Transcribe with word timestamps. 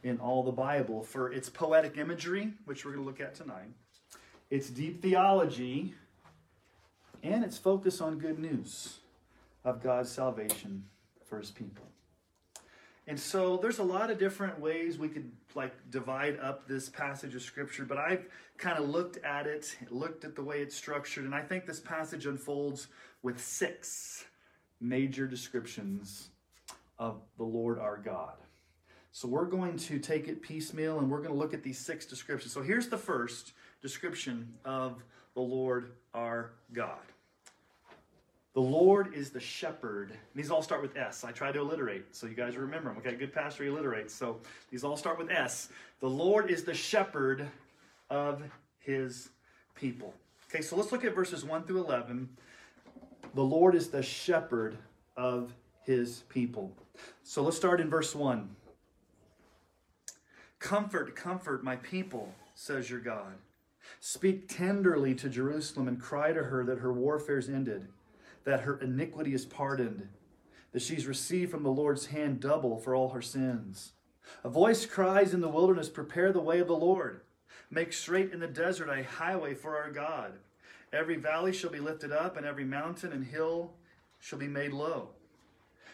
in 0.04 0.20
all 0.20 0.44
the 0.44 0.52
Bible 0.52 1.02
for 1.02 1.32
its 1.32 1.50
poetic 1.50 1.98
imagery, 1.98 2.54
which 2.66 2.86
we're 2.86 2.92
going 2.92 3.04
to 3.04 3.10
look 3.10 3.22
at 3.22 3.36
tonight, 3.36 3.72
its 4.50 4.70
deep 4.70 5.02
theology, 5.02 5.94
and 7.24 7.44
its 7.44 7.58
focus 7.58 8.02
on 8.02 8.20
good 8.20 8.38
news 8.38 9.00
of 9.64 9.82
God's 9.82 10.12
salvation 10.12 10.84
for 11.26 11.40
his 11.40 11.52
people. 11.52 11.86
And 13.08 13.20
so 13.20 13.58
there's 13.58 13.80
a 13.80 13.84
lot 13.84 14.10
of 14.10 14.18
different 14.18 14.60
ways 14.60 14.98
we 14.98 15.10
could 15.10 15.30
like 15.56 15.74
divide 15.90 16.40
up 16.40 16.68
this 16.68 16.88
passage 16.90 17.36
of 17.36 17.42
scripture, 17.42 17.84
but 17.84 17.98
I've 17.98 18.26
kind 18.58 18.78
of 18.78 18.90
looked 18.90 19.18
at 19.26 19.46
it, 19.46 19.76
looked 19.90 20.24
at 20.24 20.36
the 20.36 20.44
way 20.44 20.62
it's 20.62 20.76
structured, 20.76 21.26
and 21.26 21.36
I 21.36 21.42
think 21.42 21.66
this 21.66 21.80
passage 21.80 22.26
unfolds 22.26 22.88
with 23.22 23.42
six 23.42 24.26
major 24.80 25.28
descriptions 25.28 26.30
of 26.98 27.22
the 27.38 27.44
Lord 27.44 27.80
our 27.80 27.98
God. 27.98 28.36
So 29.16 29.28
we're 29.28 29.46
going 29.46 29.78
to 29.78 30.00
take 30.00 30.28
it 30.28 30.42
piecemeal 30.42 30.98
and 30.98 31.10
we're 31.10 31.20
going 31.20 31.30
to 31.30 31.38
look 31.38 31.54
at 31.54 31.62
these 31.62 31.78
six 31.78 32.08
descriptions. 32.08 32.52
So 32.52 32.64
here's 32.64 32.88
the 32.88 32.98
first 32.98 33.54
description 33.80 34.52
of 34.66 35.04
the 35.36 35.40
Lord 35.42 35.92
our 36.16 36.50
God. 36.74 36.98
The 38.56 38.62
Lord 38.62 39.14
is 39.14 39.30
the 39.30 39.40
shepherd. 39.40 40.14
These 40.34 40.50
all 40.50 40.64
start 40.64 40.82
with 40.82 40.98
S. 40.98 41.24
I 41.24 41.32
try 41.32 41.52
to 41.52 41.60
alliterate 41.60 42.16
so 42.16 42.26
you 42.26 42.34
guys 42.34 42.58
remember 42.58 42.90
them. 42.90 42.98
Okay, 43.06 43.16
good 43.16 43.32
pastor 43.32 43.66
alliterates. 43.66 44.10
So 44.10 44.40
these 44.72 44.84
all 44.84 44.98
start 44.98 45.20
with 45.20 45.30
S. 45.30 45.70
The 46.00 46.10
Lord 46.10 46.50
is 46.50 46.64
the 46.64 46.74
shepherd 46.74 47.48
of 48.10 48.42
his 48.80 49.30
people. 49.76 50.16
Okay, 50.50 50.64
so 50.64 50.76
let's 50.76 50.92
look 50.92 51.06
at 51.06 51.14
verses 51.14 51.46
1 51.46 51.66
through 51.66 51.84
11. 51.84 52.28
The 53.36 53.44
Lord 53.44 53.76
is 53.76 53.90
the 53.90 54.02
shepherd 54.02 54.76
of 55.16 55.54
his 55.84 56.24
people. 56.30 56.72
So 57.24 57.44
let's 57.44 57.58
start 57.58 57.80
in 57.80 57.92
verse 57.92 58.16
1. 58.16 58.50
Comfort, 60.64 61.14
comfort 61.14 61.62
my 61.62 61.76
people, 61.76 62.34
says 62.56 62.90
your 62.90 63.02
God. 63.02 63.34
Speak 64.00 64.48
tenderly 64.48 65.14
to 65.16 65.28
Jerusalem 65.28 65.90
and 65.90 66.00
cry 66.00 66.32
to 66.32 66.42
her 66.42 66.64
that 66.64 66.80
her 66.80 66.94
warfare's 66.94 67.50
ended, 67.50 67.90
that 68.46 68.62
her 68.62 68.80
iniquity 68.80 69.34
is 69.34 69.46
pardoned, 69.46 70.08
that 70.72 70.82
she's 70.82 71.06
received 71.06 71.52
from 71.52 71.64
the 71.64 71.70
Lord's 71.70 72.06
hand 72.06 72.40
double 72.40 72.78
for 72.78 72.96
all 72.96 73.10
her 73.10 73.22
sins. 73.22 73.92
A 74.46 74.50
voice 74.50 74.86
cries 74.86 75.34
in 75.34 75.42
the 75.42 75.50
wilderness, 75.50 75.90
Prepare 75.90 76.32
the 76.32 76.40
way 76.40 76.60
of 76.60 76.68
the 76.68 76.74
Lord. 76.74 77.20
Make 77.70 77.92
straight 77.92 78.32
in 78.32 78.40
the 78.40 78.48
desert 78.48 78.88
a 78.88 79.04
highway 79.04 79.56
for 79.56 79.76
our 79.76 79.92
God. 79.92 80.32
Every 80.94 81.18
valley 81.18 81.52
shall 81.52 81.72
be 81.72 81.82
lifted 81.82 82.14
up, 82.14 82.38
and 82.38 82.46
every 82.46 82.64
mountain 82.64 83.12
and 83.12 83.26
hill 83.26 83.74
shall 84.22 84.40
be 84.40 84.48
made 84.48 84.72
low. 84.72 85.10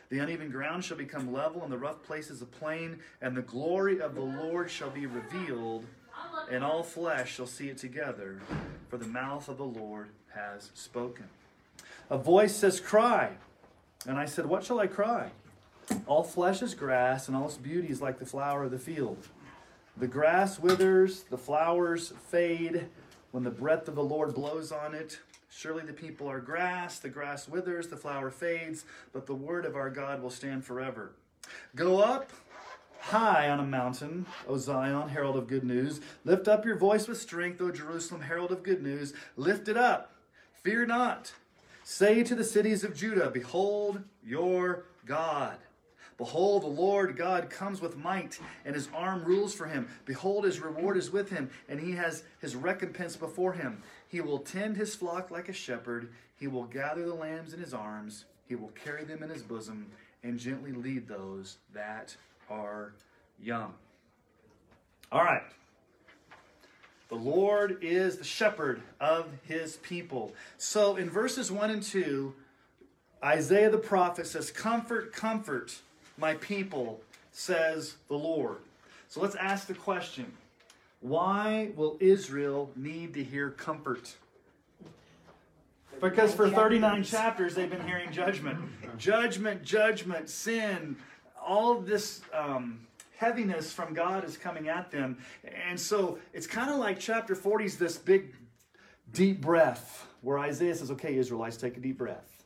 The 0.10 0.20
uneven 0.20 0.50
ground 0.50 0.84
shall 0.84 0.98
become 0.98 1.32
level, 1.32 1.62
and 1.64 1.72
the 1.72 1.78
rough 1.78 2.02
places 2.02 2.42
a 2.42 2.46
plain, 2.46 3.00
and 3.22 3.38
the 3.38 3.44
glory 3.44 4.02
of 4.02 4.16
the 4.16 4.22
Lord 4.22 4.72
shall 4.72 4.90
be 4.90 5.06
revealed, 5.06 5.86
and 6.50 6.64
all 6.64 6.82
flesh 6.82 7.36
shall 7.36 7.46
see 7.46 7.70
it 7.70 7.78
together, 7.78 8.42
for 8.90 8.98
the 8.98 9.08
mouth 9.08 9.48
of 9.50 9.58
the 9.58 9.66
Lord 9.66 10.10
has 10.34 10.72
spoken. 10.74 11.26
A 12.10 12.18
voice 12.18 12.56
says, 12.56 12.80
Cry. 12.80 13.32
And 14.08 14.18
I 14.18 14.26
said, 14.26 14.46
What 14.46 14.64
shall 14.64 14.80
I 14.80 14.88
cry? 14.88 15.30
All 16.08 16.24
flesh 16.24 16.62
is 16.62 16.74
grass, 16.74 17.28
and 17.28 17.38
all 17.38 17.46
its 17.46 17.58
beauty 17.58 17.90
is 17.90 18.02
like 18.02 18.18
the 18.18 18.26
flower 18.26 18.64
of 18.64 18.72
the 18.72 18.80
field. 18.80 19.28
The 19.98 20.08
grass 20.08 20.60
withers, 20.60 21.24
the 21.24 21.38
flowers 21.38 22.14
fade 22.30 22.88
when 23.32 23.44
the 23.44 23.52
breath 23.52 23.88
of 23.88 23.96
the 23.96 24.04
Lord 24.04 24.34
blows 24.34 24.72
on 24.72 24.96
it. 24.96 25.20
Surely 25.50 25.84
the 25.84 25.94
people 25.94 26.28
are 26.30 26.40
grass, 26.40 27.00
the 27.00 27.10
grass 27.10 27.48
withers, 27.48 27.88
the 27.88 27.98
flower 27.98 28.30
fades, 28.30 28.86
but 29.12 29.26
the 29.26 29.36
word 29.36 29.66
of 29.66 29.76
our 29.76 29.90
God 29.90 30.22
will 30.22 30.30
stand 30.30 30.64
forever. 30.64 31.12
Go 31.76 32.00
up 32.00 32.32
high 33.00 33.50
on 33.50 33.60
a 33.60 33.66
mountain, 33.66 34.26
O 34.48 34.58
Zion, 34.58 35.10
herald 35.10 35.36
of 35.38 35.48
good 35.48 35.64
news. 35.64 36.02
Lift 36.26 36.48
up 36.48 36.66
your 36.66 36.78
voice 36.78 37.08
with 37.08 37.20
strength, 37.20 37.62
O 37.62 37.72
Jerusalem, 37.72 38.22
herald 38.22 38.52
of 38.52 38.64
good 38.64 38.84
news. 38.84 39.14
Lift 39.38 39.68
it 39.68 39.78
up, 39.78 40.14
fear 40.64 40.86
not. 40.86 41.34
Say 41.84 42.24
to 42.24 42.36
the 42.36 42.44
cities 42.44 42.84
of 42.84 42.96
Judah, 42.96 43.32
Behold 43.32 44.04
your 44.24 44.86
God. 45.06 45.58
Behold, 46.20 46.64
the 46.64 46.68
Lord 46.68 47.16
God 47.16 47.50
comes 47.50 47.80
with 47.80 47.96
might, 47.96 48.38
and 48.66 48.76
his 48.76 48.90
arm 48.94 49.24
rules 49.24 49.56
for 49.56 49.66
him. 49.66 49.88
Behold, 50.04 50.44
his 50.44 50.60
reward 50.60 50.98
is 50.98 51.10
with 51.10 51.30
him, 51.30 51.50
and 51.70 51.80
he 51.80 51.94
has 51.94 52.24
his 52.42 52.58
recompense 52.58 53.16
before 53.16 53.54
him. 53.54 53.82
He 54.10 54.22
will 54.22 54.40
tend 54.40 54.76
his 54.76 54.96
flock 54.96 55.32
like 55.32 55.48
a 55.50 55.54
shepherd. 55.54 56.10
He 56.36 56.48
will 56.48 56.66
gather 56.66 57.06
the 57.06 57.14
lambs 57.14 57.54
in 57.54 57.60
his 57.60 57.74
arms. 57.74 58.26
He 58.48 58.56
will 58.56 58.70
carry 58.70 59.04
them 59.04 59.24
in 59.24 59.30
his 59.30 59.44
bosom 59.44 59.86
and 60.24 60.40
gently 60.40 60.72
lead 60.72 61.08
those 61.08 61.58
that 61.74 62.16
are 62.50 62.94
young. 63.42 63.74
All 65.12 65.24
right. 65.24 65.44
The 67.10 67.16
Lord 67.16 67.80
is 67.82 68.18
the 68.18 68.24
shepherd 68.24 68.82
of 69.00 69.28
his 69.48 69.78
people. 69.78 70.34
So 70.58 70.96
in 70.96 71.10
verses 71.10 71.52
1 71.52 71.70
and 71.70 71.84
2, 71.84 72.34
Isaiah 73.24 73.70
the 73.70 73.78
prophet 73.78 74.28
says, 74.28 74.52
Comfort, 74.52 75.14
comfort 75.14 75.80
my 76.18 76.34
people, 76.36 77.02
says 77.32 77.96
the 78.08 78.16
Lord. 78.16 78.58
So 79.08 79.22
let's 79.22 79.36
ask 79.36 79.68
the 79.68 79.74
question 79.74 80.32
why 81.02 81.72
will 81.76 81.98
Israel 82.00 82.72
need 82.76 83.14
to 83.14 83.24
hear 83.24 83.50
comfort? 83.52 84.16
Because 86.02 86.34
for 86.34 86.50
39 86.50 87.04
chapters 87.04 87.56
they've 87.56 87.70
been 87.70 87.86
hearing 87.86 88.12
judgment. 88.12 88.60
Judgment, 88.98 89.64
judgment, 89.64 90.30
sin, 90.30 90.96
all 91.46 91.80
this 91.80 92.22
um, 92.34 92.88
heaviness 93.18 93.72
from 93.74 93.94
God 93.94 94.24
is 94.24 94.38
coming 94.38 94.70
at 94.70 94.92
them. 94.92 95.18
And 95.68 95.80
so 95.80 96.20
it's 96.34 96.48
kind 96.48 96.70
of 96.70 96.78
like 96.78 97.00
chapter 97.00 97.36
40 97.36 97.66
is 97.66 97.78
this 97.78 97.98
big 97.98 98.34
deep 99.12 99.42
breath, 99.42 100.08
where 100.22 100.40
Isaiah 100.40 100.76
says, 100.76 100.92
Okay, 100.92 101.18
Israelites, 101.18 101.58
take 101.58 101.78
a 101.78 101.80
deep 101.80 101.98
breath. 101.98 102.44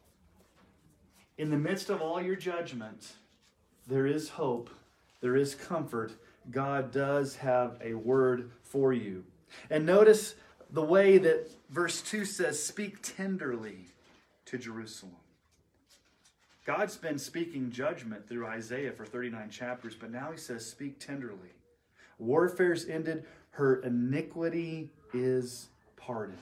In 1.38 1.50
the 1.50 1.58
midst 1.58 1.90
of 1.90 2.02
all 2.02 2.22
your 2.22 2.36
judgment, 2.36 3.14
there 3.88 4.08
is 4.08 4.30
hope, 4.30 4.70
there 5.22 5.36
is 5.36 5.56
comfort. 5.56 6.14
God 6.52 6.92
does 6.92 7.36
have 7.38 7.78
a 7.84 7.94
word 7.94 8.52
for 8.64 8.94
you. 8.94 9.24
And 9.70 9.86
notice 9.86 10.36
the 10.72 10.84
way 10.84 11.18
that 11.20 11.50
verse 11.70 12.02
2 12.02 12.26
says, 12.26 12.62
Speak 12.62 13.02
tenderly 13.02 13.88
to 14.46 14.58
Jerusalem. 14.58 15.16
God's 16.66 16.96
been 16.96 17.18
speaking 17.18 17.72
judgment 17.72 18.28
through 18.28 18.48
Isaiah 18.48 18.92
for 18.92 19.06
39 19.06 19.50
chapters, 19.50 19.96
but 19.96 20.12
now 20.12 20.32
he 20.32 20.38
says, 20.38 20.66
Speak 20.66 21.00
tenderly. 21.00 21.52
Warfare's 22.18 22.88
ended, 22.88 23.26
her 23.52 23.82
iniquity 23.82 24.90
is 25.14 25.70
pardoned. 25.98 26.38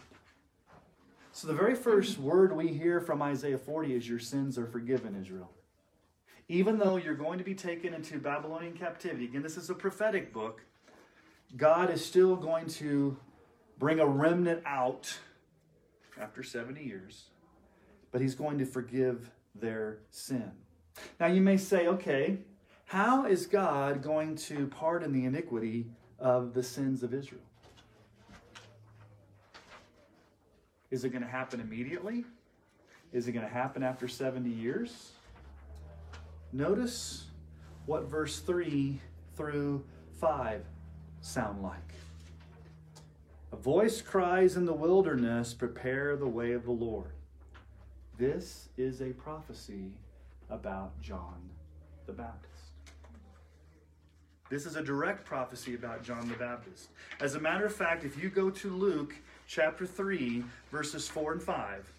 So, 1.33 1.47
the 1.47 1.54
very 1.54 1.75
first 1.75 2.18
word 2.18 2.56
we 2.56 2.68
hear 2.68 3.00
from 3.00 3.21
Isaiah 3.21 3.57
40 3.57 3.95
is, 3.95 4.07
Your 4.07 4.19
sins 4.19 4.57
are 4.57 4.68
forgiven, 4.68 5.15
Israel. 5.19 5.50
Even 6.51 6.77
though 6.77 6.98
you're 6.98 7.15
going 7.15 7.38
to 7.38 7.45
be 7.45 7.56
taken 7.56 7.94
into 7.94 8.19
Babylonian 8.19 8.74
captivity, 8.74 9.24
again, 9.24 9.42
this 9.42 9.56
is 9.56 9.69
a 9.69 9.74
prophetic 9.74 10.33
book, 10.33 10.62
God 11.56 11.89
is 11.89 12.03
still 12.03 12.36
going 12.36 12.68
to 12.68 13.18
bring 13.80 14.01
a 14.01 14.06
remnant 14.06 14.62
out 14.65 15.18
after 16.19 16.44
70 16.44 16.83
years, 16.83 17.30
but 18.12 18.19
He's 18.19 18.36
going 18.36 18.57
to 18.57 18.65
forgive 18.65 19.31
their 19.56 20.00
sin. 20.09 20.51
Now, 21.21 21.27
you 21.27 21.39
may 21.39 21.56
say, 21.56 21.88
okay, 21.88 22.39
how 22.83 23.25
is 23.25 23.45
God 23.45 24.04
going 24.04 24.36
to 24.36 24.68
pardon 24.68 25.13
the 25.13 25.24
iniquity 25.24 25.86
of 26.19 26.54
the 26.54 26.63
sins 26.63 27.01
of 27.01 27.13
Israel? 27.13 27.39
Is 30.89 31.06
it 31.06 31.12
going 31.12 31.24
to 31.24 31.30
happen 31.30 31.62
immediately? 31.62 32.25
Is 33.13 33.30
it 33.30 33.31
going 33.31 33.47
to 33.47 33.54
happen 33.54 33.83
after 33.83 34.09
70 34.09 34.50
years? 34.50 35.13
Notice 36.53 37.27
what 37.86 38.09
verse 38.09 38.39
3 38.39 39.00
through 39.38 39.83
5 40.19 40.63
sound 41.21 41.63
like. 41.63 41.77
A 43.53 43.56
voice 43.56 44.01
cries 44.01 44.57
in 44.57 44.65
the 44.65 44.74
wilderness, 44.74 45.53
Prepare 45.53 46.18
the 46.18 46.27
way 46.27 46.51
of 46.51 46.65
the 46.65 46.71
Lord. 46.71 47.12
This 48.18 48.68
is 48.77 49.01
a 49.01 49.12
prophecy 49.13 49.92
about 50.50 51.01
John 51.01 51.50
the 52.06 52.13
Baptist. 52.13 52.51
This 54.50 54.65
is 54.65 54.75
a 54.75 54.83
direct 54.83 55.25
prophecy 55.25 55.75
about 55.75 56.04
John 56.04 56.27
the 56.27 56.36
Baptist. 56.36 56.89
As 57.21 57.36
a 57.36 57.39
matter 57.39 57.65
of 57.65 57.74
fact, 57.74 58.04
if 58.04 58.21
you 58.21 58.30
go 58.30 58.50
to 58.50 58.69
Luke 58.69 59.15
chapter 59.47 59.86
3, 59.86 60.44
verses 60.69 61.07
4 61.07 61.33
and 61.33 61.42
5, 61.42 61.94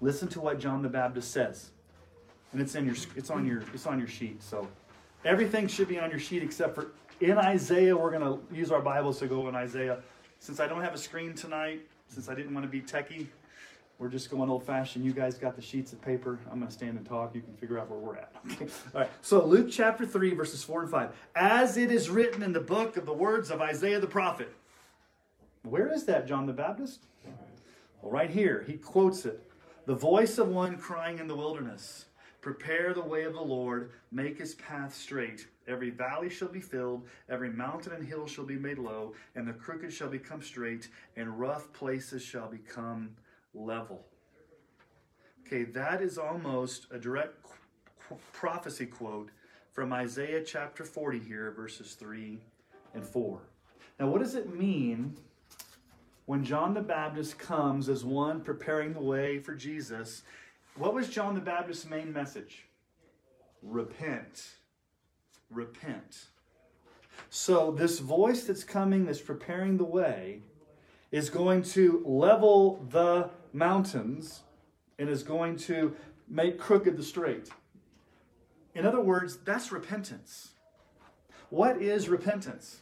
listen 0.00 0.28
to 0.28 0.40
what 0.40 0.60
John 0.60 0.82
the 0.82 0.88
Baptist 0.88 1.32
says. 1.32 1.70
And 2.52 2.60
it's 2.60 2.74
in 2.74 2.84
your 2.84 2.96
it's 3.16 3.30
on 3.30 3.46
your 3.46 3.62
it's 3.72 3.86
on 3.86 3.98
your 3.98 4.08
sheet. 4.08 4.42
So 4.42 4.68
everything 5.24 5.68
should 5.68 5.88
be 5.88 5.98
on 5.98 6.10
your 6.10 6.18
sheet 6.18 6.42
except 6.42 6.74
for 6.74 6.92
in 7.20 7.36
Isaiah, 7.36 7.96
we're 7.96 8.10
going 8.10 8.22
to 8.22 8.54
use 8.54 8.70
our 8.70 8.80
Bibles 8.80 9.18
to 9.18 9.26
go 9.26 9.48
in 9.48 9.54
Isaiah. 9.54 9.98
Since 10.38 10.58
I 10.58 10.66
don't 10.66 10.80
have 10.80 10.94
a 10.94 10.98
screen 10.98 11.34
tonight, 11.34 11.82
since 12.08 12.30
I 12.30 12.34
didn't 12.34 12.54
want 12.54 12.64
to 12.64 12.70
be 12.70 12.80
techie, 12.80 13.26
we're 13.98 14.08
just 14.08 14.30
going 14.30 14.48
old 14.48 14.64
fashioned. 14.64 15.04
You 15.04 15.12
guys 15.12 15.36
got 15.36 15.54
the 15.54 15.60
sheets 15.60 15.92
of 15.92 16.00
paper. 16.00 16.38
I'm 16.50 16.58
going 16.58 16.68
to 16.68 16.72
stand 16.72 16.96
and 16.96 17.06
talk. 17.06 17.34
You 17.34 17.42
can 17.42 17.52
figure 17.56 17.78
out 17.78 17.90
where 17.90 17.98
we're 17.98 18.16
at. 18.16 18.32
Okay. 18.52 18.66
All 18.94 19.02
right. 19.02 19.10
So, 19.20 19.44
Luke 19.44 19.68
chapter 19.70 20.06
3, 20.06 20.32
verses 20.32 20.64
4 20.64 20.82
and 20.82 20.90
5. 20.90 21.10
As 21.36 21.76
it 21.76 21.92
is 21.92 22.08
written 22.08 22.42
in 22.42 22.54
the 22.54 22.60
book 22.60 22.96
of 22.96 23.04
the 23.04 23.12
words 23.12 23.50
of 23.50 23.60
Isaiah 23.60 24.00
the 24.00 24.06
prophet. 24.06 24.54
Where 25.62 25.92
is 25.92 26.04
that, 26.04 26.26
John 26.26 26.46
the 26.46 26.54
Baptist? 26.54 27.00
Well, 28.00 28.10
right 28.10 28.30
here. 28.30 28.64
He 28.66 28.78
quotes 28.78 29.26
it. 29.26 29.42
The 29.84 29.94
voice 29.94 30.38
of 30.38 30.48
one 30.48 30.78
crying 30.78 31.18
in 31.18 31.26
the 31.26 31.36
wilderness 31.36 32.06
Prepare 32.40 32.94
the 32.94 33.02
way 33.02 33.24
of 33.24 33.34
the 33.34 33.40
Lord, 33.40 33.90
make 34.10 34.38
his 34.38 34.54
path 34.54 34.94
straight. 34.94 35.46
Every 35.68 35.90
valley 35.90 36.30
shall 36.30 36.48
be 36.48 36.60
filled, 36.60 37.06
every 37.28 37.50
mountain 37.50 37.92
and 37.92 38.06
hill 38.06 38.26
shall 38.26 38.46
be 38.46 38.56
made 38.56 38.78
low, 38.78 39.14
and 39.34 39.46
the 39.46 39.52
crooked 39.52 39.92
shall 39.92 40.08
become 40.08 40.40
straight, 40.40 40.88
and 41.16 41.38
rough 41.38 41.70
places 41.72 42.22
shall 42.22 42.48
become 42.48 43.10
level. 43.52 44.06
Okay, 45.46 45.64
that 45.64 46.00
is 46.00 46.16
almost 46.16 46.86
a 46.90 46.98
direct 46.98 47.42
qu- 47.42 48.16
prophecy 48.32 48.86
quote 48.86 49.30
from 49.72 49.92
Isaiah 49.92 50.42
chapter 50.42 50.84
40 50.84 51.18
here, 51.18 51.50
verses 51.50 51.94
3 51.94 52.38
and 52.94 53.04
4. 53.04 53.40
Now, 53.98 54.08
what 54.08 54.20
does 54.20 54.34
it 54.34 54.54
mean 54.54 55.16
when 56.24 56.42
John 56.44 56.72
the 56.72 56.80
Baptist 56.80 57.38
comes 57.38 57.88
as 57.88 58.04
one 58.04 58.40
preparing 58.40 58.94
the 58.94 59.02
way 59.02 59.38
for 59.38 59.54
Jesus? 59.54 60.22
What 60.80 60.94
was 60.94 61.10
John 61.10 61.34
the 61.34 61.42
Baptist's 61.42 61.84
main 61.84 62.10
message? 62.10 62.64
Repent. 63.62 64.46
Repent. 65.50 66.24
So, 67.28 67.70
this 67.70 67.98
voice 67.98 68.44
that's 68.44 68.64
coming, 68.64 69.04
that's 69.04 69.20
preparing 69.20 69.76
the 69.76 69.84
way, 69.84 70.40
is 71.12 71.28
going 71.28 71.64
to 71.74 72.02
level 72.06 72.82
the 72.88 73.28
mountains 73.52 74.40
and 74.98 75.10
is 75.10 75.22
going 75.22 75.58
to 75.58 75.94
make 76.26 76.58
crooked 76.58 76.96
the 76.96 77.02
straight. 77.02 77.50
In 78.74 78.86
other 78.86 79.02
words, 79.02 79.36
that's 79.44 79.70
repentance. 79.70 80.52
What 81.50 81.82
is 81.82 82.08
repentance? 82.08 82.80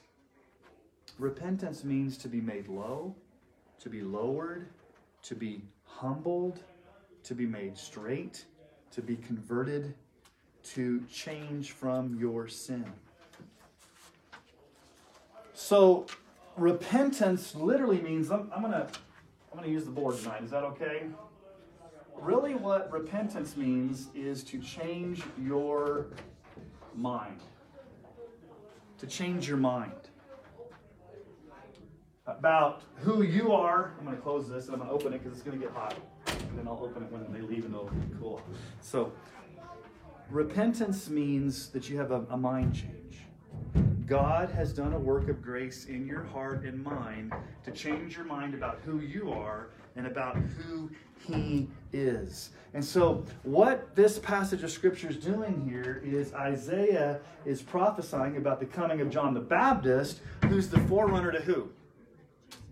Repentance 1.19 1.83
means 1.83 2.17
to 2.19 2.29
be 2.29 2.41
made 2.41 2.69
low, 2.69 3.17
to 3.81 3.91
be 3.91 4.03
lowered, 4.03 4.69
to 5.23 5.35
be 5.35 5.63
humbled, 5.83 6.61
to 7.29 7.35
be 7.35 7.45
made 7.45 7.77
straight, 7.77 8.47
to 8.91 9.03
be 9.03 9.15
converted, 9.15 9.95
to 10.63 11.03
change 11.13 11.73
from 11.73 12.19
your 12.19 12.49
sin. 12.49 12.87
So, 15.53 16.07
repentance 16.57 17.55
literally 17.55 18.01
means 18.01 18.31
I'm, 18.31 18.51
I'm 18.55 18.63
gonna 18.63 18.89
I'm 19.53 19.59
gonna 19.59 19.71
use 19.71 19.85
the 19.85 19.91
board 19.91 20.17
tonight. 20.17 20.43
Is 20.43 20.51
that 20.53 20.65
okay? 20.65 21.03
Really, 22.17 22.55
what 22.55 22.91
repentance 22.91 23.59
means 23.59 24.09
is 24.15 24.43
to 24.45 24.59
change 24.59 25.23
your 25.39 26.07
mind. 26.95 27.41
To 28.99 29.07
change 29.07 29.47
your 29.47 29.59
mind 29.59 29.93
about 32.27 32.83
who 32.97 33.23
you 33.23 33.53
are. 33.53 33.93
I'm 33.99 34.07
to 34.17 34.23
close 34.23 34.49
this 34.49 34.69
and 34.69 34.81
I'm 34.81 34.89
to 34.89 34.93
open 34.93 35.13
it 35.13 35.23
because 35.23 35.39
it's 35.39 35.43
to 35.59 35.63
get 35.63 35.75
hot. 35.75 35.95
And 36.43 36.59
then 36.59 36.69
I'll 36.69 36.83
open 36.83 37.03
it 37.03 37.13
when 37.13 37.33
they 37.33 37.41
leave 37.41 37.65
and 37.65 37.75
it'll 37.75 37.87
be 37.87 38.15
cool. 38.21 38.41
So, 38.81 39.13
repentance 40.31 41.09
means 41.09 41.69
that 41.71 41.89
you 41.89 41.99
have 41.99 42.11
a, 42.11 42.25
a 42.31 42.37
mind 42.37 42.75
change. 42.75 42.99
God 44.07 44.51
has 44.51 44.73
done 44.73 44.95
a 44.95 44.99
work 44.99 45.29
of 45.29 45.43
grace 45.43 45.85
in 45.85 46.07
your 46.07 46.23
heart 46.23 46.65
and 46.65 46.83
mind 46.83 47.33
to 47.65 47.71
change 47.71 48.17
your 48.17 48.25
mind 48.25 48.55
about 48.55 48.81
who 48.85 49.01
you 49.01 49.31
are 49.31 49.69
and 49.97 50.07
about 50.07 50.37
who 50.37 50.91
He 51.27 51.69
is. 51.93 52.51
And 52.73 52.83
so, 52.83 53.25
what 53.43 53.95
this 53.95 54.19
passage 54.19 54.63
of 54.63 54.71
Scripture 54.71 55.11
is 55.11 55.17
doing 55.17 55.69
here 55.69 56.03
is 56.05 56.33
Isaiah 56.33 57.21
is 57.45 57.61
prophesying 57.61 58.39
about 58.39 58.61
the 58.61 58.67
coming 58.67 59.03
of 59.03 59.11
John 59.11 59.35
the 59.35 59.41
Baptist, 59.41 60.21
who's 60.45 60.69
the 60.69 60.81
forerunner 60.81 61.33
to 61.33 61.41
who? 61.41 61.69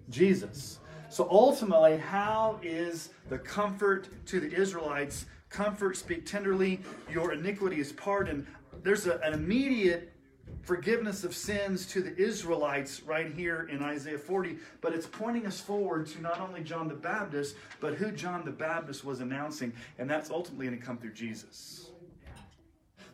Jesus. 0.09 0.79
So, 1.17 1.27
ultimately, 1.31 1.97
how 1.97 2.61
is 2.63 3.09
the 3.31 3.39
comfort 3.39 4.11
to 4.27 4.39
the 4.39 4.53
Israelites? 4.53 5.25
Comfort, 5.49 5.97
speak 5.97 6.27
tenderly, 6.27 6.79
your 7.11 7.33
iniquity 7.33 7.81
is 7.81 7.91
pardoned. 7.91 8.47
There's 8.83 9.07
a, 9.07 9.19
an 9.21 9.33
immediate 9.33 10.13
forgiveness 10.61 11.25
of 11.25 11.35
sins 11.35 11.87
to 11.87 12.03
the 12.03 12.15
Israelites 12.19 13.03
right 13.03 13.33
here 13.33 13.67
in 13.73 13.83
Isaiah 13.83 14.19
40, 14.19 14.59
but 14.83 14.93
it's 14.93 15.07
pointing 15.07 15.47
us 15.47 15.59
forward 15.59 16.07
to 16.09 16.21
not 16.21 16.39
only 16.39 16.63
John 16.63 16.87
the 16.87 16.95
Baptist, 16.95 17.57
but 17.81 17.95
who 17.95 18.13
John 18.13 18.45
the 18.45 18.51
Baptist 18.51 19.03
was 19.03 19.21
announcing, 19.21 19.73
and 19.99 20.11
that's 20.11 20.29
ultimately 20.29 20.67
going 20.67 20.79
to 20.79 20.85
come 20.85 20.99
through 20.99 21.15
Jesus. 21.15 21.93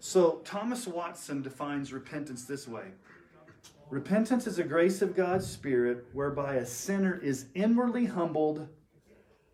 So 0.00 0.40
Thomas 0.44 0.88
Watson 0.88 1.40
defines 1.40 1.92
repentance 1.92 2.46
this 2.46 2.66
way 2.66 2.86
Repentance 3.92 4.46
is 4.46 4.58
a 4.58 4.64
grace 4.64 5.02
of 5.02 5.14
God's 5.14 5.46
Spirit 5.46 6.06
whereby 6.12 6.54
a 6.54 6.66
sinner 6.66 7.20
is 7.22 7.46
inwardly 7.54 8.06
humbled 8.06 8.66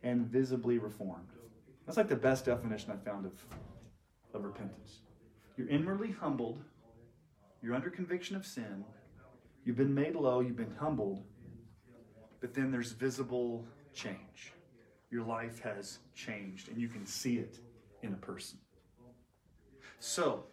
and 0.03 0.27
visibly 0.27 0.79
reformed. 0.79 1.29
That's 1.85 1.99
like 1.99 2.09
the 2.09 2.17
best 2.17 2.45
definition 2.47 2.93
I 2.93 3.05
found 3.05 3.27
of, 3.27 3.33
of 4.33 4.45
repentance. 4.45 5.01
You're 5.57 5.69
inwardly 5.69 6.13
humbled 6.13 6.63
you're 7.63 7.75
under 7.75 7.91
conviction 7.91 8.37
of 8.37 8.47
sin. 8.47 8.85
You've 9.65 9.77
been 9.77 9.95
made 9.95 10.15
low. 10.15 10.41
You've 10.41 10.57
been 10.57 10.75
humbled. 10.79 11.25
But 12.41 12.55
then 12.55 12.71
there's 12.71 12.93
visible 12.93 13.67
change. 13.93 14.53
Your 15.11 15.25
life 15.25 15.61
has 15.61 15.99
changed, 16.15 16.69
and 16.69 16.79
you 16.79 16.89
can 16.89 17.05
see 17.05 17.39
it 17.39 17.59
in 18.03 18.13
a 18.13 18.17
person. 18.17 18.59
So, 19.99 20.45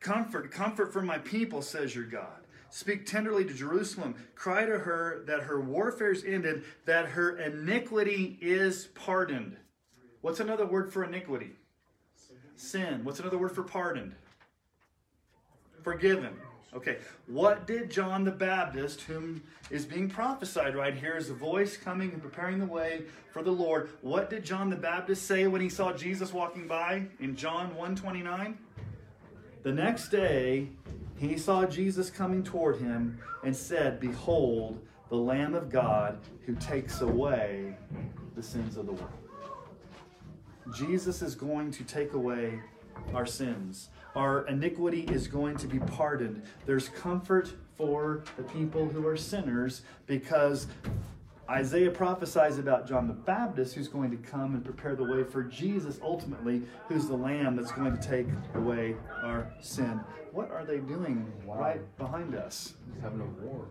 comfort, 0.00 0.50
comfort 0.50 0.92
for 0.92 1.02
my 1.02 1.18
people, 1.18 1.62
says 1.62 1.94
your 1.94 2.04
God. 2.04 2.46
Speak 2.70 3.06
tenderly 3.06 3.44
to 3.44 3.54
Jerusalem. 3.54 4.14
Cry 4.34 4.66
to 4.66 4.78
her 4.78 5.22
that 5.26 5.40
her 5.40 5.60
warfare 5.60 6.12
is 6.12 6.24
ended, 6.24 6.64
that 6.84 7.06
her 7.06 7.38
iniquity 7.38 8.38
is 8.40 8.88
pardoned. 8.94 9.56
What's 10.20 10.40
another 10.40 10.66
word 10.66 10.92
for 10.92 11.04
iniquity? 11.04 11.52
Sin. 12.56 13.04
What's 13.04 13.20
another 13.20 13.38
word 13.38 13.52
for 13.52 13.62
pardoned? 13.62 14.14
Forgiven. 15.82 16.34
Okay, 16.74 16.98
what 17.26 17.66
did 17.66 17.90
John 17.90 18.24
the 18.24 18.30
Baptist, 18.30 19.00
whom 19.02 19.42
is 19.70 19.86
being 19.86 20.10
prophesied 20.10 20.76
right 20.76 20.94
here, 20.94 21.16
is 21.16 21.30
a 21.30 21.34
voice 21.34 21.78
coming 21.78 22.12
and 22.12 22.20
preparing 22.20 22.58
the 22.58 22.66
way 22.66 23.04
for 23.32 23.42
the 23.42 23.50
Lord, 23.50 23.88
what 24.02 24.28
did 24.28 24.44
John 24.44 24.68
the 24.68 24.76
Baptist 24.76 25.26
say 25.26 25.46
when 25.46 25.62
he 25.62 25.70
saw 25.70 25.92
Jesus 25.92 26.32
walking 26.32 26.66
by 26.68 27.04
in 27.20 27.36
John 27.36 27.68
129? 27.68 28.58
The 29.68 29.74
next 29.74 30.08
day, 30.08 30.70
he 31.18 31.36
saw 31.36 31.66
Jesus 31.66 32.08
coming 32.08 32.42
toward 32.42 32.78
him 32.78 33.18
and 33.44 33.54
said, 33.54 34.00
Behold, 34.00 34.80
the 35.10 35.16
Lamb 35.16 35.54
of 35.54 35.68
God 35.68 36.18
who 36.46 36.54
takes 36.54 37.02
away 37.02 37.76
the 38.34 38.42
sins 38.42 38.78
of 38.78 38.86
the 38.86 38.92
world. 38.92 39.12
Jesus 40.74 41.20
is 41.20 41.34
going 41.34 41.70
to 41.72 41.84
take 41.84 42.14
away 42.14 42.62
our 43.12 43.26
sins. 43.26 43.90
Our 44.16 44.46
iniquity 44.46 45.02
is 45.02 45.28
going 45.28 45.58
to 45.58 45.66
be 45.66 45.80
pardoned. 45.80 46.44
There's 46.64 46.88
comfort 46.88 47.52
for 47.76 48.24
the 48.38 48.44
people 48.44 48.88
who 48.88 49.06
are 49.06 49.18
sinners 49.18 49.82
because 50.06 50.66
Isaiah 51.50 51.90
prophesies 51.90 52.58
about 52.58 52.86
John 52.86 53.06
the 53.06 53.14
Baptist 53.14 53.74
who's 53.74 53.88
going 53.88 54.10
to 54.10 54.18
come 54.18 54.54
and 54.54 54.62
prepare 54.62 54.94
the 54.94 55.04
way 55.04 55.24
for 55.24 55.42
Jesus 55.42 55.98
ultimately, 56.02 56.62
who's 56.88 57.06
the 57.06 57.16
lamb 57.16 57.56
that's 57.56 57.72
going 57.72 57.96
to 57.96 58.02
take 58.08 58.26
away 58.54 58.96
our 59.22 59.50
sin. 59.60 60.00
What 60.32 60.50
are 60.50 60.64
they 60.64 60.78
doing 60.78 61.30
wow. 61.46 61.58
right 61.58 61.98
behind 61.98 62.34
us? 62.34 62.74
He's 62.92 63.02
having 63.02 63.20
a 63.20 63.46
war. 63.46 63.64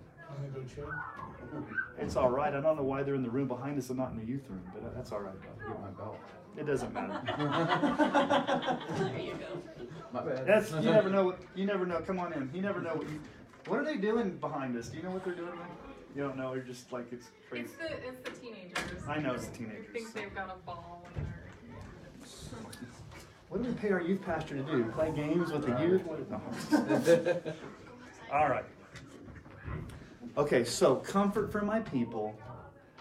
It's 1.99 2.15
all 2.15 2.29
right. 2.29 2.53
I 2.53 2.61
don't 2.61 2.77
know 2.77 2.83
why 2.83 3.03
they're 3.03 3.15
in 3.15 3.23
the 3.23 3.29
room 3.29 3.47
behind 3.47 3.77
us 3.77 3.89
and 3.89 3.99
not 3.99 4.11
in 4.11 4.17
the 4.17 4.25
youth 4.25 4.43
room, 4.49 4.61
but 4.73 4.95
that's 4.95 5.11
all 5.11 5.19
right. 5.19 5.35
Get 5.41 5.81
my 5.81 5.89
belt. 5.89 6.17
It 6.57 6.65
doesn't 6.65 6.91
matter. 6.93 7.21
there 8.97 9.19
you 9.19 9.33
go. 9.33 9.85
My 10.11 10.21
bad. 10.23 10.47
That's 10.47 10.71
you 10.71 10.79
never 10.91 11.09
know. 11.09 11.25
What, 11.25 11.39
you 11.55 11.65
never 11.65 11.85
know. 11.85 11.99
Come 11.99 12.19
on 12.19 12.33
in. 12.33 12.49
You 12.53 12.61
never 12.61 12.81
know 12.81 12.95
what 12.95 13.07
you. 13.07 13.19
What 13.67 13.79
are 13.79 13.85
they 13.85 13.97
doing 13.97 14.37
behind 14.37 14.75
us? 14.75 14.89
Do 14.89 14.97
you 14.97 15.03
know 15.03 15.11
what 15.11 15.23
they're 15.23 15.35
doing? 15.35 15.51
You 16.17 16.23
don't 16.23 16.35
know. 16.35 16.55
You're 16.55 16.63
just 16.63 16.91
like 16.91 17.05
it's 17.13 17.27
crazy. 17.47 17.65
It's 17.65 17.75
the 17.75 18.07
it's 18.07 18.21
the 18.21 18.31
teenagers. 18.41 19.03
I 19.07 19.19
know 19.19 19.35
it's 19.35 19.45
the 19.45 19.55
teenagers. 19.55 19.85
I 19.87 19.93
think 19.93 20.13
they've 20.15 20.33
got 20.33 20.49
a 20.49 20.65
ball 20.65 21.07
In 21.15 21.23
they're. 21.23 22.57
What 23.49 23.61
do 23.61 23.69
we 23.69 23.75
pay 23.75 23.91
our 23.91 24.01
youth 24.01 24.23
pastor 24.23 24.55
to 24.55 24.63
do? 24.63 24.85
Play 24.85 25.11
games 25.11 25.51
with 25.51 25.67
the 25.67 25.79
youth? 25.79 26.01
No. 26.31 27.53
All 28.33 28.49
right. 28.49 28.65
Okay, 30.39 30.63
so 30.63 30.95
comfort 30.95 31.51
for 31.51 31.61
my 31.61 31.81
people, 31.81 32.35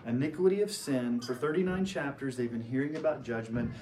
iniquity 0.07 0.61
of 0.61 0.71
sin. 0.71 1.23
For 1.23 1.35
39 1.35 1.87
chapters, 1.87 2.37
they've 2.37 2.53
been 2.53 2.61
hearing 2.61 2.97
about 2.97 3.25
judgment. 3.25 3.73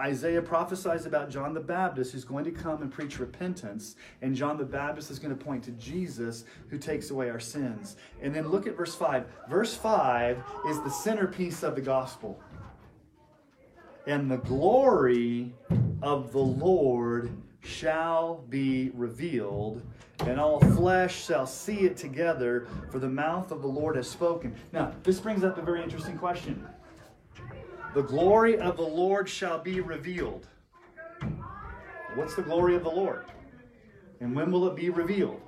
Isaiah 0.00 0.40
prophesies 0.40 1.04
about 1.04 1.28
John 1.28 1.52
the 1.52 1.60
Baptist 1.60 2.12
who's 2.12 2.24
going 2.24 2.44
to 2.44 2.50
come 2.50 2.80
and 2.80 2.90
preach 2.90 3.18
repentance, 3.18 3.96
and 4.22 4.34
John 4.34 4.56
the 4.56 4.64
Baptist 4.64 5.10
is 5.10 5.18
going 5.18 5.36
to 5.36 5.44
point 5.44 5.62
to 5.64 5.72
Jesus 5.72 6.44
who 6.68 6.78
takes 6.78 7.10
away 7.10 7.28
our 7.28 7.38
sins. 7.38 7.96
And 8.22 8.34
then 8.34 8.48
look 8.48 8.66
at 8.66 8.76
verse 8.76 8.94
5. 8.94 9.26
Verse 9.48 9.74
5 9.74 10.42
is 10.68 10.80
the 10.80 10.90
centerpiece 10.90 11.62
of 11.62 11.74
the 11.74 11.82
gospel. 11.82 12.40
And 14.06 14.30
the 14.30 14.38
glory 14.38 15.52
of 16.02 16.32
the 16.32 16.38
Lord 16.38 17.30
shall 17.62 18.42
be 18.48 18.90
revealed, 18.94 19.82
and 20.20 20.40
all 20.40 20.60
flesh 20.60 21.26
shall 21.26 21.46
see 21.46 21.80
it 21.80 21.98
together, 21.98 22.66
for 22.90 22.98
the 22.98 23.08
mouth 23.08 23.50
of 23.50 23.60
the 23.60 23.68
Lord 23.68 23.96
has 23.96 24.08
spoken. 24.08 24.54
Now, 24.72 24.92
this 25.02 25.20
brings 25.20 25.44
up 25.44 25.58
a 25.58 25.62
very 25.62 25.82
interesting 25.82 26.16
question. 26.16 26.66
The 27.92 28.02
glory 28.02 28.56
of 28.56 28.76
the 28.76 28.82
Lord 28.82 29.28
shall 29.28 29.58
be 29.58 29.80
revealed. 29.80 30.46
What's 32.14 32.36
the 32.36 32.42
glory 32.42 32.76
of 32.76 32.84
the 32.84 32.90
Lord? 32.90 33.24
And 34.20 34.36
when 34.36 34.52
will 34.52 34.68
it 34.68 34.76
be 34.76 34.90
revealed? 34.90 35.40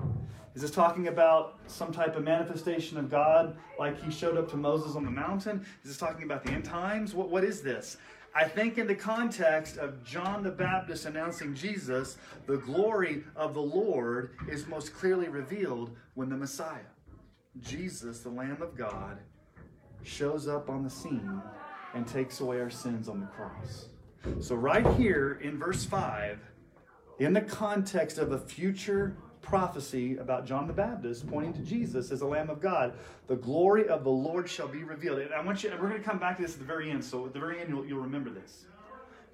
Is 0.57 0.63
this 0.63 0.73
talking 0.73 1.07
about 1.07 1.61
some 1.69 1.93
type 1.93 2.17
of 2.17 2.25
manifestation 2.25 2.99
of 2.99 3.09
God 3.09 3.57
like 3.79 4.03
he 4.03 4.11
showed 4.11 4.37
up 4.37 4.51
to 4.51 4.57
Moses 4.57 4.97
on 4.97 5.05
the 5.05 5.11
mountain? 5.11 5.65
Is 5.85 5.91
this 5.91 5.99
talking 5.99 6.25
about 6.25 6.45
the 6.45 6.51
end 6.51 6.65
times? 6.65 7.15
What, 7.15 7.31
what 7.31 7.45
is 7.45 7.63
this? 7.63 7.97
I 8.35 8.45
think, 8.45 8.77
in 8.77 8.89
the 8.89 8.95
context 8.95 9.77
of 9.77 10.03
John 10.03 10.43
the 10.43 10.51
Baptist 10.51 11.07
announcing 11.07 11.55
Jesus, 11.55 12.17
the 12.47 12.57
glory 12.57 13.23
of 13.37 13.55
the 13.55 13.63
Lord 13.63 14.31
is 14.49 14.67
most 14.67 14.95
clearly 14.95 15.29
revealed 15.29 15.91
when 16.15 16.29
the 16.29 16.37
Messiah, 16.37 16.81
Jesus, 17.61 18.21
the 18.21 18.31
Lamb 18.31 18.61
of 18.61 18.77
God, 18.77 19.19
shows 20.03 20.49
up 20.49 20.69
on 20.69 20.83
the 20.83 20.91
scene 20.91 21.41
and 21.95 22.07
takes 22.07 22.41
away 22.41 22.61
our 22.61 22.71
sins 22.71 23.09
on 23.09 23.21
the 23.21 23.27
cross. 23.27 23.87
So, 24.41 24.55
right 24.55 24.87
here 24.95 25.39
in 25.43 25.59
verse 25.59 25.85
5, 25.85 26.39
in 27.19 27.33
the 27.33 27.41
context 27.41 28.19
of 28.19 28.33
a 28.33 28.39
future 28.39 29.17
prophecy 29.41 30.17
about 30.17 30.47
John 30.47 30.67
the 30.67 30.73
Baptist 30.73 31.29
pointing 31.29 31.53
to 31.55 31.63
Jesus 31.63 32.13
as 32.13 32.21
the 32.21 32.27
Lamb 32.27 32.49
of 32.49 32.61
God, 32.61 32.95
the 33.27 33.37
glory 33.37 33.89
of 33.89 34.05
the 34.05 34.11
Lord 34.11 34.49
shall 34.49 34.69
be 34.69 34.85
revealed. 34.85 35.19
And 35.19 35.35
I 35.35 35.43
want 35.43 35.65
you, 35.65 35.71
we're 35.71 35.89
going 35.89 36.01
to 36.01 36.09
come 36.09 36.19
back 36.19 36.37
to 36.37 36.43
this 36.43 36.53
at 36.53 36.61
the 36.61 36.65
very 36.65 36.91
end. 36.91 37.05
So, 37.05 37.27
at 37.27 37.33
the 37.33 37.41
very 37.41 37.61
end, 37.61 37.69
you'll, 37.69 37.85
you'll 37.85 38.01
remember 38.01 38.31
this. 38.31 38.67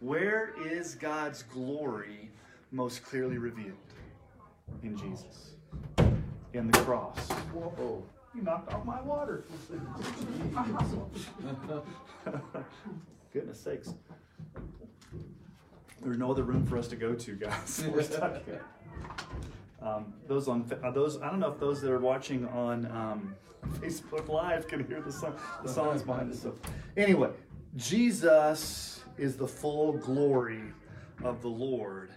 Where 0.00 0.54
is 0.64 0.94
God's 0.94 1.42
glory 1.42 2.30
most 2.70 3.02
clearly 3.04 3.38
revealed? 3.38 3.76
In 4.82 4.96
Jesus, 4.96 5.54
in 6.52 6.70
the 6.70 6.78
cross. 6.80 7.18
Whoa. 7.52 8.04
You 8.38 8.44
knocked 8.44 8.72
off 8.72 8.84
my 8.84 9.00
water. 9.02 9.44
Goodness 13.32 13.58
sakes. 13.58 13.94
There's 16.00 16.18
no 16.18 16.30
other 16.30 16.44
room 16.44 16.64
for 16.64 16.78
us 16.78 16.86
to 16.88 16.96
go 16.96 17.14
to, 17.14 17.34
guys. 17.34 17.84
We're 17.92 18.04
stuck 18.04 18.44
here. 18.44 18.62
Um, 19.82 20.12
those 20.28 20.46
on 20.46 20.70
uh, 20.84 20.92
those, 20.92 21.20
I 21.20 21.30
don't 21.30 21.40
know 21.40 21.50
if 21.50 21.58
those 21.58 21.80
that 21.80 21.90
are 21.90 21.98
watching 21.98 22.46
on 22.46 22.86
um, 22.86 23.34
Facebook 23.80 24.28
Live 24.28 24.68
can 24.68 24.86
hear 24.86 25.00
the 25.00 25.10
song, 25.10 25.34
the 25.64 25.68
songs 25.68 26.02
behind 26.02 26.30
us. 26.30 26.40
So, 26.40 26.54
anyway, 26.96 27.30
Jesus 27.74 29.00
is 29.16 29.36
the 29.36 29.48
full 29.48 29.94
glory 29.94 30.62
of 31.24 31.42
the 31.42 31.48
Lord 31.48 32.10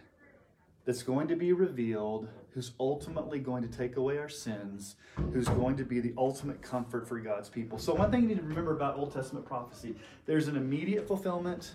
that's 0.86 1.04
going 1.04 1.28
to 1.28 1.36
be 1.36 1.54
revealed 1.54 2.28
who's 2.54 2.72
ultimately 2.80 3.40
going 3.40 3.64
to 3.64 3.70
take 3.70 3.96
away 3.96 4.18
our 4.18 4.30
sins, 4.30 4.96
who's 5.32 5.48
going 5.48 5.78
to 5.78 5.86
be 5.86 6.00
the 6.00 6.14
ultimate 6.18 6.62
comfort 6.62 7.08
for 7.08 7.20
God's 7.20 7.50
people. 7.50 7.78
So, 7.78 7.94
one 7.94 8.12
thing 8.12 8.24
you 8.24 8.28
need 8.30 8.38
to 8.38 8.44
remember 8.44 8.76
about 8.76 8.98
Old 8.98 9.14
Testament 9.14 9.46
prophecy 9.46 9.96
there's 10.26 10.48
an 10.48 10.58
immediate 10.58 11.08
fulfillment 11.08 11.74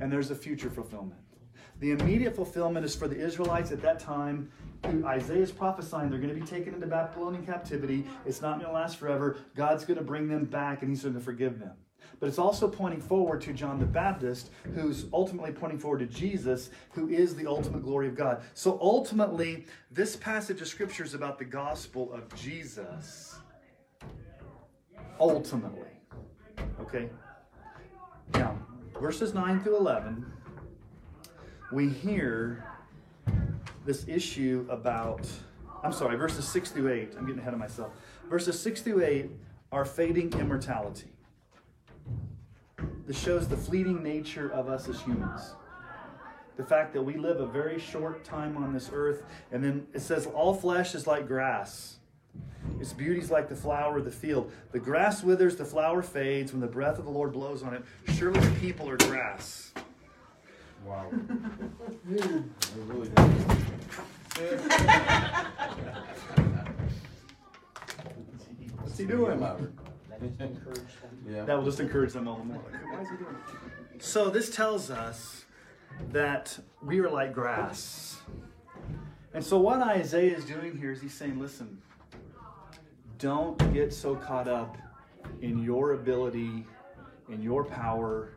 and 0.00 0.12
there's 0.12 0.30
a 0.30 0.34
future 0.34 0.70
fulfillment. 0.70 1.20
The 1.78 1.92
immediate 1.92 2.36
fulfillment 2.36 2.84
is 2.84 2.94
for 2.94 3.08
the 3.08 3.18
Israelites 3.18 3.72
at 3.72 3.80
that 3.82 4.00
time. 4.00 4.50
Isaiah 4.84 5.42
is 5.42 5.52
prophesying 5.52 6.10
they're 6.10 6.18
going 6.18 6.34
to 6.34 6.40
be 6.40 6.46
taken 6.46 6.74
into 6.74 6.86
Babylonian 6.86 7.44
captivity. 7.44 8.04
It's 8.26 8.42
not 8.42 8.56
going 8.56 8.66
to 8.66 8.72
last 8.72 8.96
forever. 8.96 9.38
God's 9.54 9.84
going 9.84 9.98
to 9.98 10.04
bring 10.04 10.28
them 10.28 10.44
back 10.44 10.82
and 10.82 10.90
He's 10.90 11.02
going 11.02 11.14
to 11.14 11.20
forgive 11.20 11.58
them 11.58 11.72
but 12.20 12.28
it's 12.28 12.38
also 12.38 12.68
pointing 12.68 13.00
forward 13.00 13.40
to 13.40 13.52
John 13.54 13.78
the 13.78 13.86
Baptist, 13.86 14.50
who's 14.74 15.06
ultimately 15.12 15.52
pointing 15.52 15.78
forward 15.78 16.00
to 16.00 16.06
Jesus, 16.06 16.70
who 16.92 17.08
is 17.08 17.34
the 17.34 17.46
ultimate 17.46 17.82
glory 17.82 18.06
of 18.08 18.14
God. 18.14 18.42
So 18.52 18.78
ultimately, 18.80 19.66
this 19.90 20.16
passage 20.16 20.60
of 20.60 20.68
scripture 20.68 21.02
is 21.02 21.14
about 21.14 21.38
the 21.38 21.46
gospel 21.46 22.12
of 22.12 22.32
Jesus. 22.34 23.38
Ultimately. 25.18 25.88
Okay? 26.80 27.08
Now, 28.34 28.58
verses 29.00 29.32
9 29.32 29.62
through 29.62 29.78
11, 29.78 30.30
we 31.72 31.88
hear 31.88 32.64
this 33.86 34.06
issue 34.06 34.66
about, 34.68 35.26
I'm 35.82 35.92
sorry, 35.92 36.16
verses 36.16 36.46
6 36.46 36.70
through 36.70 36.92
8. 36.92 37.14
I'm 37.16 37.24
getting 37.24 37.40
ahead 37.40 37.54
of 37.54 37.58
myself. 37.58 37.92
Verses 38.28 38.60
6 38.60 38.82
through 38.82 39.04
8 39.04 39.30
are 39.72 39.86
fading 39.86 40.32
immortality. 40.34 41.10
This 43.10 43.20
shows 43.20 43.48
the 43.48 43.56
fleeting 43.56 44.04
nature 44.04 44.52
of 44.52 44.68
us 44.68 44.88
as 44.88 45.00
humans. 45.00 45.54
The 46.56 46.62
fact 46.62 46.92
that 46.92 47.02
we 47.02 47.16
live 47.16 47.40
a 47.40 47.46
very 47.46 47.80
short 47.80 48.24
time 48.24 48.56
on 48.56 48.72
this 48.72 48.88
earth, 48.92 49.24
and 49.50 49.64
then 49.64 49.88
it 49.92 49.98
says, 49.98 50.28
All 50.28 50.54
flesh 50.54 50.94
is 50.94 51.08
like 51.08 51.26
grass. 51.26 51.96
Its 52.78 52.92
beauty 52.92 53.20
is 53.20 53.28
like 53.28 53.48
the 53.48 53.56
flower 53.56 53.98
of 53.98 54.04
the 54.04 54.12
field. 54.12 54.52
The 54.70 54.78
grass 54.78 55.24
withers, 55.24 55.56
the 55.56 55.64
flower 55.64 56.02
fades 56.02 56.52
when 56.52 56.60
the 56.60 56.68
breath 56.68 57.00
of 57.00 57.04
the 57.04 57.10
Lord 57.10 57.32
blows 57.32 57.64
on 57.64 57.74
it. 57.74 57.82
Surely 58.14 58.38
the 58.38 58.60
people 58.60 58.88
are 58.88 58.96
grass. 58.96 59.72
Wow. 60.86 61.10
What's 68.76 68.98
he 68.98 69.04
doing? 69.04 69.66
Yeah. 71.28 71.44
That 71.44 71.56
will 71.56 71.64
just 71.64 71.80
encourage 71.80 72.12
them 72.12 72.28
all 72.28 72.36
the 72.36 72.44
more. 72.44 72.62
Why 72.92 73.02
is 73.02 73.08
he 73.08 73.16
doing 73.16 73.36
So 73.98 74.30
this 74.30 74.54
tells 74.54 74.90
us 74.90 75.44
that 76.12 76.58
we 76.82 77.00
are 77.00 77.10
like 77.10 77.32
grass. 77.32 78.20
And 79.32 79.44
so, 79.44 79.58
what 79.58 79.80
Isaiah 79.80 80.36
is 80.36 80.44
doing 80.44 80.76
here 80.76 80.90
is 80.90 81.00
he's 81.00 81.14
saying, 81.14 81.38
listen, 81.38 81.80
don't 83.18 83.56
get 83.72 83.92
so 83.92 84.16
caught 84.16 84.48
up 84.48 84.76
in 85.40 85.62
your 85.62 85.92
ability, 85.92 86.66
in 87.28 87.42
your 87.42 87.64
power, 87.64 88.32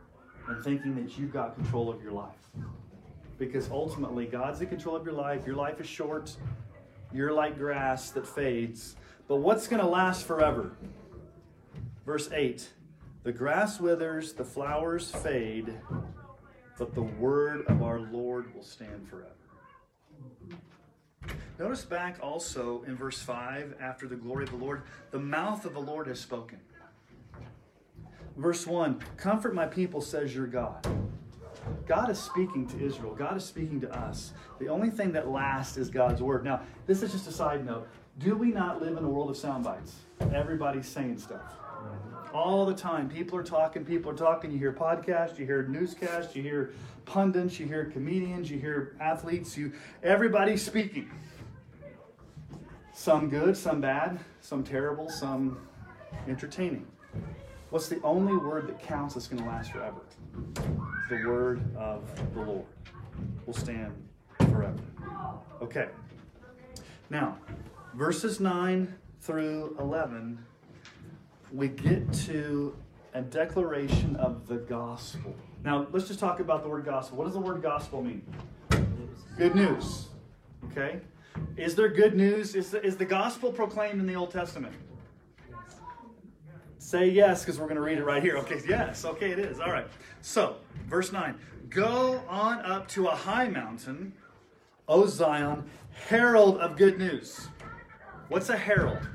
and 0.48 0.62
thinking 0.62 0.94
that 0.96 1.18
you've 1.18 1.32
got 1.32 1.56
control 1.56 1.90
of 1.90 2.02
your 2.02 2.12
life. 2.12 2.30
Because 3.38 3.70
ultimately, 3.70 4.26
God's 4.26 4.60
in 4.60 4.68
control 4.68 4.94
of 4.94 5.04
your 5.04 5.14
life. 5.14 5.44
Your 5.46 5.56
life 5.56 5.80
is 5.80 5.86
short, 5.86 6.36
you're 7.12 7.32
like 7.32 7.58
grass 7.58 8.10
that 8.10 8.26
fades. 8.26 8.96
But 9.26 9.36
what's 9.36 9.66
going 9.66 9.80
to 9.80 9.88
last 9.88 10.26
forever? 10.26 10.76
Verse 12.04 12.30
8 12.32 12.68
The 13.22 13.32
grass 13.32 13.80
withers, 13.80 14.32
the 14.32 14.44
flowers 14.44 15.10
fade, 15.10 15.74
but 16.78 16.94
the 16.94 17.02
word 17.02 17.64
of 17.66 17.82
our 17.82 18.00
Lord 18.00 18.54
will 18.54 18.62
stand 18.62 19.08
forever. 19.08 19.30
Notice 21.58 21.84
back 21.84 22.18
also 22.20 22.82
in 22.86 22.96
verse 22.96 23.22
5, 23.22 23.76
after 23.80 24.08
the 24.08 24.16
glory 24.16 24.44
of 24.44 24.50
the 24.50 24.56
Lord, 24.56 24.82
the 25.12 25.20
mouth 25.20 25.64
of 25.64 25.72
the 25.72 25.80
Lord 25.80 26.08
has 26.08 26.20
spoken. 26.20 26.58
Verse 28.36 28.66
1 28.66 29.00
Comfort 29.16 29.54
my 29.54 29.66
people, 29.66 30.00
says 30.00 30.34
your 30.34 30.46
God. 30.46 30.86
God 31.86 32.10
is 32.10 32.18
speaking 32.18 32.66
to 32.66 32.84
Israel. 32.84 33.14
God 33.14 33.36
is 33.36 33.44
speaking 33.44 33.80
to 33.82 33.96
us. 33.96 34.32
The 34.58 34.68
only 34.68 34.90
thing 34.90 35.12
that 35.12 35.28
lasts 35.28 35.76
is 35.76 35.88
God's 35.88 36.20
word. 36.20 36.44
Now, 36.44 36.60
this 36.86 37.02
is 37.02 37.12
just 37.12 37.26
a 37.26 37.32
side 37.32 37.64
note. 37.64 37.88
Do 38.18 38.36
we 38.36 38.50
not 38.50 38.82
live 38.82 38.98
in 38.98 39.04
a 39.04 39.08
world 39.08 39.30
of 39.30 39.36
sound 39.36 39.64
bites? 39.64 39.94
Everybody's 40.32 40.86
saying 40.86 41.18
stuff. 41.18 41.54
All 42.34 42.66
the 42.66 42.74
time. 42.74 43.08
People 43.08 43.38
are 43.38 43.44
talking, 43.44 43.84
people 43.84 44.10
are 44.10 44.16
talking. 44.16 44.50
You 44.50 44.58
hear 44.58 44.72
podcasts, 44.72 45.38
you 45.38 45.46
hear 45.46 45.62
newscasts, 45.68 46.34
you 46.34 46.42
hear 46.42 46.72
pundits, 47.04 47.60
you 47.60 47.66
hear 47.66 47.84
comedians, 47.84 48.50
you 48.50 48.58
hear 48.58 48.96
athletes, 49.00 49.56
you 49.56 49.72
everybody's 50.02 50.60
speaking. 50.60 51.08
Some 52.92 53.30
good, 53.30 53.56
some 53.56 53.80
bad, 53.80 54.18
some 54.40 54.64
terrible, 54.64 55.08
some 55.08 55.58
entertaining. 56.26 56.84
What's 57.70 57.88
the 57.88 58.00
only 58.02 58.36
word 58.36 58.66
that 58.66 58.82
counts 58.82 59.14
that's 59.14 59.28
going 59.28 59.40
to 59.40 59.48
last 59.48 59.70
forever? 59.70 60.00
The 61.08 61.24
word 61.24 61.62
of 61.76 62.02
the 62.34 62.40
Lord 62.40 62.64
will 63.46 63.54
stand 63.54 63.94
forever. 64.40 64.74
Okay. 65.62 65.86
Now, 67.10 67.38
verses 67.94 68.40
9 68.40 68.92
through 69.20 69.76
11, 69.78 70.44
we 71.54 71.68
get 71.68 72.12
to 72.12 72.74
a 73.14 73.22
declaration 73.22 74.16
of 74.16 74.48
the 74.48 74.56
gospel. 74.56 75.34
Now, 75.64 75.86
let's 75.92 76.08
just 76.08 76.18
talk 76.18 76.40
about 76.40 76.64
the 76.64 76.68
word 76.68 76.84
gospel. 76.84 77.16
What 77.16 77.24
does 77.24 77.34
the 77.34 77.40
word 77.40 77.62
gospel 77.62 78.02
mean? 78.02 78.22
Good 79.38 79.54
news. 79.54 80.08
Okay? 80.70 81.00
Is 81.56 81.76
there 81.76 81.88
good 81.88 82.16
news? 82.16 82.56
Is 82.56 82.70
the, 82.70 82.84
is 82.84 82.96
the 82.96 83.04
gospel 83.04 83.52
proclaimed 83.52 84.00
in 84.00 84.06
the 84.06 84.16
Old 84.16 84.32
Testament? 84.32 84.74
Say 86.78 87.08
yes, 87.08 87.42
because 87.42 87.58
we're 87.58 87.66
going 87.66 87.76
to 87.76 87.82
read 87.82 87.98
it 87.98 88.04
right 88.04 88.22
here. 88.22 88.36
Okay, 88.38 88.60
yes. 88.68 89.04
Okay, 89.04 89.30
it 89.30 89.38
is. 89.38 89.60
All 89.60 89.70
right. 89.70 89.86
So, 90.22 90.56
verse 90.88 91.12
9 91.12 91.38
Go 91.68 92.20
on 92.28 92.60
up 92.66 92.88
to 92.88 93.06
a 93.06 93.14
high 93.14 93.48
mountain, 93.48 94.12
O 94.88 95.06
Zion, 95.06 95.64
herald 96.08 96.58
of 96.58 96.76
good 96.76 96.98
news. 96.98 97.48
What's 98.28 98.48
a 98.48 98.56
herald? 98.56 99.08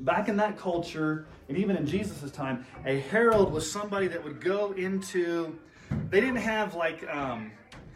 Back 0.00 0.28
in 0.28 0.36
that 0.36 0.58
culture, 0.58 1.26
and 1.48 1.56
even 1.56 1.76
in 1.76 1.86
Jesus' 1.86 2.30
time, 2.30 2.64
a 2.84 3.00
herald 3.00 3.52
was 3.52 3.70
somebody 3.70 4.08
that 4.08 4.22
would 4.22 4.40
go 4.40 4.72
into. 4.72 5.58
They 6.10 6.20
didn't 6.20 6.36
have 6.36 6.74
like. 6.74 7.06
Um, 7.08 7.52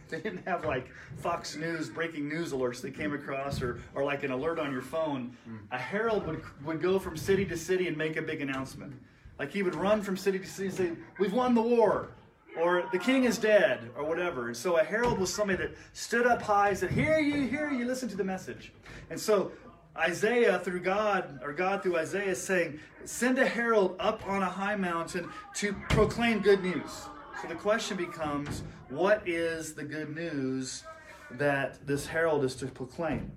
they 0.08 0.20
didn't 0.20 0.46
have 0.46 0.64
like 0.64 0.88
Fox 1.16 1.56
News 1.56 1.88
breaking 1.88 2.28
news 2.28 2.52
alerts 2.52 2.80
that 2.82 2.94
came 2.94 3.12
across 3.12 3.60
or, 3.60 3.80
or 3.94 4.04
like 4.04 4.22
an 4.22 4.30
alert 4.30 4.58
on 4.60 4.70
your 4.70 4.82
phone. 4.82 5.36
A 5.72 5.78
herald 5.78 6.26
would, 6.26 6.42
would 6.64 6.80
go 6.80 6.98
from 6.98 7.16
city 7.16 7.44
to 7.46 7.56
city 7.56 7.88
and 7.88 7.96
make 7.96 8.16
a 8.16 8.22
big 8.22 8.40
announcement. 8.40 8.94
Like 9.38 9.52
he 9.52 9.62
would 9.62 9.74
run 9.74 10.02
from 10.02 10.16
city 10.16 10.38
to 10.38 10.46
city 10.46 10.68
and 10.68 10.76
say, 10.76 10.92
We've 11.18 11.32
won 11.32 11.54
the 11.54 11.62
war, 11.62 12.10
or 12.58 12.88
the 12.92 12.98
king 12.98 13.24
is 13.24 13.36
dead, 13.36 13.90
or 13.96 14.04
whatever. 14.04 14.46
And 14.46 14.56
so 14.56 14.78
a 14.78 14.84
herald 14.84 15.18
was 15.18 15.34
somebody 15.34 15.58
that 15.58 15.74
stood 15.92 16.26
up 16.26 16.40
high 16.40 16.70
and 16.70 16.78
said, 16.78 16.90
Hear 16.90 17.18
you, 17.18 17.46
hear 17.48 17.70
you, 17.70 17.84
listen 17.84 18.08
to 18.08 18.16
the 18.16 18.24
message. 18.24 18.72
And 19.10 19.20
so 19.20 19.52
Isaiah 19.98 20.58
through 20.58 20.80
God, 20.80 21.40
or 21.42 21.52
God 21.52 21.82
through 21.82 21.96
Isaiah 21.96 22.30
is 22.30 22.42
saying, 22.42 22.80
Send 23.04 23.38
a 23.38 23.46
herald 23.46 23.96
up 23.98 24.26
on 24.26 24.42
a 24.42 24.50
high 24.50 24.76
mountain 24.76 25.28
to 25.54 25.72
proclaim 25.90 26.40
good 26.40 26.62
news. 26.62 27.06
So 27.40 27.48
the 27.48 27.54
question 27.54 27.96
becomes 27.96 28.62
what 28.88 29.26
is 29.26 29.74
the 29.74 29.84
good 29.84 30.14
news 30.14 30.84
that 31.32 31.84
this 31.86 32.06
herald 32.06 32.44
is 32.44 32.54
to 32.56 32.66
proclaim? 32.66 33.30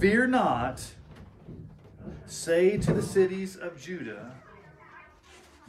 Fear 0.00 0.28
not, 0.28 0.84
say 2.26 2.76
to 2.78 2.92
the 2.92 3.02
cities 3.02 3.56
of 3.56 3.80
Judah, 3.80 4.32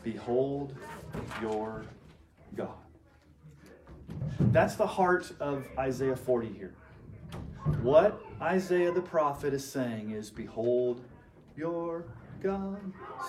Behold 0.03 0.75
your 1.41 1.83
God. 2.55 2.69
That's 4.39 4.75
the 4.75 4.87
heart 4.87 5.31
of 5.39 5.65
Isaiah 5.77 6.15
40 6.15 6.47
here. 6.53 6.73
What 7.81 8.21
Isaiah 8.41 8.91
the 8.91 9.01
prophet 9.01 9.53
is 9.53 9.69
saying 9.69 10.11
is, 10.11 10.29
Behold 10.29 11.01
your 11.55 12.05
God 12.41 12.79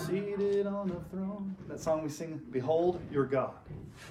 seated 0.06 0.66
on 0.66 0.88
the 0.88 1.00
throne. 1.10 1.56
That 1.68 1.80
song 1.80 2.02
we 2.02 2.08
sing, 2.08 2.40
Behold 2.50 3.00
your 3.10 3.24
God. 3.26 3.54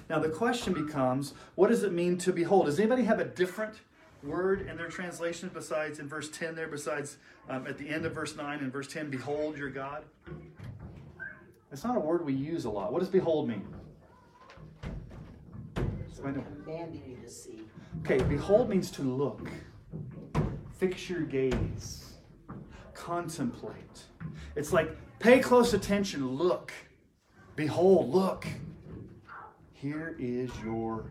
Now 0.08 0.18
the 0.18 0.28
question 0.28 0.72
becomes, 0.72 1.34
what 1.54 1.68
does 1.68 1.82
it 1.82 1.92
mean 1.92 2.18
to 2.18 2.32
behold? 2.32 2.66
Does 2.66 2.78
anybody 2.78 3.04
have 3.04 3.18
a 3.18 3.24
different 3.24 3.80
word 4.22 4.68
in 4.68 4.76
their 4.76 4.88
translation 4.88 5.50
besides 5.52 5.98
in 5.98 6.08
verse 6.08 6.28
10 6.28 6.54
there, 6.54 6.68
besides 6.68 7.16
um, 7.48 7.66
at 7.66 7.78
the 7.78 7.88
end 7.88 8.04
of 8.04 8.14
verse 8.14 8.36
9 8.36 8.58
and 8.58 8.72
verse 8.72 8.86
10, 8.86 9.10
behold 9.10 9.56
your 9.56 9.70
God? 9.70 10.04
It's 11.72 11.84
not 11.84 11.96
a 11.96 12.00
word 12.00 12.24
we 12.24 12.34
use 12.34 12.64
a 12.64 12.70
lot. 12.70 12.92
What 12.92 12.98
does 13.00 13.08
behold 13.08 13.48
mean? 13.48 13.66
Commanding 16.16 17.02
you 17.08 17.16
to 17.24 17.30
see. 17.30 17.60
Okay, 18.04 18.22
behold 18.24 18.68
means 18.68 18.90
to 18.92 19.02
look, 19.02 19.48
fix 20.80 21.10
your 21.10 21.20
gaze, 21.20 22.14
contemplate. 22.94 24.00
It's 24.56 24.72
like 24.72 24.96
pay 25.18 25.38
close 25.38 25.74
attention, 25.74 26.36
look, 26.36 26.72
behold, 27.54 28.08
look. 28.08 28.46
Here 29.74 30.16
is 30.18 30.50
your 30.64 31.04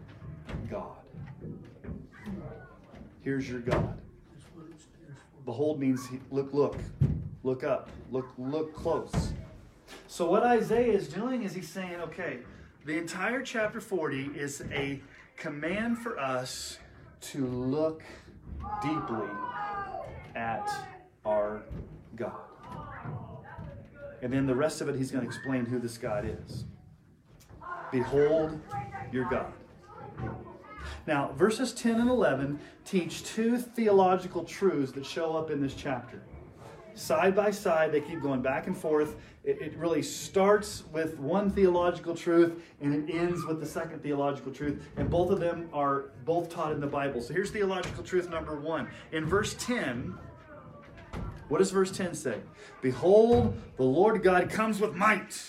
God. 0.72 0.98
Here's 3.22 3.48
your 3.48 3.60
God. 3.60 4.02
Behold 5.46 5.80
means 5.80 6.08
look, 6.32 6.52
look, 6.52 6.78
look 7.44 7.64
up, 7.64 7.92
look, 8.12 8.28
look 8.40 8.74
close. 8.74 9.34
So 10.08 10.28
what 10.28 10.42
Isaiah 10.42 10.94
is 10.94 11.08
doing 11.08 11.44
is 11.44 11.54
he's 11.54 11.70
saying, 11.70 12.02
okay, 12.02 12.40
the 12.86 12.98
entire 12.98 13.44
chapter 13.44 13.80
40 13.80 14.32
is 14.36 14.64
a 14.72 15.00
command 15.38 16.00
for 16.00 16.18
us 16.18 16.80
to 17.22 17.46
look 17.46 18.02
deeply 18.82 19.28
at 20.36 20.70
our 21.26 21.64
God. 22.16 22.34
And 24.22 24.34
then 24.34 24.46
the 24.48 24.56
rest 24.56 24.82
of 24.82 24.90
it, 24.90 24.96
he's 24.96 25.12
going 25.12 25.24
to 25.24 25.28
explain 25.28 25.66
who 25.66 25.80
this 25.80 25.98
God 25.98 26.26
is. 26.26 26.66
Behold 27.92 28.60
your 29.12 29.26
God. 29.26 29.54
Now, 31.08 31.32
verses 31.36 31.74
10 31.74 32.02
and 32.02 32.10
11 32.10 32.60
teach 32.86 33.24
two 33.24 33.58
theological 33.58 34.44
truths 34.44 34.92
that 34.94 35.06
show 35.06 35.36
up 35.36 35.50
in 35.50 35.62
this 35.62 35.74
chapter. 35.74 36.22
Side 37.00 37.34
by 37.34 37.50
side, 37.50 37.94
they 37.94 38.02
keep 38.02 38.22
going 38.22 38.42
back 38.42 38.68
and 38.68 38.78
forth. 38.78 39.16
It, 39.46 39.62
it, 39.62 39.78
really 39.78 40.02
starts 40.02 40.84
with 40.92 41.18
one 41.18 41.50
theological 41.50 42.14
truth 42.14 42.62
and 42.82 42.94
it 42.94 43.16
ends 43.16 43.46
with 43.46 43.62
the 43.62 43.66
second 43.66 44.04
theological 44.04 44.52
truth. 44.52 44.84
And 44.98 45.10
both 45.10 45.32
of 45.32 45.40
them 45.40 45.70
are 45.72 46.12
both 46.26 46.50
taught 46.50 46.74
in 46.74 46.82
the 46.82 46.88
Bible. 46.88 47.22
So 47.22 47.34
here's 47.34 47.52
theological 47.52 48.04
truth 48.04 48.30
number 48.30 48.60
one. 48.60 48.90
In 49.14 49.26
verse 49.26 49.56
10, 49.60 50.14
what 51.48 51.60
does 51.60 51.72
verse 51.72 51.90
10 51.90 52.14
say? 52.16 52.40
Behold, 52.82 53.58
the 53.78 53.84
Lord 53.84 54.22
God 54.22 54.50
comes 54.50 54.82
with 54.82 54.94
might 54.94 55.40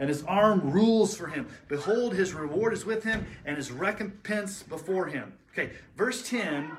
and 0.00 0.08
his 0.08 0.24
arm 0.24 0.72
rules 0.72 1.16
for 1.16 1.28
him. 1.28 1.46
Behold, 1.68 2.12
his 2.12 2.34
reward 2.34 2.72
is 2.72 2.84
with 2.84 3.04
him, 3.04 3.26
and 3.44 3.56
his 3.56 3.72
recompense 3.72 4.62
before 4.62 5.06
him. 5.06 5.32
Okay, 5.52 5.70
verse 5.96 6.28
10 6.28 6.70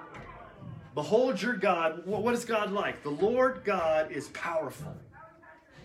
Behold 0.97 1.39
your 1.39 1.53
God. 1.53 2.07
What 2.07 2.33
is 2.33 2.43
God 2.43 2.71
like? 2.71 3.03
The 3.03 3.12
Lord 3.12 3.62
God 3.63 4.12
is 4.12 4.29
powerful. 4.29 4.95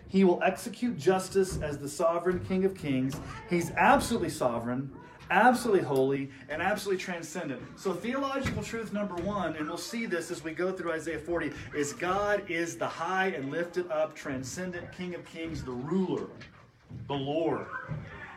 He 0.09 0.25
will 0.25 0.43
execute 0.43 0.97
justice 0.97 1.61
as 1.61 1.77
the 1.77 1.87
sovereign 1.87 2.41
King 2.41 2.65
of 2.65 2.75
kings. 2.75 3.21
He's 3.51 3.73
absolutely 3.73 4.31
sovereign, 4.31 4.91
absolutely 5.31 5.83
holy, 5.83 6.31
and 6.49 6.63
absolutely 6.63 7.05
transcendent. 7.05 7.61
So, 7.77 7.93
theological 7.93 8.63
truth 8.63 8.95
number 8.95 9.17
one, 9.17 9.55
and 9.57 9.69
we'll 9.69 9.77
see 9.77 10.07
this 10.07 10.31
as 10.31 10.43
we 10.43 10.53
go 10.53 10.73
through 10.73 10.93
Isaiah 10.93 11.19
40, 11.19 11.53
is 11.77 11.93
God 11.93 12.51
is 12.51 12.79
the 12.79 12.89
high 12.89 13.35
and 13.37 13.51
lifted 13.51 13.91
up, 13.91 14.15
transcendent 14.15 14.93
King 14.93 15.15
of 15.15 15.27
kings, 15.27 15.63
the 15.63 15.73
ruler 15.73 16.29
the 17.07 17.15
Lord, 17.15 17.67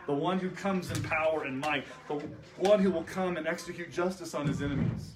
the 0.08 0.14
one 0.14 0.40
who 0.40 0.50
comes 0.50 0.92
in 0.92 1.02
power 1.04 1.46
and 1.46 1.58
might, 1.58 1.86
the 2.10 2.16
one 2.58 2.80
who 2.80 2.92
will 2.92 3.04
come 3.04 3.38
and 3.38 3.48
execute 3.48 3.94
justice 3.94 4.34
on 4.34 4.46
his 4.46 4.62
enemies. 4.62 5.15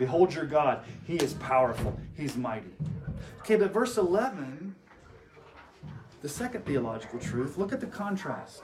Behold 0.00 0.32
your 0.32 0.46
God. 0.46 0.82
He 1.06 1.16
is 1.16 1.34
powerful, 1.34 1.94
He's 2.16 2.34
mighty. 2.34 2.70
Okay, 3.40 3.56
but 3.56 3.70
verse 3.70 3.98
11, 3.98 4.74
the 6.22 6.28
second 6.28 6.64
theological 6.64 7.18
truth, 7.18 7.58
look 7.58 7.70
at 7.70 7.80
the 7.80 7.86
contrast. 7.86 8.62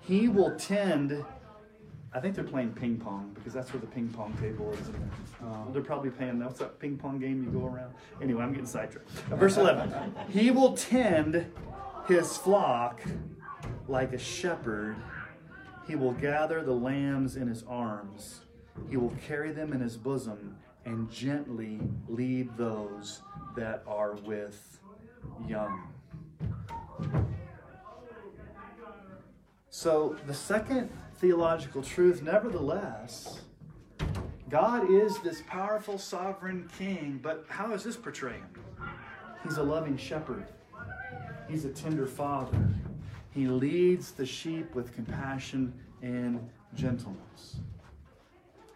He 0.00 0.26
will 0.26 0.56
tend. 0.56 1.22
I 2.14 2.20
think 2.20 2.34
they're 2.34 2.44
playing 2.44 2.72
ping 2.72 2.96
pong 2.96 3.32
because 3.34 3.52
that's 3.52 3.74
where 3.74 3.80
the 3.80 3.86
ping 3.88 4.08
pong 4.08 4.32
table 4.40 4.72
is. 4.72 4.88
Uh, 5.44 5.70
they're 5.70 5.82
probably 5.82 6.08
playing, 6.08 6.42
what's 6.42 6.60
that 6.60 6.80
ping 6.80 6.96
pong 6.96 7.18
game 7.18 7.44
you 7.44 7.50
go 7.50 7.66
around? 7.66 7.92
Anyway, 8.22 8.42
I'm 8.42 8.52
getting 8.52 8.66
sidetracked. 8.66 9.06
Uh, 9.30 9.36
verse 9.36 9.58
11 9.58 9.92
He 10.30 10.50
will 10.50 10.74
tend 10.74 11.52
his 12.06 12.38
flock 12.38 13.02
like 13.86 14.14
a 14.14 14.18
shepherd. 14.18 14.96
He 15.86 15.94
will 15.94 16.12
gather 16.12 16.62
the 16.62 16.72
lambs 16.72 17.36
in 17.36 17.48
his 17.48 17.64
arms. 17.68 18.40
He 18.88 18.96
will 18.96 19.14
carry 19.26 19.52
them 19.52 19.72
in 19.72 19.80
his 19.80 19.96
bosom 19.96 20.56
and 20.84 21.10
gently 21.10 21.80
lead 22.08 22.56
those 22.56 23.22
that 23.56 23.82
are 23.86 24.14
with 24.24 24.80
young. 25.46 25.88
So, 29.70 30.16
the 30.26 30.34
second 30.34 30.90
theological 31.16 31.82
truth, 31.82 32.22
nevertheless, 32.22 33.42
God 34.48 34.90
is 34.90 35.18
this 35.20 35.42
powerful 35.46 35.98
sovereign 35.98 36.70
king, 36.78 37.20
but 37.22 37.44
how 37.48 37.74
is 37.74 37.84
this 37.84 37.96
portrayed? 37.96 38.42
He's 39.44 39.58
a 39.58 39.62
loving 39.62 39.96
shepherd, 39.96 40.46
he's 41.48 41.64
a 41.64 41.70
tender 41.70 42.06
father. 42.06 42.58
He 43.30 43.46
leads 43.46 44.12
the 44.12 44.26
sheep 44.26 44.74
with 44.74 44.94
compassion 44.94 45.72
and 46.02 46.48
gentleness. 46.74 47.58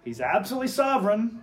He's 0.05 0.21
absolutely 0.21 0.69
sovereign, 0.69 1.43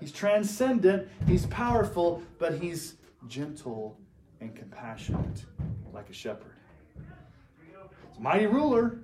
he's 0.00 0.12
transcendent, 0.12 1.08
he's 1.26 1.46
powerful, 1.46 2.22
but 2.38 2.58
he's 2.58 2.94
gentle 3.26 3.98
and 4.40 4.54
compassionate 4.54 5.44
like 5.92 6.08
a 6.08 6.12
shepherd. 6.12 6.54
He's 6.96 8.18
a 8.18 8.20
mighty 8.20 8.46
ruler, 8.46 9.00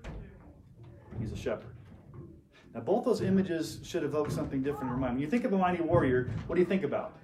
he's 1.20 1.32
a 1.32 1.36
shepherd. 1.36 1.74
Now, 2.74 2.80
both 2.80 3.04
those 3.04 3.20
images 3.20 3.78
should 3.84 4.02
evoke 4.02 4.30
something 4.30 4.62
different 4.62 4.84
in 4.84 4.88
your 4.88 4.96
mind. 4.96 5.14
When 5.14 5.22
you 5.22 5.28
think 5.28 5.44
of 5.44 5.52
a 5.52 5.58
mighty 5.58 5.82
warrior, 5.82 6.30
what 6.46 6.56
do 6.56 6.60
you 6.60 6.66
think 6.66 6.82
about? 6.82 7.16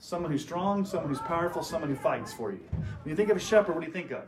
Someone 0.00 0.32
who's 0.32 0.42
strong, 0.42 0.84
someone 0.84 1.08
who's 1.08 1.20
powerful, 1.20 1.62
someone 1.62 1.88
who 1.90 1.96
fights 1.96 2.32
for 2.32 2.50
you. 2.50 2.60
When 2.70 3.10
you 3.10 3.14
think 3.14 3.30
of 3.30 3.36
a 3.36 3.40
shepherd, 3.40 3.74
what 3.74 3.82
do 3.82 3.86
you 3.86 3.92
think 3.92 4.10
of? 4.10 4.24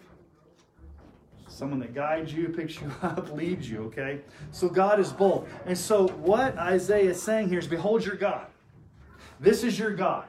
Someone 1.57 1.81
that 1.81 1.95
guides 1.95 2.35
you, 2.35 2.49
picks 2.57 2.79
you 2.83 2.93
up, 3.01 3.33
leads 3.33 3.71
you, 3.71 3.85
okay? 3.85 4.21
So 4.51 4.69
God 4.69 5.01
is 5.01 5.11
both. 5.11 5.49
And 5.65 5.77
so 5.77 6.09
what 6.09 6.59
Isaiah 6.59 7.13
is 7.13 7.23
saying 7.23 7.49
here 7.49 7.59
is 7.59 7.67
Behold 7.67 8.05
your 8.05 8.17
God. 8.17 8.47
This 9.41 9.65
is 9.65 9.79
your 9.79 9.95
God. 9.95 10.27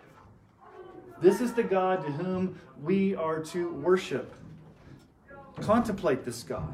This 1.22 1.42
is 1.42 1.52
the 1.54 1.64
God 1.64 2.06
to 2.06 2.12
whom 2.14 2.58
we 2.82 3.14
are 3.14 3.42
to 3.42 3.74
worship. 3.74 4.34
Contemplate 5.60 6.24
this 6.24 6.44
God. 6.44 6.74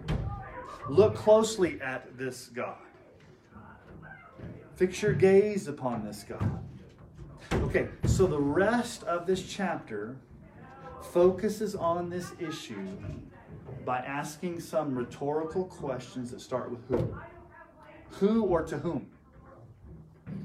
Look 0.87 1.15
closely 1.15 1.81
at 1.81 2.15
this 2.15 2.51
God. 2.53 2.77
Fix 4.75 5.01
your 5.01 5.13
gaze 5.13 5.67
upon 5.67 6.05
this 6.05 6.23
God. 6.23 6.59
Okay, 7.53 7.87
so 8.05 8.27
the 8.27 8.39
rest 8.39 9.01
of 9.05 9.25
this 9.25 9.41
chapter 9.41 10.15
focuses 11.01 11.73
on 11.73 12.11
this 12.11 12.33
issue 12.39 12.85
by 13.85 13.99
asking 13.99 14.59
some 14.59 14.95
rhetorical 14.95 15.65
questions 15.65 16.31
that 16.31 16.41
start 16.41 16.71
with 16.71 16.87
who. 16.87 17.15
Who 18.19 18.43
or 18.43 18.63
to 18.63 18.77
whom? 18.77 19.07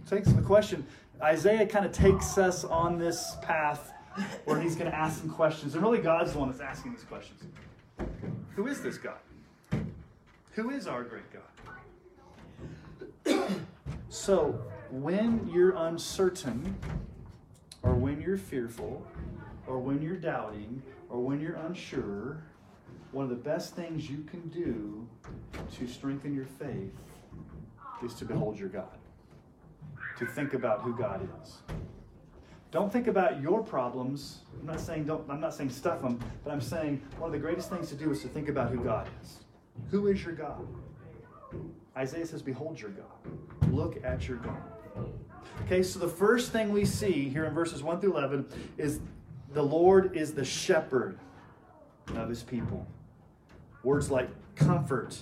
Takes 0.08 0.32
the 0.32 0.42
question. 0.42 0.86
Isaiah 1.22 1.66
kind 1.66 1.84
of 1.84 1.92
takes 1.92 2.38
us 2.38 2.64
on 2.64 2.98
this 2.98 3.36
path 3.42 3.92
where 4.44 4.60
he's 4.60 4.74
going 4.74 4.90
to 4.90 4.96
ask 4.96 5.20
some 5.20 5.30
questions. 5.30 5.74
And 5.74 5.82
really, 5.82 5.98
God's 5.98 6.32
the 6.32 6.38
one 6.38 6.48
that's 6.48 6.60
asking 6.60 6.92
these 6.92 7.04
questions. 7.04 7.44
Who 8.56 8.66
is 8.66 8.80
this 8.80 8.98
God? 8.98 9.18
Who 10.52 10.70
is 10.70 10.86
our 10.86 11.04
great 11.04 11.24
God? 13.24 13.50
so, 14.08 14.60
when 14.90 15.48
you're 15.52 15.76
uncertain, 15.76 16.76
or 17.82 17.94
when 17.94 18.20
you're 18.20 18.36
fearful, 18.36 19.06
or 19.66 19.78
when 19.78 20.02
you're 20.02 20.16
doubting, 20.16 20.82
or 21.08 21.20
when 21.20 21.40
you're 21.40 21.56
unsure, 21.56 22.42
one 23.12 23.24
of 23.24 23.30
the 23.30 23.36
best 23.36 23.74
things 23.74 24.10
you 24.10 24.24
can 24.24 24.48
do 24.48 25.06
to 25.72 25.86
strengthen 25.86 26.34
your 26.34 26.44
faith 26.44 26.94
is 28.04 28.14
to 28.14 28.24
behold 28.24 28.58
your 28.58 28.68
God, 28.68 28.98
to 30.18 30.26
think 30.26 30.54
about 30.54 30.82
who 30.82 30.96
God 30.96 31.26
is. 31.42 31.58
Don't 32.70 32.92
think 32.92 33.06
about 33.06 33.40
your 33.40 33.62
problems. 33.62 34.40
I'm 34.60 34.66
not 34.66 34.80
saying 34.80 35.04
don't. 35.04 35.28
I'm 35.30 35.40
not 35.40 35.54
saying 35.54 35.70
stuff 35.70 36.02
them, 36.02 36.20
but 36.44 36.52
I'm 36.52 36.60
saying 36.60 37.02
one 37.18 37.28
of 37.28 37.32
the 37.32 37.38
greatest 37.38 37.70
things 37.70 37.88
to 37.88 37.94
do 37.94 38.10
is 38.10 38.20
to 38.22 38.28
think 38.28 38.50
about 38.50 38.70
who 38.70 38.84
God 38.84 39.08
is. 39.22 39.38
Who 39.90 40.08
is 40.08 40.22
your 40.22 40.34
God? 40.34 40.66
Isaiah 41.96 42.26
says, 42.26 42.42
"Behold 42.42 42.78
your 42.78 42.90
God. 42.90 43.72
Look 43.72 44.04
at 44.04 44.28
your 44.28 44.36
God." 44.38 44.62
Okay, 45.64 45.82
so 45.82 45.98
the 45.98 46.08
first 46.08 46.52
thing 46.52 46.70
we 46.70 46.84
see 46.84 47.28
here 47.30 47.46
in 47.46 47.54
verses 47.54 47.82
1 47.82 48.00
through 48.00 48.12
11 48.12 48.46
is 48.76 49.00
the 49.54 49.62
Lord 49.62 50.14
is 50.14 50.34
the 50.34 50.44
shepherd 50.44 51.18
of 52.16 52.28
his 52.28 52.42
people. 52.42 52.86
Words 53.82 54.10
like 54.10 54.28
comfort 54.56 55.18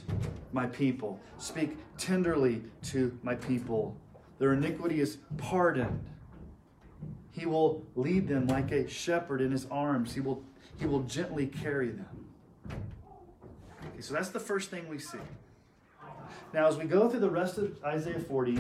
my 0.53 0.67
people, 0.67 1.21
speak 1.39 1.77
tenderly 1.99 2.63
to 2.83 3.17
my 3.23 3.35
people. 3.35 3.97
Their 4.39 4.55
iniquity 4.55 5.01
is 5.01 5.19
pardoned. 5.37 6.05
He 7.33 7.47
will 7.47 7.85
lead 7.95 8.29
them 8.29 8.47
like 8.47 8.73
a 8.73 8.89
shepherd 8.89 9.43
in 9.43 9.51
his 9.51 9.67
arms. 9.67 10.15
He 10.15 10.21
will, 10.21 10.43
he 10.79 10.87
will 10.87 11.03
gently 11.03 11.47
carry 11.47 11.91
them. 11.91 12.25
Okay, 12.71 14.01
so 14.01 14.15
that's 14.15 14.31
the 14.31 14.41
first 14.41 14.71
thing 14.71 14.89
we 14.89 14.99
see. 14.99 15.19
Now, 16.55 16.67
as 16.67 16.77
we 16.77 16.85
go 16.85 17.09
through 17.09 17.21
the 17.21 17.31
rest 17.31 17.59
of 17.59 17.77
Isaiah 17.85 18.21
40, 18.21 18.59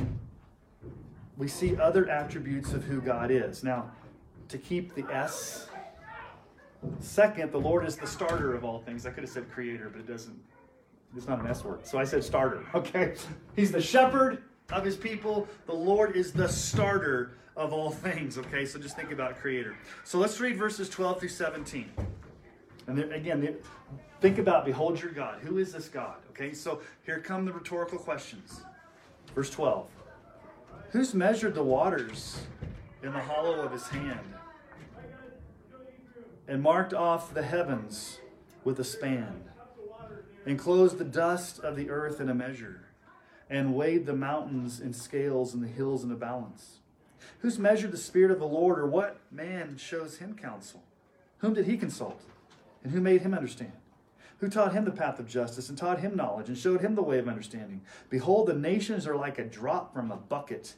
we 1.38 1.48
see 1.48 1.76
other 1.78 2.08
attributes 2.10 2.72
of 2.72 2.84
who 2.84 3.00
God 3.00 3.30
is. 3.30 3.62
Now, 3.62 3.90
to 4.48 4.58
keep 4.58 4.94
the 4.94 5.04
S, 5.12 5.68
second, 7.00 7.52
the 7.52 7.60
Lord 7.60 7.86
is 7.86 7.96
the 7.96 8.06
starter 8.06 8.54
of 8.54 8.64
all 8.64 8.80
things. 8.80 9.06
I 9.06 9.10
could 9.10 9.24
have 9.24 9.30
said 9.30 9.50
creator, 9.50 9.88
but 9.90 10.00
it 10.00 10.06
doesn't, 10.06 10.38
it's 11.16 11.26
not 11.26 11.40
an 11.40 11.46
S 11.46 11.64
word. 11.64 11.86
So 11.86 11.98
I 11.98 12.04
said 12.04 12.24
starter, 12.24 12.64
okay? 12.74 13.14
He's 13.54 13.72
the 13.72 13.80
shepherd 13.80 14.42
of 14.72 14.84
his 14.84 14.96
people. 14.96 15.48
The 15.66 15.74
Lord 15.74 16.16
is 16.16 16.32
the 16.32 16.48
starter 16.48 17.36
of 17.56 17.72
all 17.72 17.90
things, 17.90 18.38
okay? 18.38 18.66
So 18.66 18.78
just 18.78 18.96
think 18.96 19.12
about 19.12 19.38
creator. 19.38 19.76
So 20.04 20.18
let's 20.18 20.40
read 20.40 20.56
verses 20.56 20.88
12 20.88 21.20
through 21.20 21.28
17. 21.28 21.90
And 22.86 22.98
there, 22.98 23.10
again, 23.12 23.56
think 24.20 24.38
about 24.38 24.64
behold 24.64 25.00
your 25.00 25.12
God. 25.12 25.40
Who 25.40 25.58
is 25.58 25.72
this 25.72 25.88
God? 25.88 26.16
Okay, 26.30 26.52
so 26.52 26.80
here 27.04 27.18
come 27.18 27.44
the 27.44 27.52
rhetorical 27.52 27.98
questions. 27.98 28.60
Verse 29.34 29.50
12 29.50 29.88
Who's 30.90 31.14
measured 31.14 31.54
the 31.54 31.62
waters 31.62 32.40
in 33.02 33.12
the 33.12 33.20
hollow 33.20 33.60
of 33.60 33.72
his 33.72 33.86
hand 33.88 34.35
and 36.48 36.62
marked 36.62 36.94
off 36.94 37.34
the 37.34 37.42
heavens 37.42 38.18
with 38.64 38.78
a 38.78 38.84
span, 38.84 39.44
enclosed 40.44 40.98
the 40.98 41.04
dust 41.04 41.58
of 41.60 41.76
the 41.76 41.90
earth 41.90 42.20
in 42.20 42.28
a 42.28 42.34
measure, 42.34 42.86
and 43.48 43.74
weighed 43.74 44.06
the 44.06 44.14
mountains 44.14 44.80
in 44.80 44.92
scales 44.92 45.54
and 45.54 45.62
the 45.62 45.68
hills 45.68 46.04
in 46.04 46.10
a 46.10 46.16
balance? 46.16 46.78
Who's 47.40 47.58
measured 47.58 47.92
the 47.92 47.96
Spirit 47.96 48.30
of 48.30 48.38
the 48.38 48.46
Lord, 48.46 48.78
or 48.78 48.86
what 48.86 49.20
man 49.30 49.76
shows 49.76 50.18
him 50.18 50.34
counsel? 50.34 50.82
Whom 51.38 51.54
did 51.54 51.66
he 51.66 51.76
consult? 51.76 52.22
And 52.82 52.92
who 52.92 53.00
made 53.00 53.22
him 53.22 53.34
understand? 53.34 53.72
Who 54.38 54.48
taught 54.48 54.74
him 54.74 54.84
the 54.84 54.90
path 54.90 55.18
of 55.18 55.26
justice 55.26 55.68
and 55.68 55.78
taught 55.78 56.00
him 56.00 56.14
knowledge 56.14 56.48
and 56.48 56.58
showed 56.58 56.82
him 56.82 56.94
the 56.94 57.02
way 57.02 57.18
of 57.18 57.28
understanding? 57.28 57.80
Behold, 58.10 58.48
the 58.48 58.54
nations 58.54 59.06
are 59.06 59.16
like 59.16 59.38
a 59.38 59.44
drop 59.44 59.94
from 59.94 60.10
a 60.10 60.16
bucket 60.16 60.74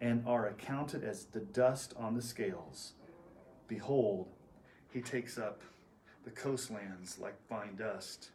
and 0.00 0.22
are 0.26 0.46
accounted 0.46 1.04
as 1.04 1.24
the 1.26 1.40
dust 1.40 1.94
on 1.98 2.14
the 2.14 2.22
scales. 2.22 2.92
Behold, 3.68 4.28
he 4.96 5.02
takes 5.02 5.36
up 5.36 5.60
the 6.24 6.30
coastlands 6.30 7.18
like 7.18 7.34
fine 7.50 7.76
dust. 7.76 8.30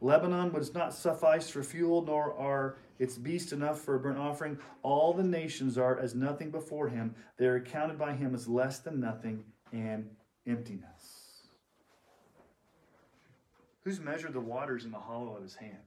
Lebanon 0.00 0.52
was 0.52 0.72
not 0.72 0.94
suffice 0.94 1.50
for 1.50 1.64
fuel, 1.64 2.02
nor 2.02 2.38
are 2.38 2.76
its 3.00 3.18
beasts 3.18 3.50
enough 3.50 3.80
for 3.80 3.96
a 3.96 3.98
burnt 3.98 4.16
offering. 4.16 4.56
All 4.84 5.12
the 5.12 5.24
nations 5.24 5.76
are 5.76 5.98
as 5.98 6.14
nothing 6.14 6.52
before 6.52 6.88
him. 6.88 7.16
They 7.36 7.46
are 7.46 7.58
counted 7.58 7.98
by 7.98 8.12
him 8.12 8.32
as 8.32 8.46
less 8.46 8.78
than 8.78 9.00
nothing 9.00 9.42
and 9.72 10.08
emptiness. 10.46 11.48
Who's 13.82 13.98
measured 13.98 14.34
the 14.34 14.40
waters 14.40 14.84
in 14.84 14.92
the 14.92 14.98
hollow 14.98 15.34
of 15.34 15.42
his 15.42 15.56
hand? 15.56 15.78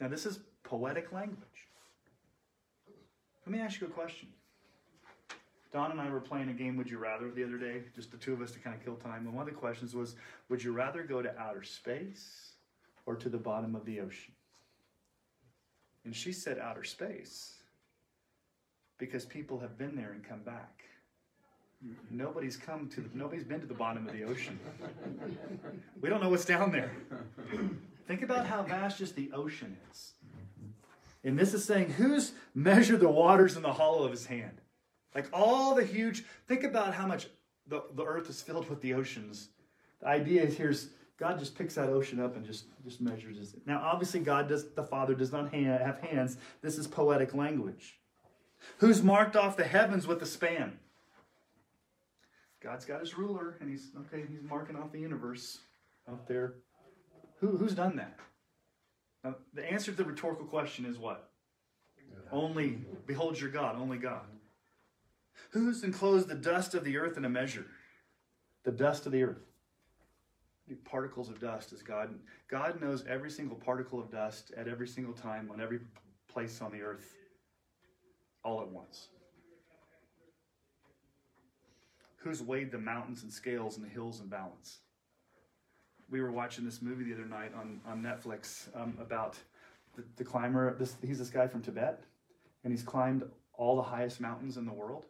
Now, 0.00 0.08
this 0.08 0.24
is 0.24 0.40
poetic 0.62 1.12
language. 1.12 1.68
Let 3.44 3.52
me 3.52 3.60
ask 3.60 3.78
you 3.78 3.88
a 3.88 3.90
question. 3.90 4.28
Dawn 5.72 5.90
and 5.90 6.00
I 6.00 6.10
were 6.10 6.20
playing 6.20 6.50
a 6.50 6.52
game, 6.52 6.76
Would 6.76 6.90
You 6.90 6.98
Rather, 6.98 7.30
the 7.30 7.42
other 7.42 7.56
day, 7.56 7.82
just 7.94 8.10
the 8.10 8.18
two 8.18 8.34
of 8.34 8.42
us 8.42 8.50
to 8.52 8.58
kind 8.58 8.76
of 8.76 8.84
kill 8.84 8.96
time. 8.96 9.26
And 9.26 9.34
one 9.34 9.48
of 9.48 9.54
the 9.54 9.58
questions 9.58 9.94
was 9.94 10.16
Would 10.50 10.62
you 10.62 10.72
rather 10.72 11.02
go 11.02 11.22
to 11.22 11.38
outer 11.38 11.62
space 11.62 12.52
or 13.06 13.16
to 13.16 13.28
the 13.28 13.38
bottom 13.38 13.74
of 13.74 13.84
the 13.86 14.00
ocean? 14.00 14.32
And 16.04 16.14
she 16.14 16.32
said 16.32 16.58
outer 16.58 16.84
space 16.84 17.54
Because 18.98 19.24
people 19.24 19.58
have 19.60 19.78
been 19.78 19.96
there 19.96 20.12
and 20.12 20.22
come 20.22 20.40
back. 20.40 20.82
Mm-hmm. 21.84 22.18
Nobody's 22.18 22.56
come 22.56 22.88
to 22.90 23.00
the, 23.00 23.08
nobody's 23.14 23.44
been 23.44 23.60
to 23.60 23.66
the 23.66 23.74
bottom 23.74 24.06
of 24.06 24.12
the 24.12 24.24
ocean. 24.24 24.58
We 26.00 26.08
don't 26.08 26.22
know 26.22 26.28
what's 26.28 26.44
down 26.44 26.70
there. 26.70 26.92
Think 28.06 28.22
about 28.22 28.46
how 28.46 28.62
vast 28.62 28.98
just 28.98 29.16
the 29.16 29.30
ocean 29.32 29.76
is. 29.90 30.12
And 31.24 31.38
this 31.38 31.54
is 31.54 31.64
saying, 31.64 31.90
who's 31.90 32.32
measured 32.54 33.00
the 33.00 33.08
waters 33.08 33.56
in 33.56 33.62
the 33.62 33.72
hollow 33.72 34.04
of 34.04 34.10
his 34.10 34.26
hand? 34.26 34.60
Like 35.14 35.28
all 35.32 35.74
the 35.74 35.84
huge, 35.84 36.24
think 36.46 36.64
about 36.64 36.94
how 36.94 37.06
much 37.06 37.28
the, 37.66 37.82
the 37.94 38.04
earth 38.04 38.30
is 38.30 38.40
filled 38.40 38.68
with 38.68 38.80
the 38.80 38.94
oceans. 38.94 39.48
The 40.00 40.08
idea 40.08 40.42
is 40.42 40.56
here's 40.56 40.88
God 41.18 41.38
just 41.38 41.56
picks 41.56 41.76
that 41.76 41.88
ocean 41.88 42.18
up 42.18 42.34
and 42.34 42.44
just, 42.44 42.64
just 42.84 43.00
measures 43.00 43.54
it. 43.54 43.60
Now, 43.66 43.80
obviously, 43.80 44.20
God 44.20 44.48
does, 44.48 44.70
the 44.70 44.82
Father 44.82 45.14
does 45.14 45.30
not 45.30 45.54
ha- 45.54 45.78
have 45.78 46.00
hands. 46.00 46.36
This 46.62 46.78
is 46.78 46.86
poetic 46.86 47.34
language. 47.34 48.00
Who's 48.78 49.02
marked 49.02 49.36
off 49.36 49.56
the 49.56 49.64
heavens 49.64 50.06
with 50.06 50.22
a 50.22 50.26
span? 50.26 50.78
God's 52.60 52.84
got 52.84 53.00
his 53.00 53.16
ruler, 53.16 53.56
and 53.60 53.68
he's 53.68 53.90
okay. 54.00 54.24
He's 54.28 54.42
marking 54.42 54.76
off 54.76 54.92
the 54.92 55.00
universe 55.00 55.58
out 56.08 56.26
there. 56.26 56.54
Who, 57.40 57.56
who's 57.56 57.74
done 57.74 57.96
that? 57.96 58.18
Now, 59.24 59.36
the 59.52 59.70
answer 59.70 59.90
to 59.90 59.96
the 59.96 60.04
rhetorical 60.04 60.46
question 60.46 60.84
is 60.86 60.98
what? 60.98 61.30
Only, 62.30 62.78
behold 63.06 63.38
your 63.40 63.50
God, 63.50 63.76
only 63.78 63.98
God. 63.98 64.22
Who's 65.50 65.84
enclosed 65.84 66.28
the 66.28 66.34
dust 66.34 66.74
of 66.74 66.84
the 66.84 66.96
earth 66.96 67.16
in 67.16 67.24
a 67.24 67.28
measure? 67.28 67.66
The 68.64 68.72
dust 68.72 69.06
of 69.06 69.12
the 69.12 69.22
earth. 69.22 69.42
Particles 70.84 71.28
of 71.28 71.40
dust 71.40 71.72
is 71.72 71.82
God. 71.82 72.14
God 72.48 72.80
knows 72.80 73.04
every 73.06 73.30
single 73.30 73.56
particle 73.56 74.00
of 74.00 74.10
dust 74.10 74.52
at 74.56 74.68
every 74.68 74.88
single 74.88 75.12
time 75.12 75.50
on 75.52 75.60
every 75.60 75.80
place 76.28 76.62
on 76.62 76.72
the 76.72 76.80
earth 76.80 77.14
all 78.42 78.62
at 78.62 78.68
once. 78.68 79.08
Who's 82.16 82.40
weighed 82.40 82.70
the 82.70 82.78
mountains 82.78 83.22
and 83.22 83.32
scales 83.32 83.76
and 83.76 83.84
the 83.84 83.90
hills 83.90 84.20
in 84.20 84.28
balance? 84.28 84.78
We 86.08 86.20
were 86.20 86.30
watching 86.30 86.64
this 86.64 86.80
movie 86.80 87.04
the 87.04 87.14
other 87.14 87.26
night 87.26 87.52
on, 87.54 87.80
on 87.86 88.02
Netflix 88.02 88.68
um, 88.76 88.96
about 89.00 89.36
the, 89.96 90.04
the 90.16 90.24
climber. 90.24 90.74
This, 90.78 90.96
he's 91.02 91.18
this 91.18 91.30
guy 91.30 91.48
from 91.48 91.62
Tibet, 91.62 92.04
and 92.64 92.72
he's 92.72 92.82
climbed 92.82 93.24
all 93.54 93.76
the 93.76 93.82
highest 93.82 94.20
mountains 94.20 94.56
in 94.56 94.64
the 94.64 94.72
world. 94.72 95.06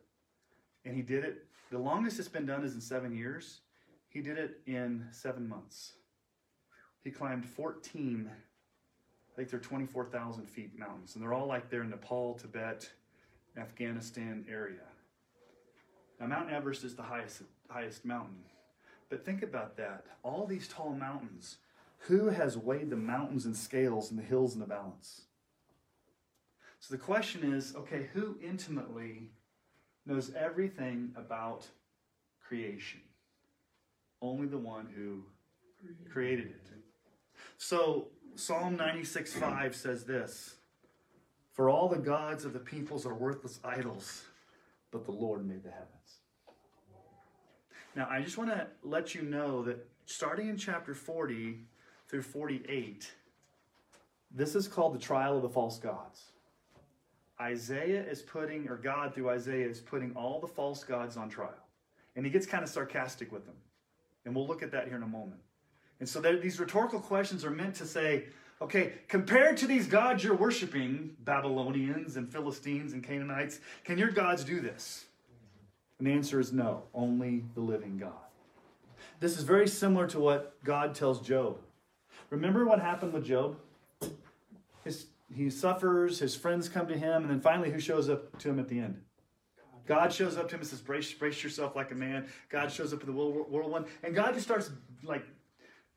And 0.85 0.97
he 0.97 1.03
did 1.03 1.25
it, 1.25 1.47
the 1.71 1.79
longest 1.79 2.19
it's 2.19 2.29
been 2.29 2.47
done 2.47 2.65
is 2.65 2.75
in 2.75 2.81
seven 2.81 3.17
years. 3.17 3.61
He 4.09 4.21
did 4.21 4.39
it 4.39 4.61
in 4.67 5.07
seven 5.11 5.49
months. 5.49 5.95
He 7.03 7.11
climbed 7.11 7.47
14, 7.47 8.31
I 8.31 9.37
think 9.37 9.49
they're 9.49 9.59
24,000 9.59 10.47
feet 10.47 10.79
mountains. 10.79 11.15
And 11.15 11.23
they're 11.23 11.33
all 11.33 11.47
like 11.47 11.71
they're 11.71 11.83
in 11.83 11.91
Nepal, 11.91 12.35
Tibet, 12.35 12.91
Afghanistan 13.57 14.45
area. 14.49 14.85
Now, 16.21 16.27
Mount 16.27 16.51
Everest 16.51 16.85
is 16.85 16.95
the 16.95 17.03
highest, 17.03 17.43
highest 17.69 18.05
mountain. 18.05 18.45
But 19.09 19.25
think 19.25 19.43
about 19.43 19.77
that. 19.79 20.05
All 20.23 20.47
these 20.47 20.69
tall 20.69 20.95
mountains, 20.95 21.57
who 21.99 22.29
has 22.29 22.57
weighed 22.57 22.91
the 22.91 22.97
mountains 22.97 23.47
and 23.47 23.57
scales 23.57 24.11
and 24.11 24.19
the 24.19 24.25
hills 24.25 24.55
in 24.55 24.61
the 24.61 24.67
balance? 24.67 25.23
So 26.81 26.95
the 26.95 27.01
question 27.01 27.53
is 27.53 27.75
okay, 27.77 28.09
who 28.13 28.37
intimately 28.43 29.31
knows 30.07 30.33
everything 30.35 31.13
about 31.17 31.67
creation? 32.47 33.01
Only 34.21 34.47
the 34.47 34.59
one 34.59 34.89
who 34.95 35.25
created 36.11 36.47
it. 36.47 36.67
So 37.57 38.09
Psalm 38.35 38.77
96 38.77 39.35
5 39.35 39.75
says 39.75 40.05
this 40.05 40.57
For 41.53 41.69
all 41.69 41.89
the 41.89 41.99
gods 41.99 42.45
of 42.45 42.53
the 42.53 42.59
peoples 42.59 43.07
are 43.07 43.15
worthless 43.15 43.61
idols, 43.65 44.25
but 44.91 45.05
the 45.05 45.13
Lord 45.13 45.47
made 45.47 45.63
the 45.63 45.71
heavens. 45.71 45.89
Now, 47.95 48.09
I 48.11 48.23
just 48.23 48.39
want 48.39 48.51
to 48.51 48.67
let 48.83 49.15
you 49.15 49.23
know 49.23 49.63
that 49.65 49.87
starting 50.07 50.49
in 50.49 50.57
chapter 50.57 50.95
40 50.95 51.59
through 52.09 52.23
48, 52.23 53.13
this 54.31 54.55
is 54.55 54.67
called 54.67 54.95
the 54.95 54.99
trial 54.99 55.37
of 55.37 55.43
the 55.43 55.49
false 55.49 55.79
gods. 55.79 56.32
Isaiah 57.43 58.03
is 58.05 58.23
putting, 58.23 58.69
or 58.69 58.77
God 58.77 59.15
through 59.15 59.31
Isaiah 59.31 59.69
is 59.69 59.81
putting 59.81 60.15
all 60.15 60.41
the 60.41 60.47
false 60.47 60.85
gods 60.85 61.17
on 61.17 61.29
trial. 61.29 61.55
And 62.15 62.25
he 62.25 62.31
gets 62.31 62.47
kind 62.47 62.63
of 62.63 62.71
sarcastic 62.71 63.33
with 63.33 63.45
them. 63.47 63.57
And 64.25 64.35
we'll 64.35 64.47
look 64.47 64.63
at 64.63 64.71
that 64.71 64.87
here 64.87 64.97
in 64.97 65.03
a 65.03 65.09
moment. 65.09 65.41
And 65.99 66.09
so 66.09 66.21
these 66.21 66.61
rhetorical 66.61 67.01
questions 67.01 67.45
are 67.45 67.51
meant 67.51 67.75
to 67.77 67.87
say, 67.87 68.27
okay, 68.61 68.93
compared 69.09 69.57
to 69.59 69.67
these 69.67 69.89
gods 69.89 70.23
you're 70.23 70.37
worshiping, 70.37 71.17
Babylonians 71.21 72.17
and 72.17 72.31
Philistines 72.31 72.93
and 72.93 73.03
Canaanites, 73.03 73.59
can 73.85 73.99
your 73.99 74.11
gods 74.11 74.45
do 74.45 74.61
this? 74.61 75.07
And 75.99 76.07
the 76.07 76.13
answer 76.13 76.39
is 76.39 76.53
no, 76.53 76.85
only 76.95 77.45
the 77.55 77.61
living 77.61 77.99
God. 77.99 78.13
This 79.21 79.37
is 79.37 79.45
very 79.45 79.69
similar 79.69 80.07
to 80.09 80.21
what 80.21 80.63
God 80.65 80.95
tells 80.95 81.21
Job. 81.21 81.59
Remember 82.31 82.65
what 82.65 82.81
happened 82.81 83.13
with 83.13 83.25
Job? 83.25 83.57
His, 84.85 85.07
he 85.35 85.51
suffers, 85.51 86.19
his 86.19 86.35
friends 86.35 86.69
come 86.69 86.87
to 86.89 86.97
him, 86.97 87.23
and 87.23 87.31
then 87.31 87.41
finally, 87.41 87.71
who 87.71 87.81
shows 87.81 88.09
up 88.09 88.39
to 88.39 88.51
him 88.51 88.59
at 88.59 88.69
the 88.69 88.79
end? 88.79 89.01
God 89.87 90.13
shows 90.13 90.37
up 90.37 90.49
to 90.49 90.55
him 90.55 90.61
and 90.61 90.69
says, 90.69 90.81
brace, 90.81 91.13
brace 91.13 91.43
yourself 91.43 91.75
like 91.75 91.91
a 91.91 91.95
man. 91.95 92.27
God 92.49 92.71
shows 92.71 92.93
up 92.93 93.01
in 93.01 93.07
the 93.07 93.13
whirlwind. 93.13 93.87
And 94.03 94.15
God 94.15 94.35
just 94.35 94.47
starts 94.47 94.71
like 95.03 95.25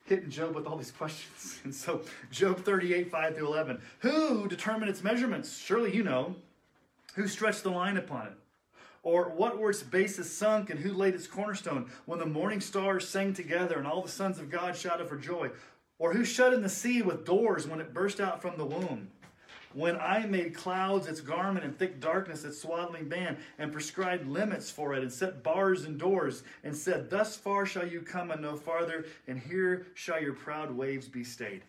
hitting 0.06 0.30
Job 0.30 0.54
with 0.54 0.66
all 0.66 0.76
these 0.76 0.90
questions. 0.90 1.60
And 1.64 1.74
so, 1.74 2.02
Job 2.30 2.64
38, 2.64 3.10
5 3.10 3.36
through 3.36 3.46
11. 3.46 3.80
Who 4.00 4.48
determined 4.48 4.90
its 4.90 5.02
measurements? 5.02 5.56
Surely 5.56 5.94
you 5.94 6.02
know. 6.02 6.36
Who 7.14 7.28
stretched 7.28 7.62
the 7.62 7.70
line 7.70 7.96
upon 7.96 8.26
it? 8.26 8.32
Or 9.02 9.30
what 9.30 9.58
were 9.58 9.70
its 9.70 9.82
bases 9.82 10.36
sunk 10.36 10.68
and 10.68 10.80
who 10.80 10.92
laid 10.92 11.14
its 11.14 11.26
cornerstone? 11.26 11.90
When 12.06 12.18
the 12.18 12.26
morning 12.26 12.60
stars 12.60 13.08
sang 13.08 13.34
together 13.34 13.78
and 13.78 13.86
all 13.86 14.02
the 14.02 14.08
sons 14.08 14.38
of 14.38 14.50
God 14.50 14.76
shouted 14.76 15.08
for 15.08 15.16
joy. 15.16 15.50
Or 15.98 16.12
who 16.12 16.24
shut 16.24 16.52
in 16.52 16.62
the 16.62 16.68
sea 16.68 17.02
with 17.02 17.24
doors 17.24 17.66
when 17.66 17.80
it 17.80 17.94
burst 17.94 18.20
out 18.20 18.42
from 18.42 18.58
the 18.58 18.66
womb? 18.66 19.08
When 19.76 19.98
I 19.98 20.24
made 20.24 20.54
clouds 20.54 21.06
its 21.06 21.20
garment 21.20 21.66
and 21.66 21.78
thick 21.78 22.00
darkness 22.00 22.44
its 22.44 22.62
swaddling 22.62 23.10
band, 23.10 23.36
and 23.58 23.70
prescribed 23.70 24.26
limits 24.26 24.70
for 24.70 24.94
it, 24.94 25.02
and 25.02 25.12
set 25.12 25.42
bars 25.42 25.84
and 25.84 25.98
doors, 25.98 26.44
and 26.64 26.74
said, 26.74 27.10
Thus 27.10 27.36
far 27.36 27.66
shall 27.66 27.86
you 27.86 28.00
come 28.00 28.30
and 28.30 28.40
no 28.40 28.56
farther, 28.56 29.04
and 29.28 29.38
here 29.38 29.88
shall 29.92 30.18
your 30.18 30.32
proud 30.32 30.74
waves 30.74 31.08
be 31.08 31.22
stayed. 31.22 31.60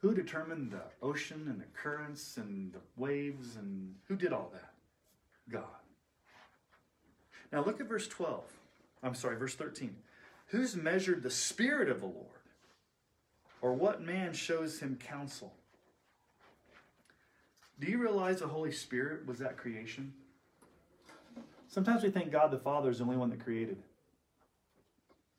Who 0.00 0.14
determined 0.14 0.70
the 0.70 0.82
ocean 1.00 1.46
and 1.48 1.58
the 1.58 1.64
currents 1.72 2.36
and 2.36 2.70
the 2.74 2.80
waves, 2.98 3.56
and 3.56 3.94
who 4.06 4.14
did 4.14 4.34
all 4.34 4.50
that? 4.52 4.74
God. 5.50 5.64
Now 7.50 7.64
look 7.64 7.80
at 7.80 7.88
verse 7.88 8.08
12. 8.08 8.44
I'm 9.02 9.14
sorry, 9.14 9.38
verse 9.38 9.54
13. 9.54 9.96
Who's 10.48 10.76
measured 10.76 11.22
the 11.22 11.30
Spirit 11.30 11.88
of 11.88 12.00
the 12.00 12.08
Lord? 12.08 12.26
Or 13.62 13.72
what 13.72 14.02
man 14.02 14.34
shows 14.34 14.80
him 14.80 14.98
counsel? 15.02 15.54
Do 17.80 17.90
you 17.90 17.98
realize 17.98 18.40
the 18.40 18.48
Holy 18.48 18.72
Spirit 18.72 19.26
was 19.26 19.38
that 19.38 19.56
creation? 19.56 20.12
Sometimes 21.68 22.02
we 22.02 22.10
think 22.10 22.32
God 22.32 22.50
the 22.50 22.58
Father 22.58 22.90
is 22.90 22.98
the 22.98 23.04
only 23.04 23.16
one 23.16 23.30
that 23.30 23.44
created. 23.44 23.76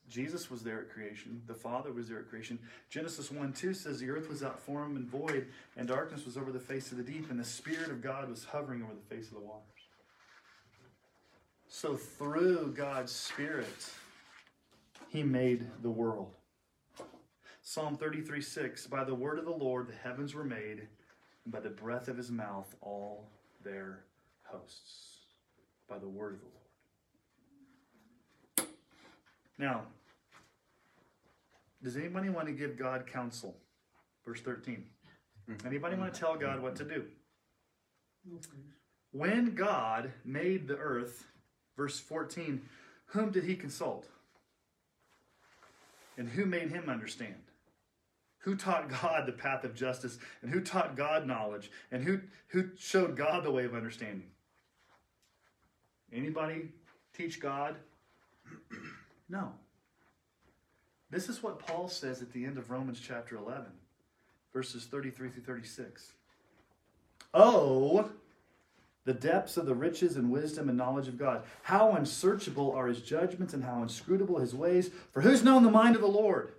Jesus 0.09 0.49
was 0.49 0.63
there 0.63 0.79
at 0.79 0.89
creation. 0.89 1.41
The 1.47 1.53
Father 1.53 1.91
was 1.91 2.07
there 2.07 2.19
at 2.19 2.29
creation. 2.29 2.57
Genesis 2.89 3.31
1 3.31 3.53
2 3.53 3.73
says 3.73 3.99
the 3.99 4.09
earth 4.09 4.29
was 4.29 4.41
out 4.41 4.59
form 4.59 4.95
and 4.95 5.07
void, 5.07 5.47
and 5.77 5.87
darkness 5.87 6.25
was 6.25 6.37
over 6.37 6.51
the 6.51 6.59
face 6.59 6.91
of 6.91 6.97
the 6.97 7.03
deep, 7.03 7.29
and 7.29 7.39
the 7.39 7.45
Spirit 7.45 7.89
of 7.89 8.01
God 8.01 8.29
was 8.29 8.43
hovering 8.45 8.81
over 8.81 8.93
the 8.93 9.15
face 9.15 9.27
of 9.27 9.35
the 9.35 9.39
waters. 9.39 9.63
So 11.67 11.95
through 11.95 12.73
God's 12.75 13.11
Spirit, 13.11 13.91
He 15.09 15.21
made 15.21 15.67
the 15.83 15.91
world. 15.91 16.31
Psalm 17.61 17.95
33 17.95 18.41
6 18.41 18.87
By 18.87 19.03
the 19.03 19.13
word 19.13 19.37
of 19.37 19.45
the 19.45 19.51
Lord 19.51 19.87
the 19.87 19.93
heavens 19.93 20.33
were 20.33 20.43
made 20.43 20.87
and 21.49 21.53
by 21.63 21.67
the 21.67 21.75
breath 21.75 22.07
of 22.07 22.15
his 22.15 22.29
mouth 22.29 22.75
all 22.79 23.27
their 23.63 24.03
hosts. 24.43 25.15
By 25.87 25.97
the 25.97 26.07
word 26.07 26.35
of 26.35 26.41
the 26.41 26.45
Lord. 28.59 28.69
Now, 29.57 29.81
does 31.83 31.97
anybody 31.97 32.29
want 32.29 32.45
to 32.47 32.53
give 32.53 32.77
God 32.77 33.07
counsel? 33.07 33.57
Verse 34.23 34.41
13. 34.41 34.85
Anybody 35.65 35.95
want 35.95 36.13
to 36.13 36.19
tell 36.19 36.35
God 36.35 36.61
what 36.61 36.75
to 36.75 36.83
do? 36.83 37.05
When 39.11 39.55
God 39.55 40.11
made 40.23 40.67
the 40.67 40.77
earth, 40.77 41.25
verse 41.75 41.99
14, 41.99 42.61
whom 43.07 43.31
did 43.31 43.43
he 43.43 43.55
consult? 43.55 44.05
And 46.15 46.29
who 46.29 46.45
made 46.45 46.69
him 46.69 46.89
understand? 46.89 47.33
Who 48.39 48.55
taught 48.55 48.89
God 48.89 49.25
the 49.25 49.33
path 49.33 49.63
of 49.63 49.75
justice? 49.75 50.17
And 50.41 50.51
who 50.51 50.61
taught 50.61 50.95
God 50.95 51.27
knowledge? 51.27 51.69
And 51.91 52.03
who, 52.03 52.21
who 52.47 52.69
showed 52.77 53.17
God 53.17 53.43
the 53.43 53.51
way 53.51 53.65
of 53.65 53.75
understanding? 53.75 54.27
Anybody 56.11 56.69
teach 57.13 57.39
God? 57.39 57.75
no. 59.29 59.51
This 61.11 61.27
is 61.27 61.43
what 61.43 61.59
Paul 61.59 61.87
says 61.87 62.21
at 62.21 62.31
the 62.31 62.45
end 62.45 62.57
of 62.57 62.69
Romans 62.69 63.01
chapter 63.05 63.35
11, 63.35 63.65
verses 64.53 64.85
33 64.85 65.29
through 65.29 65.43
36. 65.43 66.13
Oh, 67.33 68.09
The 69.05 69.13
depths 69.13 69.57
of 69.57 69.65
the 69.65 69.75
riches 69.75 70.15
and 70.17 70.31
wisdom 70.31 70.69
and 70.69 70.77
knowledge 70.77 71.07
of 71.07 71.17
God. 71.17 71.43
How 71.63 71.93
unsearchable 71.93 72.71
are 72.71 72.87
his 72.87 73.01
judgments 73.01 73.53
and 73.53 73.63
how 73.63 73.81
inscrutable 73.81 74.37
his 74.37 74.53
ways. 74.53 74.91
For 75.11 75.21
who's 75.21 75.43
known 75.43 75.63
the 75.63 75.71
mind 75.71 75.95
of 75.95 76.01
the 76.01 76.07
Lord? 76.07 76.53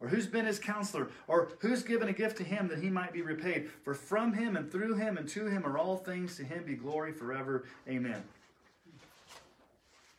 Or 0.00 0.08
who's 0.08 0.26
been 0.26 0.46
his 0.46 0.58
counselor? 0.58 1.08
Or 1.26 1.52
who's 1.58 1.82
given 1.82 2.08
a 2.08 2.12
gift 2.12 2.36
to 2.38 2.44
him 2.44 2.68
that 2.68 2.78
he 2.78 2.88
might 2.88 3.12
be 3.12 3.22
repaid? 3.22 3.70
For 3.82 3.94
from 3.94 4.32
him 4.32 4.56
and 4.56 4.70
through 4.70 4.94
him 4.94 5.18
and 5.18 5.28
to 5.30 5.46
him 5.46 5.66
are 5.66 5.76
all 5.76 5.96
things. 5.96 6.36
To 6.36 6.44
him 6.44 6.64
be 6.64 6.74
glory 6.74 7.12
forever. 7.12 7.64
Amen. 7.88 8.22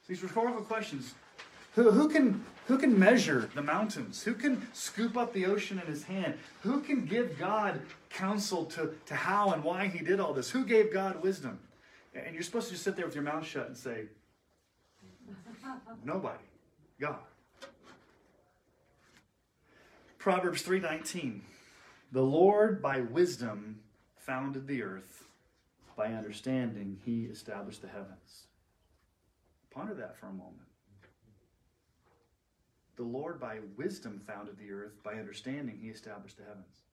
These 0.07 0.21
rhetorical 0.23 0.61
questions. 0.61 1.13
Who, 1.75 1.91
who, 1.91 2.09
can, 2.09 2.43
who 2.67 2.77
can 2.77 2.97
measure 2.97 3.49
the 3.55 3.61
mountains? 3.61 4.23
Who 4.23 4.33
can 4.33 4.67
scoop 4.73 5.15
up 5.15 5.31
the 5.33 5.45
ocean 5.45 5.79
in 5.79 5.85
his 5.85 6.03
hand? 6.03 6.33
Who 6.61 6.81
can 6.81 7.05
give 7.05 7.37
God 7.37 7.79
counsel 8.09 8.65
to, 8.65 8.95
to 9.05 9.15
how 9.15 9.51
and 9.51 9.63
why 9.63 9.87
he 9.87 9.99
did 9.99 10.19
all 10.19 10.33
this? 10.33 10.49
Who 10.49 10.65
gave 10.65 10.91
God 10.91 11.21
wisdom? 11.21 11.59
And 12.13 12.33
you're 12.33 12.43
supposed 12.43 12.67
to 12.67 12.73
just 12.73 12.83
sit 12.83 12.95
there 12.95 13.05
with 13.05 13.15
your 13.15 13.23
mouth 13.23 13.45
shut 13.45 13.67
and 13.67 13.77
say, 13.77 14.05
Nobody. 16.03 16.43
God. 16.99 17.19
Proverbs 20.19 20.61
3:19. 20.63 21.41
The 22.11 22.21
Lord 22.21 22.81
by 22.81 22.99
wisdom 22.99 23.81
founded 24.17 24.67
the 24.67 24.83
earth, 24.83 25.29
by 25.95 26.13
understanding 26.13 26.99
he 27.05 27.25
established 27.25 27.81
the 27.81 27.87
heavens. 27.87 28.47
Ponder 29.71 29.93
that 29.93 30.17
for 30.17 30.27
a 30.27 30.33
moment. 30.33 30.67
The 32.97 33.03
Lord 33.03 33.39
by 33.39 33.59
wisdom 33.77 34.19
founded 34.19 34.57
the 34.57 34.71
earth, 34.71 35.01
by 35.03 35.13
understanding 35.13 35.79
he 35.81 35.87
established 35.87 36.35
the 36.35 36.43
heavens. 36.43 36.83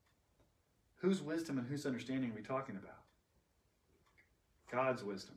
Whose 0.99 1.21
wisdom 1.21 1.59
and 1.59 1.67
whose 1.67 1.85
understanding 1.85 2.31
are 2.31 2.37
we 2.37 2.43
talking 2.43 2.77
about? 2.77 3.03
God's 4.71 5.03
wisdom. 5.03 5.35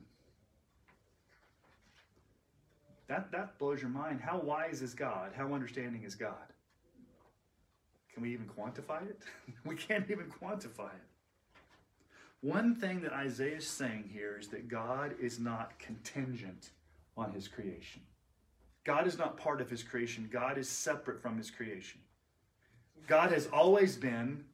That, 3.08 3.32
that 3.32 3.58
blows 3.58 3.80
your 3.80 3.90
mind. 3.90 4.20
How 4.20 4.38
wise 4.38 4.80
is 4.80 4.94
God? 4.94 5.32
How 5.34 5.52
understanding 5.52 6.04
is 6.04 6.14
God? 6.14 6.49
Can 8.14 8.22
we 8.22 8.32
even 8.32 8.46
quantify 8.46 9.08
it? 9.08 9.20
we 9.64 9.76
can't 9.76 10.10
even 10.10 10.26
quantify 10.26 10.88
it. 10.88 11.06
One 12.42 12.74
thing 12.74 13.02
that 13.02 13.12
Isaiah 13.12 13.56
is 13.56 13.66
saying 13.66 14.10
here 14.12 14.38
is 14.40 14.48
that 14.48 14.68
God 14.68 15.14
is 15.20 15.38
not 15.38 15.78
contingent 15.78 16.70
on 17.16 17.32
his 17.32 17.48
creation. 17.48 18.00
God 18.84 19.06
is 19.06 19.18
not 19.18 19.36
part 19.36 19.60
of 19.60 19.68
his 19.68 19.82
creation, 19.82 20.28
God 20.32 20.56
is 20.56 20.68
separate 20.68 21.20
from 21.20 21.36
his 21.36 21.50
creation. 21.50 22.00
God 23.06 23.32
has 23.32 23.46
always 23.52 23.96
been, 23.96 24.44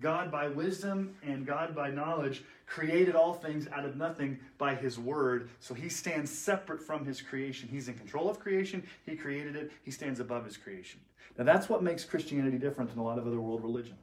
God 0.00 0.30
by 0.30 0.48
wisdom 0.48 1.14
and 1.22 1.46
God 1.46 1.74
by 1.74 1.90
knowledge 1.90 2.42
created 2.66 3.14
all 3.14 3.34
things 3.34 3.68
out 3.68 3.84
of 3.84 3.96
nothing 3.96 4.38
by 4.58 4.74
his 4.74 4.98
word. 4.98 5.50
So 5.60 5.74
he 5.74 5.88
stands 5.88 6.30
separate 6.30 6.82
from 6.82 7.04
his 7.04 7.20
creation. 7.20 7.68
He's 7.68 7.88
in 7.88 7.94
control 7.94 8.30
of 8.30 8.38
creation, 8.38 8.82
he 9.04 9.16
created 9.16 9.56
it, 9.56 9.72
he 9.82 9.90
stands 9.90 10.20
above 10.20 10.44
his 10.44 10.56
creation. 10.56 11.00
Now 11.36 11.44
that's 11.44 11.68
what 11.68 11.82
makes 11.82 12.04
Christianity 12.04 12.58
different 12.58 12.90
than 12.90 12.98
a 12.98 13.04
lot 13.04 13.18
of 13.18 13.26
other 13.26 13.40
world 13.40 13.62
religions. 13.62 13.98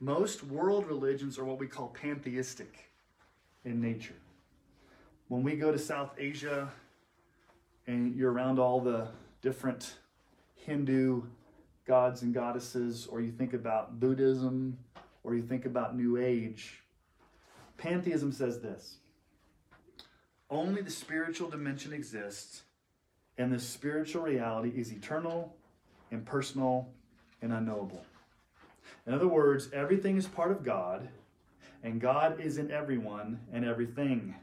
Most 0.00 0.44
world 0.44 0.86
religions 0.86 1.38
are 1.38 1.44
what 1.44 1.58
we 1.58 1.66
call 1.66 1.88
pantheistic 1.88 2.90
in 3.64 3.80
nature. 3.80 4.14
When 5.28 5.42
we 5.42 5.56
go 5.56 5.72
to 5.72 5.78
South 5.78 6.12
Asia 6.16 6.70
and 7.86 8.14
you're 8.14 8.32
around 8.32 8.58
all 8.58 8.80
the 8.80 9.08
different 9.42 9.94
Hindu 10.56 11.22
gods 11.88 12.22
and 12.22 12.34
goddesses, 12.34 13.08
or 13.10 13.20
you 13.20 13.32
think 13.32 13.54
about 13.54 13.98
Buddhism, 13.98 14.78
or 15.24 15.34
you 15.34 15.42
think 15.42 15.64
about 15.64 15.96
New 15.96 16.18
Age, 16.18 16.82
pantheism 17.78 18.30
says 18.30 18.60
this 18.60 18.98
only 20.50 20.82
the 20.82 20.90
spiritual 20.90 21.48
dimension 21.50 21.92
exists, 21.92 22.62
and 23.36 23.52
the 23.52 23.58
spiritual 23.58 24.22
reality 24.22 24.72
is 24.76 24.92
eternal, 24.92 25.56
impersonal, 26.10 26.92
and 27.42 27.52
unknowable. 27.52 28.04
In 29.06 29.14
other 29.14 29.28
words, 29.28 29.70
everything 29.72 30.16
is 30.16 30.26
part 30.26 30.50
of 30.50 30.64
God, 30.64 31.08
and 31.82 32.00
God 32.00 32.40
is 32.40 32.58
in 32.58 32.70
everyone 32.70 33.40
and 33.52 33.64
everything. 33.64 34.34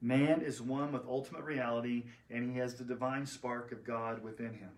Man 0.00 0.40
is 0.40 0.60
one 0.60 0.92
with 0.92 1.02
ultimate 1.06 1.44
reality, 1.44 2.04
and 2.30 2.50
he 2.50 2.58
has 2.58 2.74
the 2.74 2.84
divine 2.84 3.26
spark 3.26 3.72
of 3.72 3.84
God 3.84 4.22
within 4.22 4.52
him. 4.54 4.70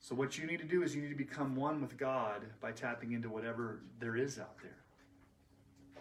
So, 0.00 0.14
what 0.14 0.38
you 0.38 0.46
need 0.46 0.58
to 0.58 0.64
do 0.64 0.82
is 0.82 0.94
you 0.94 1.02
need 1.02 1.10
to 1.10 1.14
become 1.14 1.56
one 1.56 1.80
with 1.80 1.98
God 1.98 2.42
by 2.60 2.72
tapping 2.72 3.12
into 3.12 3.28
whatever 3.28 3.80
there 4.00 4.16
is 4.16 4.38
out 4.38 4.56
there. 4.62 4.76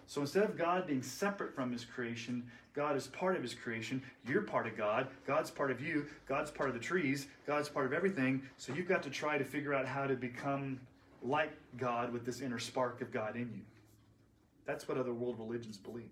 So, 0.06 0.22
instead 0.22 0.44
of 0.44 0.58
God 0.58 0.88
being 0.88 1.02
separate 1.02 1.56
from 1.56 1.72
his 1.72 1.84
creation, 1.84 2.50
God 2.74 2.96
is 2.96 3.08
part 3.08 3.36
of 3.36 3.42
his 3.42 3.54
creation. 3.54 4.02
You're 4.26 4.44
part 4.44 4.68
of 4.68 4.78
God. 4.78 5.08
God's 5.26 5.50
part 5.50 5.72
of 5.72 5.82
you. 5.82 6.06
God's 6.28 6.52
part 6.52 6.70
of 6.70 6.76
the 6.76 6.82
trees. 6.82 7.28
God's 7.48 7.70
part 7.70 7.86
of 7.86 7.94
everything. 7.94 8.44
So, 8.58 8.74
you've 8.74 8.88
got 8.88 9.04
to 9.04 9.10
try 9.10 9.38
to 9.38 9.44
figure 9.44 9.74
out 9.74 9.88
how 9.88 10.06
to 10.06 10.16
become 10.16 10.80
like 11.24 11.52
God 11.78 12.14
with 12.14 12.26
this 12.26 12.42
inner 12.42 12.60
spark 12.60 13.02
of 13.02 13.12
God 13.12 13.36
in 13.36 13.52
you. 13.54 13.62
That's 14.66 14.88
what 14.88 14.98
other 14.98 15.14
world 15.14 15.40
religions 15.40 15.78
believe. 15.78 16.12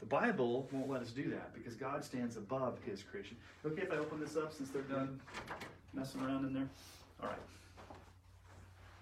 The 0.00 0.06
Bible 0.06 0.68
won't 0.70 0.90
let 0.90 1.00
us 1.00 1.10
do 1.10 1.30
that 1.30 1.54
because 1.54 1.74
God 1.74 2.04
stands 2.04 2.36
above 2.36 2.78
his 2.84 3.02
creation. 3.02 3.36
Okay, 3.64 3.82
if 3.82 3.92
I 3.92 3.96
open 3.96 4.20
this 4.20 4.36
up 4.36 4.52
since 4.52 4.68
they're 4.68 4.82
done 4.82 5.20
messing 5.94 6.20
around 6.20 6.44
in 6.44 6.52
there? 6.52 6.68
All 7.24 7.30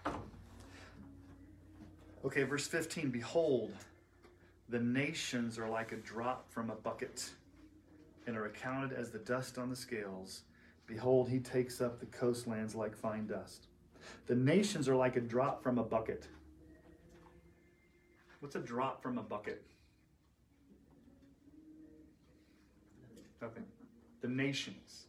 right. 0.07 0.17
Okay, 2.25 2.45
verse 2.45 2.67
15 2.67 3.11
Behold, 3.11 3.73
the 4.69 4.79
nations 4.79 5.59
are 5.59 5.69
like 5.69 5.93
a 5.93 5.97
drop 5.97 6.51
from 6.51 6.71
a 6.71 6.75
bucket 6.75 7.31
and 8.27 8.37
are 8.37 8.47
accounted 8.47 8.97
as 8.97 9.11
the 9.11 9.19
dust 9.19 9.59
on 9.59 9.69
the 9.69 9.77
scales. 9.77 10.43
Behold, 10.87 11.29
he 11.29 11.39
takes 11.39 11.81
up 11.81 11.99
the 11.99 12.07
coastlands 12.07 12.75
like 12.75 12.97
fine 12.97 13.27
dust. 13.27 13.67
The 14.27 14.35
nations 14.35 14.89
are 14.89 14.97
like 14.97 15.17
a 15.17 15.21
drop 15.21 15.63
from 15.63 15.79
a 15.79 15.85
bucket. 15.85 16.29
What's 18.41 18.57
a 18.57 18.61
drop 18.61 19.03
from 19.03 19.19
a 19.19 19.23
bucket? 19.23 19.63
Nothing. 23.41 23.65
The 24.21 24.29
nations. 24.29 25.07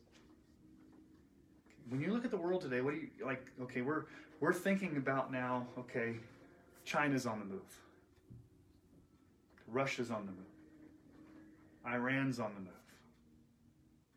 When 1.93 2.01
you 2.01 2.11
look 2.11 2.25
at 2.25 2.31
the 2.31 2.37
world 2.37 2.61
today, 2.61 2.81
what 2.81 2.95
do 2.95 3.01
you 3.01 3.07
like? 3.23 3.45
Okay, 3.61 3.81
we're 3.81 4.05
we're 4.39 4.51
thinking 4.51 4.97
about 4.97 5.31
now. 5.31 5.67
Okay, 5.77 6.15
China's 6.85 7.27
on 7.27 7.37
the 7.37 7.45
move. 7.45 7.61
Russia's 9.67 10.09
on 10.09 10.25
the 10.25 10.31
move. 10.31 11.93
Iran's 11.95 12.39
on 12.39 12.51
the 12.55 12.61
move. 12.61 12.73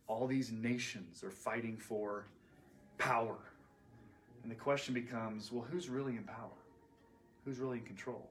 All 0.07 0.27
these 0.27 0.51
nations 0.51 1.23
are 1.23 1.31
fighting 1.31 1.77
for 1.77 2.25
power. 2.97 3.37
And 4.43 4.51
the 4.51 4.57
question 4.57 4.95
becomes 4.95 5.53
well, 5.53 5.67
who's 5.71 5.91
really 5.91 6.17
in 6.17 6.25
power? 6.25 6.57
Who's 7.45 7.59
really 7.59 7.77
in 7.77 7.85
control? 7.85 8.27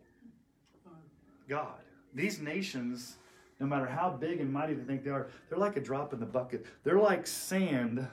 God. 1.48 1.84
These 2.16 2.40
nations, 2.40 3.18
no 3.60 3.68
matter 3.68 3.86
how 3.86 4.10
big 4.10 4.40
and 4.40 4.52
mighty 4.52 4.74
they 4.74 4.86
think 4.86 5.04
they 5.04 5.12
are, 5.12 5.28
they're 5.50 5.60
like 5.60 5.78
a 5.78 5.82
drop 5.82 6.14
in 6.14 6.20
the 6.20 6.26
bucket. 6.26 6.66
They're 6.84 6.98
like 6.98 7.28
sand 7.28 8.08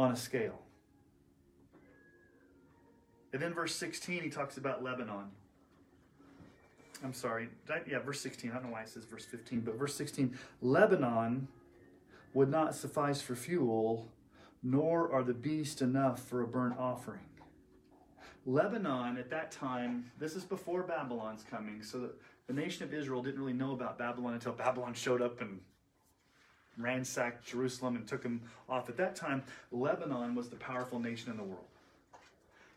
on 0.00 0.10
a 0.12 0.16
scale. 0.16 0.58
And 3.32 3.40
then 3.40 3.52
verse 3.52 3.74
16, 3.76 4.22
he 4.22 4.30
talks 4.30 4.56
about 4.56 4.82
Lebanon. 4.82 5.26
I'm 7.04 7.12
sorry. 7.12 7.48
I, 7.68 7.80
yeah, 7.88 7.98
verse 7.98 8.20
16. 8.20 8.50
I 8.50 8.54
don't 8.54 8.64
know 8.64 8.72
why 8.72 8.82
it 8.82 8.88
says 8.88 9.04
verse 9.04 9.24
15, 9.24 9.60
but 9.60 9.78
verse 9.78 9.94
16 9.94 10.36
Lebanon 10.62 11.48
would 12.32 12.50
not 12.50 12.74
suffice 12.74 13.20
for 13.20 13.34
fuel, 13.34 14.08
nor 14.62 15.12
are 15.12 15.22
the 15.22 15.34
beasts 15.34 15.82
enough 15.82 16.22
for 16.22 16.42
a 16.42 16.46
burnt 16.46 16.78
offering. 16.78 17.20
Lebanon 18.46 19.18
at 19.18 19.30
that 19.30 19.50
time, 19.50 20.10
this 20.18 20.34
is 20.34 20.44
before 20.44 20.82
Babylon's 20.82 21.44
coming, 21.48 21.82
so 21.82 21.98
the, 22.00 22.10
the 22.46 22.54
nation 22.54 22.84
of 22.84 22.94
Israel 22.94 23.22
didn't 23.22 23.38
really 23.38 23.52
know 23.52 23.72
about 23.72 23.98
Babylon 23.98 24.32
until 24.32 24.52
Babylon 24.52 24.94
showed 24.94 25.20
up 25.20 25.40
and 25.40 25.60
ransacked 26.78 27.46
Jerusalem 27.46 27.96
and 27.96 28.06
took 28.06 28.22
them 28.22 28.42
off. 28.68 28.88
At 28.88 28.96
that 28.96 29.16
time, 29.16 29.42
Lebanon 29.70 30.34
was 30.34 30.48
the 30.48 30.56
powerful 30.56 30.98
nation 30.98 31.30
in 31.30 31.36
the 31.36 31.44
world. 31.44 31.64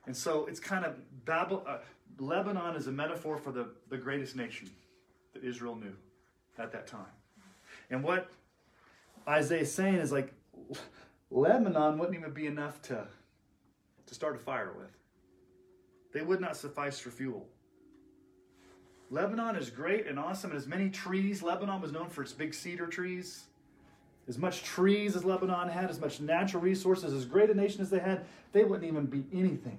And 0.06 0.16
so 0.16 0.46
it's 0.48 0.60
kind 0.60 0.86
of 0.86 0.96
Babylon, 1.26 1.64
uh, 1.68 1.78
Lebanon 2.20 2.76
is 2.76 2.88
a 2.88 2.92
metaphor 2.92 3.38
for 3.38 3.52
the, 3.52 3.68
the 3.90 3.98
greatest 3.98 4.36
nation 4.36 4.70
that 5.34 5.44
Israel 5.44 5.76
knew 5.76 5.96
at 6.58 6.72
that 6.72 6.88
time. 6.88 7.06
And 7.90 8.04
what 8.04 8.30
Isaiah 9.28 9.62
is 9.62 9.74
saying 9.74 9.96
is 9.96 10.12
like, 10.12 10.34
Lebanon 11.32 11.98
wouldn't 11.98 12.18
even 12.18 12.32
be 12.32 12.48
enough 12.48 12.82
to, 12.84 13.08
to 14.06 14.14
start 14.14 14.36
a 14.36 14.40
fire 14.40 14.74
with. 14.78 14.92
They 16.14 16.22
would 16.22 16.42
not 16.42 16.56
suffice 16.56 17.00
for 17.00 17.10
fuel. 17.10 17.48
Lebanon 19.10 19.56
is 19.56 19.70
great 19.70 20.08
and 20.08 20.20
awesome 20.20 20.52
and 20.52 20.60
has 20.60 20.68
many 20.68 20.90
trees. 20.90 21.42
Lebanon 21.42 21.82
was 21.82 21.92
known 21.92 22.10
for 22.10 22.22
its 22.22 22.34
big 22.34 22.54
cedar 22.54 22.88
trees. 22.88 23.46
As 24.28 24.38
much 24.38 24.64
trees 24.64 25.16
as 25.16 25.26
Lebanon 25.26 25.70
had, 25.70 25.90
as 25.90 26.00
much 26.00 26.22
natural 26.22 26.62
resources, 26.62 27.14
as 27.14 27.26
great 27.26 27.50
a 27.50 27.54
nation 27.54 27.82
as 27.82 27.90
they 27.90 28.00
had, 28.00 28.26
they 28.54 28.64
wouldn't 28.64 28.88
even 28.90 29.06
be 29.06 29.26
anything 29.34 29.78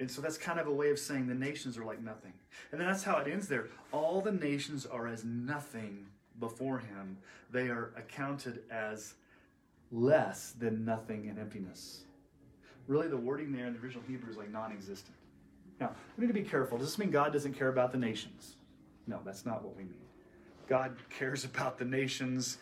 And 0.00 0.10
so 0.10 0.20
that's 0.20 0.36
kind 0.36 0.58
of 0.58 0.66
a 0.66 0.72
way 0.72 0.90
of 0.90 0.98
saying 0.98 1.28
the 1.28 1.34
nations 1.34 1.78
are 1.78 1.84
like 1.84 2.02
nothing. 2.02 2.32
And 2.72 2.80
then 2.80 2.88
that's 2.88 3.04
how 3.04 3.18
it 3.18 3.28
ends 3.30 3.46
there. 3.48 3.68
All 3.92 4.20
the 4.20 4.32
nations 4.32 4.86
are 4.86 5.06
as 5.06 5.24
nothing 5.24 6.06
before 6.40 6.80
him, 6.80 7.18
they 7.52 7.68
are 7.68 7.92
accounted 7.96 8.62
as 8.70 9.14
less 9.92 10.52
than 10.58 10.84
nothing 10.84 11.28
and 11.28 11.38
emptiness. 11.38 12.02
Really, 12.88 13.08
the 13.08 13.16
wording 13.16 13.52
there 13.52 13.66
in 13.66 13.74
the 13.74 13.80
original 13.80 14.02
Hebrew 14.08 14.30
is 14.30 14.36
like 14.36 14.50
non 14.50 14.72
existent. 14.72 15.16
Now, 15.80 15.92
we 16.16 16.22
need 16.26 16.34
to 16.34 16.40
be 16.40 16.48
careful. 16.48 16.78
Does 16.78 16.88
this 16.88 16.98
mean 16.98 17.10
God 17.10 17.32
doesn't 17.32 17.54
care 17.54 17.68
about 17.68 17.92
the 17.92 17.98
nations? 17.98 18.56
No, 19.06 19.20
that's 19.24 19.46
not 19.46 19.62
what 19.64 19.76
we 19.76 19.84
mean. 19.84 19.94
God 20.66 20.96
cares 21.10 21.44
about 21.44 21.78
the 21.78 21.84
nations. 21.84 22.58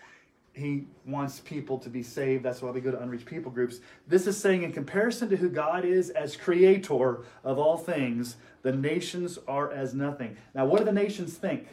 He 0.53 0.85
wants 1.07 1.41
people 1.41 1.79
to 1.79 1.89
be 1.89 2.03
saved. 2.03 2.45
That's 2.45 2.61
why 2.61 2.71
we 2.71 2.81
go 2.81 2.91
to 2.91 3.01
unreached 3.01 3.27
people 3.27 3.51
groups. 3.51 3.81
This 4.07 4.27
is 4.27 4.37
saying, 4.37 4.65
in 4.65 4.73
comparison 4.73 5.31
to 5.31 5.37
who 5.37 5.49
God 5.49 5.85
is 5.85 6.11
as 6.11 6.37
creator 6.37 7.21
of 7.43 7.59
all 7.59 7.79
things, 7.79 8.37
the 8.63 8.73
nations 8.73 9.39
are 9.49 9.73
as 9.73 9.95
nothing. 9.95 10.37
Now, 10.55 10.67
what 10.67 10.79
do 10.79 10.85
the 10.85 10.93
nations 10.93 11.37
think? 11.37 11.69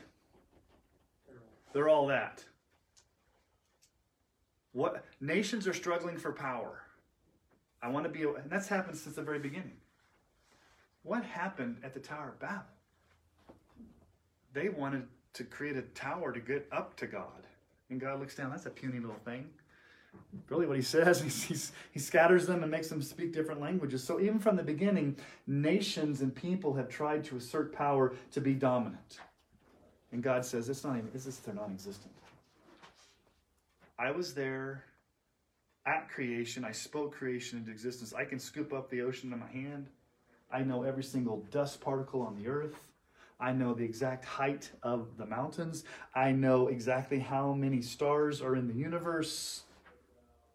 They're 1.73 1.89
all 1.89 2.07
that. 2.07 2.43
What 4.71 5.03
nations 5.19 5.67
are 5.67 5.73
struggling 5.73 6.17
for 6.17 6.31
power? 6.31 6.83
I 7.81 7.89
want 7.89 8.05
to 8.05 8.09
be, 8.09 8.23
and 8.23 8.49
that's 8.49 8.67
happened 8.67 8.97
since 8.97 9.15
the 9.15 9.21
very 9.21 9.39
beginning. 9.39 9.77
What 11.03 11.23
happened 11.23 11.77
at 11.83 11.93
the 11.93 11.99
Tower 11.99 12.29
of 12.29 12.39
Babel? 12.39 12.63
They 14.53 14.69
wanted 14.69 15.07
to 15.33 15.43
create 15.43 15.77
a 15.77 15.81
tower 15.81 16.31
to 16.31 16.39
get 16.39 16.67
up 16.71 16.95
to 16.97 17.07
God. 17.07 17.47
And 17.89 17.99
God 17.99 18.19
looks 18.19 18.35
down, 18.35 18.51
that's 18.51 18.65
a 18.65 18.71
puny 18.71 18.99
little 18.99 19.19
thing. 19.25 19.49
Really, 20.49 20.65
what 20.65 20.75
he 20.75 20.81
says, 20.81 21.21
he's, 21.23 21.43
he's, 21.43 21.71
he 21.91 21.99
scatters 21.99 22.47
them 22.47 22.63
and 22.63 22.71
makes 22.71 22.89
them 22.89 23.01
speak 23.01 23.33
different 23.33 23.61
languages. 23.61 24.03
So, 24.03 24.19
even 24.19 24.39
from 24.39 24.55
the 24.55 24.63
beginning, 24.63 25.15
nations 25.47 26.21
and 26.21 26.33
people 26.33 26.73
have 26.75 26.89
tried 26.89 27.23
to 27.25 27.37
assert 27.37 27.73
power 27.73 28.13
to 28.31 28.41
be 28.41 28.53
dominant. 28.53 29.19
And 30.11 30.23
God 30.23 30.43
says, 30.43 30.69
it's 30.69 30.83
not 30.83 30.97
even, 30.97 31.09
it's 31.13 31.25
just 31.25 31.45
they're 31.45 31.53
non 31.53 31.71
existent. 31.71 32.11
I 33.97 34.11
was 34.11 34.33
there 34.33 34.85
at 35.85 36.09
creation. 36.09 36.63
I 36.63 36.71
spoke 36.71 37.13
creation 37.13 37.59
into 37.59 37.71
existence. 37.71 38.13
I 38.13 38.25
can 38.25 38.39
scoop 38.39 38.73
up 38.73 38.89
the 38.89 39.01
ocean 39.01 39.31
in 39.33 39.39
my 39.39 39.47
hand. 39.47 39.87
I 40.51 40.61
know 40.61 40.83
every 40.83 41.03
single 41.03 41.43
dust 41.51 41.81
particle 41.81 42.21
on 42.21 42.35
the 42.41 42.49
earth. 42.49 42.79
I 43.39 43.53
know 43.53 43.73
the 43.73 43.85
exact 43.85 44.25
height 44.25 44.71
of 44.83 45.17
the 45.17 45.25
mountains. 45.25 45.85
I 46.13 46.31
know 46.31 46.67
exactly 46.67 47.19
how 47.19 47.53
many 47.53 47.81
stars 47.81 48.41
are 48.41 48.55
in 48.55 48.67
the 48.67 48.73
universe. 48.73 49.63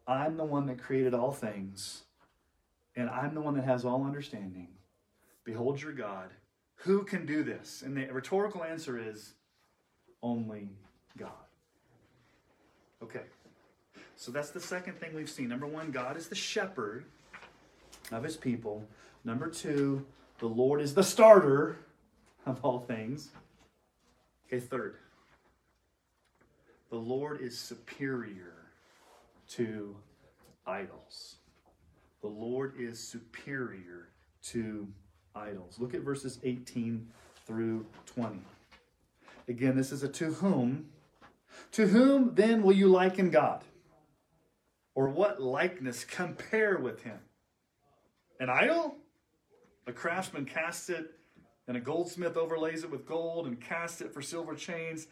I'm 0.07 0.37
the 0.37 0.45
one 0.45 0.67
that 0.67 0.77
created 0.77 1.15
all 1.15 1.31
things, 1.31 2.03
and 2.95 3.09
I'm 3.09 3.33
the 3.33 3.41
one 3.41 3.55
that 3.55 3.65
has 3.65 3.85
all 3.85 4.03
understanding. 4.03 4.67
Behold 5.43 5.81
your 5.81 5.93
God. 5.93 6.29
Who 6.79 7.03
can 7.03 7.25
do 7.25 7.43
this? 7.43 7.81
And 7.83 7.97
the 7.97 8.05
rhetorical 8.11 8.63
answer 8.63 8.99
is 8.99 9.33
only 10.21 10.69
God. 11.17 11.31
Okay. 13.01 13.23
So 14.15 14.31
that's 14.31 14.51
the 14.51 14.59
second 14.59 14.99
thing 14.99 15.13
we've 15.13 15.29
seen. 15.29 15.49
Number 15.49 15.67
one, 15.67 15.91
God 15.91 16.17
is 16.17 16.27
the 16.27 16.35
shepherd 16.35 17.05
of 18.11 18.23
his 18.23 18.37
people. 18.37 18.85
Number 19.23 19.49
two, 19.49 20.05
the 20.39 20.47
Lord 20.47 20.81
is 20.81 20.93
the 20.93 21.03
starter 21.03 21.77
of 22.45 22.63
all 22.63 22.79
things. 22.79 23.29
Okay, 24.47 24.59
third, 24.59 24.95
the 26.89 26.97
Lord 26.97 27.41
is 27.41 27.57
superior 27.57 28.53
to 29.49 29.95
idols. 30.65 31.35
The 32.21 32.27
Lord 32.27 32.73
is 32.79 32.99
superior 32.99 34.09
to 34.43 34.87
idols. 35.35 35.75
Look 35.79 35.93
at 35.93 36.01
verses 36.01 36.39
18 36.43 37.07
through 37.45 37.85
20. 38.05 38.39
Again, 39.47 39.75
this 39.75 39.91
is 39.91 40.03
a 40.03 40.07
to 40.09 40.33
whom. 40.33 40.87
To 41.73 41.87
whom 41.87 42.35
then 42.35 42.63
will 42.63 42.73
you 42.73 42.87
liken 42.87 43.29
God? 43.29 43.63
Or 44.93 45.09
what 45.09 45.41
likeness 45.41 46.03
compare 46.03 46.77
with 46.77 47.03
him? 47.03 47.19
An 48.39 48.49
idol? 48.49 48.95
A 49.87 49.93
craftsman 49.93 50.45
casts 50.45 50.89
it, 50.89 51.11
and 51.67 51.75
a 51.75 51.79
goldsmith 51.79 52.37
overlays 52.37 52.83
it 52.83 52.91
with 52.91 53.05
gold 53.05 53.47
and 53.47 53.59
casts 53.59 54.01
it 54.01 54.13
for 54.13 54.21
silver 54.21 54.55
chains. 54.55 55.07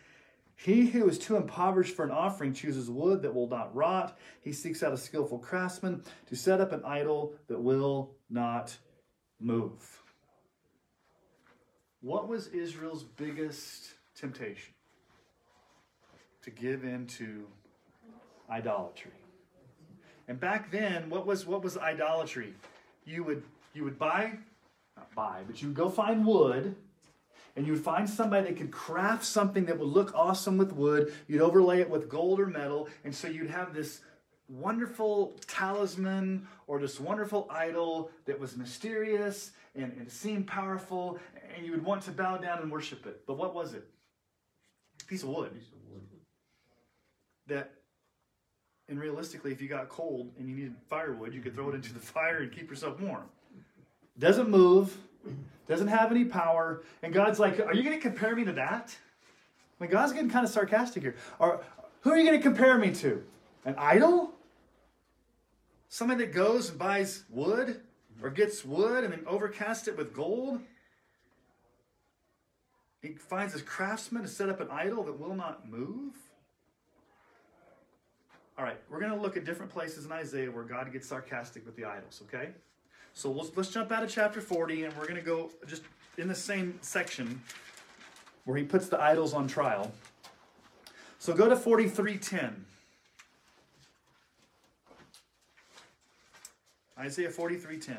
He 0.55 0.85
who 0.85 1.07
is 1.09 1.17
too 1.17 1.35
impoverished 1.35 1.95
for 1.95 2.05
an 2.05 2.11
offering 2.11 2.53
chooses 2.53 2.89
wood 2.89 3.23
that 3.23 3.33
will 3.33 3.49
not 3.49 3.75
rot. 3.75 4.17
He 4.41 4.53
seeks 4.53 4.83
out 4.83 4.93
a 4.93 4.97
skillful 4.97 5.39
craftsman 5.39 6.03
to 6.27 6.35
set 6.35 6.61
up 6.61 6.71
an 6.71 6.83
idol 6.85 7.33
that 7.47 7.59
will 7.59 8.11
not 8.29 8.77
move. 9.39 10.03
What 12.01 12.27
was 12.27 12.47
Israel's 12.47 13.03
biggest 13.03 13.93
temptation? 14.15 14.73
To 16.43 16.51
give 16.51 16.83
in 16.83 17.07
to 17.07 17.47
idolatry. 18.49 19.11
And 20.27 20.39
back 20.39 20.71
then, 20.71 21.09
what 21.09 21.25
was 21.25 21.45
what 21.45 21.63
was 21.63 21.77
idolatry? 21.77 22.53
You 23.05 23.23
would 23.23 23.43
you 23.73 23.83
would 23.83 23.97
buy, 23.97 24.37
buy, 25.24 25.41
but 25.47 25.61
you 25.61 25.69
would 25.69 25.78
go 25.78 25.89
find 25.89 26.26
wood, 26.26 26.76
and 27.55 27.65
you 27.65 27.74
would 27.74 27.84
find 27.84 28.09
somebody 28.09 28.47
that 28.47 28.57
could 28.57 28.71
craft 28.71 29.24
something 29.24 29.65
that 29.65 29.78
would 29.80 29.89
look 29.89 30.11
awesome 30.15 30.57
with 30.57 30.74
wood. 30.74 31.13
You'd 31.28 31.41
overlay 31.41 31.80
it 31.80 31.89
with 31.89 32.09
gold 32.09 32.39
or 32.39 32.47
metal, 32.47 32.89
and 33.03 33.13
so 33.13 33.28
you'd 33.28 33.49
have 33.49 33.74
this 33.74 34.01
wonderful 34.49 35.34
talisman 35.47 36.47
or 36.67 36.80
this 36.80 36.99
wonderful 36.99 37.47
idol 37.49 38.11
that 38.26 38.39
was 38.39 38.57
mysterious 38.57 39.51
and, 39.76 39.93
and 39.97 40.11
seemed 40.11 40.47
powerful, 40.47 41.19
and 41.55 41.65
you 41.65 41.71
would 41.71 41.86
want 41.86 42.01
to 42.03 42.11
bow 42.11 42.38
down 42.38 42.59
and 42.61 42.71
worship 42.71 43.05
it. 43.05 43.21
But 43.26 43.38
what 43.38 43.55
was 43.55 43.74
it? 43.74 43.88
A 45.01 45.05
piece 45.05 45.24
of 45.24 45.30
wood. 45.30 45.51
That 47.47 47.71
and 48.89 48.99
realistically, 48.99 49.51
if 49.51 49.61
you 49.61 49.69
got 49.69 49.88
cold 49.89 50.32
and 50.38 50.47
you 50.49 50.55
needed 50.55 50.76
firewood, 50.89 51.34
you 51.34 51.41
could 51.41 51.55
throw 51.55 51.69
it 51.69 51.76
into 51.76 51.93
the 51.93 51.99
fire 51.99 52.39
and 52.39 52.51
keep 52.51 52.69
yourself 52.69 52.99
warm. 52.99 53.24
Doesn't 54.19 54.49
move, 54.49 54.95
doesn't 55.67 55.88
have 55.88 56.11
any 56.11 56.26
power. 56.26 56.84
And 57.01 57.13
God's 57.13 57.39
like, 57.39 57.59
Are 57.59 57.74
you 57.74 57.84
going 57.84 57.95
to 57.95 58.01
compare 58.01 58.36
me 58.36 58.45
to 58.45 58.53
that? 58.53 58.95
I 59.80 59.84
mean, 59.84 59.91
God's 59.91 60.13
getting 60.13 60.30
kind 60.30 60.45
of 60.45 60.51
sarcastic 60.51 61.03
here. 61.03 61.15
Or, 61.39 61.63
who 62.01 62.11
are 62.11 62.17
you 62.17 62.26
going 62.26 62.38
to 62.38 62.43
compare 62.43 62.78
me 62.78 62.93
to? 62.95 63.24
An 63.65 63.76
idol? 63.78 64.32
Somebody 65.89 66.26
that 66.26 66.34
goes 66.34 66.69
and 66.69 66.78
buys 66.78 67.24
wood 67.30 67.82
or 68.21 68.30
gets 68.30 68.65
wood 68.65 69.03
and 69.03 69.13
then 69.13 69.21
overcasts 69.21 69.88
it 69.88 69.97
with 69.97 70.13
gold? 70.13 70.59
He 73.01 73.09
finds 73.13 73.53
his 73.53 73.61
craftsman 73.61 74.24
to 74.24 74.28
set 74.28 74.49
up 74.49 74.59
an 74.59 74.69
idol 74.71 75.03
that 75.03 75.19
will 75.19 75.36
not 75.36 75.69
move? 75.69 76.13
All 78.57 78.63
right, 78.63 78.78
we're 78.89 78.99
going 78.99 79.11
to 79.11 79.17
look 79.17 79.36
at 79.36 79.45
different 79.45 79.71
places 79.71 80.05
in 80.05 80.11
Isaiah 80.11 80.51
where 80.51 80.63
God 80.63 80.91
gets 80.93 81.07
sarcastic 81.07 81.65
with 81.65 81.76
the 81.76 81.86
idols, 81.86 82.21
okay? 82.28 82.49
So 83.14 83.32
let's, 83.32 83.55
let's 83.55 83.70
jump 83.70 83.91
out 83.91 84.03
of 84.03 84.09
chapter 84.09 84.41
40 84.41 84.86
and 84.86 84.97
we're 84.97 85.05
going 85.05 85.16
to 85.16 85.22
go 85.22 85.51
just 85.68 85.84
in 86.18 86.28
the 86.28 86.36
same 86.36 86.78
section 86.82 87.41
where 88.45 88.57
he 88.57 88.64
puts 88.64 88.89
the 88.89 89.01
idols 89.01 89.34
on 89.34 89.47
trial. 89.47 89.91
So 91.20 91.34
go 91.34 91.47
to 91.47 91.55
43:10. 91.55 92.53
Isaiah 96.99 97.30
43:10. 97.30 97.95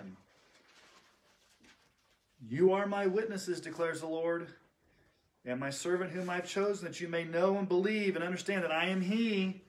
You 2.48 2.72
are 2.72 2.86
my 2.86 3.06
witnesses, 3.06 3.60
declares 3.60 4.00
the 4.00 4.06
Lord, 4.06 4.48
and 5.46 5.58
my 5.58 5.70
servant 5.70 6.10
whom 6.10 6.28
I've 6.28 6.46
chosen, 6.46 6.84
that 6.84 7.00
you 7.00 7.08
may 7.08 7.24
know 7.24 7.56
and 7.56 7.66
believe 7.66 8.16
and 8.16 8.24
understand 8.24 8.62
that 8.62 8.72
I 8.72 8.86
am 8.86 9.00
he. 9.00 9.62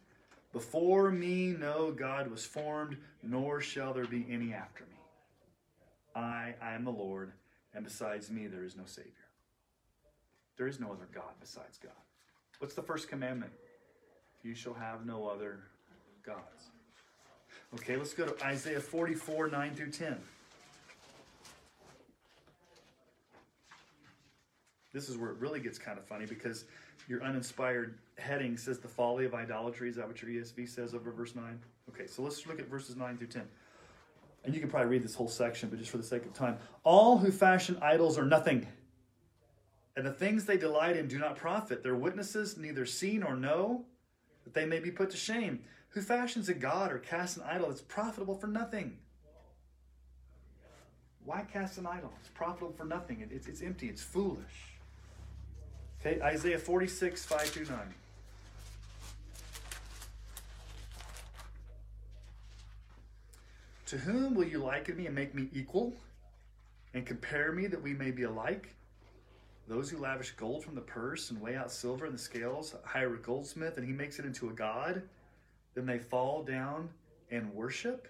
Before 0.52 1.12
me 1.12 1.56
no 1.58 1.92
God 1.92 2.30
was 2.30 2.46
formed, 2.46 2.98
nor 3.24 3.62
shall 3.62 3.94
there 3.94 4.06
be 4.06 4.26
any 4.30 4.54
after 4.54 4.84
me. 4.84 4.95
I, 6.16 6.56
I 6.62 6.74
am 6.74 6.86
the 6.86 6.92
Lord, 6.92 7.34
and 7.74 7.84
besides 7.84 8.32
me 8.32 8.48
there 8.48 8.64
is 8.64 8.76
no 8.76 8.84
Savior. 8.86 9.12
There 10.58 10.68
is 10.68 10.80
no 10.80 10.92
other 10.92 11.08
God 11.14 11.34
besides 11.40 11.78
God. 11.78 11.92
What's 12.60 12.74
the 12.74 12.82
first 12.82 13.10
commandment? 13.10 13.52
You 14.44 14.56
shall 14.56 14.74
have 14.74 15.06
no 15.06 15.28
other 15.28 15.60
gods. 16.26 16.70
Okay, 17.74 17.98
let's 17.98 18.14
go 18.14 18.26
to 18.26 18.46
Isaiah 18.46 18.80
44, 18.80 19.50
9 19.50 19.76
through 19.76 19.92
10. 19.92 20.18
This 24.94 25.10
is 25.10 25.18
where 25.18 25.32
it 25.32 25.38
really 25.40 25.60
gets 25.60 25.78
kind 25.78 25.98
of 25.98 26.06
funny 26.06 26.26
because 26.26 26.64
your 27.10 27.22
uninspired 27.22 27.98
heading 28.18 28.56
says 28.56 28.80
the 28.80 28.88
folly 28.88 29.26
of 29.26 29.34
idolatry. 29.34 29.90
Is 29.90 29.98
that 29.98 30.08
what 30.08 30.22
your 30.22 30.32
ESV 30.32 30.70
says 30.70 30.94
over 30.94 31.12
verse 31.12 31.36
9? 31.36 31.60
Okay, 31.90 32.08
so 32.08 32.22
let's 32.22 32.48
look 32.48 32.60
at 32.60 32.70
verses 32.70 32.96
9 32.96 33.18
through 33.18 33.28
10. 33.28 33.44
And 34.46 34.54
you 34.54 34.60
can 34.62 34.70
probably 34.70 34.90
read 34.90 35.04
this 35.04 35.16
whole 35.16 35.28
section, 35.28 35.70
but 35.70 35.80
just 35.80 35.90
for 35.92 35.98
the 35.98 36.04
sake 36.04 36.24
of 36.26 36.34
time. 36.34 36.58
All 36.84 37.18
who 37.18 37.32
fashion 37.32 37.78
idols 37.82 38.18
are 38.18 38.26
nothing, 38.26 38.68
and 39.98 40.06
the 40.06 40.12
things 40.14 40.46
they 40.46 40.58
delight 40.58 40.96
in 40.98 41.08
do 41.08 41.18
not 41.18 41.36
profit. 41.36 41.82
Their 41.82 41.96
witnesses 41.96 42.56
neither 42.58 42.86
see 42.86 43.18
nor 43.18 43.36
know, 43.36 43.86
that 44.44 44.54
they 44.54 44.66
may 44.66 44.80
be 44.80 44.92
put 44.92 45.10
to 45.12 45.18
shame. 45.18 45.62
Who 45.90 46.02
fashions 46.02 46.48
a 46.50 46.54
god 46.54 46.92
or 46.92 47.00
casts 47.00 47.38
an 47.38 47.44
idol 47.44 47.70
that's 47.70 47.82
profitable 47.82 48.36
for 48.36 48.48
nothing? 48.48 48.98
Why 51.24 51.44
cast 51.52 51.80
an 51.80 51.88
idol? 51.88 52.14
It's 52.20 52.30
profitable 52.30 52.74
for 52.74 52.86
nothing. 52.86 53.22
It- 53.22 53.32
It's, 53.32 53.48
it's 53.48 53.62
empty. 53.64 53.88
It's 53.90 54.02
foolish. 54.04 54.76
Okay, 56.00 56.22
Isaiah 56.22 56.60
46, 56.60 57.26
5 57.26 57.42
through 57.42 57.66
9. 57.66 57.78
To 63.96 64.02
whom 64.02 64.36
will 64.36 64.44
you 64.44 64.58
liken 64.58 64.98
me 64.98 65.06
and 65.06 65.16
make 65.16 65.34
me 65.34 65.48
equal? 65.54 65.94
And 66.94 67.06
compare 67.06 67.54
me 67.54 67.68
that 67.68 67.82
we 67.82 67.94
may 67.94 68.12
be 68.12 68.24
alike? 68.24 68.76
Those 69.70 69.90
who 69.90 70.00
lavish 70.00 70.32
gold 70.32 70.66
from 70.66 70.76
the 70.76 70.82
purse 70.82 71.30
and 71.30 71.40
weigh 71.40 71.56
out 71.56 71.72
silver 71.72 72.06
in 72.06 72.12
the 72.12 72.18
scales 72.18 72.76
hire 72.84 73.14
a 73.14 73.18
goldsmith 73.18 73.78
and 73.78 73.88
he 73.88 73.94
makes 73.94 74.20
it 74.20 74.26
into 74.26 74.50
a 74.50 74.54
god. 74.54 75.04
Then 75.76 75.86
they 75.86 76.00
fall 76.00 76.44
down 76.44 76.90
and 77.32 77.54
worship. 77.54 78.10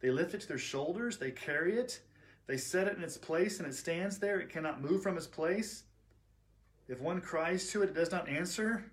They 0.00 0.10
lift 0.10 0.34
it 0.34 0.40
to 0.40 0.48
their 0.48 0.58
shoulders, 0.58 1.18
they 1.18 1.30
carry 1.30 1.78
it, 1.78 2.00
they 2.48 2.56
set 2.56 2.88
it 2.88 2.96
in 2.96 3.04
its 3.04 3.16
place, 3.16 3.60
and 3.60 3.68
it 3.68 3.76
stands 3.76 4.18
there. 4.18 4.40
It 4.40 4.50
cannot 4.50 4.82
move 4.82 5.04
from 5.04 5.16
its 5.16 5.28
place. 5.28 5.84
If 6.88 7.00
one 7.00 7.20
cries 7.20 7.70
to 7.70 7.84
it, 7.84 7.90
it 7.90 7.94
does 7.94 8.10
not 8.10 8.28
answer 8.28 8.90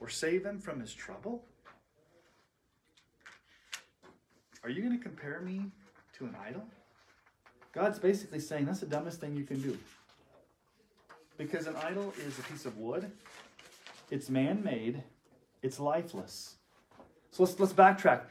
or 0.00 0.08
save 0.08 0.44
him 0.44 0.58
from 0.58 0.80
his 0.80 0.92
trouble. 0.92 1.44
Are 4.62 4.70
you 4.70 4.82
going 4.82 4.96
to 4.96 5.02
compare 5.02 5.40
me 5.40 5.66
to 6.18 6.24
an 6.24 6.36
idol? 6.46 6.62
God's 7.72 7.98
basically 7.98 8.40
saying 8.40 8.66
that's 8.66 8.80
the 8.80 8.86
dumbest 8.86 9.20
thing 9.20 9.34
you 9.34 9.44
can 9.44 9.60
do. 9.60 9.78
Because 11.38 11.66
an 11.66 11.76
idol 11.76 12.12
is 12.26 12.38
a 12.38 12.42
piece 12.42 12.66
of 12.66 12.76
wood, 12.76 13.10
it's 14.10 14.28
man 14.28 14.62
made, 14.62 15.02
it's 15.62 15.80
lifeless. 15.80 16.56
So 17.30 17.44
let's, 17.44 17.58
let's 17.58 17.72
backtrack. 17.72 18.22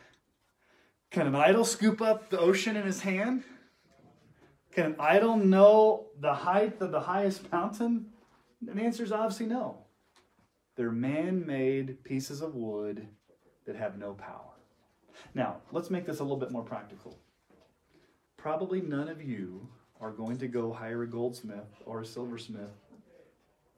Can 1.09 1.25
an 1.25 1.35
idol 1.35 1.65
scoop 1.65 2.01
up 2.01 2.29
the 2.29 2.37
ocean 2.37 2.75
in 2.75 2.85
his 2.85 3.01
hand? 3.01 3.43
Can 4.71 4.85
an 4.85 4.95
idol 4.99 5.37
know 5.37 6.07
the 6.19 6.33
height 6.33 6.79
of 6.81 6.91
the 6.91 6.99
highest 6.99 7.51
mountain? 7.51 8.07
The 8.61 8.79
answer 8.79 9.03
is 9.03 9.11
obviously 9.11 9.47
no. 9.47 9.85
They're 10.75 10.91
man 10.91 11.45
made 11.45 12.03
pieces 12.03 12.41
of 12.41 12.53
wood 12.53 13.07
that 13.65 13.75
have 13.75 13.97
no 13.97 14.13
power. 14.13 14.48
Now, 15.33 15.57
let's 15.71 15.89
make 15.89 16.05
this 16.05 16.19
a 16.19 16.23
little 16.23 16.37
bit 16.37 16.51
more 16.51 16.63
practical. 16.63 17.17
Probably 18.37 18.81
none 18.81 19.09
of 19.09 19.21
you 19.21 19.67
are 19.99 20.11
going 20.11 20.37
to 20.37 20.47
go 20.47 20.71
hire 20.71 21.03
a 21.03 21.07
goldsmith 21.07 21.81
or 21.85 22.01
a 22.01 22.05
silversmith 22.05 22.71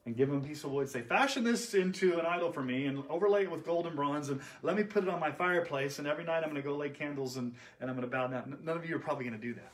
and 0.04 0.16
give 0.16 0.28
him 0.28 0.38
a 0.38 0.40
piece 0.40 0.64
of 0.64 0.70
wood, 0.72 0.88
say, 0.88 1.02
fashion 1.02 1.44
this 1.44 1.74
into 1.74 2.18
an 2.18 2.26
idol 2.26 2.52
for 2.52 2.62
me 2.62 2.86
and 2.86 3.02
overlay 3.08 3.44
it 3.44 3.50
with 3.50 3.64
gold 3.64 3.86
and 3.86 3.94
bronze 3.94 4.28
and 4.28 4.40
let 4.62 4.76
me 4.76 4.82
put 4.82 5.04
it 5.04 5.08
on 5.08 5.20
my 5.20 5.30
fireplace 5.30 5.98
and 5.98 6.08
every 6.08 6.24
night 6.24 6.38
I'm 6.38 6.50
going 6.50 6.56
to 6.56 6.62
go 6.62 6.76
lay 6.76 6.90
candles 6.90 7.36
and, 7.36 7.54
and 7.80 7.88
I'm 7.88 7.96
going 7.96 8.08
to 8.08 8.14
bow 8.14 8.26
down. 8.26 8.58
None 8.62 8.76
of 8.76 8.88
you 8.88 8.96
are 8.96 9.00
probably 9.00 9.24
going 9.24 9.40
to 9.40 9.46
do 9.46 9.54
that. 9.54 9.72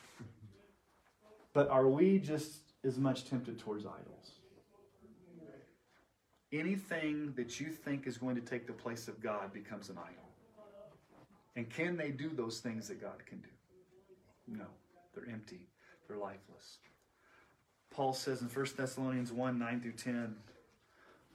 But 1.54 1.68
are 1.70 1.88
we 1.88 2.18
just 2.18 2.52
as 2.84 2.98
much 2.98 3.24
tempted 3.24 3.58
towards 3.58 3.84
idols? 3.86 4.32
Anything 6.52 7.32
that 7.36 7.60
you 7.60 7.68
think 7.70 8.06
is 8.06 8.16
going 8.16 8.34
to 8.34 8.40
take 8.40 8.66
the 8.66 8.72
place 8.72 9.08
of 9.08 9.20
God 9.20 9.52
becomes 9.52 9.90
an 9.90 9.98
idol. 9.98 10.27
And 11.56 11.68
can 11.68 11.96
they 11.96 12.10
do 12.10 12.30
those 12.30 12.60
things 12.60 12.88
that 12.88 13.00
God 13.00 13.24
can 13.26 13.38
do? 13.38 13.48
No, 14.46 14.66
they're 15.14 15.32
empty, 15.32 15.66
they're 16.06 16.16
lifeless. 16.16 16.78
Paul 17.90 18.12
says 18.12 18.42
in 18.42 18.48
1 18.48 18.66
Thessalonians 18.76 19.32
1 19.32 19.58
9 19.58 19.80
through 19.80 19.92
10, 19.92 20.36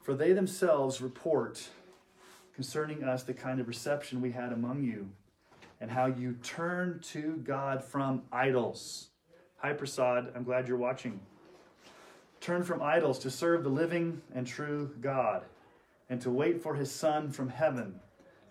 For 0.02 0.14
they 0.14 0.34
themselves 0.34 1.02
report 1.02 1.68
concerning 2.56 3.04
us 3.04 3.24
the 3.24 3.34
kind 3.34 3.60
of 3.60 3.68
reception 3.68 4.22
we 4.22 4.32
had 4.32 4.54
among 4.54 4.84
you, 4.84 5.10
and 5.82 5.92
how 5.92 6.06
you 6.06 6.34
turned 6.44 7.04
to 7.04 7.42
God 7.44 7.84
from 7.84 8.22
idols. 8.32 9.10
Hi, 9.58 9.74
Prasad, 9.74 10.32
I'm 10.36 10.44
glad 10.44 10.68
you're 10.68 10.78
watching. 10.78 11.20
Turn 12.40 12.64
from 12.64 12.82
idols 12.82 13.20
to 13.20 13.32
serve 13.32 13.64
the 13.64 13.70
living 13.70 14.22
and 14.36 14.46
true 14.46 14.92
God, 15.02 15.44
and 16.10 16.22
to 16.22 16.30
wait 16.30 16.62
for 16.62 16.76
his 16.76 16.92
Son 16.92 17.32
from 17.32 17.50
heaven, 17.50 18.00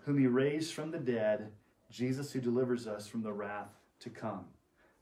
whom 0.05 0.17
he 0.17 0.27
raised 0.27 0.73
from 0.73 0.91
the 0.91 0.99
dead, 0.99 1.51
Jesus 1.89 2.31
who 2.31 2.41
delivers 2.41 2.87
us 2.87 3.07
from 3.07 3.23
the 3.23 3.31
wrath 3.31 3.71
to 3.99 4.09
come. 4.09 4.45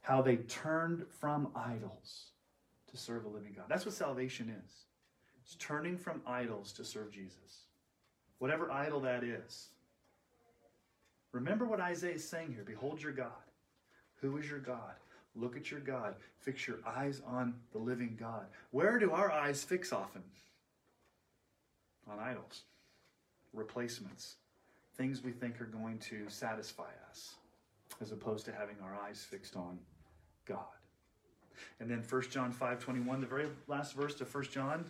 How 0.00 0.22
they 0.22 0.36
turned 0.36 1.04
from 1.20 1.48
idols 1.54 2.26
to 2.90 2.96
serve 2.96 3.24
a 3.24 3.28
living 3.28 3.52
God. 3.56 3.66
That's 3.68 3.86
what 3.86 3.94
salvation 3.94 4.54
is. 4.64 4.72
It's 5.44 5.56
turning 5.56 5.96
from 5.96 6.22
idols 6.26 6.72
to 6.72 6.84
serve 6.84 7.10
Jesus. 7.10 7.66
Whatever 8.38 8.70
idol 8.70 9.00
that 9.00 9.24
is. 9.24 9.68
Remember 11.32 11.64
what 11.64 11.80
Isaiah 11.80 12.14
is 12.14 12.28
saying 12.28 12.52
here. 12.52 12.64
Behold 12.64 13.02
your 13.02 13.12
God. 13.12 13.30
Who 14.20 14.36
is 14.36 14.48
your 14.48 14.58
God? 14.58 14.94
Look 15.34 15.56
at 15.56 15.70
your 15.70 15.80
God. 15.80 16.14
Fix 16.40 16.66
your 16.68 16.78
eyes 16.86 17.22
on 17.26 17.54
the 17.72 17.78
living 17.78 18.16
God. 18.20 18.46
Where 18.70 18.98
do 18.98 19.12
our 19.12 19.32
eyes 19.32 19.64
fix 19.64 19.92
often? 19.92 20.22
On 22.10 22.18
idols, 22.18 22.62
replacements, 23.54 24.36
things 24.96 25.22
we 25.22 25.32
think 25.32 25.60
are 25.60 25.66
going 25.66 25.98
to 25.98 26.28
satisfy 26.28 26.90
us, 27.10 27.34
as 28.00 28.12
opposed 28.12 28.44
to 28.46 28.52
having 28.52 28.76
our 28.82 28.96
eyes 29.06 29.26
fixed 29.28 29.56
on 29.56 29.78
God. 30.46 30.58
And 31.80 31.90
then 31.90 32.02
1 32.08 32.22
John 32.30 32.52
5 32.52 32.78
21, 32.80 33.20
the 33.20 33.26
very 33.26 33.46
last 33.68 33.94
verse 33.94 34.20
of 34.20 34.32
1 34.32 34.44
John 34.44 34.84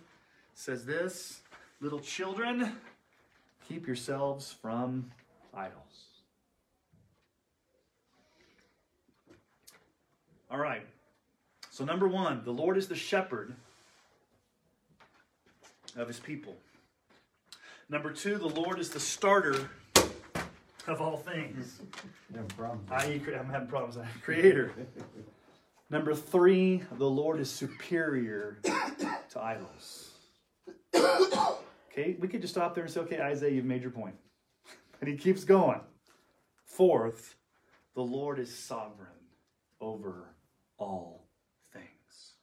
says 0.54 0.84
this 0.84 1.40
Little 1.80 2.00
children, 2.00 2.76
keep 3.68 3.86
yourselves 3.86 4.54
from 4.60 5.10
idols. 5.54 6.06
All 10.50 10.58
right. 10.58 10.86
So, 11.70 11.84
number 11.84 12.06
one, 12.06 12.42
the 12.44 12.52
Lord 12.52 12.76
is 12.76 12.88
the 12.88 12.94
shepherd 12.94 13.54
of 15.96 16.06
his 16.06 16.20
people. 16.20 16.54
Number 17.88 18.12
two, 18.12 18.36
the 18.36 18.48
Lord 18.48 18.78
is 18.78 18.90
the 18.90 19.00
starter 19.00 19.70
of 20.88 21.00
all 21.00 21.16
things. 21.16 21.80
No 22.34 22.42
problem. 22.56 22.80
I, 22.90 23.20
I'm 23.38 23.48
having 23.48 23.68
problems. 23.68 23.96
I'm 23.96 24.08
creator. 24.22 24.72
Number 25.90 26.14
three, 26.14 26.82
the 26.98 27.08
Lord 27.08 27.38
is 27.40 27.50
superior 27.50 28.58
to 28.64 29.40
idols. 29.40 30.10
Okay, 31.92 32.16
we 32.18 32.28
could 32.28 32.40
just 32.40 32.54
stop 32.54 32.74
there 32.74 32.84
and 32.84 32.92
say, 32.92 33.00
okay, 33.00 33.20
Isaiah, 33.20 33.50
you've 33.50 33.66
made 33.66 33.82
your 33.82 33.90
point. 33.90 34.14
But 34.98 35.08
he 35.08 35.16
keeps 35.16 35.42
going. 35.42 35.80
Fourth, 36.64 37.34
the 37.96 38.02
Lord 38.02 38.38
is 38.38 38.56
sovereign 38.56 39.08
over 39.80 40.28
all 40.78 41.26
things. 41.72 42.34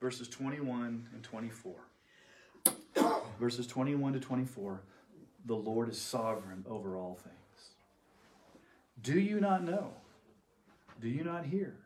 Verses 0.00 0.28
21 0.28 1.08
and 1.14 1.22
24. 1.22 1.76
Verses 3.40 3.68
21 3.68 4.14
to 4.14 4.20
24, 4.20 4.82
the 5.46 5.54
Lord 5.54 5.88
is 5.88 6.00
sovereign 6.00 6.64
over 6.68 6.96
all 6.96 7.14
things. 7.14 7.37
Do 9.02 9.18
you 9.18 9.40
not 9.40 9.64
know? 9.64 9.92
Do 11.00 11.08
you 11.08 11.24
not 11.24 11.44
hear? 11.44 11.76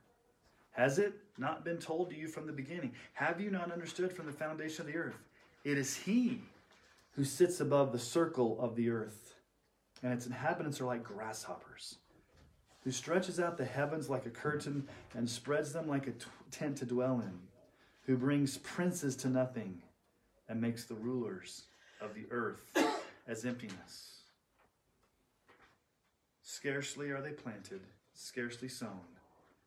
Has 0.72 0.98
it 0.98 1.14
not 1.36 1.64
been 1.64 1.78
told 1.78 2.10
to 2.10 2.16
you 2.16 2.28
from 2.28 2.46
the 2.46 2.52
beginning? 2.52 2.92
Have 3.12 3.40
you 3.40 3.50
not 3.50 3.70
understood 3.70 4.12
from 4.12 4.26
the 4.26 4.32
foundation 4.32 4.86
of 4.86 4.92
the 4.92 4.98
earth? 4.98 5.18
It 5.64 5.76
is 5.76 5.96
He 5.96 6.40
who 7.14 7.24
sits 7.24 7.60
above 7.60 7.92
the 7.92 7.98
circle 7.98 8.58
of 8.60 8.74
the 8.74 8.88
earth, 8.88 9.34
and 10.02 10.12
its 10.12 10.26
inhabitants 10.26 10.80
are 10.80 10.86
like 10.86 11.04
grasshoppers, 11.04 11.96
who 12.84 12.90
stretches 12.90 13.38
out 13.38 13.58
the 13.58 13.64
heavens 13.64 14.08
like 14.08 14.24
a 14.24 14.30
curtain 14.30 14.88
and 15.14 15.28
spreads 15.28 15.72
them 15.72 15.86
like 15.86 16.06
a 16.06 16.12
t- 16.12 16.26
tent 16.50 16.78
to 16.78 16.86
dwell 16.86 17.20
in, 17.20 17.38
who 18.06 18.16
brings 18.16 18.56
princes 18.58 19.14
to 19.16 19.28
nothing 19.28 19.82
and 20.48 20.60
makes 20.60 20.84
the 20.86 20.94
rulers 20.94 21.64
of 22.00 22.14
the 22.14 22.24
earth 22.30 22.76
as 23.28 23.44
emptiness. 23.44 24.11
Scarcely 26.42 27.10
are 27.10 27.20
they 27.20 27.30
planted, 27.30 27.80
scarcely 28.14 28.68
sown, 28.68 29.00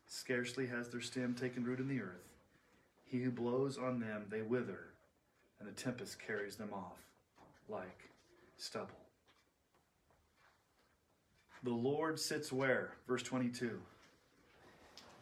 scarcely 0.08 0.68
has 0.68 0.90
their 0.90 1.02
stem 1.02 1.34
taken 1.34 1.64
root 1.64 1.80
in 1.80 1.88
the 1.88 2.02
earth. 2.02 2.36
He 3.06 3.22
who 3.22 3.32
blows 3.32 3.78
on 3.78 4.00
them, 4.00 4.26
they 4.30 4.42
wither, 4.42 4.92
and 5.60 5.68
the 5.68 5.74
tempest 5.74 6.20
carries 6.20 6.58
them 6.58 6.74
off 6.74 6.98
like 7.70 8.10
stubble. 8.58 9.00
The 11.64 11.72
Lord 11.72 12.20
sits 12.20 12.52
where? 12.52 12.94
Verse 13.08 13.24
22. 13.24 13.80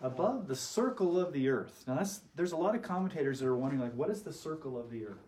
Above 0.01 0.47
the 0.47 0.55
circle 0.55 1.17
of 1.17 1.31
the 1.31 1.47
earth. 1.47 1.85
Now 1.87 2.03
there's 2.35 2.51
a 2.51 2.57
lot 2.57 2.75
of 2.75 2.81
commentators 2.81 3.39
that 3.39 3.47
are 3.47 3.55
wondering 3.55 3.81
like 3.81 3.93
what 3.93 4.09
is 4.09 4.23
the 4.23 4.33
circle 4.33 4.77
of 4.77 4.89
the 4.89 5.05
earth? 5.05 5.27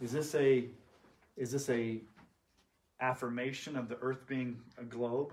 Is 0.00 0.10
this 0.10 0.34
a 0.34 0.64
is 1.36 1.52
this 1.52 1.68
a 1.70 2.00
affirmation 3.02 3.76
of 3.76 3.88
the 3.88 3.98
earth 4.00 4.26
being 4.26 4.58
a 4.78 4.84
globe? 4.84 5.32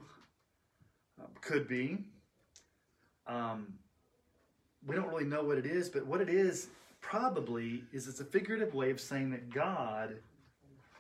Uh, 1.22 1.26
could 1.42 1.68
be. 1.68 2.00
Um, 3.28 3.74
we 4.86 4.96
don't 4.96 5.08
really 5.08 5.26
know 5.26 5.44
what 5.44 5.58
it 5.58 5.66
is, 5.66 5.90
but 5.90 6.06
what 6.06 6.22
it 6.22 6.30
is 6.30 6.68
probably 7.02 7.84
is 7.94 8.08
it's 8.08 8.20
a 8.20 8.26
figurative 8.26 8.74
way 8.74 8.92
of 8.92 9.00
saying 9.00 9.32
that 9.32 9.50
God 9.50 10.16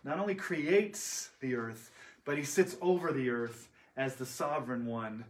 not 0.04 0.20
only 0.20 0.36
creates 0.36 1.30
the 1.42 1.56
earth, 1.56 1.92
but 2.26 2.38
he 2.38 2.44
sits 2.44 2.78
over 2.82 3.12
the 3.12 3.30
earth 3.30 3.70
as 3.98 4.16
the 4.16 4.26
sovereign 4.26 4.86
one, 4.86 5.26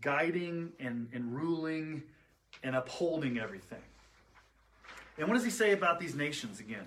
guiding 0.00 0.72
and, 0.78 1.08
and 1.12 1.34
ruling 1.34 2.02
and 2.62 2.76
upholding 2.76 3.38
everything. 3.38 3.82
And 5.18 5.28
what 5.28 5.34
does 5.34 5.44
he 5.44 5.50
say 5.50 5.72
about 5.72 6.00
these 6.00 6.14
nations 6.14 6.60
again? 6.60 6.86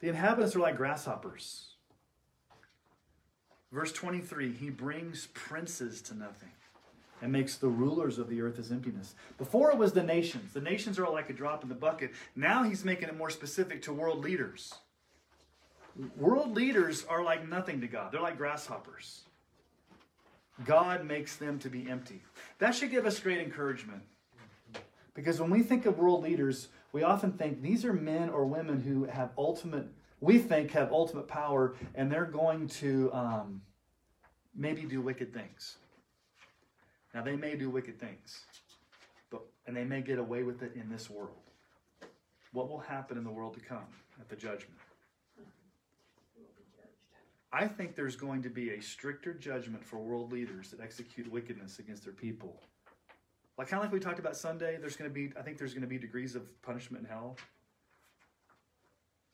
The 0.00 0.08
inhabitants 0.08 0.54
are 0.54 0.60
like 0.60 0.76
grasshoppers. 0.76 1.73
Verse 3.74 3.92
23 3.92 4.52
He 4.52 4.70
brings 4.70 5.26
princes 5.34 6.00
to 6.02 6.14
nothing 6.14 6.50
and 7.20 7.32
makes 7.32 7.56
the 7.56 7.68
rulers 7.68 8.18
of 8.18 8.28
the 8.28 8.40
earth 8.40 8.58
as 8.58 8.70
emptiness. 8.70 9.14
Before 9.36 9.70
it 9.70 9.76
was 9.76 9.92
the 9.92 10.02
nations. 10.02 10.52
The 10.52 10.60
nations 10.60 10.98
are 10.98 11.10
like 11.10 11.28
a 11.28 11.32
drop 11.32 11.62
in 11.62 11.68
the 11.68 11.74
bucket. 11.74 12.12
Now 12.36 12.62
he's 12.62 12.84
making 12.84 13.08
it 13.08 13.16
more 13.16 13.30
specific 13.30 13.82
to 13.82 13.92
world 13.92 14.22
leaders. 14.22 14.74
World 16.16 16.54
leaders 16.54 17.04
are 17.08 17.22
like 17.22 17.48
nothing 17.48 17.80
to 17.80 17.88
God, 17.88 18.12
they're 18.12 18.20
like 18.20 18.38
grasshoppers. 18.38 19.22
God 20.64 21.04
makes 21.04 21.34
them 21.34 21.58
to 21.60 21.68
be 21.68 21.90
empty. 21.90 22.22
That 22.58 22.76
should 22.76 22.92
give 22.92 23.06
us 23.06 23.18
great 23.18 23.40
encouragement. 23.40 24.02
Because 25.14 25.40
when 25.40 25.50
we 25.50 25.62
think 25.62 25.84
of 25.84 25.98
world 25.98 26.22
leaders, 26.22 26.68
we 26.92 27.02
often 27.02 27.32
think 27.32 27.60
these 27.60 27.84
are 27.84 27.92
men 27.92 28.28
or 28.28 28.44
women 28.44 28.80
who 28.80 29.04
have 29.04 29.30
ultimate, 29.36 29.88
we 30.24 30.38
think 30.38 30.70
have 30.70 30.90
ultimate 30.90 31.28
power, 31.28 31.74
and 31.94 32.10
they're 32.10 32.24
going 32.24 32.66
to 32.66 33.12
um, 33.12 33.60
maybe 34.56 34.82
do 34.82 35.00
wicked 35.02 35.34
things. 35.34 35.76
Now, 37.14 37.22
they 37.22 37.36
may 37.36 37.56
do 37.56 37.68
wicked 37.68 38.00
things, 38.00 38.40
but 39.30 39.42
and 39.66 39.76
they 39.76 39.84
may 39.84 40.00
get 40.00 40.18
away 40.18 40.42
with 40.42 40.62
it 40.62 40.72
in 40.74 40.88
this 40.88 41.10
world. 41.10 41.42
What 42.52 42.70
will 42.70 42.78
happen 42.78 43.18
in 43.18 43.24
the 43.24 43.30
world 43.30 43.54
to 43.54 43.60
come 43.60 43.86
at 44.18 44.28
the 44.28 44.36
judgment? 44.36 44.80
I 47.52 47.68
think 47.68 47.94
there's 47.94 48.16
going 48.16 48.42
to 48.42 48.50
be 48.50 48.70
a 48.70 48.80
stricter 48.80 49.32
judgment 49.32 49.84
for 49.84 49.98
world 49.98 50.32
leaders 50.32 50.70
that 50.70 50.80
execute 50.80 51.30
wickedness 51.30 51.78
against 51.78 52.02
their 52.02 52.12
people. 52.12 52.60
Like 53.58 53.68
kind 53.68 53.78
of 53.78 53.84
like 53.84 53.92
we 53.92 54.00
talked 54.00 54.18
about 54.18 54.36
Sunday, 54.36 54.78
there's 54.80 54.96
going 54.96 55.08
to 55.08 55.14
be 55.14 55.32
I 55.38 55.42
think 55.42 55.58
there's 55.58 55.74
going 55.74 55.82
to 55.82 55.88
be 55.88 55.98
degrees 55.98 56.34
of 56.34 56.42
punishment 56.62 57.04
in 57.04 57.10
hell. 57.10 57.36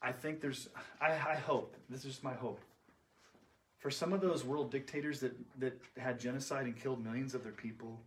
I 0.03 0.13
think 0.13 0.41
there's 0.41 0.69
I, 1.01 1.11
I 1.11 1.35
hope 1.37 1.77
this 1.89 2.05
is 2.05 2.23
my 2.23 2.35
hope 2.35 2.61
for 3.79 3.91
some 3.91 4.13
of 4.13 4.21
those 4.21 4.45
world 4.45 4.71
dictators 4.71 5.21
that 5.21 5.33
that 5.59 5.79
had 5.99 6.19
genocide 6.19 6.67
and 6.67 6.77
killed 6.77 7.05
millions 7.05 7.35
of 7.35 7.43
their 7.43 7.53
people. 7.53 8.01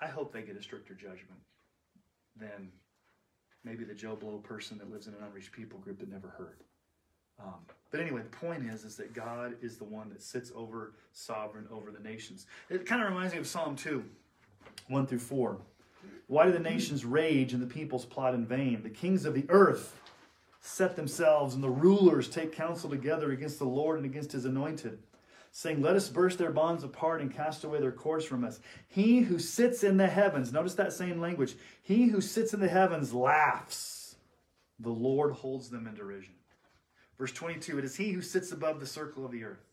I 0.00 0.06
hope 0.06 0.32
they 0.32 0.42
get 0.42 0.56
a 0.56 0.62
stricter 0.62 0.94
judgment 0.94 1.40
than 2.36 2.70
maybe 3.64 3.84
the 3.84 3.94
Joe 3.94 4.16
Blow 4.16 4.38
person 4.38 4.78
that 4.78 4.90
lives 4.90 5.06
in 5.06 5.14
an 5.14 5.20
unreached 5.24 5.52
people 5.52 5.78
group 5.80 5.98
that 6.00 6.10
never 6.10 6.28
heard. 6.28 6.58
Um, 7.40 7.54
but 7.90 8.00
anyway, 8.00 8.22
the 8.22 8.36
point 8.36 8.64
is, 8.64 8.84
is 8.84 8.96
that 8.96 9.14
God 9.14 9.54
is 9.62 9.76
the 9.76 9.84
one 9.84 10.08
that 10.10 10.22
sits 10.22 10.50
over 10.54 10.94
sovereign 11.12 11.66
over 11.70 11.90
the 11.90 12.00
nations. 12.00 12.46
It 12.68 12.86
kind 12.86 13.02
of 13.02 13.08
reminds 13.08 13.32
me 13.32 13.38
of 13.38 13.46
Psalm 13.46 13.76
2, 13.76 14.04
1 14.88 15.06
through 15.06 15.18
4. 15.18 15.58
Why 16.26 16.46
do 16.46 16.52
the 16.52 16.58
nations 16.58 17.04
rage 17.04 17.52
and 17.52 17.62
the 17.62 17.66
peoples 17.66 18.04
plot 18.04 18.34
in 18.34 18.44
vain? 18.44 18.82
The 18.82 18.90
kings 18.90 19.24
of 19.24 19.34
the 19.34 19.46
earth 19.48 20.00
set 20.68 20.96
themselves, 20.96 21.54
and 21.54 21.64
the 21.64 21.70
rulers 21.70 22.28
take 22.28 22.52
counsel 22.52 22.90
together 22.90 23.32
against 23.32 23.58
the 23.58 23.64
Lord 23.64 23.96
and 23.96 24.04
against 24.04 24.32
his 24.32 24.44
anointed, 24.44 24.98
saying, 25.50 25.80
Let 25.80 25.96
us 25.96 26.08
burst 26.08 26.38
their 26.38 26.52
bonds 26.52 26.84
apart 26.84 27.20
and 27.20 27.34
cast 27.34 27.64
away 27.64 27.80
their 27.80 27.90
cords 27.90 28.24
from 28.24 28.44
us. 28.44 28.60
He 28.86 29.20
who 29.20 29.38
sits 29.38 29.82
in 29.82 29.96
the 29.96 30.06
heavens, 30.06 30.52
notice 30.52 30.74
that 30.74 30.92
same 30.92 31.20
language, 31.20 31.56
he 31.82 32.08
who 32.08 32.20
sits 32.20 32.52
in 32.52 32.60
the 32.60 32.68
heavens 32.68 33.14
laughs. 33.14 34.16
The 34.78 34.90
Lord 34.90 35.32
holds 35.32 35.70
them 35.70 35.86
in 35.86 35.94
derision. 35.94 36.34
Verse 37.18 37.32
22 37.32 37.78
It 37.78 37.84
is 37.84 37.96
he 37.96 38.12
who 38.12 38.22
sits 38.22 38.52
above 38.52 38.78
the 38.78 38.86
circle 38.86 39.24
of 39.24 39.32
the 39.32 39.44
earth. 39.44 39.64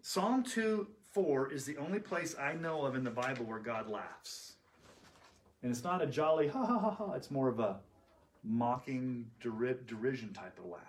Psalm 0.00 0.42
2 0.42 0.86
4 1.12 1.52
is 1.52 1.64
the 1.64 1.76
only 1.76 1.98
place 1.98 2.34
I 2.38 2.54
know 2.54 2.82
of 2.82 2.94
in 2.94 3.04
the 3.04 3.10
Bible 3.10 3.44
where 3.44 3.58
God 3.58 3.88
laughs. 3.88 4.54
And 5.62 5.70
it's 5.70 5.84
not 5.84 6.02
a 6.02 6.06
jolly 6.06 6.48
ha 6.48 6.64
ha 6.64 6.78
ha 6.78 6.90
ha, 6.90 7.12
it's 7.12 7.30
more 7.30 7.48
of 7.48 7.60
a 7.60 7.76
mocking 8.46 9.26
deri- 9.40 9.76
derision 9.86 10.32
type 10.32 10.58
of 10.58 10.66
laugh 10.66 10.80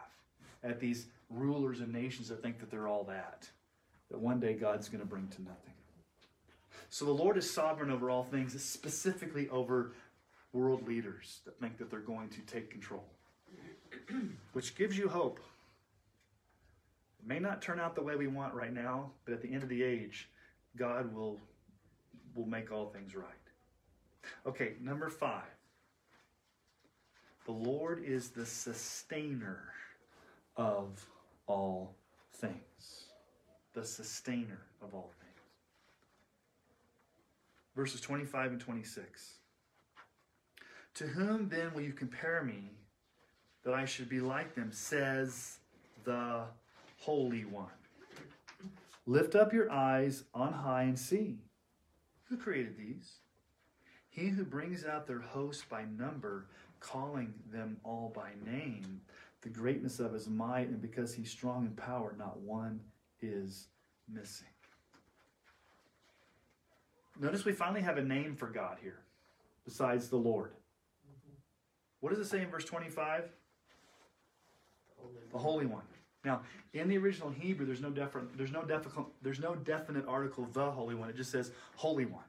at 0.64 0.80
these 0.80 1.08
rulers 1.30 1.80
and 1.80 1.92
nations 1.92 2.30
that 2.30 2.42
think 2.42 2.60
that 2.60 2.70
they're 2.72 2.88
all 2.88 3.04
that. 3.06 3.50
That 4.10 4.20
one 4.20 4.40
day 4.40 4.54
God's 4.54 4.88
going 4.88 5.02
to 5.02 5.08
bring 5.08 5.28
to 5.30 5.42
nothing. 5.42 5.74
So 6.90 7.06
the 7.06 7.12
Lord 7.12 7.38
is 7.38 7.52
sovereign 7.52 7.92
over 7.92 8.10
all 8.10 8.24
things, 8.24 8.62
specifically 8.64 9.50
over 9.50 9.92
world 10.54 10.88
leaders 10.88 11.42
that 11.46 11.60
think 11.60 11.78
that 11.78 11.92
they're 11.92 12.00
going 12.00 12.30
to 12.30 12.42
take 12.42 12.72
control, 12.72 13.04
which 14.54 14.76
gives 14.76 14.98
you 14.98 15.10
hope. 15.10 15.40
It 17.20 17.28
may 17.28 17.40
not 17.40 17.62
turn 17.62 17.80
out 17.80 17.96
the 17.96 18.02
way 18.02 18.16
we 18.16 18.28
want 18.28 18.54
right 18.54 18.74
now, 18.74 19.12
but 19.26 19.34
at 19.34 19.42
the 19.42 19.54
end 19.54 19.64
of 19.64 19.70
the 19.70 19.84
age, 19.84 20.30
God 20.78 21.14
will 21.14 21.40
will 22.36 22.46
make 22.46 22.72
all 22.72 22.86
things 22.86 23.16
right. 23.16 23.26
Okay, 24.46 24.74
number 24.80 25.10
5. 25.10 25.42
The 27.48 27.54
Lord 27.54 28.04
is 28.04 28.30
the 28.30 28.46
sustainer 28.46 29.64
of 30.58 31.04
all 31.48 31.96
things. 32.34 33.06
The 33.74 33.86
sustainer 33.86 34.60
of 34.84 34.94
all 34.94 35.14
things. 35.22 35.46
Verses 37.74 38.02
25 38.02 38.52
and 38.52 38.60
26. 38.60 39.36
To 40.96 41.08
whom 41.08 41.48
then 41.48 41.74
will 41.74 41.84
you 41.84 41.94
compare 41.94 42.44
me 42.44 42.72
that 43.64 43.74
I 43.74 43.86
should 43.86 44.10
be 44.10 44.20
like 44.20 44.54
them, 44.54 44.74
says 44.74 45.60
the 46.04 46.42
Holy 47.00 47.46
One. 47.46 47.68
Lift 49.06 49.36
up 49.36 49.54
your 49.54 49.72
eyes 49.72 50.26
on 50.34 50.52
high 50.52 50.84
and 50.84 51.00
see. 51.00 51.38
Who 52.26 52.36
created 52.36 52.78
these? 52.78 53.20
He 54.10 54.30
who 54.30 54.44
brings 54.44 54.84
out 54.84 55.08
their 55.08 55.20
host 55.20 55.70
by 55.70 55.86
number, 55.86 56.48
calling 56.80 57.34
them 57.52 57.78
all 57.84 58.12
by 58.16 58.32
name. 58.50 59.02
The 59.42 59.50
greatness 59.50 60.00
of 60.00 60.14
his 60.14 60.28
might, 60.28 60.68
and 60.68 60.82
because 60.82 61.14
he's 61.14 61.32
strong 61.32 61.66
in 61.66 61.72
power, 61.72 62.16
not 62.18 62.40
one 62.40 62.80
is 63.22 63.68
missing. 64.12 64.48
Notice 67.20 67.46
we 67.46 67.54
finally 67.54 67.82
have 67.82 67.98
a 67.98 68.04
name 68.04 68.36
for 68.36 68.48
God 68.48 68.78
here, 68.82 69.00
besides 69.66 70.10
the 70.10 70.18
Lord. 70.18 70.52
What 72.00 72.10
does 72.10 72.20
it 72.20 72.30
say 72.30 72.42
in 72.42 72.50
verse 72.50 72.66
25? 72.66 73.30
The 75.32 75.38
Holy 75.38 75.66
One. 75.66 75.84
Now, 76.24 76.42
in 76.74 76.88
the 76.90 76.98
original 76.98 77.30
Hebrew, 77.30 77.66
there's 77.66 77.82
no 77.82 77.90
definite, 77.90 78.38
there's 78.38 78.52
no 78.52 78.64
definite, 78.64 79.06
there's 79.22 79.40
no 79.40 79.56
definite 79.56 80.06
article, 80.08 80.48
the 80.52 80.70
Holy 80.70 80.96
One. 80.96 81.10
It 81.10 81.16
just 81.16 81.32
says 81.32 81.52
Holy 81.76 82.06
One, 82.06 82.26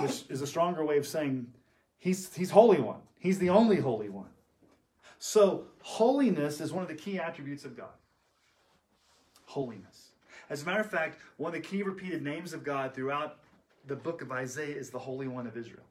which 0.00 0.24
is 0.28 0.42
a 0.42 0.46
stronger 0.46 0.84
way 0.84 0.96
of 0.96 1.06
saying 1.06 1.46
he's 1.98 2.34
he's 2.34 2.50
Holy 2.50 2.80
One. 2.80 3.00
He's 3.18 3.38
the 3.38 3.50
only 3.50 3.76
Holy 3.76 4.08
One. 4.08 4.30
So, 5.18 5.64
holiness 5.82 6.60
is 6.60 6.72
one 6.72 6.82
of 6.82 6.88
the 6.88 6.94
key 6.94 7.18
attributes 7.18 7.64
of 7.64 7.76
God. 7.76 7.88
Holiness. 9.46 10.10
As 10.50 10.62
a 10.62 10.66
matter 10.66 10.80
of 10.80 10.90
fact, 10.90 11.18
one 11.36 11.54
of 11.54 11.60
the 11.60 11.68
key 11.68 11.82
repeated 11.82 12.22
names 12.22 12.52
of 12.52 12.62
God 12.62 12.94
throughout 12.94 13.38
the 13.86 13.96
book 13.96 14.22
of 14.22 14.30
Isaiah 14.30 14.76
is 14.76 14.90
the 14.90 14.98
Holy 14.98 15.26
One 15.26 15.46
of 15.46 15.56
Israel 15.56 15.84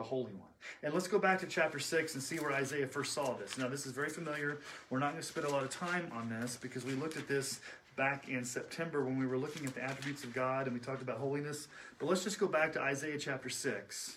the 0.00 0.04
Holy 0.04 0.32
One. 0.32 0.48
And 0.82 0.94
let's 0.94 1.06
go 1.06 1.18
back 1.18 1.38
to 1.40 1.46
chapter 1.46 1.78
6 1.78 2.14
and 2.14 2.22
see 2.22 2.36
where 2.36 2.52
Isaiah 2.52 2.86
first 2.86 3.12
saw 3.12 3.34
this. 3.34 3.58
Now, 3.58 3.68
this 3.68 3.84
is 3.84 3.92
very 3.92 4.08
familiar. 4.08 4.60
We're 4.88 4.98
not 4.98 5.10
going 5.10 5.20
to 5.20 5.28
spend 5.28 5.46
a 5.46 5.50
lot 5.50 5.62
of 5.62 5.68
time 5.68 6.10
on 6.14 6.30
this 6.30 6.56
because 6.56 6.86
we 6.86 6.94
looked 6.94 7.18
at 7.18 7.28
this 7.28 7.60
back 7.96 8.26
in 8.26 8.42
September 8.42 9.04
when 9.04 9.18
we 9.18 9.26
were 9.26 9.36
looking 9.36 9.66
at 9.66 9.74
the 9.74 9.84
attributes 9.84 10.24
of 10.24 10.32
God 10.32 10.66
and 10.66 10.72
we 10.72 10.80
talked 10.80 11.02
about 11.02 11.18
holiness. 11.18 11.68
But 11.98 12.08
let's 12.08 12.24
just 12.24 12.38
go 12.38 12.48
back 12.48 12.72
to 12.72 12.80
Isaiah 12.80 13.18
chapter 13.18 13.50
6. 13.50 14.16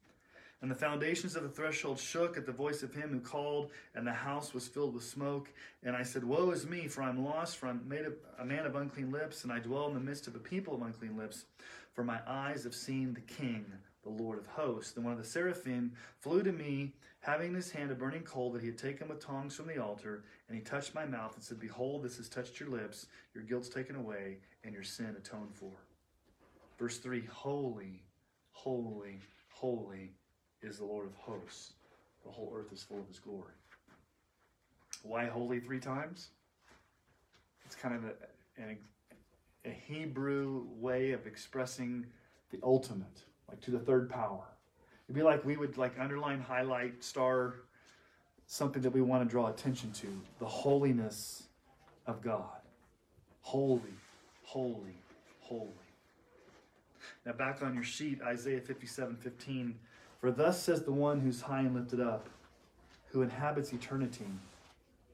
And 0.61 0.69
the 0.69 0.75
foundations 0.75 1.35
of 1.35 1.41
the 1.41 1.49
threshold 1.49 1.99
shook 1.99 2.37
at 2.37 2.45
the 2.45 2.51
voice 2.51 2.83
of 2.83 2.93
him 2.93 3.09
who 3.09 3.19
called, 3.19 3.71
and 3.95 4.05
the 4.05 4.11
house 4.11 4.53
was 4.53 4.67
filled 4.67 4.93
with 4.93 5.03
smoke. 5.03 5.49
And 5.83 5.95
I 5.95 6.03
said, 6.03 6.23
Woe 6.23 6.51
is 6.51 6.67
me, 6.67 6.87
for 6.87 7.01
I'm 7.01 7.25
lost, 7.25 7.57
for 7.57 7.67
I'm 7.67 7.87
made 7.87 8.05
a, 8.05 8.13
a 8.41 8.45
man 8.45 8.67
of 8.67 8.75
unclean 8.75 9.11
lips, 9.11 9.43
and 9.43 9.51
I 9.51 9.57
dwell 9.57 9.87
in 9.87 9.95
the 9.95 9.99
midst 9.99 10.27
of 10.27 10.35
a 10.35 10.39
people 10.39 10.75
of 10.75 10.83
unclean 10.83 11.17
lips. 11.17 11.45
For 11.93 12.03
my 12.03 12.19
eyes 12.27 12.63
have 12.63 12.75
seen 12.75 13.13
the 13.13 13.21
King, 13.21 13.65
the 14.03 14.09
Lord 14.09 14.37
of 14.37 14.45
hosts. 14.45 14.91
Then 14.91 15.03
one 15.03 15.13
of 15.13 15.19
the 15.19 15.25
seraphim 15.25 15.93
flew 16.19 16.43
to 16.43 16.51
me, 16.51 16.93
having 17.21 17.49
in 17.49 17.55
his 17.55 17.71
hand 17.71 17.89
a 17.89 17.95
burning 17.95 18.23
coal 18.23 18.51
that 18.51 18.61
he 18.61 18.67
had 18.67 18.77
taken 18.77 19.07
with 19.07 19.19
tongs 19.19 19.55
from 19.55 19.65
the 19.65 19.79
altar, 19.79 20.23
and 20.47 20.55
he 20.55 20.63
touched 20.63 20.93
my 20.93 21.05
mouth 21.05 21.33
and 21.33 21.43
said, 21.43 21.59
Behold, 21.59 22.03
this 22.03 22.17
has 22.17 22.29
touched 22.29 22.59
your 22.59 22.69
lips, 22.69 23.07
your 23.33 23.43
guilt's 23.43 23.67
taken 23.67 23.95
away, 23.95 24.37
and 24.63 24.75
your 24.75 24.83
sin 24.83 25.15
atoned 25.17 25.55
for. 25.55 25.71
Verse 26.77 26.99
3 26.99 27.25
Holy, 27.25 28.03
holy, 28.51 29.21
Holy 29.61 30.11
is 30.61 30.77
the 30.77 30.85
Lord 30.85 31.07
of 31.07 31.15
hosts. 31.15 31.73
The 32.23 32.31
whole 32.31 32.53
earth 32.55 32.71
is 32.71 32.83
full 32.83 32.99
of 32.99 33.07
his 33.07 33.19
glory. 33.19 33.53
Why 35.03 35.25
holy 35.25 35.59
three 35.59 35.79
times? 35.79 36.29
It's 37.65 37.75
kind 37.75 37.95
of 37.95 38.03
a, 38.05 38.61
an, 38.61 38.77
a 39.65 39.69
Hebrew 39.69 40.65
way 40.79 41.11
of 41.11 41.25
expressing 41.25 42.05
the 42.51 42.59
ultimate, 42.63 43.23
like 43.49 43.61
to 43.61 43.71
the 43.71 43.79
third 43.79 44.09
power. 44.09 44.43
It'd 45.07 45.15
be 45.15 45.23
like 45.23 45.43
we 45.43 45.57
would 45.57 45.77
like 45.77 45.99
underline, 45.99 46.41
highlight, 46.41 47.03
star 47.03 47.55
something 48.51 48.81
that 48.81 48.91
we 48.91 49.01
want 49.01 49.23
to 49.23 49.29
draw 49.29 49.47
attention 49.47 49.91
to 49.93 50.07
the 50.39 50.45
holiness 50.45 51.43
of 52.05 52.21
God. 52.21 52.59
Holy, 53.39 53.93
holy, 54.43 54.97
holy. 55.39 55.69
Now, 57.25 57.31
back 57.31 57.63
on 57.63 57.73
your 57.73 57.83
sheet, 57.83 58.21
Isaiah 58.21 58.59
57 58.59 59.15
15. 59.15 59.79
For 60.21 60.29
thus 60.29 60.61
says 60.61 60.83
the 60.83 60.91
one 60.91 61.19
who's 61.19 61.41
high 61.41 61.61
and 61.61 61.73
lifted 61.73 61.99
up, 61.99 62.29
who 63.07 63.23
inhabits 63.23 63.73
eternity, 63.73 64.27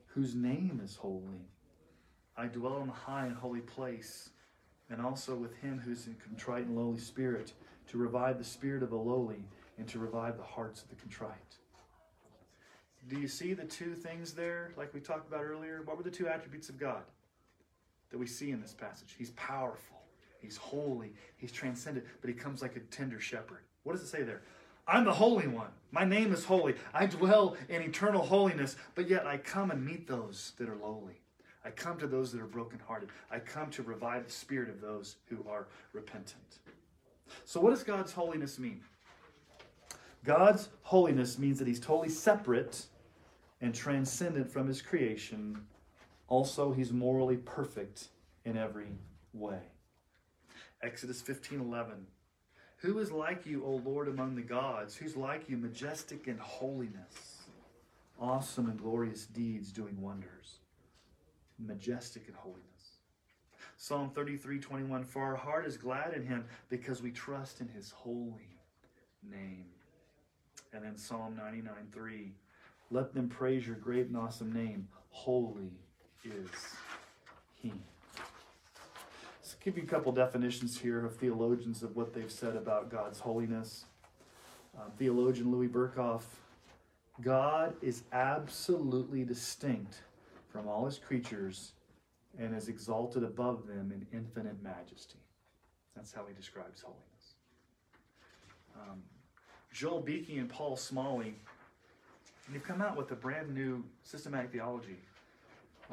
whose 0.08 0.36
name 0.36 0.82
is 0.84 0.98
holy. 0.98 1.48
I 2.36 2.48
dwell 2.48 2.82
in 2.82 2.88
the 2.88 2.94
high 2.94 3.26
and 3.26 3.36
holy 3.38 3.62
place, 3.62 4.32
and 4.90 5.02
also 5.02 5.34
with 5.34 5.56
him 5.56 5.80
who's 5.80 6.08
in 6.08 6.16
contrite 6.16 6.66
and 6.66 6.76
lowly 6.76 7.00
spirit, 7.00 7.54
to 7.90 7.98
revive 7.98 8.38
the 8.38 8.44
spirit 8.44 8.84
of 8.84 8.90
the 8.90 8.98
lowly 8.98 9.46
and 9.78 9.88
to 9.88 9.98
revive 9.98 10.36
the 10.36 10.44
hearts 10.44 10.82
of 10.82 10.90
the 10.90 10.96
contrite. 10.96 11.32
Do 13.08 13.18
you 13.18 13.30
see 13.30 13.54
the 13.54 13.64
two 13.64 13.96
things 13.96 14.34
there, 14.34 14.74
like 14.76 14.94
we 14.94 15.00
talked 15.00 15.30
about 15.30 15.42
earlier? 15.42 15.84
What 15.86 15.96
were 15.96 16.04
the 16.04 16.12
two 16.12 16.28
attributes 16.28 16.68
of 16.68 16.78
God 16.78 17.04
that 18.12 18.18
we 18.18 18.28
see 18.28 18.52
in 18.52 18.60
this 18.60 18.74
passage? 18.74 19.16
He's 19.18 19.32
powerful, 19.32 20.02
He's 20.42 20.58
holy, 20.58 21.14
He's 21.38 21.54
transcendent, 21.54 22.06
but 22.20 22.30
He 22.30 22.34
comes 22.36 22.62
like 22.62 22.76
a 22.76 22.82
tender 22.82 23.22
shepherd. 23.22 23.62
What 23.84 23.94
does 23.94 24.02
it 24.02 24.08
say 24.08 24.24
there? 24.24 24.42
I'm 24.88 25.04
the 25.04 25.14
Holy 25.14 25.48
One. 25.48 25.68
My 25.92 26.06
name 26.06 26.34
is 26.34 26.46
holy. 26.46 26.76
I 26.94 27.06
dwell 27.06 27.58
in 27.68 27.82
eternal 27.82 28.22
holiness, 28.22 28.78
but 28.96 29.10
yet 29.10 29.26
I 29.26 29.38
come 29.38 29.72
and 29.72 29.86
meet 29.86 30.08
those 30.08 30.54
that 30.58 30.70
are 30.70 30.76
lowly. 30.76 31.22
I 31.66 31.72
come 31.72 31.98
to 32.00 32.08
those 32.08 32.32
that 32.32 32.42
are 32.42 32.48
brokenhearted. 32.48 33.10
I 33.30 33.40
come 33.40 33.70
to 33.72 33.84
revive 33.84 34.26
the 34.26 34.32
spirit 34.32 34.70
of 34.70 34.80
those 34.80 35.18
who 35.26 35.46
are 35.50 35.68
repentant. 35.92 36.60
So, 37.44 37.60
what 37.60 37.72
does 37.72 37.84
God's 37.84 38.14
holiness 38.14 38.58
mean? 38.58 38.82
God's 40.24 40.70
holiness 40.84 41.38
means 41.38 41.60
that 41.60 41.68
He's 41.68 41.80
totally 41.80 42.10
separate 42.10 42.86
and 43.60 43.76
transcendent 43.76 44.50
from 44.50 44.68
His 44.68 44.82
creation. 44.82 45.66
Also, 46.30 46.72
He's 46.72 46.94
morally 46.94 47.38
perfect 47.38 48.08
in 48.46 48.56
every 48.56 48.92
way. 49.34 49.60
Exodus 50.82 51.22
15 51.22 51.60
11. 51.60 52.08
Who 52.82 53.00
is 53.00 53.12
like 53.12 53.46
you, 53.46 53.66
O 53.66 53.82
Lord, 53.84 54.08
among 54.08 54.36
the 54.36 54.42
gods? 54.42 54.96
Who's 54.96 55.18
like 55.18 55.50
you, 55.50 55.58
majestic 55.58 56.28
in 56.28 56.38
holiness, 56.38 57.44
awesome 58.20 58.70
and 58.70 58.80
glorious 58.80 59.26
deeds, 59.26 59.72
doing 59.72 60.00
wonders? 60.00 60.60
Majestic 61.58 62.28
in 62.28 62.36
holiness. 62.36 62.68
Psalm 63.78 64.12
33 64.12 64.60
21. 64.60 65.04
For 65.04 65.24
our 65.24 65.36
heart 65.36 65.66
is 65.66 65.78
glad 65.78 66.14
in 66.14 66.24
him 66.24 66.46
because 66.70 67.02
we 67.02 67.12
trust 67.12 67.62
in 67.62 67.68
his 67.68 67.92
holy 67.92 68.58
name. 69.24 69.66
And 70.72 70.84
then 70.84 70.98
Psalm 70.98 71.36
99 71.36 71.74
3. 71.92 72.32
Let 72.92 73.14
them 73.14 73.28
praise 73.28 73.66
your 73.66 73.76
great 73.76 74.08
and 74.08 74.18
awesome 74.18 74.54
name. 74.54 74.88
Holy 75.10 75.72
is 76.24 76.50
he. 77.56 77.74
Give 79.64 79.78
you 79.78 79.84
a 79.84 79.88
couple 79.88 80.12
definitions 80.12 80.80
here 80.80 81.06
of 81.06 81.16
theologians 81.18 81.84
of 81.84 81.96
what 81.96 82.14
they've 82.14 82.32
said 82.32 82.56
about 82.56 82.90
God's 82.90 83.20
holiness. 83.20 83.86
Uh, 84.78 84.84
theologian 84.98 85.52
Louis 85.52 85.68
Berkhof 85.68 86.22
God 87.22 87.74
is 87.82 88.04
absolutely 88.12 89.24
distinct 89.24 90.02
from 90.50 90.68
all 90.68 90.86
his 90.86 91.00
creatures 91.00 91.72
and 92.38 92.56
is 92.56 92.68
exalted 92.68 93.24
above 93.24 93.66
them 93.68 93.92
in 93.92 94.06
infinite 94.16 94.62
majesty. 94.62 95.18
That's 95.96 96.14
how 96.14 96.26
he 96.28 96.34
describes 96.36 96.82
holiness. 96.82 97.04
Um, 98.76 99.02
Joel 99.74 100.02
Beeke 100.02 100.30
and 100.38 100.48
Paul 100.48 100.76
Smalley, 100.76 101.34
they've 102.52 102.64
come 102.64 102.84
out 102.84 102.96
with 102.96 103.12
a 103.12 103.16
brand 103.16 103.54
new 103.54 103.84
systematic 104.04 104.52
theology 104.52 104.98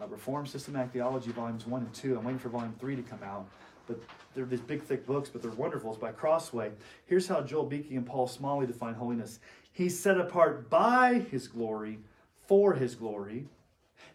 uh, 0.00 0.06
Reformed 0.06 0.48
Systematic 0.48 0.92
Theology, 0.92 1.30
volumes 1.30 1.66
one 1.66 1.82
and 1.82 1.94
two. 1.94 2.16
I'm 2.18 2.24
waiting 2.24 2.38
for 2.38 2.48
volume 2.48 2.74
three 2.78 2.96
to 2.96 3.02
come 3.02 3.22
out. 3.22 3.46
But 3.86 4.00
they're 4.34 4.46
these 4.46 4.60
big, 4.60 4.82
thick 4.82 5.06
books, 5.06 5.28
but 5.28 5.42
they're 5.42 5.50
wonderful. 5.50 5.90
It's 5.90 6.00
by 6.00 6.12
Crossway. 6.12 6.70
Here's 7.06 7.28
how 7.28 7.42
Joel 7.42 7.66
Beeke 7.66 7.90
and 7.90 8.06
Paul 8.06 8.26
Smalley 8.26 8.66
define 8.66 8.94
holiness 8.94 9.40
He's 9.72 9.98
set 9.98 10.18
apart 10.18 10.70
by 10.70 11.24
his 11.30 11.48
glory, 11.48 11.98
for 12.46 12.74
his 12.74 12.94
glory. 12.94 13.46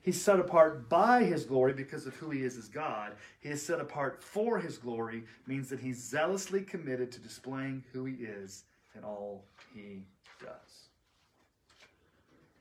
He's 0.02 0.20
set 0.20 0.40
apart 0.40 0.88
by 0.88 1.24
his 1.24 1.44
glory 1.44 1.74
because 1.74 2.06
of 2.06 2.16
who 2.16 2.30
he 2.30 2.44
is 2.44 2.58
as 2.58 2.70
God. 2.70 3.12
He 3.42 3.50
is 3.50 3.62
set 3.62 3.82
apart 3.82 4.24
for 4.24 4.58
his 4.58 4.78
glory, 4.78 5.26
means 5.46 5.70
that 5.70 5.82
he's 5.82 6.02
zealously 6.02 6.62
committed 6.62 7.12
to 7.12 7.20
displaying 7.20 7.84
who 7.92 8.06
he 8.06 8.16
is 8.16 8.64
in 8.96 9.04
all 9.04 9.44
he 9.74 10.04
does. 10.40 10.69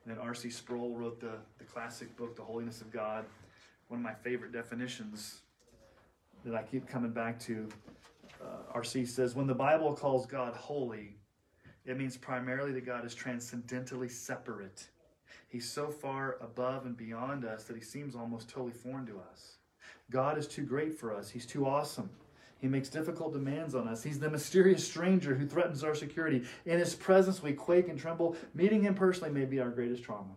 And 0.08 0.16
then 0.16 0.24
R.C. 0.24 0.48
Sproul 0.48 0.96
wrote 0.96 1.20
the, 1.20 1.32
the 1.58 1.64
classic 1.64 2.16
book, 2.16 2.34
The 2.34 2.40
Holiness 2.40 2.80
of 2.80 2.90
God. 2.90 3.26
One 3.88 4.00
of 4.00 4.04
my 4.04 4.14
favorite 4.14 4.52
definitions 4.52 5.42
that 6.46 6.54
I 6.54 6.62
keep 6.62 6.88
coming 6.88 7.10
back 7.10 7.38
to. 7.40 7.68
Uh, 8.42 8.72
R.C. 8.72 9.04
says, 9.04 9.34
When 9.34 9.46
the 9.46 9.54
Bible 9.54 9.92
calls 9.92 10.24
God 10.24 10.56
holy, 10.56 11.16
it 11.84 11.98
means 11.98 12.16
primarily 12.16 12.72
that 12.72 12.86
God 12.86 13.04
is 13.04 13.14
transcendentally 13.14 14.08
separate. 14.08 14.88
He's 15.46 15.68
so 15.68 15.90
far 15.90 16.38
above 16.40 16.86
and 16.86 16.96
beyond 16.96 17.44
us 17.44 17.64
that 17.64 17.76
he 17.76 17.82
seems 17.82 18.14
almost 18.14 18.48
totally 18.48 18.72
foreign 18.72 19.04
to 19.08 19.20
us. 19.30 19.56
God 20.10 20.38
is 20.38 20.46
too 20.46 20.62
great 20.62 20.98
for 20.98 21.14
us, 21.14 21.28
he's 21.28 21.44
too 21.44 21.66
awesome. 21.66 22.08
He 22.60 22.66
makes 22.66 22.88
difficult 22.88 23.32
demands 23.32 23.74
on 23.74 23.86
us. 23.86 24.02
He's 24.02 24.18
the 24.18 24.28
mysterious 24.28 24.86
stranger 24.86 25.34
who 25.34 25.46
threatens 25.46 25.84
our 25.84 25.94
security. 25.94 26.44
In 26.66 26.78
his 26.78 26.94
presence, 26.94 27.42
we 27.42 27.52
quake 27.52 27.88
and 27.88 27.98
tremble. 27.98 28.36
Meeting 28.54 28.82
him 28.82 28.94
personally 28.94 29.32
may 29.32 29.44
be 29.44 29.60
our 29.60 29.70
greatest 29.70 30.02
trauma. 30.02 30.34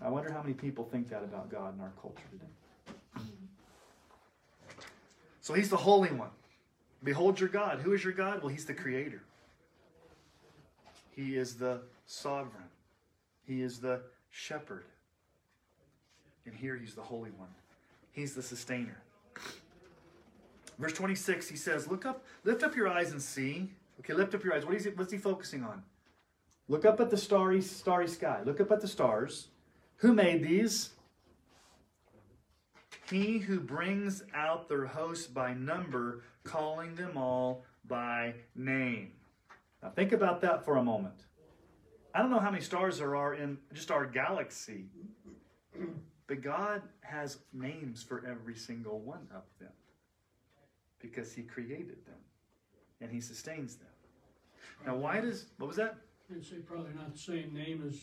I 0.00 0.08
wonder 0.08 0.32
how 0.32 0.40
many 0.40 0.54
people 0.54 0.84
think 0.84 1.10
that 1.10 1.22
about 1.22 1.50
God 1.50 1.74
in 1.74 1.80
our 1.80 1.92
culture 2.00 2.22
today. 2.30 3.24
So 5.40 5.54
he's 5.54 5.68
the 5.68 5.76
Holy 5.76 6.10
One. 6.10 6.30
Behold 7.04 7.40
your 7.40 7.48
God. 7.48 7.80
Who 7.80 7.92
is 7.92 8.04
your 8.04 8.12
God? 8.12 8.40
Well, 8.40 8.48
he's 8.48 8.64
the 8.64 8.74
Creator. 8.74 9.22
He 11.10 11.36
is 11.36 11.54
the 11.54 11.80
Sovereign. 12.06 12.68
He 13.46 13.62
is 13.62 13.80
the 13.80 14.02
Shepherd. 14.30 14.84
And 16.46 16.54
here 16.54 16.76
he's 16.76 16.94
the 16.94 17.02
Holy 17.02 17.30
One. 17.30 17.48
He's 18.12 18.34
the 18.34 18.42
Sustainer. 18.42 19.02
Verse 20.78 20.92
26, 20.92 21.48
he 21.48 21.56
says, 21.56 21.88
Look 21.88 22.06
up, 22.06 22.24
lift 22.44 22.62
up 22.62 22.76
your 22.76 22.88
eyes 22.88 23.10
and 23.10 23.20
see. 23.20 23.70
Okay, 24.00 24.12
lift 24.12 24.34
up 24.34 24.44
your 24.44 24.54
eyes. 24.54 24.64
What 24.64 24.74
is 24.74 24.84
he, 24.84 24.90
what's 24.90 25.12
he 25.12 25.18
focusing 25.18 25.64
on? 25.64 25.82
Look 26.68 26.84
up 26.84 27.00
at 27.00 27.10
the 27.10 27.16
starry, 27.16 27.60
starry 27.60 28.06
sky. 28.06 28.40
Look 28.44 28.60
up 28.60 28.70
at 28.70 28.80
the 28.80 28.88
stars. 28.88 29.48
Who 29.96 30.14
made 30.14 30.44
these? 30.44 30.90
He 33.10 33.38
who 33.38 33.58
brings 33.58 34.22
out 34.34 34.68
their 34.68 34.84
hosts 34.84 35.26
by 35.26 35.54
number, 35.54 36.22
calling 36.44 36.94
them 36.94 37.16
all 37.16 37.64
by 37.86 38.34
name. 38.54 39.12
Now 39.82 39.90
think 39.90 40.12
about 40.12 40.42
that 40.42 40.64
for 40.64 40.76
a 40.76 40.84
moment. 40.84 41.24
I 42.14 42.20
don't 42.20 42.30
know 42.30 42.38
how 42.38 42.50
many 42.50 42.62
stars 42.62 42.98
there 42.98 43.16
are 43.16 43.34
in 43.34 43.58
just 43.72 43.90
our 43.90 44.04
galaxy, 44.04 44.84
but 46.26 46.42
God 46.42 46.82
has 47.00 47.38
names 47.52 48.02
for 48.02 48.24
every 48.26 48.54
single 48.54 49.00
one 49.00 49.26
of 49.34 49.42
them 49.58 49.70
because 51.00 51.32
He 51.32 51.42
created 51.42 52.04
them 52.06 52.18
and 53.00 53.10
He 53.10 53.20
sustains 53.20 53.76
them. 53.76 53.88
Now, 54.86 54.96
why 54.96 55.20
does, 55.20 55.46
what 55.58 55.66
was 55.66 55.76
that? 55.76 55.96
I'd 56.32 56.44
say 56.44 56.56
probably 56.56 56.92
not 56.94 57.12
the 57.12 57.18
same 57.18 57.52
name 57.54 57.82
as 57.86 57.98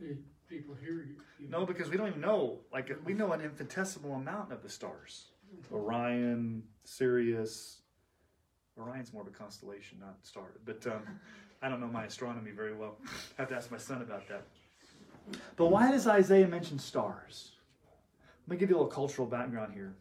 the 0.00 0.16
people 0.48 0.74
here. 0.74 1.04
you- 1.08 1.16
you- 1.38 1.48
No, 1.48 1.64
because 1.64 1.88
we 1.90 1.96
don't 1.96 2.08
even 2.08 2.20
know. 2.20 2.60
Like 2.72 2.90
we 3.04 3.14
know 3.14 3.32
an 3.32 3.40
infinitesimal 3.40 4.14
amount 4.14 4.52
of 4.52 4.62
the 4.62 4.68
stars. 4.68 5.28
Orion, 5.72 6.62
Sirius. 6.84 7.78
Orion's 8.78 9.12
more 9.12 9.22
of 9.22 9.28
a 9.28 9.32
constellation, 9.32 9.98
not 10.00 10.16
a 10.22 10.26
star. 10.26 10.44
But 10.64 10.86
um, 10.86 11.02
I 11.60 11.68
don't 11.68 11.80
know 11.80 11.86
my 11.88 12.04
astronomy 12.04 12.50
very 12.52 12.74
well. 12.74 12.96
I 13.38 13.42
have 13.42 13.48
to 13.50 13.54
ask 13.54 13.70
my 13.70 13.76
son 13.78 14.02
about 14.02 14.26
that. 14.28 14.44
But 15.56 15.66
why 15.66 15.90
does 15.90 16.06
Isaiah 16.06 16.48
mention 16.48 16.78
stars? 16.78 17.52
Let 18.46 18.54
me 18.54 18.56
give 18.56 18.70
you 18.70 18.76
a 18.76 18.78
little 18.78 18.90
cultural 18.92 19.28
background 19.28 19.72
here. 19.74 19.94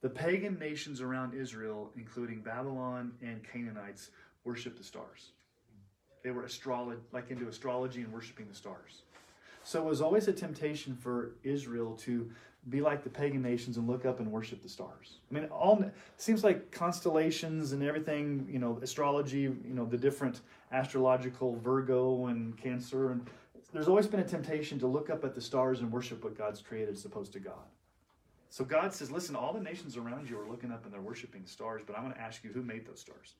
The 0.00 0.08
pagan 0.08 0.58
nations 0.58 1.00
around 1.00 1.34
Israel, 1.34 1.90
including 1.96 2.40
Babylon 2.40 3.12
and 3.20 3.42
Canaanites, 3.42 4.10
worshiped 4.44 4.78
the 4.78 4.84
stars. 4.84 5.32
They 6.22 6.30
were 6.30 6.42
astrolog- 6.42 7.00
like 7.12 7.30
into 7.30 7.48
astrology 7.48 8.02
and 8.02 8.12
worshiping 8.12 8.46
the 8.48 8.54
stars. 8.54 9.02
So 9.64 9.82
it 9.82 9.84
was 9.84 10.00
always 10.00 10.28
a 10.28 10.32
temptation 10.32 10.96
for 10.96 11.32
Israel 11.42 11.94
to 12.04 12.30
be 12.70 12.80
like 12.80 13.02
the 13.02 13.10
pagan 13.10 13.42
nations 13.42 13.76
and 13.76 13.86
look 13.86 14.04
up 14.04 14.20
and 14.20 14.30
worship 14.30 14.62
the 14.62 14.68
stars. 14.68 15.18
I 15.30 15.34
mean, 15.34 15.44
all 15.46 15.84
seems 16.16 16.44
like 16.44 16.70
constellations 16.70 17.72
and 17.72 17.82
everything, 17.82 18.46
you 18.50 18.58
know, 18.58 18.78
astrology, 18.82 19.40
you 19.40 19.60
know, 19.64 19.84
the 19.84 19.96
different 19.96 20.40
astrological 20.72 21.56
Virgo 21.56 22.26
and 22.26 22.56
Cancer 22.56 23.10
and 23.10 23.28
there's 23.72 23.88
always 23.88 24.06
been 24.06 24.20
a 24.20 24.24
temptation 24.24 24.78
to 24.78 24.86
look 24.86 25.10
up 25.10 25.24
at 25.24 25.34
the 25.34 25.40
stars 25.40 25.80
and 25.80 25.92
worship 25.92 26.24
what 26.24 26.36
God's 26.36 26.62
created 26.62 26.94
as 26.94 27.04
opposed 27.04 27.32
to 27.34 27.38
God. 27.38 27.66
So 28.50 28.64
God 28.64 28.94
says, 28.94 29.10
listen, 29.10 29.36
all 29.36 29.52
the 29.52 29.60
nations 29.60 29.96
around 29.96 30.28
you 30.28 30.38
are 30.40 30.48
looking 30.48 30.72
up 30.72 30.84
and 30.84 30.92
they're 30.92 31.00
worshiping 31.00 31.42
stars, 31.44 31.82
but 31.86 31.96
I'm 31.96 32.02
going 32.02 32.14
to 32.14 32.20
ask 32.20 32.42
you 32.42 32.50
who 32.50 32.62
made 32.62 32.86
those 32.86 33.00
stars 33.00 33.34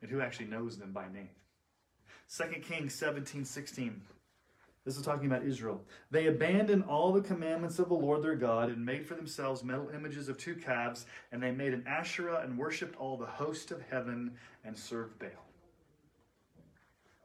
and 0.00 0.10
who 0.10 0.20
actually 0.20 0.46
knows 0.46 0.76
them 0.78 0.92
by 0.92 1.06
name. 1.12 1.30
2 2.36 2.60
Kings 2.60 2.94
17, 2.94 3.44
16. 3.44 4.00
This 4.84 4.98
is 4.98 5.02
talking 5.02 5.26
about 5.26 5.44
Israel. 5.44 5.82
They 6.10 6.26
abandoned 6.26 6.84
all 6.84 7.10
the 7.12 7.22
commandments 7.22 7.78
of 7.78 7.88
the 7.88 7.94
Lord 7.94 8.22
their 8.22 8.36
God 8.36 8.68
and 8.68 8.84
made 8.84 9.06
for 9.06 9.14
themselves 9.14 9.64
metal 9.64 9.88
images 9.94 10.28
of 10.28 10.36
two 10.36 10.54
calves, 10.54 11.06
and 11.32 11.42
they 11.42 11.52
made 11.52 11.72
an 11.72 11.84
Asherah 11.86 12.42
and 12.42 12.58
worshipped 12.58 12.96
all 12.96 13.16
the 13.16 13.24
host 13.24 13.70
of 13.70 13.80
heaven 13.90 14.32
and 14.62 14.76
served 14.76 15.18
Baal. 15.18 15.30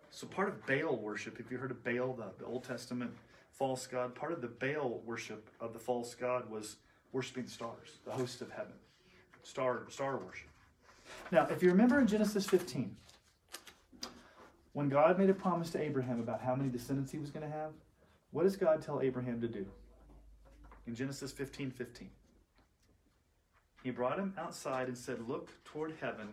So, 0.10 0.26
part 0.26 0.47
of 0.47 0.66
Baal 0.66 0.97
worship, 0.97 1.39
if 1.39 1.52
you 1.52 1.58
heard 1.58 1.72
of 1.72 1.84
Baal, 1.84 2.14
the, 2.14 2.32
the 2.39 2.45
Old 2.45 2.64
Testament 2.64 3.12
false 3.52 3.88
god, 3.88 4.16
part 4.16 4.32
of 4.32 4.41
the 4.41 4.47
Baal 4.47 5.02
worship 5.06 5.50
of 5.60 5.74
the 5.74 5.80
false 5.80 6.16
god 6.16 6.50
was 6.50 6.78
worshiping 7.12 7.45
the 7.45 7.52
stars, 7.52 8.00
the 8.06 8.12
host 8.12 8.41
of 8.41 8.52
heaven, 8.52 8.74
star, 9.43 9.84
star 9.89 10.18
worship. 10.18 10.47
Now, 11.32 11.47
if 11.50 11.64
you 11.64 11.70
remember 11.70 12.00
in 12.00 12.08
Genesis 12.08 12.45
15, 12.45 12.95
when 14.74 14.89
God 14.89 15.18
made 15.18 15.30
a 15.30 15.34
promise 15.34 15.72
to 15.72 15.82
Abraham 15.82 16.20
about 16.20 16.41
how 16.41 16.56
many 16.56 16.70
descendants 16.70 17.12
he 17.12 17.18
was 17.18 17.32
going 17.32 17.45
to 17.45 17.52
have, 17.52 17.72
what 18.32 18.43
does 18.43 18.56
God 18.56 18.82
tell 18.82 19.02
Abraham 19.02 19.41
to 19.41 19.47
do? 19.47 19.66
In 20.88 20.95
Genesis 20.95 21.32
15 21.32 21.72
15. 21.72 22.10
He 23.84 23.91
brought 23.91 24.20
him 24.20 24.34
outside 24.38 24.88
and 24.88 24.97
said, 24.97 25.28
Look 25.28 25.50
toward 25.64 25.95
heaven 26.02 26.28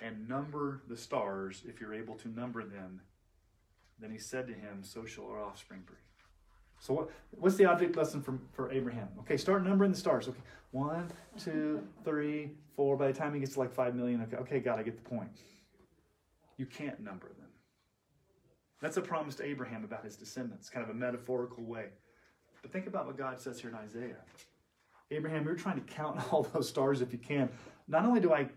and 0.00 0.28
number 0.28 0.82
the 0.88 0.96
stars 0.96 1.62
if 1.66 1.80
you're 1.80 1.94
able 1.94 2.14
to 2.16 2.28
number 2.28 2.62
them. 2.62 3.00
Then 3.98 4.10
he 4.10 4.18
said 4.18 4.46
to 4.48 4.52
him, 4.52 4.82
So 4.82 5.04
shall 5.04 5.26
our 5.26 5.42
offspring 5.42 5.82
be. 5.86 5.94
So 6.78 6.94
what, 6.94 7.10
what's 7.30 7.56
the 7.56 7.64
object 7.64 7.96
lesson 7.96 8.22
for, 8.22 8.38
for 8.52 8.70
Abraham? 8.70 9.08
Okay, 9.20 9.36
start 9.36 9.64
numbering 9.64 9.92
the 9.92 9.96
stars. 9.96 10.28
Okay, 10.28 10.38
one, 10.72 11.10
two, 11.42 11.82
three, 12.04 12.50
four. 12.74 12.96
By 12.96 13.06
the 13.08 13.18
time 13.18 13.32
he 13.32 13.40
gets 13.40 13.54
to 13.54 13.60
like 13.60 13.72
five 13.72 13.94
million, 13.94 14.22
okay, 14.22 14.36
okay, 14.36 14.60
God, 14.60 14.78
I 14.78 14.82
get 14.82 15.02
the 15.02 15.08
point. 15.08 15.30
You 16.58 16.66
can't 16.66 17.00
number 17.00 17.28
them. 17.28 17.46
That's 18.80 18.98
a 18.98 19.00
promise 19.00 19.34
to 19.36 19.44
Abraham 19.44 19.84
about 19.84 20.04
his 20.04 20.16
descendants, 20.16 20.68
kind 20.68 20.84
of 20.84 20.90
a 20.90 20.94
metaphorical 20.94 21.64
way. 21.64 21.86
But 22.60 22.72
think 22.72 22.86
about 22.86 23.06
what 23.06 23.16
God 23.16 23.40
says 23.40 23.58
here 23.60 23.70
in 23.70 23.76
Isaiah. 23.76 24.20
Abraham, 25.10 25.44
you're 25.44 25.54
trying 25.54 25.76
to 25.82 25.92
count 25.92 26.20
all 26.32 26.42
those 26.42 26.68
stars 26.68 27.00
if 27.00 27.12
you 27.12 27.18
can. 27.18 27.48
Not 27.88 28.04
only 28.04 28.20
do 28.20 28.32
I 28.32 28.48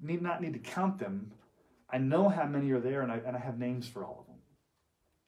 need 0.00 0.22
not 0.22 0.40
need 0.40 0.52
to 0.52 0.58
count 0.58 0.98
them, 0.98 1.32
I 1.90 1.98
know 1.98 2.28
how 2.28 2.44
many 2.44 2.70
are 2.70 2.80
there 2.80 3.02
and 3.02 3.10
I, 3.10 3.16
and 3.26 3.36
I 3.36 3.38
have 3.38 3.58
names 3.58 3.88
for 3.88 4.04
all 4.04 4.18
of 4.20 4.26
them. 4.26 4.33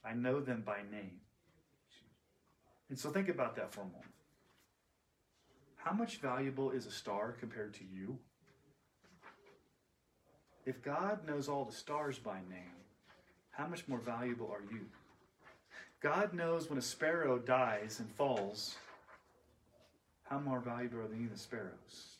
I 0.06 0.14
know 0.14 0.40
them 0.40 0.62
by 0.64 0.78
name. 0.90 1.20
And 2.88 2.98
so 2.98 3.10
think 3.10 3.28
about 3.28 3.56
that 3.56 3.72
for 3.72 3.80
a 3.80 3.84
moment. 3.84 4.04
How 5.76 5.92
much 5.92 6.18
valuable 6.18 6.70
is 6.70 6.86
a 6.86 6.90
star 6.90 7.32
compared 7.38 7.74
to 7.74 7.84
you? 7.84 8.18
If 10.64 10.82
God 10.82 11.26
knows 11.26 11.48
all 11.48 11.64
the 11.64 11.72
stars 11.72 12.18
by 12.18 12.38
name, 12.50 12.76
how 13.50 13.66
much 13.66 13.86
more 13.88 14.00
valuable 14.00 14.50
are 14.52 14.62
you? 14.72 14.86
God 16.00 16.34
knows 16.34 16.68
when 16.68 16.78
a 16.78 16.82
sparrow 16.82 17.38
dies 17.38 18.00
and 18.00 18.10
falls, 18.10 18.76
how 20.24 20.38
more 20.40 20.60
valuable 20.60 20.98
are 20.98 21.08
than 21.08 21.28
the 21.32 21.38
sparrows? 21.38 22.16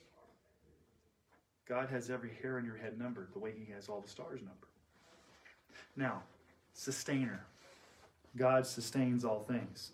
God 1.69 1.89
has 1.91 2.09
every 2.09 2.31
hair 2.41 2.57
on 2.57 2.65
your 2.65 2.77
head 2.77 2.99
numbered 2.99 3.29
the 3.33 3.41
way 3.41 3.53
He 3.57 3.73
has 3.73 3.89
all 3.89 4.01
the 4.01 4.09
stars 4.09 4.41
numbered. 4.41 4.71
Now, 5.97 6.23
sustainer. 6.73 7.45
God 8.35 8.67
sustains 8.67 9.25
all 9.25 9.45
things. 9.49 9.91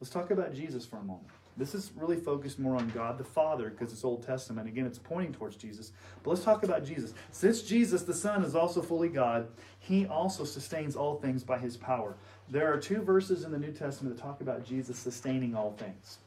Let's 0.00 0.10
talk 0.10 0.30
about 0.30 0.54
Jesus 0.54 0.86
for 0.86 0.96
a 0.96 1.02
moment. 1.02 1.28
This 1.56 1.74
is 1.74 1.90
really 1.94 2.16
focused 2.16 2.58
more 2.58 2.76
on 2.76 2.88
God 2.90 3.18
the 3.18 3.24
Father 3.24 3.68
because 3.68 3.92
it's 3.92 4.04
Old 4.04 4.24
Testament. 4.24 4.66
Again, 4.66 4.86
it's 4.86 4.98
pointing 4.98 5.32
towards 5.34 5.56
Jesus. 5.56 5.92
But 6.22 6.30
let's 6.30 6.42
talk 6.42 6.62
about 6.62 6.84
Jesus. 6.84 7.12
Since 7.32 7.62
Jesus, 7.62 8.02
the 8.02 8.14
Son, 8.14 8.44
is 8.44 8.54
also 8.54 8.80
fully 8.80 9.08
God, 9.10 9.48
he 9.78 10.06
also 10.06 10.44
sustains 10.44 10.96
all 10.96 11.16
things 11.16 11.44
by 11.44 11.58
his 11.58 11.76
power. 11.76 12.14
There 12.48 12.72
are 12.72 12.78
two 12.78 13.02
verses 13.02 13.44
in 13.44 13.52
the 13.52 13.58
New 13.58 13.72
Testament 13.72 14.16
that 14.16 14.22
talk 14.22 14.40
about 14.40 14.64
Jesus 14.64 14.98
sustaining 14.98 15.54
all 15.54 15.72
things. 15.72 16.18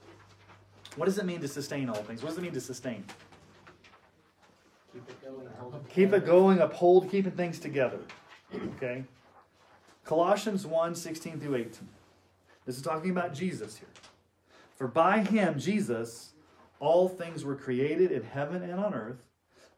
What 0.97 1.05
does 1.05 1.17
it 1.17 1.25
mean 1.25 1.41
to 1.41 1.47
sustain 1.47 1.89
all 1.89 1.95
things? 1.95 2.21
What 2.21 2.29
does 2.29 2.37
it 2.37 2.41
mean 2.41 2.53
to 2.53 2.61
sustain? 2.61 3.03
Keep 4.93 5.09
it 5.09 5.23
going, 5.23 5.47
hold 5.57 5.89
Keep 5.89 6.13
it 6.13 6.25
going, 6.25 6.59
uphold, 6.59 7.09
keeping 7.09 7.31
things 7.31 7.59
together. 7.59 7.99
Okay? 8.77 9.03
Colossians 10.05 10.65
1 10.65 10.95
16 10.95 11.39
through 11.39 11.55
18. 11.55 11.87
This 12.65 12.77
is 12.77 12.81
talking 12.81 13.11
about 13.11 13.33
Jesus 13.33 13.77
here. 13.77 13.89
For 14.75 14.87
by 14.87 15.19
him, 15.19 15.57
Jesus, 15.57 16.33
all 16.79 17.07
things 17.07 17.45
were 17.45 17.55
created 17.55 18.11
in 18.11 18.23
heaven 18.23 18.63
and 18.63 18.79
on 18.79 18.93
earth, 18.93 19.27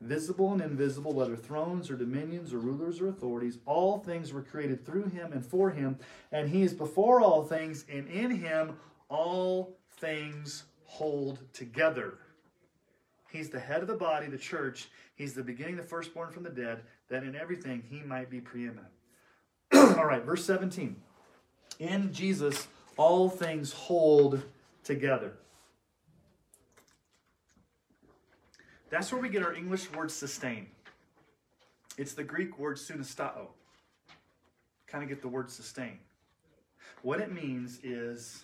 visible 0.01 0.51
and 0.53 0.61
invisible, 0.61 1.13
whether 1.13 1.35
thrones 1.35 1.91
or 1.91 1.95
dominions 1.95 2.53
or 2.53 2.57
rulers 2.57 3.01
or 3.01 3.07
authorities. 3.07 3.59
All 3.65 3.99
things 3.99 4.33
were 4.33 4.41
created 4.41 4.85
through 4.85 5.09
him 5.09 5.31
and 5.31 5.45
for 5.45 5.69
him, 5.69 5.97
and 6.31 6.49
he 6.49 6.63
is 6.63 6.73
before 6.73 7.21
all 7.21 7.43
things, 7.43 7.85
and 7.91 8.07
in 8.07 8.31
him 8.31 8.77
all 9.09 9.77
things 9.97 10.63
hold 10.85 11.39
together. 11.53 12.19
He's 13.29 13.49
the 13.49 13.59
head 13.59 13.81
of 13.81 13.87
the 13.87 13.95
body, 13.95 14.27
the 14.27 14.37
church. 14.37 14.87
He's 15.15 15.33
the 15.33 15.43
beginning, 15.43 15.75
the 15.75 15.83
firstborn 15.83 16.31
from 16.31 16.43
the 16.43 16.49
dead, 16.49 16.81
that 17.09 17.23
in 17.23 17.35
everything 17.35 17.83
he 17.89 18.01
might 18.01 18.29
be 18.29 18.39
preeminent. 18.39 18.94
All 19.75 20.05
right, 20.05 20.23
verse 20.23 20.45
17. 20.45 20.95
In 21.79 22.13
Jesus, 22.13 22.67
all 22.97 23.29
things 23.29 23.73
hold 23.73 24.41
together. 24.83 25.33
That's 28.89 29.11
where 29.11 29.21
we 29.21 29.29
get 29.29 29.43
our 29.43 29.53
English 29.53 29.91
word 29.91 30.11
sustain. 30.11 30.67
It's 31.97 32.13
the 32.13 32.23
Greek 32.23 32.57
word 32.59 32.77
sunastao. 32.77 33.47
Kind 34.87 35.03
of 35.03 35.09
get 35.09 35.21
the 35.21 35.27
word 35.27 35.49
sustain. 35.49 35.99
What 37.01 37.19
it 37.19 37.31
means 37.31 37.79
is 37.83 38.43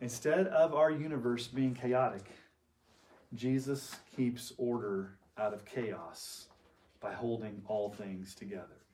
instead 0.00 0.46
of 0.48 0.74
our 0.74 0.90
universe 0.90 1.46
being 1.46 1.74
chaotic, 1.74 2.26
Jesus 3.34 3.96
keeps 4.14 4.52
order 4.56 5.16
out 5.38 5.52
of 5.52 5.64
chaos 5.64 6.46
by 7.00 7.12
holding 7.12 7.62
all 7.66 7.90
things 7.90 8.34
together. 8.34 8.85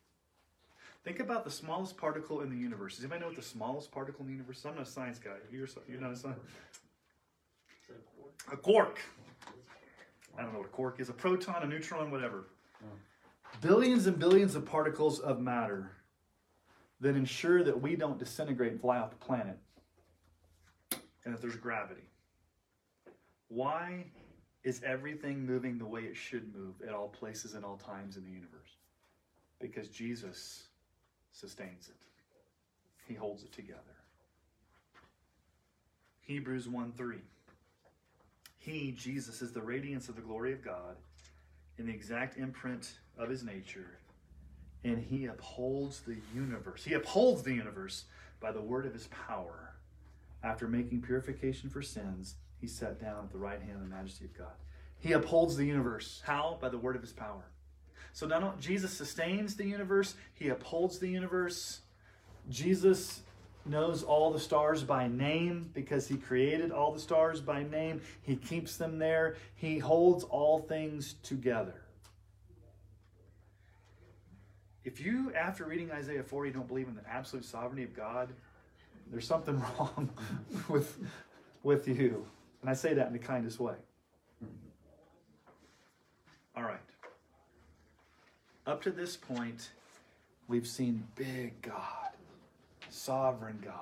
Think 1.05 1.19
about 1.19 1.45
the 1.45 1.51
smallest 1.51 1.97
particle 1.97 2.43
in 2.43 2.51
the 2.51 2.57
universe. 2.57 2.95
Does 2.95 3.05
anybody 3.05 3.23
know 3.23 3.27
what 3.29 3.37
the 3.37 3.43
smallest 3.43 3.91
particle 3.91 4.21
in 4.21 4.27
the 4.27 4.33
universe 4.33 4.59
is? 4.59 4.67
I'm 4.67 4.77
not 4.77 4.87
a 4.87 4.91
science 4.91 5.19
guy. 5.19 5.31
You're, 5.51 5.67
you're 5.89 6.01
not 6.01 6.13
a 6.13 6.17
science. 6.17 6.39
A 8.53 8.57
quark. 8.57 9.01
I 10.39 10.43
don't 10.43 10.53
know 10.53 10.61
what 10.61 10.69
a 10.69 10.71
quark 10.71 11.01
is. 11.01 11.09
A 11.09 11.13
proton, 11.13 11.63
a 11.63 11.67
neutron, 11.67 12.11
whatever. 12.11 12.47
Billions 13.61 14.07
and 14.07 14.19
billions 14.19 14.55
of 14.55 14.65
particles 14.65 15.19
of 15.19 15.41
matter 15.41 15.91
that 17.01 17.17
ensure 17.17 17.65
that 17.65 17.81
we 17.81 17.97
don't 17.97 18.19
disintegrate 18.19 18.73
and 18.73 18.81
fly 18.81 18.99
off 18.99 19.11
the 19.11 19.17
planet 19.17 19.59
and 21.25 21.35
that 21.35 21.41
there's 21.41 21.57
gravity. 21.57 22.03
Why 23.49 24.07
is 24.63 24.81
everything 24.85 25.45
moving 25.45 25.79
the 25.79 25.85
way 25.85 26.03
it 26.03 26.17
should 26.17 26.55
move 26.55 26.75
at 26.87 26.95
all 26.95 27.09
places 27.09 27.55
and 27.55 27.65
all 27.65 27.77
times 27.77 28.17
in 28.17 28.25
the 28.25 28.31
universe? 28.31 28.77
Because 29.61 29.89
Jesus 29.89 30.69
sustains 31.33 31.89
it, 31.89 32.07
He 33.09 33.15
holds 33.15 33.43
it 33.43 33.53
together. 33.53 33.81
Hebrews 36.23 36.69
1 36.69 36.93
3. 36.93 37.17
He, 38.59 38.93
Jesus, 38.93 39.43
is 39.43 39.53
the 39.53 39.61
radiance 39.61 40.09
of 40.09 40.15
the 40.15 40.23
glory 40.23 40.53
of 40.53 40.65
God 40.65 40.97
in 41.79 41.87
the 41.87 41.93
exact 41.93 42.39
imprint 42.39 42.93
of 43.19 43.29
his 43.29 43.43
nature, 43.43 43.99
and 44.85 44.99
he 44.99 45.27
upholds 45.27 46.01
the 46.01 46.17
universe. 46.35 46.85
He 46.85 46.95
upholds 46.95 47.43
the 47.43 47.55
universe 47.55 48.05
by 48.41 48.53
the 48.53 48.61
word 48.61 48.87
of 48.87 48.93
his 48.93 49.09
power. 49.09 49.75
After 50.45 50.69
making 50.69 51.03
purification 51.03 51.71
for 51.71 51.83
sins, 51.83 52.37
he 52.61 52.67
sat 52.67 53.01
down 53.01 53.25
at 53.25 53.33
the 53.33 53.39
right 53.39 53.61
hand 53.61 53.77
of 53.77 53.81
the 53.83 53.95
majesty 53.95 54.27
of 54.27 54.39
God. 54.39 54.55
He 55.01 55.13
upholds 55.13 55.57
the 55.57 55.67
universe. 55.67 56.23
How? 56.25 56.59
By 56.61 56.69
the 56.69 56.79
word 56.79 56.95
of 56.95 57.03
his 57.03 57.13
power. 57.13 57.45
So 58.13 58.31
only 58.31 58.51
Jesus 58.61 58.93
sustains 58.93 59.57
the 59.57 59.65
universe, 59.65 60.15
he 60.35 60.49
upholds 60.49 60.99
the 60.99 61.09
universe. 61.09 61.81
Jesus 62.51 63.23
knows 63.65 64.03
all 64.03 64.33
the 64.33 64.41
stars 64.41 64.83
by 64.83 65.07
name 65.07 65.71
because 65.73 66.09
he 66.09 66.17
created 66.17 66.73
all 66.73 66.93
the 66.93 67.01
stars 67.01 67.41
by 67.41 67.63
name. 67.63 68.01
He 68.23 68.37
keeps 68.37 68.77
them 68.77 68.99
there. 68.99 69.37
He 69.55 69.79
holds 69.79 70.25
all 70.25 70.61
things 70.61 71.15
together. 71.23 71.83
If 74.85 75.01
you, 75.01 75.33
after 75.35 75.65
reading 75.65 75.93
Isaiah 75.93 76.25
40, 76.25 76.51
don't 76.51 76.67
believe 76.67 76.89
in 76.89 76.97
the 76.97 77.09
absolute 77.09 77.45
sovereignty 77.45 77.85
of 77.85 77.95
God, 77.95 78.31
There's 79.11 79.27
something 79.27 79.61
wrong 79.79 80.11
with, 80.69 80.99
with 81.63 81.87
you. 81.87 82.27
And 82.63 82.71
I 82.71 82.75
say 82.75 82.95
that 82.95 83.07
in 83.07 83.13
the 83.13 83.19
kindest 83.19 83.61
way. 83.61 83.75
All 86.57 86.65
right. 86.65 86.81
Up 88.67 88.81
to 88.83 88.91
this 88.91 89.17
point, 89.17 89.71
we've 90.47 90.67
seen 90.67 91.05
big 91.17 91.61
God, 91.63 92.11
sovereign 92.91 93.59
God, 93.65 93.75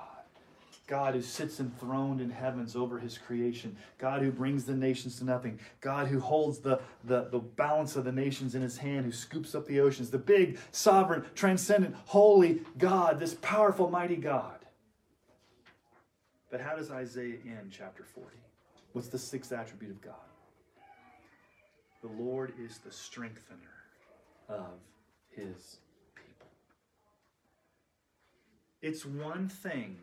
God 0.87 1.13
who 1.13 1.21
sits 1.21 1.59
enthroned 1.59 2.19
in 2.19 2.31
heavens 2.31 2.75
over 2.75 2.97
his 2.97 3.15
creation, 3.15 3.77
God 3.99 4.23
who 4.23 4.31
brings 4.31 4.65
the 4.65 4.73
nations 4.73 5.19
to 5.19 5.23
nothing, 5.23 5.59
God 5.81 6.07
who 6.07 6.19
holds 6.19 6.59
the, 6.59 6.81
the, 7.03 7.25
the 7.25 7.37
balance 7.37 7.95
of 7.95 8.05
the 8.05 8.11
nations 8.11 8.55
in 8.55 8.63
his 8.63 8.77
hand, 8.77 9.05
who 9.05 9.11
scoops 9.11 9.53
up 9.53 9.67
the 9.67 9.79
oceans, 9.79 10.09
the 10.09 10.17
big, 10.17 10.57
sovereign, 10.71 11.25
transcendent, 11.35 11.95
holy 12.05 12.61
God, 12.79 13.19
this 13.19 13.35
powerful, 13.35 13.87
mighty 13.87 14.15
God. 14.15 14.57
But 16.49 16.59
how 16.59 16.75
does 16.75 16.89
Isaiah 16.89 17.37
end 17.45 17.69
chapter 17.71 18.03
40? 18.03 18.35
What's 18.93 19.09
the 19.09 19.19
sixth 19.19 19.53
attribute 19.53 19.91
of 19.91 20.01
God? 20.01 20.15
The 22.01 22.09
Lord 22.21 22.53
is 22.59 22.79
the 22.79 22.91
strengthener 22.91 23.80
of 24.51 24.79
his 25.29 25.77
people. 26.15 26.47
It's 28.81 29.05
one 29.05 29.49
thing 29.49 29.97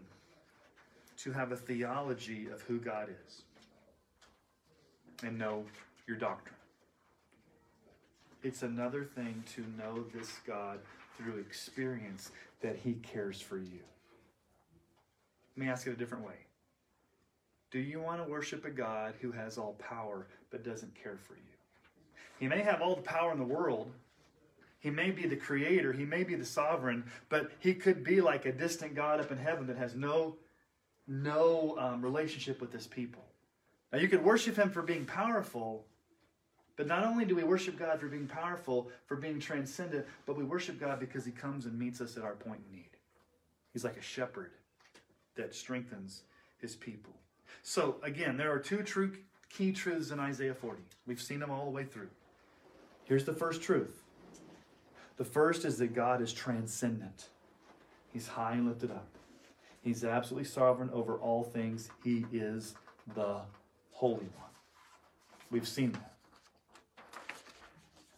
to 1.18 1.32
have 1.32 1.52
a 1.52 1.56
theology 1.56 2.48
of 2.52 2.62
who 2.62 2.78
God 2.78 3.08
is 3.26 3.42
and 5.22 5.38
know 5.38 5.64
your 6.06 6.16
doctrine. 6.16 6.54
It's 8.42 8.62
another 8.62 9.04
thing 9.04 9.42
to 9.56 9.64
know 9.76 10.04
this 10.14 10.38
God 10.46 10.78
through 11.16 11.38
experience 11.38 12.30
that 12.62 12.76
he 12.76 12.94
cares 12.94 13.40
for 13.40 13.58
you. 13.58 13.80
Let 15.56 15.64
me 15.64 15.70
ask 15.70 15.86
it 15.86 15.92
a 15.92 15.96
different 15.96 16.24
way. 16.24 16.46
Do 17.70 17.80
you 17.80 18.00
want 18.00 18.24
to 18.24 18.30
worship 18.30 18.64
a 18.64 18.70
God 18.70 19.14
who 19.20 19.32
has 19.32 19.58
all 19.58 19.74
power 19.74 20.28
but 20.50 20.64
doesn't 20.64 20.94
care 20.94 21.18
for 21.20 21.34
you? 21.34 21.40
He 22.38 22.46
may 22.46 22.62
have 22.62 22.80
all 22.80 22.94
the 22.94 23.02
power 23.02 23.32
in 23.32 23.38
the 23.38 23.44
world. 23.44 23.90
He 24.80 24.90
may 24.90 25.10
be 25.10 25.26
the 25.26 25.36
creator. 25.36 25.92
He 25.92 26.04
may 26.04 26.22
be 26.22 26.34
the 26.34 26.44
sovereign, 26.44 27.04
but 27.28 27.50
he 27.58 27.74
could 27.74 28.04
be 28.04 28.20
like 28.20 28.46
a 28.46 28.52
distant 28.52 28.94
God 28.94 29.20
up 29.20 29.32
in 29.32 29.38
heaven 29.38 29.66
that 29.66 29.76
has 29.76 29.94
no, 29.94 30.36
no 31.06 31.76
um, 31.78 32.02
relationship 32.02 32.60
with 32.60 32.72
his 32.72 32.86
people. 32.86 33.24
Now, 33.92 33.98
you 33.98 34.08
could 34.08 34.22
worship 34.22 34.56
him 34.56 34.70
for 34.70 34.82
being 34.82 35.04
powerful, 35.04 35.84
but 36.76 36.86
not 36.86 37.04
only 37.04 37.24
do 37.24 37.34
we 37.34 37.42
worship 37.42 37.78
God 37.78 37.98
for 37.98 38.06
being 38.06 38.28
powerful, 38.28 38.90
for 39.06 39.16
being 39.16 39.40
transcendent, 39.40 40.06
but 40.26 40.36
we 40.36 40.44
worship 40.44 40.78
God 40.78 41.00
because 41.00 41.24
he 41.24 41.32
comes 41.32 41.66
and 41.66 41.76
meets 41.76 42.00
us 42.00 42.16
at 42.16 42.22
our 42.22 42.34
point 42.34 42.60
in 42.68 42.76
need. 42.76 42.90
He's 43.72 43.84
like 43.84 43.96
a 43.96 44.02
shepherd 44.02 44.52
that 45.36 45.54
strengthens 45.54 46.22
his 46.58 46.76
people. 46.76 47.14
So, 47.62 47.96
again, 48.02 48.36
there 48.36 48.52
are 48.52 48.58
two 48.58 48.82
true 48.82 49.12
key 49.48 49.72
truths 49.72 50.10
in 50.10 50.20
Isaiah 50.20 50.54
40. 50.54 50.82
We've 51.06 51.20
seen 51.20 51.40
them 51.40 51.50
all 51.50 51.64
the 51.64 51.70
way 51.70 51.84
through. 51.84 52.10
Here's 53.04 53.24
the 53.24 53.34
first 53.34 53.62
truth 53.62 54.02
the 55.18 55.24
first 55.24 55.64
is 55.64 55.78
that 55.78 55.94
God 55.94 56.22
is 56.22 56.32
transcendent, 56.32 57.28
He's 58.12 58.26
high 58.26 58.52
and 58.52 58.66
lifted 58.66 58.90
up. 58.90 59.06
He's 59.82 60.02
absolutely 60.04 60.48
sovereign 60.48 60.90
over 60.92 61.18
all 61.18 61.44
things. 61.44 61.90
He 62.02 62.24
is 62.32 62.74
the 63.14 63.42
Holy 63.92 64.16
One. 64.16 64.50
We've 65.50 65.68
seen 65.68 65.92
that. 65.92 66.14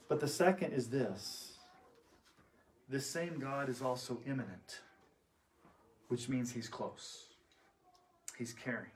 But 0.09 0.20
the 0.20 0.28
second 0.28 0.72
is 0.72 0.88
this 0.88 1.55
this 2.88 3.07
same 3.07 3.38
God 3.38 3.68
is 3.68 3.82
also 3.82 4.18
immanent, 4.26 4.80
which 6.09 6.28
means 6.28 6.53
He's 6.53 6.68
close, 6.68 7.26
He's 8.38 8.53
caring. 8.53 8.90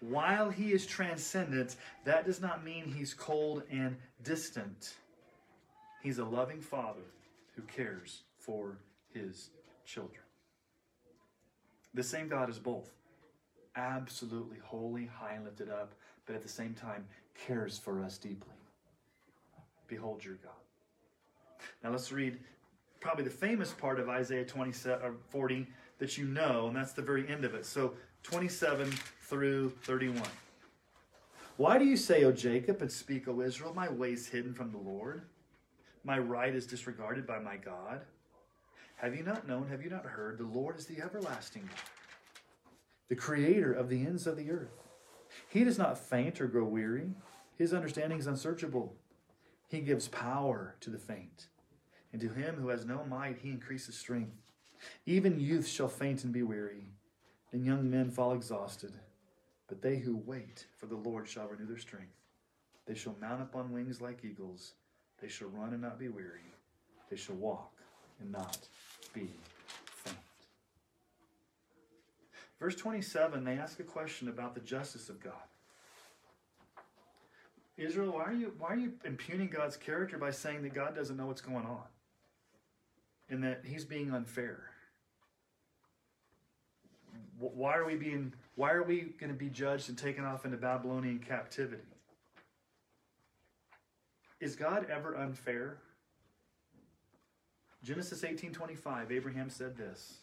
While 0.00 0.48
he 0.48 0.72
is 0.72 0.86
transcendent, 0.86 1.76
that 2.04 2.24
does 2.24 2.40
not 2.40 2.64
mean 2.64 2.90
he's 2.90 3.12
cold 3.12 3.64
and 3.70 3.96
distant. 4.22 4.94
He's 6.02 6.18
a 6.18 6.24
loving 6.24 6.60
father 6.60 7.00
who 7.54 7.62
cares 7.62 8.22
for 8.38 8.78
his 9.12 9.50
children. 9.84 10.22
The 11.94 12.02
same 12.02 12.28
God 12.28 12.48
is 12.48 12.58
both 12.58 12.90
absolutely 13.76 14.58
holy, 14.62 15.06
high 15.06 15.34
and 15.34 15.44
lifted 15.44 15.68
up, 15.68 15.92
but 16.26 16.34
at 16.34 16.42
the 16.42 16.48
same 16.48 16.74
time 16.74 17.04
cares 17.46 17.78
for 17.78 18.02
us 18.02 18.18
deeply. 18.18 18.54
Behold 19.88 20.24
your 20.24 20.34
God. 20.34 20.52
Now 21.82 21.90
let's 21.90 22.12
read 22.12 22.38
probably 23.00 23.24
the 23.24 23.30
famous 23.30 23.72
part 23.72 23.98
of 23.98 24.08
Isaiah 24.08 24.44
27, 24.44 25.04
uh, 25.04 25.10
40 25.30 25.66
that 25.98 26.16
you 26.16 26.26
know, 26.26 26.68
and 26.68 26.76
that's 26.76 26.92
the 26.92 27.02
very 27.02 27.28
end 27.28 27.44
of 27.44 27.54
it. 27.54 27.66
So 27.66 27.94
27 28.22 28.92
through 29.22 29.70
31. 29.82 30.22
Why 31.56 31.78
do 31.78 31.84
you 31.84 31.96
say, 31.96 32.24
O 32.24 32.32
Jacob, 32.32 32.80
and 32.80 32.90
speak, 32.90 33.28
O 33.28 33.40
Israel, 33.40 33.74
my 33.74 33.90
ways 33.90 34.28
hidden 34.28 34.54
from 34.54 34.70
the 34.70 34.78
Lord? 34.78 35.22
My 36.04 36.18
right 36.18 36.54
is 36.54 36.66
disregarded 36.66 37.26
by 37.26 37.38
my 37.38 37.56
God. 37.56 38.02
Have 38.96 39.14
you 39.14 39.22
not 39.22 39.46
known, 39.46 39.68
have 39.68 39.82
you 39.82 39.90
not 39.90 40.04
heard? 40.04 40.38
The 40.38 40.44
Lord 40.44 40.76
is 40.78 40.86
the 40.86 41.00
everlasting 41.00 41.62
God, 41.62 42.72
the 43.08 43.16
creator 43.16 43.72
of 43.72 43.88
the 43.88 44.04
ends 44.04 44.26
of 44.26 44.36
the 44.36 44.50
earth. 44.50 44.88
He 45.48 45.64
does 45.64 45.78
not 45.78 45.98
faint 45.98 46.40
or 46.40 46.46
grow 46.46 46.64
weary. 46.64 47.14
His 47.56 47.72
understanding 47.72 48.18
is 48.18 48.26
unsearchable. 48.26 48.94
He 49.68 49.80
gives 49.80 50.08
power 50.08 50.74
to 50.80 50.90
the 50.90 50.98
faint, 50.98 51.48
and 52.12 52.20
to 52.20 52.28
him 52.28 52.56
who 52.56 52.68
has 52.68 52.84
no 52.84 53.04
might, 53.04 53.38
he 53.38 53.50
increases 53.50 53.96
strength. 53.96 54.50
Even 55.06 55.38
youth 55.38 55.68
shall 55.68 55.88
faint 55.88 56.24
and 56.24 56.32
be 56.32 56.42
weary, 56.42 56.88
and 57.52 57.64
young 57.64 57.90
men 57.90 58.10
fall 58.10 58.32
exhausted. 58.32 58.92
But 59.68 59.82
they 59.82 59.98
who 59.98 60.16
wait 60.16 60.66
for 60.76 60.86
the 60.86 60.96
Lord 60.96 61.28
shall 61.28 61.46
renew 61.46 61.66
their 61.66 61.78
strength. 61.78 62.16
They 62.86 62.94
shall 62.94 63.16
mount 63.20 63.42
up 63.42 63.54
on 63.54 63.72
wings 63.72 64.00
like 64.00 64.24
eagles. 64.24 64.72
They 65.20 65.28
shall 65.28 65.48
run 65.48 65.72
and 65.72 65.82
not 65.82 65.98
be 65.98 66.08
weary. 66.08 66.40
They 67.10 67.16
shall 67.16 67.36
walk 67.36 67.72
and 68.20 68.30
not 68.30 68.58
be 69.12 69.28
faint. 70.04 70.16
Verse 72.58 72.76
27, 72.76 73.44
they 73.44 73.58
ask 73.58 73.80
a 73.80 73.84
question 73.84 74.28
about 74.28 74.54
the 74.54 74.60
justice 74.60 75.08
of 75.08 75.22
God. 75.22 75.32
Israel, 77.76 78.12
why 78.12 78.24
are 78.24 78.32
you 78.32 78.52
why 78.58 78.68
are 78.68 78.76
you 78.76 78.92
impugning 79.06 79.48
God's 79.48 79.76
character 79.76 80.18
by 80.18 80.30
saying 80.30 80.62
that 80.62 80.74
God 80.74 80.94
doesn't 80.94 81.16
know 81.16 81.26
what's 81.26 81.40
going 81.40 81.64
on? 81.64 81.82
And 83.30 83.42
that 83.42 83.62
he's 83.64 83.86
being 83.86 84.12
unfair? 84.12 84.64
Why 87.38 87.74
are 87.74 87.86
we 87.86 87.94
being 87.94 88.34
why 88.54 88.72
are 88.72 88.82
we 88.82 89.14
going 89.18 89.32
to 89.32 89.38
be 89.38 89.48
judged 89.48 89.88
and 89.88 89.96
taken 89.96 90.26
off 90.26 90.44
into 90.44 90.58
Babylonian 90.58 91.20
captivity? 91.20 91.82
Is 94.40 94.56
God 94.56 94.86
ever 94.90 95.16
unfair? 95.16 95.78
Genesis 97.82 98.22
18:25 98.24 99.10
Abraham 99.10 99.50
said 99.50 99.76
this 99.76 100.18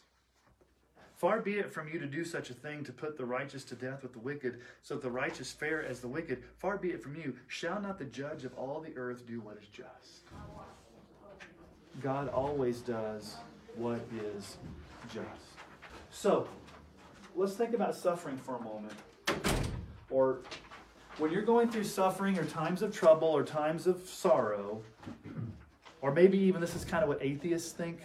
Far 1.18 1.42
be 1.42 1.58
it 1.58 1.72
from 1.72 1.88
you 1.88 1.98
to 2.00 2.06
do 2.06 2.24
such 2.24 2.52
a 2.52 2.54
thing 2.54 2.84
to 2.84 2.94
put 2.94 3.18
the 3.18 3.26
righteous 3.26 3.64
to 3.66 3.76
death 3.76 4.04
with 4.04 4.14
the 4.14 4.20
wicked, 4.20 4.62
so 4.84 4.94
that 4.96 5.04
the 5.04 5.10
righteous 5.10 5.52
fare 5.52 5.84
as 5.84 6.00
the 6.00 6.08
wicked. 6.08 6.44
Far 6.58 6.78
be 6.78 6.90
it 6.90 7.02
from 7.02 7.16
you. 7.16 7.36
Shall 7.48 7.82
not 7.82 7.98
the 7.98 8.06
judge 8.06 8.46
of 8.46 8.54
all 8.56 8.80
the 8.80 8.96
earth 8.96 9.26
do 9.26 9.42
what 9.42 9.58
is 9.58 9.68
just? 9.70 10.30
God 12.02 12.30
always 12.30 12.82
does 12.82 13.38
what 13.76 14.00
is 14.36 14.58
just. 15.12 15.58
So, 16.12 16.48
let's 17.36 17.54
think 17.54 17.74
about 17.74 17.96
suffering 17.96 18.38
for 18.38 18.58
a 18.58 18.62
moment. 18.62 18.94
Or 20.12 20.42
when 21.18 21.32
you're 21.32 21.42
going 21.42 21.70
through 21.70 21.84
suffering 21.84 22.38
or 22.38 22.46
times 22.46 22.82
of 22.82 22.96
trouble 22.96 23.28
or 23.28 23.44
times 23.44 23.88
of 23.88 24.08
sorrow, 24.08 24.82
or 26.02 26.12
maybe 26.12 26.38
even 26.38 26.62
this 26.62 26.76
is 26.76 26.86
kind 26.86 27.04
of 27.04 27.10
what 27.10 27.22
atheists 27.22 27.72
think. 27.72 28.02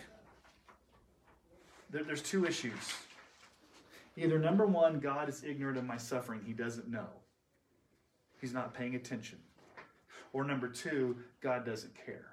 There, 1.91 2.03
there's 2.03 2.23
two 2.23 2.47
issues. 2.47 2.95
Either 4.17 4.39
number 4.39 4.67
one, 4.67 4.99
God 4.99 5.29
is 5.29 5.45
ignorant 5.45 5.79
of 5.79 5.85
my 5.85 5.97
suffering, 5.97 6.41
he 6.47 6.53
doesn't 6.53 6.89
know, 6.89 7.09
he's 8.41 8.53
not 8.53 8.75
paying 8.75 8.95
attention. 8.95 9.39
Or 10.35 10.45
number 10.45 10.69
two, 10.69 11.17
God 11.43 11.67
doesn't 11.67 11.95
care. 12.07 12.27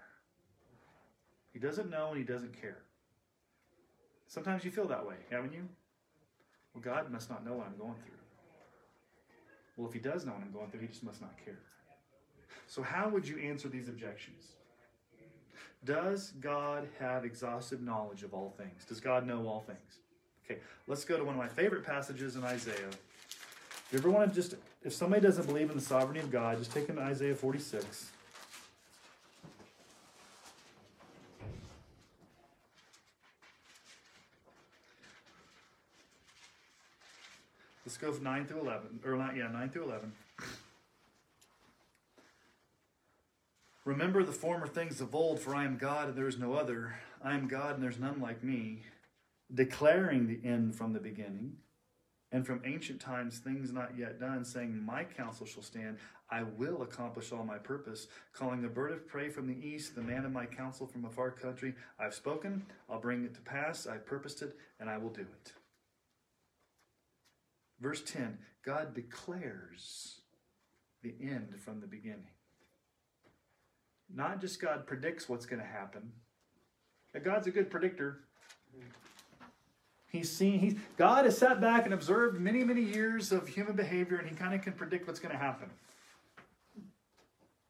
He 1.52 1.60
doesn't 1.60 1.90
know 1.90 2.10
and 2.10 2.18
he 2.18 2.24
doesn't 2.24 2.60
care. 2.60 2.84
Sometimes 4.28 4.64
you 4.64 4.72
feel 4.72 4.88
that 4.88 5.06
way, 5.06 5.16
haven't 5.30 5.54
you? 5.54 5.68
Well, 6.74 6.82
God 6.82 7.12
must 7.12 7.30
not 7.30 7.46
know 7.46 7.54
what 7.54 7.68
I'm 7.68 7.78
going 7.78 7.96
through. 8.06 8.19
Well, 9.80 9.88
if 9.88 9.94
he 9.94 10.00
does 10.00 10.26
know 10.26 10.34
what 10.34 10.42
I'm 10.42 10.52
going 10.52 10.70
through, 10.70 10.82
he 10.82 10.88
just 10.88 11.06
must 11.06 11.22
not 11.22 11.34
care. 11.44 11.58
So, 12.68 12.82
how 12.84 13.08
would 13.08 13.26
you 13.26 13.38
answer 13.40 13.70
these 13.70 13.88
objections? 13.88 14.44
Does 15.86 16.34
God 16.42 16.86
have 17.00 17.24
exhaustive 17.24 17.82
knowledge 17.82 18.24
of 18.24 18.34
all 18.34 18.54
things? 18.58 18.84
Does 18.84 19.00
God 19.00 19.26
know 19.26 19.48
all 19.48 19.64
things? 19.66 20.00
Okay, 20.44 20.60
let's 20.88 21.06
go 21.06 21.16
to 21.16 21.24
one 21.24 21.34
of 21.34 21.40
my 21.40 21.48
favorite 21.48 21.86
passages 21.86 22.36
in 22.36 22.44
Isaiah. 22.44 22.90
If 22.90 23.88
you 23.94 24.00
ever 24.00 24.10
want 24.10 24.30
to 24.30 24.36
just, 24.36 24.56
if 24.84 24.94
somebody 24.94 25.22
doesn't 25.22 25.46
believe 25.46 25.70
in 25.70 25.78
the 25.78 25.82
sovereignty 25.82 26.20
of 26.20 26.30
God, 26.30 26.58
just 26.58 26.74
take 26.74 26.88
them 26.88 26.98
to 26.98 27.04
Isaiah 27.04 27.34
46. 27.34 28.12
Let's 37.90 37.98
go 37.98 38.12
from 38.12 38.26
9 38.26 38.46
through 38.46 38.60
11. 38.60 39.00
Or 39.04 39.18
not, 39.18 39.36
yeah, 39.36 39.48
9 39.48 39.70
through 39.72 39.86
11. 39.86 40.12
Remember 43.84 44.24
the 44.24 44.32
former 44.32 44.68
things 44.68 45.02
of 45.02 45.16
old, 45.16 45.40
for 45.40 45.56
I 45.56 45.66
am 45.66 45.76
God 45.76 46.10
and 46.10 46.16
there 46.16 46.28
is 46.28 46.38
no 46.38 46.54
other. 46.54 46.94
I 47.24 47.34
am 47.34 47.48
God 47.48 47.74
and 47.74 47.84
there's 47.84 47.98
none 47.98 48.22
like 48.22 48.44
me, 48.44 48.84
declaring 49.52 50.28
the 50.28 50.40
end 50.48 50.76
from 50.76 50.94
the 50.94 51.00
beginning, 51.00 51.54
and 52.32 52.46
from 52.46 52.62
ancient 52.64 53.02
times 53.02 53.40
things 53.40 53.74
not 53.74 53.98
yet 53.98 54.20
done, 54.20 54.46
saying, 54.46 54.80
My 54.80 55.04
counsel 55.04 55.48
shall 55.48 55.64
stand. 55.64 55.98
I 56.30 56.44
will 56.44 56.84
accomplish 56.84 57.32
all 57.32 57.44
my 57.44 57.58
purpose, 57.58 58.06
calling 58.34 58.62
the 58.62 58.68
bird 58.68 58.92
of 58.92 59.08
prey 59.08 59.30
from 59.30 59.48
the 59.48 59.68
east, 59.68 59.96
the 59.96 60.04
man 60.04 60.26
of 60.26 60.32
my 60.32 60.46
counsel 60.46 60.86
from 60.86 61.06
a 61.06 61.10
far 61.10 61.32
country. 61.32 61.74
I've 62.00 62.14
spoken, 62.14 62.68
I'll 62.88 63.02
bring 63.02 63.24
it 63.24 63.34
to 63.34 63.42
pass, 63.42 63.88
I've 63.88 64.06
purposed 64.06 64.44
it, 64.44 64.56
and 64.80 64.88
I 64.88 65.00
will 65.00 65.10
do 65.10 65.22
it. 65.22 65.54
Verse 67.80 68.02
10 68.04 68.38
God 68.66 68.94
declares 68.94 70.22
the 71.02 71.16
end 71.22 71.56
from 71.64 71.80
the 71.80 71.88
beginning. 71.88 72.28
Not 74.14 74.42
just 74.42 74.62
God 74.62 74.86
predicts 74.88 75.30
what's 75.30 75.46
going 75.46 75.62
to 75.62 75.68
happen. 75.68 76.12
God's 77.24 77.48
a 77.48 77.52
good 77.52 77.70
predictor. 77.70 78.22
He's 80.08 80.32
seen, 80.32 80.60
he's, 80.60 80.76
God 80.98 81.26
has 81.26 81.38
sat 81.38 81.62
back 81.62 81.86
and 81.86 81.94
observed 81.94 82.40
many, 82.40 82.64
many 82.64 82.82
years 82.82 83.32
of 83.32 83.48
human 83.48 83.76
behavior, 83.76 84.18
and 84.18 84.28
he 84.28 84.36
kind 84.36 84.56
of 84.56 84.62
can 84.62 84.74
predict 84.74 85.08
what's 85.08 85.20
going 85.20 85.32
to 85.32 85.38
happen. 85.38 85.70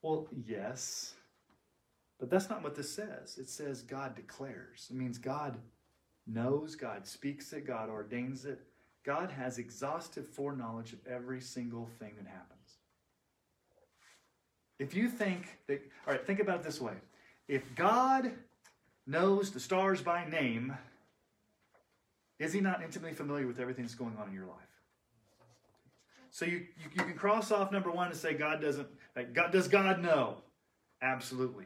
Well, 0.01 0.27
yes. 0.47 1.15
But 2.17 2.29
that's 2.29 2.49
not 2.49 2.63
what 2.63 2.75
this 2.75 2.91
says. 2.93 3.37
It 3.37 3.49
says 3.49 3.81
God 3.81 4.15
declares. 4.15 4.87
It 4.89 4.95
means 4.95 5.17
God 5.17 5.57
knows, 6.25 6.75
God 6.75 7.05
speaks 7.05 7.51
it, 7.51 7.67
God 7.67 7.89
ordains 7.89 8.45
it. 8.45 8.61
God 9.05 9.31
has 9.31 9.57
exhaustive 9.57 10.27
foreknowledge 10.27 10.93
of 10.93 10.99
every 11.07 11.41
single 11.41 11.89
thing 11.99 12.13
that 12.17 12.27
happens. 12.27 12.59
If 14.77 14.93
you 14.93 15.09
think 15.09 15.57
that, 15.67 15.81
all 16.07 16.13
right, 16.13 16.25
think 16.25 16.39
about 16.39 16.57
it 16.57 16.63
this 16.63 16.79
way. 16.79 16.93
If 17.47 17.75
God 17.75 18.31
knows 19.07 19.51
the 19.51 19.59
stars 19.59 20.01
by 20.01 20.25
name, 20.25 20.77
is 22.39 22.53
he 22.53 22.61
not 22.61 22.81
intimately 22.81 23.13
familiar 23.13 23.47
with 23.47 23.59
everything 23.59 23.83
that's 23.83 23.95
going 23.95 24.15
on 24.17 24.29
in 24.29 24.33
your 24.33 24.45
life? 24.45 24.55
So 26.31 26.45
you, 26.45 26.67
you, 26.77 26.89
you 26.95 27.03
can 27.03 27.15
cross 27.15 27.51
off 27.51 27.71
number 27.71 27.91
one 27.91 28.07
and 28.07 28.15
say 28.15 28.33
God 28.33 28.61
doesn't, 28.61 28.87
like 29.15 29.33
God, 29.33 29.51
does 29.51 29.67
God 29.67 30.01
know? 30.01 30.37
Absolutely. 31.01 31.65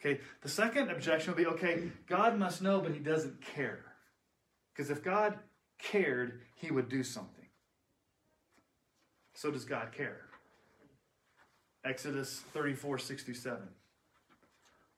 Okay, 0.00 0.20
the 0.40 0.48
second 0.48 0.90
objection 0.90 1.34
would 1.34 1.42
be 1.42 1.46
okay, 1.46 1.90
God 2.06 2.38
must 2.38 2.62
know, 2.62 2.80
but 2.80 2.92
he 2.92 3.00
doesn't 3.00 3.42
care. 3.42 3.84
Because 4.72 4.90
if 4.90 5.02
God 5.02 5.38
cared, 5.82 6.40
he 6.54 6.70
would 6.70 6.88
do 6.88 7.02
something. 7.02 7.46
So 9.34 9.50
does 9.50 9.64
God 9.64 9.92
care? 9.92 10.22
Exodus 11.84 12.42
34, 12.52 12.98
6 12.98 13.22
through 13.22 13.34
7. 13.34 13.62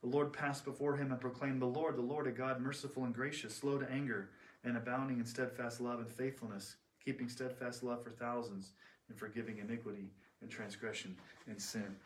The 0.02 0.08
Lord 0.08 0.32
passed 0.32 0.64
before 0.64 0.96
him 0.96 1.12
and 1.12 1.20
proclaimed, 1.20 1.62
The 1.62 1.66
Lord, 1.66 1.96
the 1.96 2.02
Lord, 2.02 2.26
a 2.26 2.32
God 2.32 2.60
merciful 2.60 3.04
and 3.04 3.14
gracious, 3.14 3.54
slow 3.54 3.78
to 3.78 3.88
anger, 3.90 4.30
and 4.64 4.76
abounding 4.76 5.20
in 5.20 5.24
steadfast 5.24 5.80
love 5.80 6.00
and 6.00 6.10
faithfulness, 6.10 6.76
keeping 7.04 7.28
steadfast 7.28 7.84
love 7.84 8.02
for 8.02 8.10
thousands, 8.10 8.72
and 9.08 9.16
forgiving 9.16 9.58
iniquity 9.58 10.10
and 10.40 10.50
transgression 10.50 11.16
and 11.48 11.60
sin. 11.60 11.96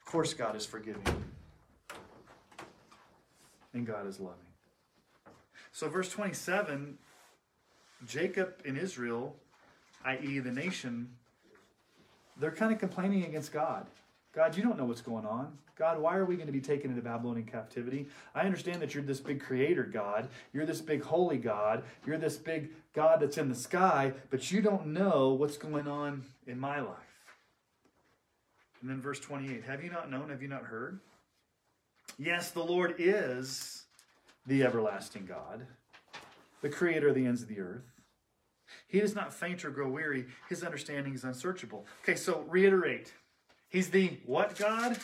Of 0.00 0.04
course, 0.04 0.34
God 0.34 0.54
is 0.54 0.66
forgiving, 0.66 1.02
and 3.72 3.86
God 3.86 4.06
is 4.06 4.20
loving. 4.20 4.36
So, 5.72 5.88
verse 5.88 6.10
27 6.10 6.98
Jacob 8.06 8.54
and 8.64 8.76
Israel, 8.76 9.34
i.e., 10.04 10.38
the 10.38 10.50
nation, 10.50 11.08
they're 12.38 12.50
kind 12.50 12.72
of 12.72 12.78
complaining 12.78 13.24
against 13.24 13.52
God. 13.52 13.86
God, 14.34 14.56
you 14.56 14.62
don't 14.62 14.76
know 14.76 14.84
what's 14.84 15.00
going 15.00 15.24
on. 15.24 15.56
God, 15.78 15.98
why 15.98 16.16
are 16.16 16.24
we 16.24 16.36
going 16.36 16.46
to 16.46 16.52
be 16.52 16.60
taken 16.60 16.90
into 16.90 17.02
Babylonian 17.02 17.46
captivity? 17.46 18.06
I 18.34 18.42
understand 18.42 18.80
that 18.80 18.94
you're 18.94 19.02
this 19.02 19.20
big 19.20 19.42
creator 19.42 19.82
God. 19.82 20.28
You're 20.52 20.66
this 20.66 20.80
big 20.80 21.02
holy 21.02 21.36
God. 21.36 21.84
You're 22.06 22.18
this 22.18 22.36
big 22.36 22.70
God 22.94 23.20
that's 23.20 23.36
in 23.38 23.48
the 23.48 23.54
sky, 23.54 24.12
but 24.30 24.50
you 24.50 24.62
don't 24.62 24.88
know 24.88 25.34
what's 25.34 25.58
going 25.58 25.86
on 25.86 26.24
in 26.46 26.58
my 26.58 26.80
life. 26.80 26.96
And 28.80 28.90
then 28.90 29.02
verse 29.02 29.20
28 29.20 29.64
Have 29.64 29.84
you 29.84 29.90
not 29.90 30.10
known? 30.10 30.30
Have 30.30 30.42
you 30.42 30.48
not 30.48 30.62
heard? 30.62 31.00
Yes, 32.18 32.50
the 32.50 32.62
Lord 32.64 32.94
is 32.98 33.84
the 34.46 34.64
everlasting 34.64 35.26
God, 35.26 35.66
the 36.66 36.76
creator 36.76 37.08
of 37.08 37.14
the 37.14 37.26
ends 37.26 37.42
of 37.42 37.48
the 37.48 37.60
earth. 37.60 37.84
He 38.88 38.98
does 38.98 39.14
not 39.14 39.32
faint 39.32 39.64
or 39.64 39.70
grow 39.70 39.88
weary. 39.88 40.26
His 40.48 40.64
understanding 40.64 41.14
is 41.14 41.22
unsearchable. 41.22 41.86
Okay, 42.02 42.16
so 42.16 42.44
reiterate. 42.48 43.12
He's 43.68 43.90
the 43.90 44.18
what 44.26 44.56
God? 44.56 44.98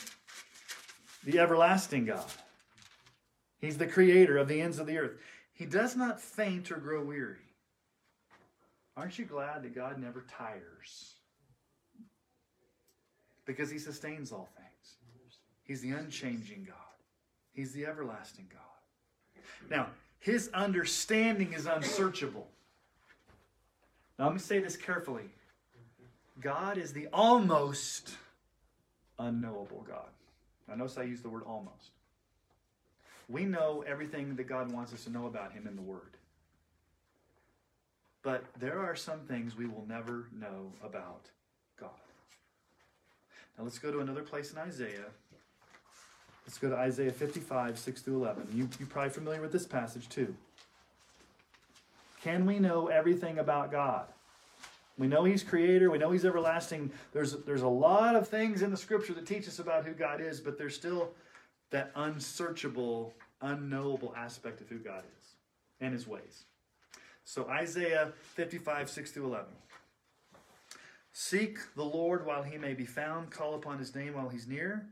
The 1.23 1.39
everlasting 1.39 2.05
God. 2.05 2.25
He's 3.59 3.77
the 3.77 3.87
creator 3.87 4.37
of 4.37 4.49
the 4.49 4.59
ends 4.59 4.77
of 4.77 4.87
the 4.87 4.97
earth. 4.97 5.13
He 5.53 5.65
does 5.65 5.95
not 5.95 6.19
faint 6.19 6.69
or 6.69 6.75
grow 6.75 7.01
weary. 7.01 7.37
Aren't 8.97 9.17
you 9.17 9.25
glad 9.25 9.63
that 9.63 9.73
God 9.73 9.97
never 9.97 10.25
tires? 10.29 11.15
Because 13.45 13.69
he 13.69 13.79
sustains 13.79 14.33
all 14.33 14.49
things. 14.57 14.97
He's 15.63 15.79
the 15.79 15.91
unchanging 15.91 16.65
God. 16.67 16.75
He's 17.53 17.71
the 17.71 17.85
everlasting 17.85 18.47
God. 18.51 19.43
Now, 19.69 19.87
his 20.23 20.49
understanding 20.53 21.51
is 21.51 21.65
unsearchable. 21.65 22.47
Now, 24.17 24.25
let 24.25 24.33
me 24.35 24.39
say 24.39 24.59
this 24.59 24.77
carefully 24.77 25.25
God 26.39 26.77
is 26.77 26.93
the 26.93 27.07
almost 27.11 28.15
unknowable 29.19 29.85
God. 29.85 30.07
Now, 30.67 30.75
notice 30.75 30.97
I 30.97 31.03
use 31.03 31.21
the 31.21 31.27
word 31.27 31.43
almost. 31.45 31.91
We 33.27 33.43
know 33.43 33.83
everything 33.85 34.37
that 34.37 34.45
God 34.45 34.71
wants 34.71 34.93
us 34.93 35.03
to 35.03 35.09
know 35.09 35.27
about 35.27 35.51
Him 35.51 35.67
in 35.67 35.75
the 35.75 35.81
Word. 35.81 36.17
But 38.21 38.45
there 38.57 38.79
are 38.79 38.95
some 38.95 39.19
things 39.21 39.57
we 39.57 39.65
will 39.65 39.85
never 39.89 40.29
know 40.31 40.71
about 40.81 41.29
God. 41.77 41.89
Now, 43.57 43.65
let's 43.65 43.79
go 43.79 43.91
to 43.91 43.99
another 43.99 44.23
place 44.23 44.53
in 44.53 44.57
Isaiah. 44.57 45.11
Let's 46.45 46.57
go 46.57 46.69
to 46.69 46.75
Isaiah 46.75 47.11
55, 47.11 47.79
6 47.79 48.01
through 48.01 48.15
11. 48.15 48.47
You, 48.53 48.69
you're 48.79 48.87
probably 48.87 49.11
familiar 49.11 49.41
with 49.41 49.51
this 49.51 49.65
passage 49.65 50.09
too. 50.09 50.35
Can 52.21 52.45
we 52.45 52.59
know 52.59 52.87
everything 52.87 53.39
about 53.39 53.71
God? 53.71 54.05
We 54.97 55.07
know 55.07 55.23
He's 55.23 55.43
creator. 55.43 55.89
We 55.89 55.97
know 55.97 56.11
He's 56.11 56.25
everlasting. 56.25 56.91
There's, 57.11 57.35
there's 57.43 57.63
a 57.63 57.67
lot 57.67 58.15
of 58.15 58.27
things 58.27 58.61
in 58.61 58.71
the 58.71 58.77
scripture 58.77 59.13
that 59.13 59.25
teach 59.25 59.47
us 59.47 59.59
about 59.59 59.85
who 59.85 59.93
God 59.93 60.21
is, 60.21 60.39
but 60.39 60.57
there's 60.57 60.75
still 60.75 61.09
that 61.71 61.91
unsearchable, 61.95 63.13
unknowable 63.41 64.13
aspect 64.15 64.61
of 64.61 64.69
who 64.69 64.77
God 64.77 65.03
is 65.21 65.29
and 65.81 65.93
His 65.93 66.07
ways. 66.07 66.45
So, 67.25 67.47
Isaiah 67.49 68.11
55, 68.35 68.89
6 68.89 69.11
through 69.11 69.25
11. 69.25 69.45
Seek 71.13 71.57
the 71.75 71.83
Lord 71.83 72.25
while 72.25 72.43
He 72.43 72.57
may 72.57 72.73
be 72.73 72.85
found, 72.85 73.31
call 73.31 73.55
upon 73.55 73.79
His 73.79 73.95
name 73.95 74.13
while 74.13 74.29
He's 74.29 74.47
near. 74.47 74.85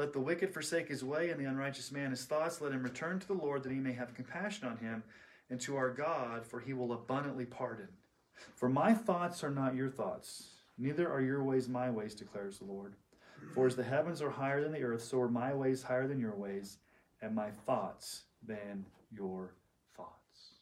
Let 0.00 0.14
the 0.14 0.18
wicked 0.18 0.54
forsake 0.54 0.88
his 0.88 1.04
way, 1.04 1.28
and 1.28 1.38
the 1.38 1.44
unrighteous 1.44 1.92
man 1.92 2.08
his 2.08 2.24
thoughts. 2.24 2.62
Let 2.62 2.72
him 2.72 2.82
return 2.82 3.20
to 3.20 3.26
the 3.26 3.34
Lord, 3.34 3.62
that 3.62 3.70
he 3.70 3.80
may 3.80 3.92
have 3.92 4.14
compassion 4.14 4.66
on 4.66 4.78
him, 4.78 5.02
and 5.50 5.60
to 5.60 5.76
our 5.76 5.90
God, 5.90 6.46
for 6.46 6.58
he 6.58 6.72
will 6.72 6.94
abundantly 6.94 7.44
pardon. 7.44 7.88
For 8.54 8.70
my 8.70 8.94
thoughts 8.94 9.44
are 9.44 9.50
not 9.50 9.74
your 9.74 9.90
thoughts, 9.90 10.52
neither 10.78 11.12
are 11.12 11.20
your 11.20 11.44
ways 11.44 11.68
my 11.68 11.90
ways, 11.90 12.14
declares 12.14 12.56
the 12.56 12.64
Lord. 12.64 12.94
For 13.52 13.66
as 13.66 13.76
the 13.76 13.84
heavens 13.84 14.22
are 14.22 14.30
higher 14.30 14.62
than 14.62 14.72
the 14.72 14.82
earth, 14.82 15.04
so 15.04 15.20
are 15.20 15.28
my 15.28 15.52
ways 15.52 15.82
higher 15.82 16.08
than 16.08 16.18
your 16.18 16.34
ways, 16.34 16.78
and 17.20 17.34
my 17.34 17.50
thoughts 17.66 18.22
than 18.46 18.86
your 19.10 19.52
thoughts. 19.94 20.54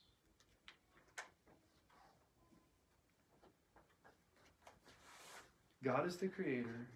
God 5.84 6.08
is 6.08 6.16
the 6.16 6.26
creator, 6.26 6.88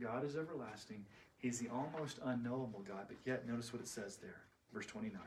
God 0.00 0.24
is 0.24 0.38
everlasting. 0.38 1.04
He's 1.42 1.58
the 1.58 1.68
almost 1.70 2.20
unknowable 2.24 2.84
God, 2.86 3.06
but 3.08 3.16
yet 3.26 3.48
notice 3.48 3.72
what 3.72 3.82
it 3.82 3.88
says 3.88 4.16
there, 4.16 4.40
verse 4.72 4.86
29. 4.86 5.20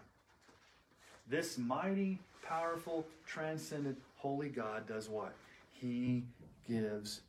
This 1.27 1.57
mighty, 1.57 2.19
powerful, 2.41 3.05
transcendent, 3.27 3.97
holy 4.15 4.47
God 4.47 4.87
does 4.87 5.09
what? 5.09 5.33
He 5.73 6.23
gives 6.65 7.19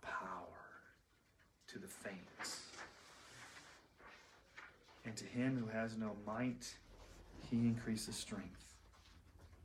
power 0.00 0.46
to 1.68 1.78
the 1.78 1.86
faint. 1.86 2.16
And 5.04 5.14
to 5.16 5.24
him 5.26 5.62
who 5.62 5.66
has 5.78 5.98
no 5.98 6.12
might, 6.26 6.74
he 7.50 7.56
increases 7.56 8.16
strength. 8.16 8.72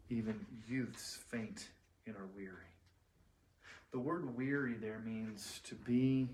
Even 0.10 0.45
youths 0.68 1.18
faint 1.30 1.69
and 2.06 2.15
are 2.18 2.27
weary. 2.36 2.56
The 3.91 3.99
word 3.99 4.36
weary 4.36 4.73
there 4.73 4.99
means 4.99 5.61
to 5.64 5.76
be 5.76 6.27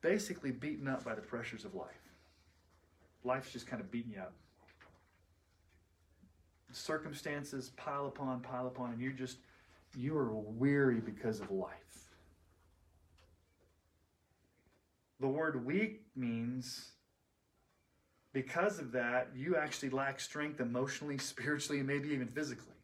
basically 0.00 0.50
beaten 0.50 0.88
up 0.88 1.04
by 1.04 1.14
the 1.14 1.20
pressures 1.20 1.64
of 1.64 1.74
life. 1.74 1.86
Life's 3.24 3.52
just 3.52 3.66
kind 3.66 3.80
of 3.80 3.90
beating 3.90 4.12
you 4.12 4.20
up. 4.20 4.32
Circumstances 6.72 7.70
pile 7.76 8.06
upon, 8.06 8.40
pile 8.40 8.66
upon, 8.66 8.92
and 8.92 9.00
you're 9.00 9.12
just 9.12 9.38
you 9.96 10.16
are 10.16 10.32
weary 10.34 11.00
because 11.00 11.40
of 11.40 11.50
life. 11.50 11.72
The 15.20 15.26
word 15.26 15.64
weak 15.64 16.02
means 16.14 16.92
because 18.32 18.78
of 18.78 18.92
that, 18.92 19.30
you 19.34 19.56
actually 19.56 19.90
lack 19.90 20.20
strength 20.20 20.60
emotionally, 20.60 21.18
spiritually, 21.18 21.78
and 21.78 21.88
maybe 21.88 22.10
even 22.10 22.28
physically. 22.28 22.77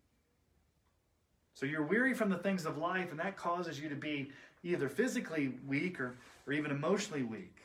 So 1.64 1.70
you're 1.70 1.82
weary 1.82 2.12
from 2.12 2.28
the 2.28 2.36
things 2.36 2.66
of 2.66 2.76
life, 2.76 3.10
and 3.10 3.18
that 3.20 3.38
causes 3.38 3.80
you 3.80 3.88
to 3.88 3.94
be 3.94 4.30
either 4.62 4.86
physically 4.86 5.54
weak 5.66 5.98
or, 5.98 6.14
or 6.46 6.52
even 6.52 6.70
emotionally 6.70 7.22
weak. 7.22 7.56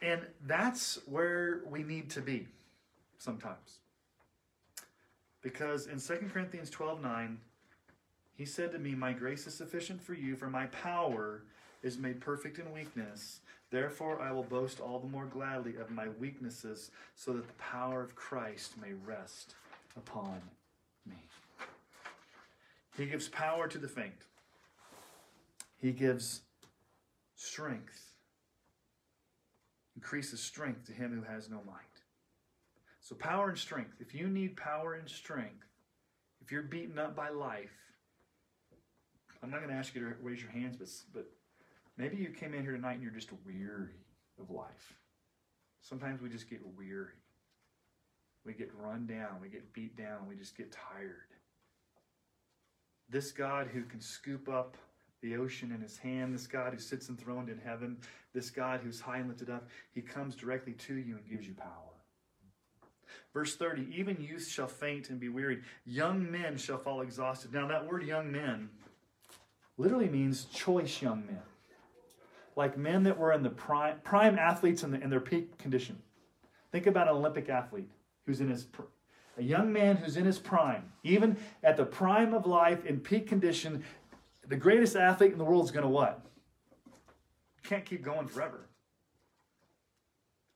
And 0.00 0.22
that's 0.46 1.00
where 1.04 1.60
we 1.68 1.82
need 1.82 2.08
to 2.12 2.22
be 2.22 2.48
sometimes. 3.18 3.80
Because 5.42 5.86
in 5.86 6.00
2 6.00 6.30
Corinthians 6.32 6.70
12 6.70 7.02
9, 7.02 7.38
he 8.36 8.46
said 8.46 8.72
to 8.72 8.78
me, 8.78 8.94
My 8.94 9.12
grace 9.12 9.46
is 9.46 9.52
sufficient 9.52 10.02
for 10.02 10.14
you, 10.14 10.34
for 10.34 10.48
my 10.48 10.64
power 10.68 11.42
is 11.82 11.98
made 11.98 12.22
perfect 12.22 12.58
in 12.58 12.72
weakness. 12.72 13.40
Therefore, 13.70 14.18
I 14.18 14.32
will 14.32 14.44
boast 14.44 14.80
all 14.80 14.98
the 14.98 15.08
more 15.08 15.26
gladly 15.26 15.76
of 15.76 15.90
my 15.90 16.08
weaknesses, 16.18 16.90
so 17.16 17.34
that 17.34 17.46
the 17.46 17.52
power 17.58 18.02
of 18.02 18.14
Christ 18.14 18.80
may 18.80 18.94
rest 19.04 19.56
upon. 19.94 20.40
He 22.96 23.06
gives 23.06 23.28
power 23.28 23.68
to 23.68 23.78
the 23.78 23.88
faint, 23.88 24.26
He 25.78 25.92
gives 25.92 26.42
strength, 27.36 28.10
increases 29.96 30.40
strength 30.40 30.86
to 30.86 30.92
him 30.92 31.12
who 31.12 31.32
has 31.32 31.48
no 31.48 31.62
might. 31.66 31.76
So, 33.00 33.14
power 33.14 33.48
and 33.48 33.58
strength. 33.58 33.94
If 33.98 34.14
you 34.14 34.28
need 34.28 34.56
power 34.56 34.94
and 34.94 35.08
strength, 35.08 35.66
if 36.42 36.52
you're 36.52 36.62
beaten 36.62 36.98
up 36.98 37.16
by 37.16 37.30
life, 37.30 37.70
I'm 39.42 39.50
not 39.50 39.60
going 39.60 39.70
to 39.70 39.76
ask 39.76 39.94
you 39.94 40.02
to 40.02 40.14
raise 40.22 40.42
your 40.42 40.50
hands, 40.50 40.76
but, 40.76 40.88
but 41.14 41.30
maybe 41.96 42.16
you 42.16 42.28
came 42.28 42.52
in 42.52 42.62
here 42.62 42.72
tonight 42.72 42.94
and 42.94 43.02
you're 43.02 43.10
just 43.10 43.30
weary 43.46 44.04
of 44.38 44.50
life. 44.50 44.94
Sometimes 45.80 46.20
we 46.20 46.28
just 46.28 46.48
get 46.48 46.60
weary. 46.76 47.14
We 48.44 48.52
get 48.52 48.70
run 48.74 49.06
down. 49.06 49.40
We 49.40 49.48
get 49.48 49.72
beat 49.72 49.96
down. 49.96 50.28
We 50.28 50.36
just 50.36 50.56
get 50.56 50.72
tired. 50.72 51.29
This 53.10 53.32
God 53.32 53.66
who 53.66 53.82
can 53.82 54.00
scoop 54.00 54.48
up 54.48 54.76
the 55.20 55.36
ocean 55.36 55.72
in 55.72 55.80
his 55.80 55.98
hand, 55.98 56.32
this 56.32 56.46
God 56.46 56.72
who 56.72 56.78
sits 56.78 57.08
enthroned 57.08 57.48
in 57.48 57.58
heaven, 57.58 57.98
this 58.32 58.50
God 58.50 58.80
who's 58.82 59.00
high 59.00 59.18
and 59.18 59.28
lifted 59.28 59.50
up, 59.50 59.68
he 59.92 60.00
comes 60.00 60.34
directly 60.34 60.72
to 60.74 60.94
you 60.94 61.16
and 61.16 61.28
gives 61.28 61.46
you 61.46 61.54
power. 61.54 61.90
Verse 63.32 63.56
30 63.56 63.88
Even 63.94 64.20
youth 64.20 64.48
shall 64.48 64.66
faint 64.66 65.10
and 65.10 65.20
be 65.20 65.28
wearied, 65.28 65.62
young 65.84 66.30
men 66.30 66.56
shall 66.56 66.78
fall 66.78 67.00
exhausted. 67.00 67.52
Now, 67.52 67.66
that 67.68 67.86
word 67.86 68.04
young 68.04 68.30
men 68.30 68.70
literally 69.76 70.08
means 70.08 70.44
choice 70.46 71.02
young 71.02 71.26
men. 71.26 71.42
Like 72.56 72.76
men 72.76 73.04
that 73.04 73.18
were 73.18 73.32
in 73.32 73.42
the 73.42 73.50
prime, 73.50 73.98
prime 74.04 74.38
athletes 74.38 74.82
in, 74.82 74.90
the, 74.90 75.00
in 75.00 75.10
their 75.10 75.20
peak 75.20 75.56
condition. 75.58 75.98
Think 76.72 76.86
about 76.86 77.08
an 77.08 77.14
Olympic 77.14 77.48
athlete 77.48 77.88
who's 78.26 78.40
in 78.40 78.48
his 78.48 78.64
a 79.40 79.42
young 79.42 79.72
man 79.72 79.96
who's 79.96 80.18
in 80.18 80.26
his 80.26 80.38
prime, 80.38 80.84
even 81.02 81.34
at 81.62 81.78
the 81.78 81.84
prime 81.84 82.34
of 82.34 82.46
life 82.46 82.84
in 82.84 83.00
peak 83.00 83.26
condition, 83.26 83.82
the 84.48 84.56
greatest 84.56 84.96
athlete 84.96 85.32
in 85.32 85.38
the 85.38 85.44
world 85.44 85.64
is 85.64 85.70
going 85.70 85.82
to 85.82 85.88
what? 85.88 86.20
Can't 87.64 87.84
keep 87.84 88.02
going 88.02 88.28
forever. 88.28 88.66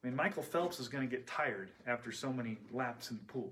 I 0.02 0.06
mean, 0.06 0.15
Michael 0.15 0.43
Phelps 0.43 0.78
is 0.81 0.89
going 0.89 1.09
to 1.09 1.11
get 1.11 1.27
tired 1.27 1.70
after 1.86 2.12
so 2.12 2.31
many 2.31 2.59
laps 2.73 3.11
in 3.11 3.16
the 3.16 3.24
pool. 3.24 3.51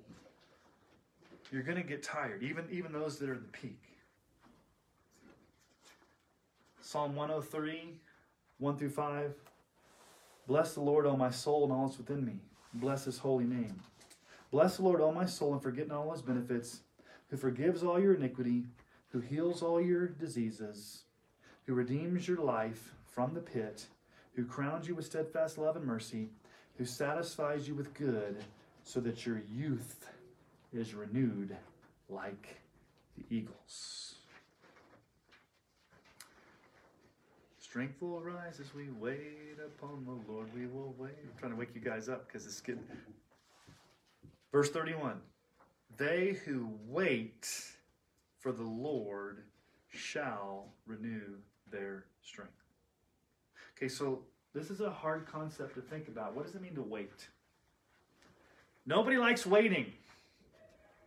You're 1.50 1.62
going 1.62 1.78
to 1.78 1.82
get 1.82 2.02
tired, 2.02 2.42
even, 2.42 2.66
even 2.70 2.92
those 2.92 3.18
that 3.18 3.30
are 3.30 3.34
in 3.34 3.40
the 3.40 3.58
peak. 3.58 3.80
Psalm 6.82 7.16
103, 7.16 7.94
1 8.58 8.76
through 8.76 8.90
5. 8.90 9.32
Bless 10.46 10.74
the 10.74 10.80
Lord, 10.80 11.06
O 11.06 11.16
my 11.16 11.30
soul, 11.30 11.64
and 11.64 11.72
all 11.72 11.86
that's 11.86 11.96
within 11.96 12.22
me. 12.22 12.34
Bless 12.74 13.06
his 13.06 13.16
holy 13.16 13.44
name. 13.44 13.80
Bless 14.52 14.76
the 14.76 14.82
Lord, 14.82 15.00
all 15.00 15.12
my 15.12 15.24
soul, 15.24 15.54
and 15.54 15.62
forget 15.62 15.88
not 15.88 15.96
all 15.96 16.12
his 16.12 16.20
benefits, 16.20 16.82
who 17.30 17.38
forgives 17.38 17.82
all 17.82 17.98
your 17.98 18.14
iniquity, 18.14 18.66
who 19.08 19.18
heals 19.18 19.62
all 19.62 19.80
your 19.80 20.06
diseases, 20.06 21.04
who 21.64 21.72
redeems 21.72 22.28
your 22.28 22.36
life 22.36 22.92
from 23.06 23.32
the 23.32 23.40
pit, 23.40 23.86
who 24.34 24.44
crowns 24.44 24.86
you 24.86 24.94
with 24.94 25.06
steadfast 25.06 25.56
love 25.56 25.76
and 25.76 25.86
mercy, 25.86 26.28
who 26.76 26.84
satisfies 26.84 27.66
you 27.66 27.74
with 27.74 27.94
good, 27.94 28.36
so 28.84 29.00
that 29.00 29.24
your 29.24 29.40
youth 29.50 30.06
is 30.70 30.92
renewed 30.92 31.56
like 32.10 32.60
the 33.16 33.24
eagles. 33.34 34.16
Strength 37.58 38.02
will 38.02 38.20
rise 38.20 38.60
as 38.60 38.74
we 38.74 38.90
wait 39.00 39.56
upon 39.64 40.04
the 40.04 40.30
Lord. 40.30 40.48
We 40.54 40.66
will 40.66 40.94
wait. 40.98 41.14
I'm 41.22 41.38
trying 41.38 41.52
to 41.52 41.58
wake 41.58 41.74
you 41.74 41.80
guys 41.80 42.10
up 42.10 42.26
because 42.26 42.44
it's 42.44 42.60
getting. 42.60 42.84
Verse 44.52 44.70
31 44.70 45.20
They 45.96 46.38
who 46.44 46.70
wait 46.86 47.48
for 48.38 48.52
the 48.52 48.62
Lord 48.62 49.44
shall 49.88 50.66
renew 50.86 51.38
their 51.70 52.04
strength. 52.22 52.52
Okay, 53.76 53.88
so 53.88 54.22
this 54.54 54.70
is 54.70 54.80
a 54.80 54.90
hard 54.90 55.26
concept 55.26 55.74
to 55.74 55.80
think 55.80 56.08
about. 56.08 56.36
What 56.36 56.44
does 56.44 56.54
it 56.54 56.62
mean 56.62 56.74
to 56.74 56.82
wait? 56.82 57.28
Nobody 58.84 59.16
likes 59.16 59.46
waiting. 59.46 59.86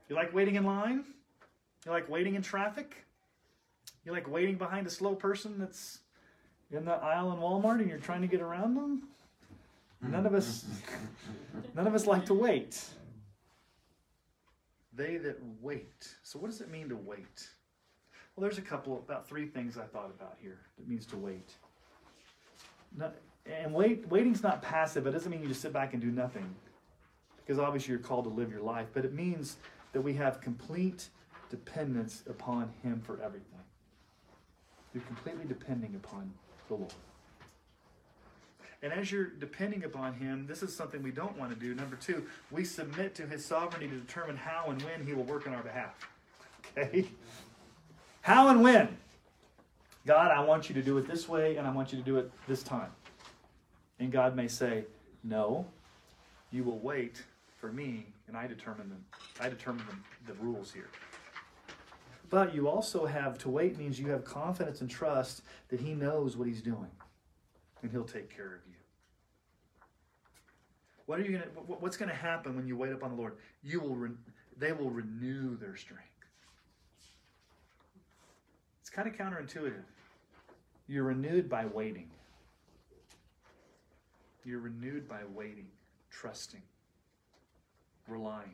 You 0.09 0.15
like 0.15 0.33
waiting 0.33 0.55
in 0.55 0.65
line? 0.65 1.03
You 1.85 1.91
like 1.91 2.09
waiting 2.09 2.35
in 2.35 2.41
traffic? 2.41 3.05
You 4.05 4.11
like 4.11 4.29
waiting 4.29 4.55
behind 4.55 4.87
a 4.87 4.89
slow 4.89 5.15
person 5.15 5.57
that's 5.59 5.99
in 6.71 6.85
the 6.85 6.93
aisle 6.93 7.31
in 7.31 7.39
Walmart 7.39 7.79
and 7.79 7.89
you're 7.89 7.97
trying 7.97 8.21
to 8.21 8.27
get 8.27 8.41
around 8.41 8.75
them? 8.75 9.03
None 10.01 10.25
of 10.25 10.33
us 10.33 10.65
none 11.75 11.87
of 11.87 11.95
us 11.95 12.05
like 12.05 12.25
to 12.25 12.33
wait. 12.33 12.83
They 14.95 15.17
that 15.17 15.37
wait. 15.61 16.15
So 16.23 16.39
what 16.39 16.49
does 16.49 16.61
it 16.61 16.69
mean 16.69 16.89
to 16.89 16.95
wait? 16.95 17.49
Well, 18.35 18.41
there's 18.41 18.57
a 18.57 18.61
couple 18.61 18.97
about 18.97 19.27
three 19.27 19.47
things 19.47 19.77
I 19.77 19.85
thought 19.85 20.11
about 20.15 20.37
here 20.41 20.59
that 20.77 20.87
means 20.87 21.05
to 21.07 21.17
wait. 21.17 21.53
Not, 22.95 23.15
and 23.45 23.73
wait 23.73 24.07
waiting's 24.09 24.43
not 24.43 24.61
passive. 24.61 25.07
It 25.07 25.11
doesn't 25.11 25.31
mean 25.31 25.41
you 25.41 25.47
just 25.47 25.61
sit 25.61 25.73
back 25.73 25.93
and 25.93 26.01
do 26.01 26.11
nothing. 26.11 26.55
Because 27.37 27.59
obviously 27.59 27.91
you're 27.91 27.99
called 27.99 28.25
to 28.25 28.31
live 28.31 28.51
your 28.51 28.61
life, 28.61 28.87
but 28.93 29.05
it 29.05 29.13
means 29.13 29.57
that 29.93 30.01
we 30.01 30.13
have 30.13 30.41
complete 30.41 31.09
dependence 31.49 32.23
upon 32.27 32.71
him 32.83 33.01
for 33.01 33.21
everything. 33.21 33.59
You're 34.93 35.03
completely 35.03 35.45
depending 35.45 35.95
upon 35.95 36.33
the 36.67 36.75
Lord. 36.75 36.93
And 38.85 38.93
as 38.93 39.11
you're 39.11 39.25
depending 39.25 39.83
upon 39.83 40.13
Him, 40.13 40.45
this 40.45 40.61
is 40.61 40.73
something 40.73 41.01
we 41.01 41.09
don't 41.09 41.35
want 41.39 41.51
to 41.51 41.59
do. 41.59 41.73
Number 41.73 41.95
two, 41.95 42.23
we 42.51 42.63
submit 42.63 43.15
to 43.15 43.25
His 43.25 43.43
sovereignty 43.43 43.87
to 43.87 43.95
determine 43.95 44.37
how 44.37 44.65
and 44.69 44.79
when 44.83 45.03
He 45.03 45.13
will 45.15 45.23
work 45.23 45.47
on 45.47 45.55
our 45.55 45.63
behalf. 45.63 46.07
Okay? 46.77 47.09
How 48.21 48.49
and 48.49 48.61
when? 48.61 48.95
God, 50.05 50.29
I 50.29 50.39
want 50.41 50.69
you 50.69 50.75
to 50.75 50.83
do 50.83 50.99
it 50.99 51.07
this 51.07 51.27
way, 51.27 51.57
and 51.57 51.65
I 51.65 51.71
want 51.71 51.91
you 51.93 51.97
to 51.97 52.03
do 52.03 52.17
it 52.17 52.31
this 52.47 52.61
time. 52.61 52.91
And 53.99 54.11
God 54.11 54.35
may 54.35 54.47
say, 54.47 54.85
No, 55.23 55.65
you 56.51 56.63
will 56.63 56.77
wait 56.77 57.23
for 57.57 57.71
me, 57.71 58.05
and 58.27 58.37
I 58.37 58.45
determine 58.45 58.87
them. 58.89 59.03
I 59.39 59.49
determine 59.49 59.83
the, 60.27 60.33
the 60.33 60.39
rules 60.39 60.71
here. 60.71 60.89
But 62.29 62.53
you 62.53 62.67
also 62.67 63.07
have 63.07 63.39
to 63.39 63.49
wait 63.49 63.79
means 63.79 63.99
you 63.99 64.11
have 64.11 64.23
confidence 64.23 64.81
and 64.81 64.89
trust 64.91 65.41
that 65.69 65.79
He 65.79 65.95
knows 65.95 66.37
what 66.37 66.47
He's 66.47 66.61
doing, 66.61 66.91
and 67.81 67.91
He'll 67.91 68.03
take 68.03 68.35
care 68.35 68.45
of 68.55 68.61
you. 68.67 68.75
What 71.05 71.19
are 71.19 71.23
you 71.23 71.37
gonna? 71.37 71.49
What's 71.67 71.97
going 71.97 72.09
to 72.09 72.15
happen 72.15 72.55
when 72.55 72.67
you 72.67 72.75
wait 72.75 72.91
upon 72.91 73.11
the 73.11 73.17
Lord? 73.17 73.37
You 73.63 73.79
will. 73.79 73.95
Re, 73.95 74.09
they 74.57 74.71
will 74.71 74.89
renew 74.89 75.57
their 75.57 75.75
strength. 75.75 76.03
It's 78.81 78.89
kind 78.89 79.07
of 79.07 79.15
counterintuitive. 79.15 79.83
You're 80.87 81.03
renewed 81.03 81.49
by 81.49 81.65
waiting. 81.65 82.09
You're 84.43 84.59
renewed 84.59 85.07
by 85.09 85.21
waiting, 85.33 85.67
trusting, 86.11 86.61
relying. 88.07 88.53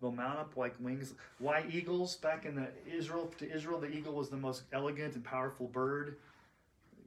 They'll 0.00 0.12
mount 0.12 0.38
up 0.38 0.56
like 0.56 0.74
wings. 0.80 1.14
Why 1.38 1.64
eagles? 1.70 2.16
Back 2.16 2.44
in 2.46 2.54
the 2.54 2.68
Israel 2.90 3.30
to 3.38 3.50
Israel, 3.50 3.78
the 3.78 3.90
eagle 3.90 4.14
was 4.14 4.30
the 4.30 4.36
most 4.36 4.62
elegant 4.72 5.14
and 5.14 5.24
powerful 5.24 5.66
bird. 5.66 6.16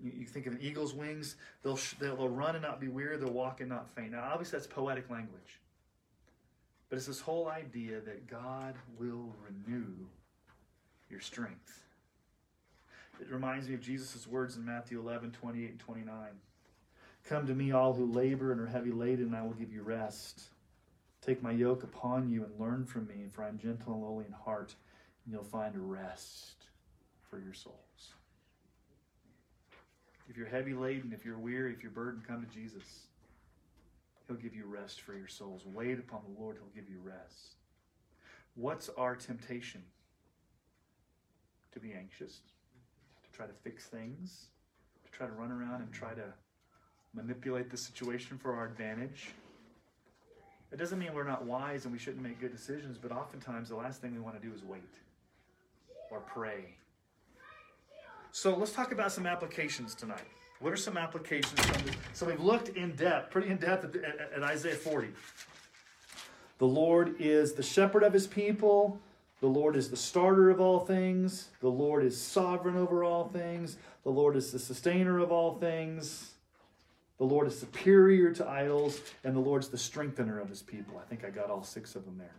You, 0.03 0.25
think 0.25 0.47
of 0.47 0.53
an 0.53 0.59
eagle's 0.61 0.93
wings. 0.93 1.37
They'll, 1.63 1.79
they'll 1.99 2.15
they'll 2.17 2.29
run 2.29 2.55
and 2.55 2.63
not 2.63 2.81
be 2.81 2.89
weary. 2.89 3.17
They'll 3.17 3.31
walk 3.31 3.61
and 3.61 3.69
not 3.69 3.89
faint. 3.89 4.11
Now, 4.11 4.29
obviously, 4.31 4.59
that's 4.59 4.67
poetic 4.67 5.09
language. 5.09 5.61
But 6.89 6.97
it's 6.97 7.07
this 7.07 7.21
whole 7.21 7.47
idea 7.47 8.01
that 8.01 8.27
God 8.27 8.75
will 8.99 9.33
renew 9.47 9.93
your 11.09 11.21
strength. 11.21 11.83
It 13.19 13.31
reminds 13.31 13.67
me 13.67 13.75
of 13.75 13.81
Jesus' 13.81 14.27
words 14.27 14.57
in 14.57 14.65
Matthew 14.65 14.99
11, 14.99 15.31
28 15.31 15.69
and 15.69 15.79
29. 15.79 16.15
Come 17.23 17.47
to 17.47 17.53
me, 17.53 17.71
all 17.71 17.93
who 17.93 18.05
labor 18.05 18.51
and 18.51 18.59
are 18.59 18.67
heavy 18.67 18.91
laden, 18.91 19.27
and 19.27 19.35
I 19.35 19.41
will 19.43 19.53
give 19.53 19.71
you 19.71 19.81
rest. 19.81 20.43
Take 21.25 21.41
my 21.41 21.51
yoke 21.51 21.83
upon 21.83 22.29
you 22.29 22.43
and 22.43 22.59
learn 22.59 22.85
from 22.85 23.07
me, 23.07 23.27
for 23.31 23.43
I 23.43 23.47
am 23.47 23.57
gentle 23.57 23.93
and 23.93 24.03
lowly 24.03 24.25
in 24.25 24.33
heart, 24.33 24.75
and 25.23 25.33
you'll 25.33 25.43
find 25.43 25.73
rest 25.89 26.65
for 27.29 27.39
your 27.39 27.53
souls. 27.53 28.13
If 30.29 30.37
you're 30.37 30.47
heavy 30.47 30.73
laden, 30.73 31.13
if 31.13 31.25
you're 31.25 31.37
weary, 31.37 31.73
if 31.73 31.83
you're 31.83 31.91
burdened, 31.91 32.27
come 32.27 32.45
to 32.45 32.53
Jesus. 32.53 32.83
He'll 34.27 34.37
give 34.37 34.55
you 34.55 34.65
rest 34.65 35.01
for 35.01 35.13
your 35.13 35.27
souls. 35.27 35.63
Wait 35.65 35.99
upon 35.99 36.21
the 36.23 36.41
Lord, 36.41 36.57
He'll 36.57 36.81
give 36.81 36.89
you 36.89 36.99
rest. 37.03 37.55
What's 38.55 38.89
our 38.97 39.15
temptation? 39.15 39.83
To 41.73 41.79
be 41.79 41.93
anxious, 41.93 42.39
to 43.23 43.31
try 43.31 43.47
to 43.47 43.53
fix 43.63 43.87
things, 43.87 44.45
to 45.03 45.11
try 45.11 45.27
to 45.27 45.33
run 45.33 45.51
around 45.51 45.81
and 45.81 45.91
try 45.91 46.13
to 46.13 46.33
manipulate 47.13 47.69
the 47.69 47.77
situation 47.77 48.37
for 48.37 48.55
our 48.55 48.65
advantage. 48.65 49.31
It 50.71 50.77
doesn't 50.77 50.97
mean 50.97 51.13
we're 51.13 51.23
not 51.23 51.45
wise 51.45 51.85
and 51.85 51.91
we 51.91 51.99
shouldn't 51.99 52.23
make 52.23 52.39
good 52.39 52.51
decisions, 52.51 52.97
but 52.97 53.11
oftentimes 53.11 53.69
the 53.69 53.75
last 53.75 54.01
thing 54.01 54.13
we 54.13 54.19
want 54.19 54.39
to 54.39 54.47
do 54.47 54.53
is 54.53 54.63
wait 54.63 54.81
or 56.09 56.19
pray. 56.21 56.75
So 58.35 58.55
let's 58.55 58.71
talk 58.71 58.91
about 58.91 59.11
some 59.11 59.27
applications 59.27 59.93
tonight. 59.93 60.25
What 60.59 60.73
are 60.73 60.77
some 60.77 60.97
applications? 60.97 61.61
So 62.13 62.25
we've 62.25 62.39
looked 62.39 62.69
in 62.69 62.95
depth, 62.95 63.29
pretty 63.29 63.49
in 63.49 63.57
depth 63.57 63.85
at, 63.85 64.03
at, 64.03 64.33
at 64.37 64.43
Isaiah 64.43 64.73
40. 64.73 65.09
The 66.57 66.65
Lord 66.65 67.15
is 67.19 67.53
the 67.53 67.61
shepherd 67.61 68.01
of 68.01 68.11
his 68.11 68.25
people. 68.25 68.99
The 69.39 69.47
Lord 69.47 69.75
is 69.75 69.91
the 69.91 69.95
starter 69.95 70.49
of 70.49 70.59
all 70.59 70.79
things. 70.79 71.49
The 71.61 71.69
Lord 71.69 72.03
is 72.03 72.19
sovereign 72.19 72.75
over 72.75 73.03
all 73.03 73.27
things. 73.27 73.77
The 74.03 74.09
Lord 74.09 74.35
is 74.35 74.51
the 74.51 74.57
sustainer 74.57 75.19
of 75.19 75.31
all 75.31 75.59
things. 75.59 76.31
The 77.19 77.25
Lord 77.25 77.45
is 77.45 77.59
superior 77.59 78.31
to 78.31 78.49
idols, 78.49 78.99
and 79.23 79.35
the 79.35 79.41
Lord's 79.41 79.67
the 79.67 79.77
strengthener 79.77 80.39
of 80.39 80.49
his 80.49 80.63
people. 80.63 80.99
I 80.99 81.07
think 81.07 81.23
I 81.23 81.29
got 81.29 81.51
all 81.51 81.63
six 81.63 81.95
of 81.95 82.03
them 82.03 82.17
there. 82.17 82.35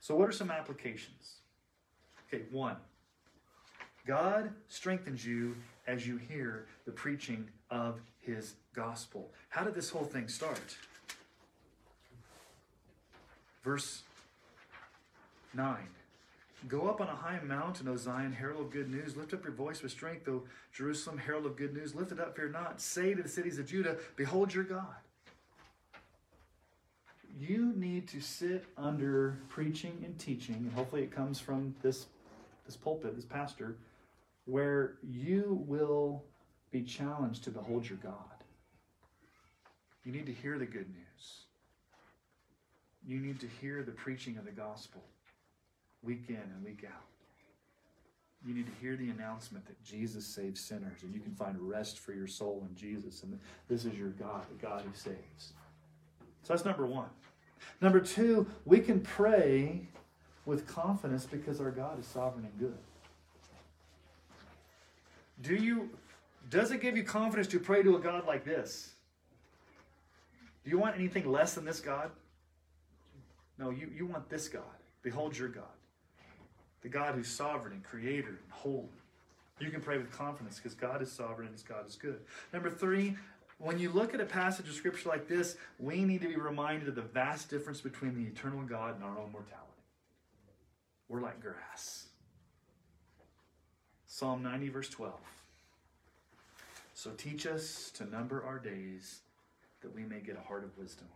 So, 0.00 0.16
what 0.16 0.26
are 0.26 0.32
some 0.32 0.50
applications? 0.50 1.40
Okay, 2.32 2.44
one 2.50 2.76
God 4.06 4.50
strengthens 4.68 5.26
you 5.26 5.56
as 5.86 6.06
you 6.06 6.16
hear 6.16 6.66
the 6.84 6.92
preaching 6.92 7.48
of 7.70 8.00
his 8.20 8.54
gospel. 8.72 9.30
How 9.48 9.64
did 9.64 9.74
this 9.74 9.90
whole 9.90 10.04
thing 10.04 10.28
start? 10.28 10.76
Verse 13.64 14.02
9. 15.54 15.76
Go 16.68 16.88
up 16.88 17.00
on 17.00 17.08
a 17.08 17.14
high 17.14 17.40
mountain, 17.44 17.88
O 17.88 17.96
Zion, 17.96 18.32
herald 18.32 18.60
of 18.60 18.70
good 18.70 18.90
news. 18.90 19.16
Lift 19.16 19.34
up 19.34 19.44
your 19.44 19.52
voice 19.52 19.82
with 19.82 19.92
strength, 19.92 20.28
O 20.28 20.44
Jerusalem, 20.72 21.18
herald 21.18 21.46
of 21.46 21.56
good 21.56 21.74
news. 21.74 21.94
Lift 21.94 22.12
it 22.12 22.20
up, 22.20 22.34
fear 22.34 22.48
not. 22.48 22.80
Say 22.80 23.14
to 23.14 23.22
the 23.22 23.28
cities 23.28 23.58
of 23.58 23.66
Judah, 23.66 23.96
Behold 24.16 24.54
your 24.54 24.64
God. 24.64 24.86
You 27.38 27.72
need 27.76 28.08
to 28.08 28.20
sit 28.20 28.64
under 28.78 29.38
preaching 29.48 30.02
and 30.04 30.18
teaching, 30.18 30.54
and 30.54 30.72
hopefully 30.72 31.02
it 31.02 31.10
comes 31.10 31.38
from 31.38 31.74
this, 31.82 32.06
this 32.64 32.76
pulpit, 32.76 33.14
this 33.14 33.26
pastor, 33.26 33.76
where 34.46 34.94
you 35.02 35.62
will 35.66 36.24
be 36.70 36.82
challenged 36.82 37.44
to 37.44 37.50
behold 37.50 37.88
your 37.88 37.98
God. 37.98 38.14
You 40.04 40.12
need 40.12 40.26
to 40.26 40.32
hear 40.32 40.58
the 40.58 40.66
good 40.66 40.88
news. 40.88 41.42
You 43.06 43.18
need 43.18 43.40
to 43.40 43.48
hear 43.60 43.82
the 43.82 43.92
preaching 43.92 44.36
of 44.38 44.44
the 44.44 44.50
gospel 44.50 45.02
week 46.02 46.24
in 46.28 46.36
and 46.36 46.64
week 46.64 46.84
out. 46.86 47.02
You 48.46 48.54
need 48.54 48.66
to 48.66 48.72
hear 48.80 48.96
the 48.96 49.10
announcement 49.10 49.66
that 49.66 49.82
Jesus 49.82 50.24
saves 50.24 50.60
sinners 50.60 51.02
and 51.02 51.12
you 51.12 51.20
can 51.20 51.34
find 51.34 51.56
rest 51.60 51.98
for 51.98 52.12
your 52.12 52.28
soul 52.28 52.64
in 52.68 52.76
Jesus. 52.76 53.24
And 53.24 53.38
this 53.68 53.84
is 53.84 53.94
your 53.94 54.10
God, 54.10 54.42
the 54.48 54.64
God 54.64 54.82
who 54.82 54.92
saves. 54.94 55.52
So 56.42 56.52
that's 56.52 56.64
number 56.64 56.86
one. 56.86 57.08
Number 57.80 57.98
two, 57.98 58.46
we 58.64 58.78
can 58.78 59.00
pray 59.00 59.88
with 60.44 60.66
confidence 60.68 61.24
because 61.24 61.60
our 61.60 61.72
God 61.72 61.98
is 61.98 62.06
sovereign 62.06 62.44
and 62.44 62.58
good. 62.58 62.78
Do 65.42 65.54
you 65.54 65.90
does 66.48 66.70
it 66.70 66.80
give 66.80 66.96
you 66.96 67.02
confidence 67.02 67.48
to 67.48 67.58
pray 67.58 67.82
to 67.82 67.96
a 67.96 67.98
God 67.98 68.26
like 68.26 68.44
this? 68.44 68.94
Do 70.64 70.70
you 70.70 70.78
want 70.78 70.96
anything 70.96 71.30
less 71.30 71.54
than 71.54 71.64
this 71.64 71.80
God? 71.80 72.10
No, 73.58 73.70
you, 73.70 73.90
you 73.94 74.06
want 74.06 74.28
this 74.28 74.48
God. 74.48 74.62
Behold 75.02 75.36
your 75.36 75.48
God. 75.48 75.64
The 76.82 76.88
God 76.88 77.14
who's 77.14 77.28
sovereign 77.28 77.72
and 77.72 77.82
creator 77.82 78.28
and 78.28 78.50
holy. 78.50 78.88
You 79.58 79.70
can 79.70 79.80
pray 79.80 79.96
with 79.96 80.12
confidence 80.12 80.56
because 80.56 80.74
God 80.74 81.00
is 81.00 81.10
sovereign 81.10 81.46
and 81.46 81.54
his 81.54 81.62
God 81.62 81.88
is 81.88 81.96
good. 81.96 82.20
Number 82.52 82.68
three, 82.68 83.16
when 83.58 83.78
you 83.78 83.90
look 83.90 84.12
at 84.12 84.20
a 84.20 84.26
passage 84.26 84.68
of 84.68 84.74
scripture 84.74 85.08
like 85.08 85.28
this, 85.28 85.56
we 85.78 86.04
need 86.04 86.20
to 86.20 86.28
be 86.28 86.36
reminded 86.36 86.88
of 86.88 86.94
the 86.94 87.02
vast 87.02 87.48
difference 87.48 87.80
between 87.80 88.14
the 88.14 88.28
eternal 88.28 88.60
God 88.62 88.96
and 88.96 89.04
our 89.04 89.18
own 89.18 89.32
mortality. 89.32 89.62
We're 91.08 91.22
like 91.22 91.40
grass. 91.40 92.05
Psalm 94.18 94.42
90, 94.42 94.70
verse 94.70 94.88
12. 94.88 95.12
So 96.94 97.10
teach 97.18 97.46
us 97.46 97.90
to 97.96 98.06
number 98.08 98.42
our 98.42 98.58
days 98.58 99.20
that 99.82 99.94
we 99.94 100.04
may 100.04 100.20
get 100.20 100.38
a 100.38 100.48
heart 100.48 100.64
of 100.64 100.78
wisdom. 100.78 101.08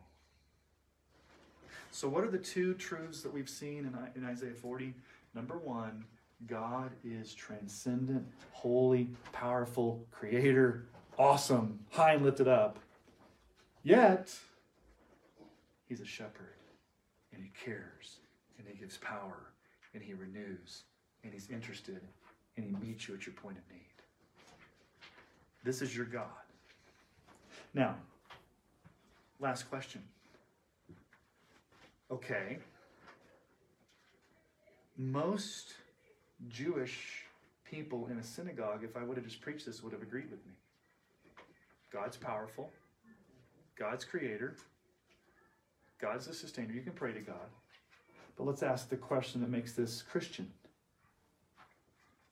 So, 1.91 2.11
what 2.11 2.25
are 2.25 2.31
the 2.31 2.37
two 2.37 2.75
truths 2.75 3.23
that 3.23 3.33
we've 3.33 3.49
seen 3.49 3.91
in, 4.15 4.25
Isaiah 4.27 4.53
40? 4.53 4.93
Number 5.35 5.57
one, 5.57 6.05
God 6.47 6.91
is 7.03 7.33
transcendent, 7.33 8.27
holy, 8.53 9.09
powerful, 9.33 10.05
creator, 10.11 10.85
awesome, 11.19 11.79
high 11.93 12.13
and 12.13 12.23
lifted 12.23 12.49
up. 12.49 12.81
Yet, 13.83 14.39
he's 15.89 16.03
a 16.03 16.07
shepherd, 16.07 16.59
and 17.33 17.43
he 17.43 17.51
cares, 17.65 18.19
and 18.59 18.69
he 18.69 18.79
gives 18.79 18.99
power, 18.99 19.53
and 19.95 20.03
he 20.03 20.13
renews, 20.13 20.83
and 21.25 21.33
he's 21.33 21.49
interested, 21.49 22.03
and 22.61 22.77
he 22.77 22.87
meets 22.87 23.09
you 23.09 23.15
at 23.15 23.27
your 23.27 23.35
point 23.35 23.57
of 23.57 23.63
need. 23.73 23.81
This 25.65 25.83
is 25.83 25.97
your 25.97 26.07
God. 26.07 26.27
Now, 27.75 27.97
last 29.39 29.69
question. 29.71 30.03
Okay. 32.11 32.59
Most 34.97 35.75
Jewish 36.49 37.25
people 37.65 38.09
in 38.11 38.19
a 38.19 38.25
synagogue, 38.25 38.83
if 38.83 38.97
I 38.97 39.03
would 39.03 39.17
have 39.17 39.27
just 39.27 39.41
preached 39.41 39.67
this, 39.67 39.83
would 39.83 39.93
have 39.93 40.03
agreed 40.03 40.31
with 40.31 40.45
me. 40.47 40.53
God's 41.93 42.17
powerful. 42.17 42.71
God's 43.79 44.05
creator. 44.05 44.57
God's 46.01 46.27
the 46.27 46.35
sustainer. 46.35 46.73
You 46.73 46.83
can 46.83 46.93
pray 46.93 47.13
to 47.13 47.21
God. 47.21 47.37
But 48.37 48.47
let's 48.47 48.63
ask 48.63 48.89
the 48.89 48.97
question 48.97 49.41
that 49.43 49.51
makes 49.51 49.73
this 49.73 50.03
Christian. 50.03 50.51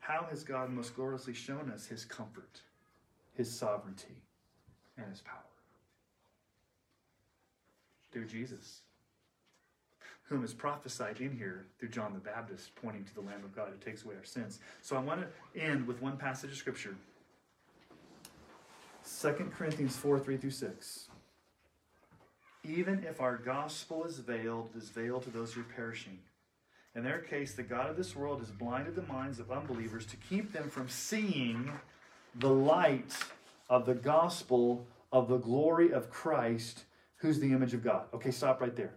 How 0.09 0.27
has 0.31 0.43
God 0.43 0.71
most 0.71 0.97
gloriously 0.97 1.35
shown 1.35 1.71
us 1.71 1.87
his 1.87 2.07
comfort, 2.07 2.63
his 3.35 3.55
sovereignty, 3.55 4.23
and 4.97 5.07
his 5.11 5.21
power? 5.21 5.37
Through 8.11 8.25
Jesus 8.25 8.81
whom 10.29 10.45
is 10.45 10.53
prophesied 10.53 11.21
in 11.21 11.37
here 11.37 11.65
through 11.79 11.89
John 11.89 12.13
the 12.13 12.21
Baptist, 12.21 12.75
pointing 12.77 13.05
to 13.05 13.15
the 13.15 13.23
Lamb 13.23 13.43
of 13.45 13.57
God 13.57 13.71
who 13.71 13.79
takes 13.83 14.05
away 14.05 14.15
our 14.15 14.25
sins. 14.25 14.61
So 14.83 14.95
I 14.97 15.01
want 15.01 15.23
to 15.23 15.61
end 15.61 15.87
with 15.87 16.03
one 16.03 16.17
passage 16.19 16.51
of 16.51 16.57
Scripture 16.57 16.95
2 19.23 19.51
Corinthians 19.57 19.97
4 19.97 20.21
3 20.21 20.37
through 20.37 20.51
6. 20.51 21.09
Even 22.65 23.05
if 23.05 23.21
our 23.21 23.37
gospel 23.37 24.05
is 24.05 24.19
veiled, 24.19 24.71
it 24.75 24.79
is 24.79 24.91
veiled 24.91 25.23
to 25.23 25.31
those 25.31 25.55
who 25.55 25.63
are 25.63 25.73
perishing. 25.75 26.19
In 26.95 27.05
their 27.05 27.21
case, 27.21 27.55
the 27.55 27.63
God 27.63 27.91
of 27.91 27.97
this 27.97 28.17
world 28.17 28.41
has 28.41 28.51
blinded 28.51 28.97
the 28.97 29.03
minds 29.03 29.39
of 29.39 29.53
unbelievers 29.53 30.07
to 30.07 30.17
keep 30.17 30.53
them 30.53 30.69
from 30.69 30.89
seeing 30.89 31.71
the 32.35 32.51
light 32.51 33.17
of 33.69 33.87
the 33.87 33.95
gospel 33.95 34.87
of 35.13 35.29
the 35.29 35.39
glory 35.39 35.93
of 35.93 36.11
Christ, 36.11 36.85
who's 37.17 37.39
the 37.39 37.53
image 37.53 37.75
of 37.75 37.85
God. 37.85 38.07
Okay, 38.15 38.31
stop 38.31 38.61
right 38.61 38.75
there 38.75 38.95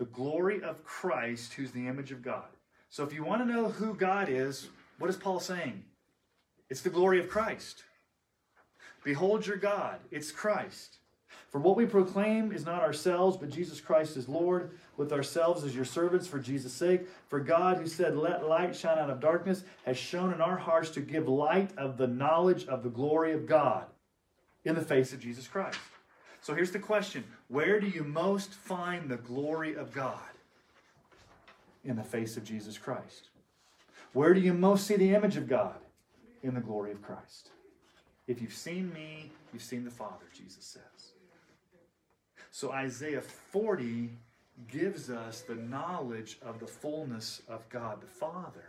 the 0.00 0.06
glory 0.06 0.62
of 0.62 0.82
Christ, 0.82 1.52
who's 1.52 1.72
the 1.72 1.86
image 1.86 2.10
of 2.10 2.22
God. 2.22 2.48
So 2.88 3.04
if 3.04 3.12
you 3.12 3.22
want 3.22 3.42
to 3.42 3.52
know 3.52 3.68
who 3.68 3.94
God 3.94 4.30
is, 4.30 4.70
what 4.98 5.10
is 5.10 5.16
Paul 5.16 5.40
saying? 5.40 5.84
It's 6.70 6.80
the 6.80 6.88
glory 6.88 7.20
of 7.20 7.28
Christ. 7.28 7.84
Behold 9.04 9.46
your 9.46 9.58
God, 9.58 10.00
it's 10.10 10.32
Christ. 10.32 10.99
For 11.50 11.58
what 11.58 11.76
we 11.76 11.84
proclaim 11.84 12.52
is 12.52 12.64
not 12.64 12.82
ourselves, 12.82 13.36
but 13.36 13.50
Jesus 13.50 13.80
Christ 13.80 14.16
is 14.16 14.28
Lord, 14.28 14.70
with 14.96 15.12
ourselves 15.12 15.64
as 15.64 15.74
your 15.74 15.84
servants 15.84 16.28
for 16.28 16.38
Jesus' 16.38 16.72
sake. 16.72 17.08
For 17.26 17.40
God, 17.40 17.78
who 17.78 17.88
said, 17.88 18.16
Let 18.16 18.46
light 18.46 18.74
shine 18.74 18.98
out 18.98 19.10
of 19.10 19.18
darkness, 19.18 19.64
has 19.84 19.96
shown 19.96 20.32
in 20.32 20.40
our 20.40 20.56
hearts 20.56 20.90
to 20.90 21.00
give 21.00 21.28
light 21.28 21.72
of 21.76 21.96
the 21.96 22.06
knowledge 22.06 22.66
of 22.68 22.84
the 22.84 22.88
glory 22.88 23.32
of 23.32 23.46
God 23.46 23.86
in 24.64 24.76
the 24.76 24.80
face 24.80 25.12
of 25.12 25.18
Jesus 25.18 25.48
Christ. 25.48 25.80
So 26.40 26.54
here's 26.54 26.70
the 26.70 26.78
question 26.78 27.24
Where 27.48 27.80
do 27.80 27.88
you 27.88 28.04
most 28.04 28.54
find 28.54 29.08
the 29.08 29.16
glory 29.16 29.74
of 29.74 29.92
God? 29.92 30.20
In 31.84 31.96
the 31.96 32.04
face 32.04 32.36
of 32.36 32.44
Jesus 32.44 32.78
Christ. 32.78 33.30
Where 34.12 34.34
do 34.34 34.40
you 34.40 34.52
most 34.52 34.86
see 34.86 34.96
the 34.96 35.14
image 35.14 35.36
of 35.36 35.48
God? 35.48 35.76
In 36.44 36.54
the 36.54 36.60
glory 36.60 36.92
of 36.92 37.02
Christ. 37.02 37.50
If 38.28 38.40
you've 38.40 38.54
seen 38.54 38.92
me, 38.92 39.32
you've 39.52 39.62
seen 39.62 39.84
the 39.84 39.90
Father, 39.90 40.26
Jesus 40.32 40.64
says. 40.64 40.89
So 42.50 42.72
Isaiah 42.72 43.22
40 43.22 44.10
gives 44.68 45.08
us 45.08 45.42
the 45.42 45.54
knowledge 45.54 46.38
of 46.42 46.58
the 46.58 46.66
fullness 46.66 47.42
of 47.48 47.68
God 47.68 48.00
the 48.00 48.06
Father. 48.06 48.64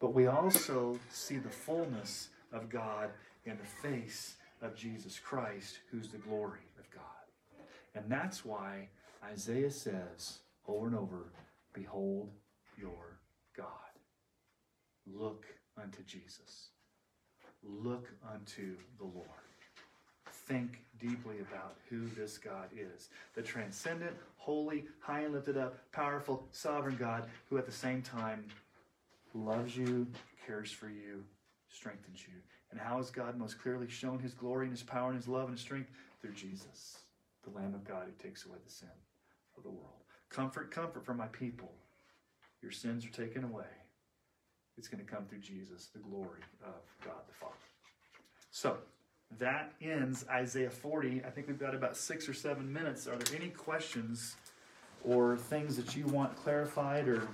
But 0.00 0.14
we 0.14 0.26
also 0.26 0.98
see 1.10 1.38
the 1.38 1.50
fullness 1.50 2.28
of 2.52 2.68
God 2.68 3.10
in 3.44 3.56
the 3.58 3.88
face 3.88 4.36
of 4.62 4.74
Jesus 4.74 5.18
Christ, 5.18 5.78
who's 5.90 6.08
the 6.08 6.18
glory 6.18 6.60
of 6.78 6.90
God. 6.90 7.02
And 7.94 8.10
that's 8.10 8.44
why 8.44 8.88
Isaiah 9.24 9.70
says 9.70 10.38
over 10.66 10.86
and 10.86 10.96
over, 10.96 11.32
Behold 11.72 12.30
your 12.76 13.18
God. 13.56 13.66
Look 15.06 15.46
unto 15.80 16.02
Jesus. 16.04 16.68
Look 17.62 18.08
unto 18.32 18.76
the 18.98 19.04
Lord. 19.04 19.28
Think 20.46 20.80
deeply 21.06 21.36
about 21.40 21.76
who 21.90 22.06
this 22.16 22.38
God 22.38 22.68
is 22.74 23.08
the 23.34 23.42
transcendent, 23.42 24.16
holy, 24.36 24.84
high 25.00 25.20
and 25.20 25.34
lifted 25.34 25.56
up, 25.56 25.76
powerful, 25.92 26.46
sovereign 26.52 26.96
God 26.96 27.24
who 27.48 27.58
at 27.58 27.66
the 27.66 27.72
same 27.72 28.00
time 28.00 28.44
loves 29.34 29.76
you, 29.76 30.06
cares 30.46 30.70
for 30.70 30.88
you, 30.88 31.22
strengthens 31.68 32.20
you. 32.26 32.34
And 32.70 32.80
how 32.80 32.96
has 32.96 33.10
God 33.10 33.36
most 33.38 33.60
clearly 33.60 33.88
shown 33.88 34.18
his 34.18 34.32
glory 34.32 34.66
and 34.66 34.72
his 34.72 34.82
power 34.82 35.10
and 35.10 35.18
his 35.18 35.28
love 35.28 35.44
and 35.44 35.52
his 35.52 35.60
strength? 35.60 35.90
Through 36.20 36.32
Jesus, 36.32 36.98
the 37.42 37.50
Lamb 37.50 37.74
of 37.74 37.86
God 37.86 38.06
who 38.06 38.26
takes 38.26 38.46
away 38.46 38.56
the 38.64 38.72
sin 38.72 38.88
of 39.58 39.62
the 39.62 39.68
world. 39.68 40.04
Comfort, 40.30 40.70
comfort 40.70 41.04
for 41.04 41.12
my 41.12 41.26
people. 41.26 41.70
Your 42.62 42.72
sins 42.72 43.04
are 43.04 43.10
taken 43.10 43.44
away. 43.44 43.64
It's 44.78 44.88
going 44.88 45.04
to 45.04 45.10
come 45.10 45.26
through 45.26 45.40
Jesus, 45.40 45.90
the 45.92 46.00
glory 46.00 46.40
of 46.64 46.74
God 47.04 47.20
the 47.28 47.34
Father. 47.34 47.54
So 48.50 48.78
that 49.38 49.72
ends 49.82 50.24
Isaiah 50.30 50.70
40. 50.70 51.22
I 51.26 51.30
think 51.30 51.48
we've 51.48 51.58
got 51.58 51.74
about 51.74 51.96
six 51.96 52.28
or 52.28 52.34
seven 52.34 52.72
minutes. 52.72 53.06
Are 53.06 53.16
there 53.16 53.36
any 53.36 53.50
questions 53.50 54.36
or 55.04 55.36
things 55.36 55.76
that 55.76 55.96
you 55.96 56.06
want 56.06 56.34
clarified 56.36 57.08
or 57.08 57.26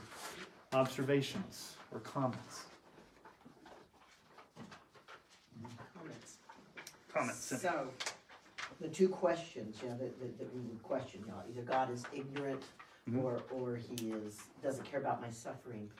observations 0.73 1.75
or 1.93 2.01
comments? 2.01 2.65
Comments. 5.95 6.37
Comments. 7.12 7.39
So, 7.61 7.89
the 8.81 8.89
two 8.89 9.09
questions, 9.09 9.77
you 9.83 9.91
know, 9.91 9.99
that, 9.99 10.19
that, 10.21 10.39
that 10.39 10.55
we 10.55 10.61
would 10.62 10.83
question, 10.83 11.21
you 11.27 11.33
know, 11.33 11.43
either 11.51 11.62
God 11.62 11.93
is 11.93 12.05
ignorant 12.15 12.62
Mhm. 13.09 13.23
or, 13.25 13.43
or 13.51 13.77
he 13.77 14.11
is, 14.11 14.39
doesn't 14.62 14.85
care 14.85 15.01
about 15.01 15.21
my 15.23 15.31
suffering. 15.31 15.91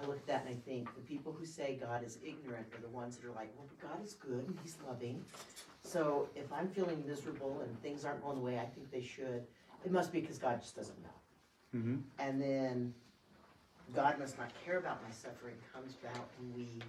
I 0.00 0.06
look 0.06 0.16
at 0.16 0.26
that 0.26 0.46
and 0.46 0.50
I 0.54 0.58
think 0.68 0.94
the 0.94 1.00
people 1.02 1.32
who 1.32 1.44
say 1.44 1.76
God 1.80 2.04
is 2.04 2.18
ignorant 2.24 2.66
are 2.74 2.80
the 2.80 2.88
ones 2.88 3.16
that 3.16 3.26
are 3.26 3.32
like, 3.32 3.52
well, 3.56 3.68
God 3.82 4.04
is 4.04 4.14
good 4.14 4.46
and 4.46 4.58
he's 4.62 4.76
loving. 4.86 5.24
So 5.82 6.28
if 6.36 6.52
I'm 6.52 6.68
feeling 6.68 7.02
miserable 7.06 7.60
and 7.62 7.82
things 7.82 8.04
aren't 8.04 8.22
going 8.22 8.36
the 8.36 8.44
way 8.44 8.58
I 8.58 8.66
think 8.66 8.90
they 8.90 9.02
should, 9.02 9.42
it 9.84 9.90
must 9.90 10.12
be 10.12 10.20
because 10.20 10.38
God 10.38 10.60
just 10.60 10.76
doesn't 10.76 10.98
know. 11.02 11.78
Mhm. 11.80 12.02
And 12.18 12.40
then 12.40 12.94
God 13.94 14.18
must 14.18 14.38
not 14.38 14.50
care 14.64 14.78
about 14.78 15.02
my 15.02 15.10
suffering 15.10 15.54
comes 15.72 15.94
about 16.02 16.28
when 16.38 16.54
we 16.54 16.80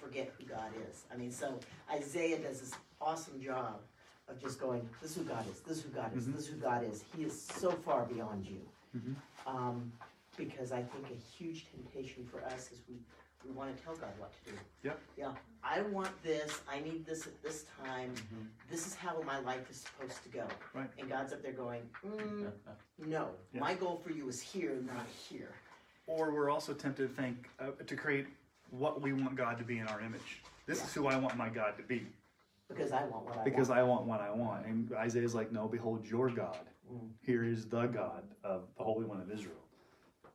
forget 0.00 0.32
who 0.38 0.44
God 0.44 0.72
is. 0.90 1.04
I 1.12 1.16
mean, 1.16 1.30
so 1.30 1.58
Isaiah 1.90 2.38
does 2.38 2.60
this 2.60 2.72
awesome 3.00 3.40
job 3.40 3.80
of 4.28 4.40
just 4.40 4.60
going, 4.60 4.88
this 5.00 5.12
is 5.12 5.16
who 5.18 5.24
God 5.24 5.44
is, 5.50 5.60
this 5.60 5.78
is 5.78 5.82
who 5.84 5.90
God 5.90 6.16
is, 6.16 6.26
Mhm. 6.26 6.32
this 6.34 6.42
is 6.44 6.48
who 6.48 6.56
God 6.58 6.84
is. 6.84 7.02
He 7.16 7.24
is 7.24 7.40
so 7.42 7.70
far 7.72 8.06
beyond 8.06 8.46
you. 8.46 8.68
Mhm. 8.96 9.16
Um, 9.46 9.92
because 10.36 10.72
I 10.72 10.82
think 10.82 11.06
a 11.10 11.36
huge 11.36 11.66
temptation 11.70 12.26
for 12.30 12.42
us 12.44 12.70
is 12.72 12.80
we, 12.88 12.96
we 13.44 13.50
want 13.52 13.76
to 13.76 13.82
tell 13.82 13.94
God 13.96 14.10
what 14.18 14.32
to 14.44 14.52
do. 14.52 14.58
Yep. 14.84 15.00
Yeah, 15.16 15.32
I 15.62 15.82
want 15.82 16.10
this, 16.22 16.60
I 16.70 16.80
need 16.80 17.04
this 17.06 17.26
at 17.26 17.42
this 17.42 17.64
time, 17.84 18.12
this 18.70 18.86
is 18.86 18.94
how 18.94 19.20
my 19.26 19.38
life 19.40 19.70
is 19.70 19.78
supposed 19.78 20.22
to 20.22 20.28
go. 20.30 20.44
Right. 20.74 20.88
And 20.98 21.08
God's 21.08 21.32
up 21.32 21.42
there 21.42 21.52
going, 21.52 21.82
mm, 22.06 22.50
no, 23.06 23.28
Yeah. 23.52 23.60
my 23.60 23.74
goal 23.74 24.00
for 24.04 24.12
you 24.12 24.28
is 24.28 24.40
here, 24.40 24.78
not 24.86 25.06
here. 25.28 25.50
Or 26.06 26.32
we're 26.32 26.50
also 26.50 26.72
tempted 26.72 27.08
to 27.08 27.14
think, 27.22 27.48
uh, 27.60 27.70
to 27.86 27.96
create 27.96 28.26
what 28.70 29.00
we 29.02 29.12
want 29.12 29.36
God 29.36 29.58
to 29.58 29.64
be 29.64 29.78
in 29.78 29.86
our 29.88 30.00
image. 30.00 30.40
This 30.66 30.82
is 30.82 30.92
who 30.94 31.06
I 31.06 31.16
want 31.16 31.36
my 31.36 31.48
God 31.48 31.76
to 31.76 31.82
be 31.82 32.06
Because 32.68 32.92
I 32.92 33.04
want 33.04 33.24
what 33.24 33.34
I 33.34 33.36
want. 33.36 33.44
because 33.44 33.68
want. 33.68 33.80
I 33.80 33.82
want 33.82 34.04
what 34.06 34.20
I 34.20 34.30
want. 34.30 34.66
And 34.66 34.92
Isaiah's 34.94 35.34
like, 35.34 35.52
no, 35.52 35.68
behold 35.68 36.06
your 36.06 36.30
God. 36.30 36.58
Mm. 36.92 37.08
Here 37.20 37.44
is 37.44 37.66
the 37.66 37.86
God 37.86 38.22
of 38.44 38.62
the 38.78 38.84
Holy 38.84 39.04
One 39.04 39.20
of 39.20 39.30
Israel. 39.30 39.56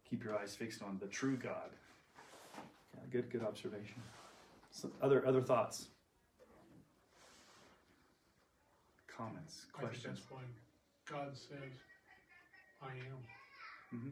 Keep 0.10 0.24
your 0.24 0.38
eyes 0.38 0.56
fixed 0.56 0.82
on 0.82 0.98
the 1.00 1.08
true 1.08 1.36
God. 1.36 1.70
Yeah, 2.96 3.02
good, 3.12 3.30
good 3.30 3.44
observation. 3.44 4.02
So 4.72 4.90
other, 5.02 5.26
other 5.26 5.42
thoughts, 5.42 5.88
comments, 9.08 9.66
I 9.76 9.80
think 9.80 9.92
questions. 9.92 10.20
that's 10.20 10.32
why 10.32 10.42
God 11.10 11.36
says, 11.36 11.74
I 12.82 12.92
am. 12.92 13.98
Mm-hmm. 13.98 14.10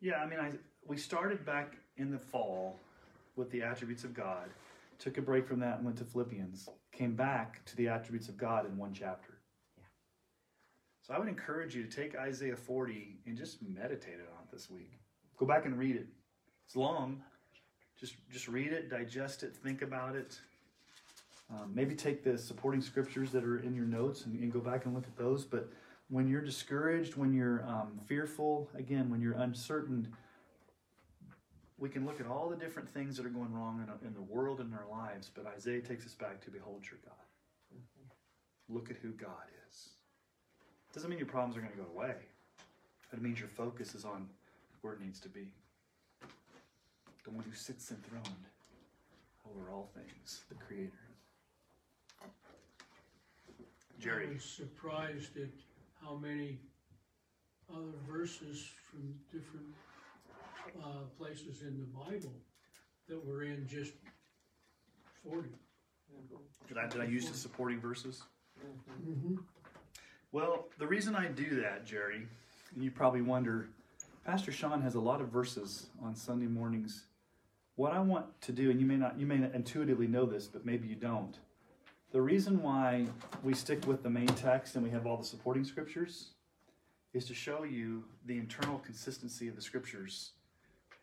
Yeah, 0.00 0.16
I 0.16 0.26
mean, 0.26 0.40
I 0.40 0.52
we 0.86 0.96
started 0.96 1.44
back 1.44 1.76
in 1.96 2.10
the 2.10 2.18
fall 2.18 2.78
with 3.36 3.50
the 3.50 3.62
attributes 3.62 4.04
of 4.04 4.14
God, 4.14 4.48
took 4.98 5.18
a 5.18 5.22
break 5.22 5.46
from 5.46 5.60
that 5.60 5.76
and 5.76 5.84
went 5.84 5.98
to 5.98 6.04
Philippians, 6.04 6.68
came 6.92 7.14
back 7.14 7.64
to 7.66 7.76
the 7.76 7.88
attributes 7.88 8.28
of 8.28 8.36
God 8.36 8.66
in 8.66 8.76
one 8.76 8.92
chapter. 8.92 9.37
So 11.08 11.14
I 11.14 11.18
would 11.18 11.28
encourage 11.28 11.74
you 11.74 11.82
to 11.82 11.88
take 11.88 12.14
Isaiah 12.16 12.56
40 12.56 13.16
and 13.26 13.36
just 13.36 13.62
meditate 13.62 14.14
on 14.14 14.44
it 14.44 14.52
this 14.52 14.70
week. 14.70 14.92
Go 15.38 15.46
back 15.46 15.64
and 15.64 15.78
read 15.78 15.96
it. 15.96 16.06
It's 16.66 16.76
long. 16.76 17.22
Just 17.98 18.14
just 18.30 18.46
read 18.46 18.72
it, 18.72 18.90
digest 18.90 19.42
it, 19.42 19.56
think 19.56 19.82
about 19.82 20.14
it. 20.14 20.38
Um, 21.50 21.72
maybe 21.74 21.94
take 21.94 22.22
the 22.22 22.36
supporting 22.36 22.82
scriptures 22.82 23.30
that 23.30 23.42
are 23.42 23.58
in 23.58 23.74
your 23.74 23.86
notes 23.86 24.26
and, 24.26 24.38
and 24.38 24.52
go 24.52 24.60
back 24.60 24.84
and 24.84 24.94
look 24.94 25.04
at 25.04 25.16
those. 25.16 25.46
But 25.46 25.70
when 26.10 26.28
you're 26.28 26.42
discouraged, 26.42 27.16
when 27.16 27.32
you're 27.32 27.64
um, 27.66 27.98
fearful, 28.06 28.68
again, 28.74 29.08
when 29.08 29.22
you're 29.22 29.32
uncertain, 29.32 30.08
we 31.78 31.88
can 31.88 32.04
look 32.04 32.20
at 32.20 32.26
all 32.26 32.50
the 32.50 32.56
different 32.56 32.88
things 32.92 33.16
that 33.16 33.24
are 33.24 33.30
going 33.30 33.52
wrong 33.52 33.82
in, 33.82 34.06
in 34.08 34.14
the 34.14 34.20
world 34.20 34.60
and 34.60 34.72
in 34.72 34.78
our 34.78 34.88
lives. 34.90 35.30
But 35.34 35.46
Isaiah 35.46 35.80
takes 35.80 36.04
us 36.04 36.14
back 36.14 36.42
to 36.44 36.50
behold 36.50 36.84
your 36.84 37.00
God. 37.02 37.14
Look 38.68 38.90
at 38.90 38.96
who 38.98 39.12
God 39.12 39.48
is. 39.52 39.57
Doesn't 40.98 41.10
mean 41.10 41.20
your 41.20 41.28
problems 41.28 41.56
are 41.56 41.60
going 41.60 41.70
to 41.70 41.78
go 41.78 41.86
away, 41.94 42.16
but 43.08 43.20
it 43.20 43.22
means 43.22 43.38
your 43.38 43.48
focus 43.48 43.94
is 43.94 44.04
on 44.04 44.28
where 44.80 44.94
it 44.94 45.00
needs 45.00 45.20
to 45.20 45.28
be. 45.28 45.46
The 47.22 47.30
one 47.30 47.44
who 47.44 47.54
sits 47.54 47.92
enthroned 47.92 48.26
over 49.48 49.70
all 49.70 49.88
things, 49.94 50.40
the 50.48 50.56
Creator. 50.56 50.90
Jerry. 54.00 54.26
I 54.28 54.32
was 54.32 54.42
surprised 54.42 55.36
at 55.36 55.50
how 56.02 56.16
many 56.16 56.58
other 57.72 57.94
verses 58.10 58.68
from 58.90 59.14
different 59.32 59.66
uh, 60.82 61.04
places 61.16 61.62
in 61.62 61.78
the 61.78 61.86
Bible 61.96 62.34
that 63.08 63.24
were 63.24 63.44
in 63.44 63.68
just 63.68 63.92
forty. 65.24 65.50
Did 66.66 66.76
I, 66.76 66.88
did 66.88 67.00
I 67.00 67.04
use 67.04 67.30
the 67.30 67.36
supporting 67.36 67.78
verses? 67.78 68.24
Mm-hmm. 69.08 69.36
Well, 70.30 70.66
the 70.78 70.86
reason 70.86 71.14
I 71.14 71.28
do 71.28 71.62
that, 71.62 71.86
Jerry, 71.86 72.26
and 72.74 72.84
you 72.84 72.90
probably 72.90 73.22
wonder, 73.22 73.68
Pastor 74.26 74.52
Sean 74.52 74.82
has 74.82 74.94
a 74.94 75.00
lot 75.00 75.22
of 75.22 75.28
verses 75.28 75.86
on 76.02 76.14
Sunday 76.14 76.46
mornings. 76.46 77.04
What 77.76 77.92
I 77.92 78.00
want 78.00 78.26
to 78.42 78.52
do, 78.52 78.70
and 78.70 78.78
you 78.78 78.84
may 78.84 78.96
not, 78.96 79.18
you 79.18 79.24
may 79.24 79.36
intuitively 79.54 80.06
know 80.06 80.26
this, 80.26 80.46
but 80.46 80.66
maybe 80.66 80.86
you 80.86 80.96
don't. 80.96 81.38
The 82.12 82.20
reason 82.20 82.62
why 82.62 83.06
we 83.42 83.54
stick 83.54 83.86
with 83.86 84.02
the 84.02 84.10
main 84.10 84.26
text 84.26 84.74
and 84.74 84.84
we 84.84 84.90
have 84.90 85.06
all 85.06 85.16
the 85.16 85.24
supporting 85.24 85.64
scriptures 85.64 86.32
is 87.14 87.24
to 87.26 87.34
show 87.34 87.64
you 87.64 88.04
the 88.26 88.36
internal 88.36 88.80
consistency 88.80 89.48
of 89.48 89.56
the 89.56 89.62
scriptures 89.62 90.32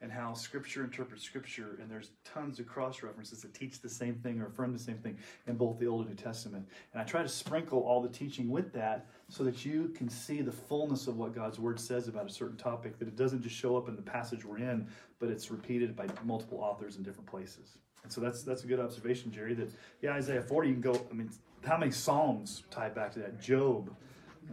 and 0.01 0.11
how 0.11 0.33
scripture 0.33 0.83
interprets 0.83 1.23
scripture 1.23 1.77
and 1.81 1.89
there's 1.89 2.11
tons 2.23 2.59
of 2.59 2.67
cross 2.67 3.01
references 3.01 3.41
that 3.41 3.53
teach 3.53 3.81
the 3.81 3.89
same 3.89 4.15
thing 4.15 4.39
or 4.39 4.47
affirm 4.47 4.73
the 4.73 4.79
same 4.79 4.97
thing 4.97 5.17
in 5.47 5.55
both 5.55 5.79
the 5.79 5.87
old 5.87 6.01
and 6.01 6.09
new 6.09 6.15
testament. 6.15 6.67
And 6.93 7.01
i 7.01 7.05
try 7.05 7.21
to 7.21 7.29
sprinkle 7.29 7.79
all 7.79 8.01
the 8.01 8.09
teaching 8.09 8.49
with 8.49 8.73
that 8.73 9.07
so 9.29 9.43
that 9.43 9.65
you 9.65 9.91
can 9.95 10.09
see 10.09 10.41
the 10.41 10.51
fullness 10.51 11.07
of 11.07 11.17
what 11.17 11.33
god's 11.33 11.59
word 11.59 11.79
says 11.79 12.07
about 12.07 12.29
a 12.29 12.33
certain 12.33 12.57
topic 12.57 12.99
that 12.99 13.07
it 13.07 13.15
doesn't 13.15 13.41
just 13.41 13.55
show 13.55 13.77
up 13.77 13.87
in 13.87 13.95
the 13.95 14.01
passage 14.01 14.45
we're 14.45 14.57
in 14.57 14.87
but 15.19 15.29
it's 15.29 15.49
repeated 15.49 15.95
by 15.95 16.07
multiple 16.23 16.59
authors 16.59 16.97
in 16.97 17.03
different 17.03 17.27
places. 17.27 17.77
And 18.03 18.11
so 18.11 18.21
that's 18.21 18.43
that's 18.43 18.63
a 18.63 18.67
good 18.67 18.79
observation 18.79 19.31
jerry 19.31 19.53
that 19.55 19.71
yeah 20.01 20.11
isaiah 20.11 20.41
40 20.41 20.67
you 20.67 20.73
can 20.75 20.81
go 20.81 21.01
i 21.09 21.13
mean 21.13 21.29
how 21.65 21.77
many 21.77 21.91
psalms 21.91 22.63
tie 22.69 22.89
back 22.89 23.11
to 23.13 23.19
that? 23.19 23.41
Job 23.41 23.89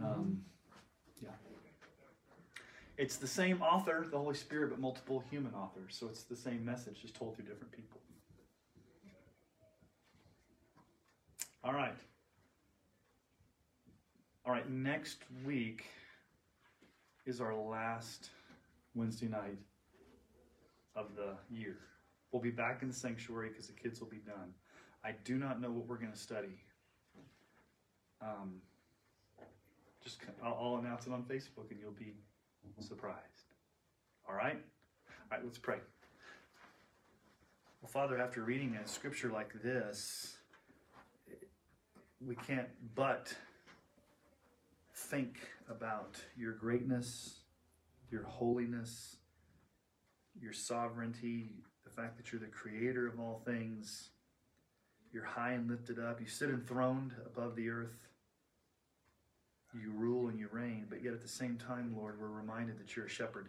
um, 0.01 0.41
it's 3.03 3.17
the 3.17 3.27
same 3.27 3.61
author, 3.61 4.07
the 4.09 4.17
Holy 4.17 4.33
Spirit, 4.33 4.69
but 4.69 4.79
multiple 4.79 5.21
human 5.29 5.53
authors. 5.53 5.93
So 5.99 6.07
it's 6.07 6.23
the 6.23 6.37
same 6.37 6.63
message, 6.63 7.01
just 7.01 7.13
told 7.13 7.35
through 7.35 7.43
different 7.43 7.73
people. 7.73 7.99
All 11.65 11.73
right. 11.73 11.95
All 14.45 14.53
right, 14.53 14.69
next 14.69 15.17
week 15.45 15.83
is 17.25 17.41
our 17.41 17.53
last 17.53 18.29
Wednesday 18.95 19.27
night 19.27 19.59
of 20.95 21.07
the 21.17 21.33
year. 21.53 21.79
We'll 22.31 22.41
be 22.41 22.51
back 22.51 22.83
in 22.83 22.87
the 22.87 22.93
sanctuary 22.93 23.49
because 23.49 23.67
the 23.67 23.73
kids 23.73 23.99
will 23.99 24.07
be 24.07 24.21
done. 24.25 24.53
I 25.03 25.11
do 25.25 25.35
not 25.35 25.59
know 25.59 25.71
what 25.71 25.87
we're 25.87 25.97
going 25.97 26.13
to 26.13 26.17
study. 26.17 26.55
Um, 28.21 28.61
just 30.01 30.19
I'll, 30.41 30.57
I'll 30.57 30.77
announce 30.77 31.05
it 31.05 31.11
on 31.11 31.23
Facebook, 31.23 31.69
and 31.69 31.81
you'll 31.81 31.91
be 31.91 32.13
surprised. 32.79 33.53
All 34.27 34.35
right. 34.35 34.57
All 34.57 35.27
right. 35.31 35.43
Let's 35.43 35.57
pray. 35.57 35.77
Well, 37.81 37.89
Father, 37.89 38.17
after 38.17 38.43
reading 38.43 38.77
a 38.83 38.87
scripture 38.87 39.29
like 39.29 39.61
this, 39.61 40.37
we 42.25 42.35
can't 42.35 42.69
but 42.95 43.35
think 44.95 45.39
about 45.69 46.17
your 46.37 46.53
greatness, 46.53 47.39
your 48.09 48.23
holiness, 48.23 49.17
your 50.39 50.53
sovereignty, 50.53 51.49
the 51.83 51.89
fact 51.89 52.17
that 52.17 52.31
you're 52.31 52.41
the 52.41 52.47
creator 52.47 53.07
of 53.07 53.19
all 53.19 53.41
things. 53.45 54.09
You're 55.11 55.25
high 55.25 55.53
and 55.53 55.69
lifted 55.69 55.99
up. 55.99 56.21
You 56.21 56.27
sit 56.27 56.49
enthroned 56.49 57.13
above 57.25 57.55
the 57.55 57.69
earth. 57.69 58.07
You 59.73 59.91
rule 59.91 60.27
and 60.27 60.39
you 60.39 60.49
reign, 60.51 60.85
but 60.89 61.03
yet 61.03 61.13
at 61.13 61.21
the 61.21 61.27
same 61.27 61.57
time, 61.57 61.95
Lord, 61.97 62.19
we're 62.19 62.27
reminded 62.27 62.79
that 62.79 62.95
you're 62.95 63.05
a 63.05 63.09
shepherd 63.09 63.47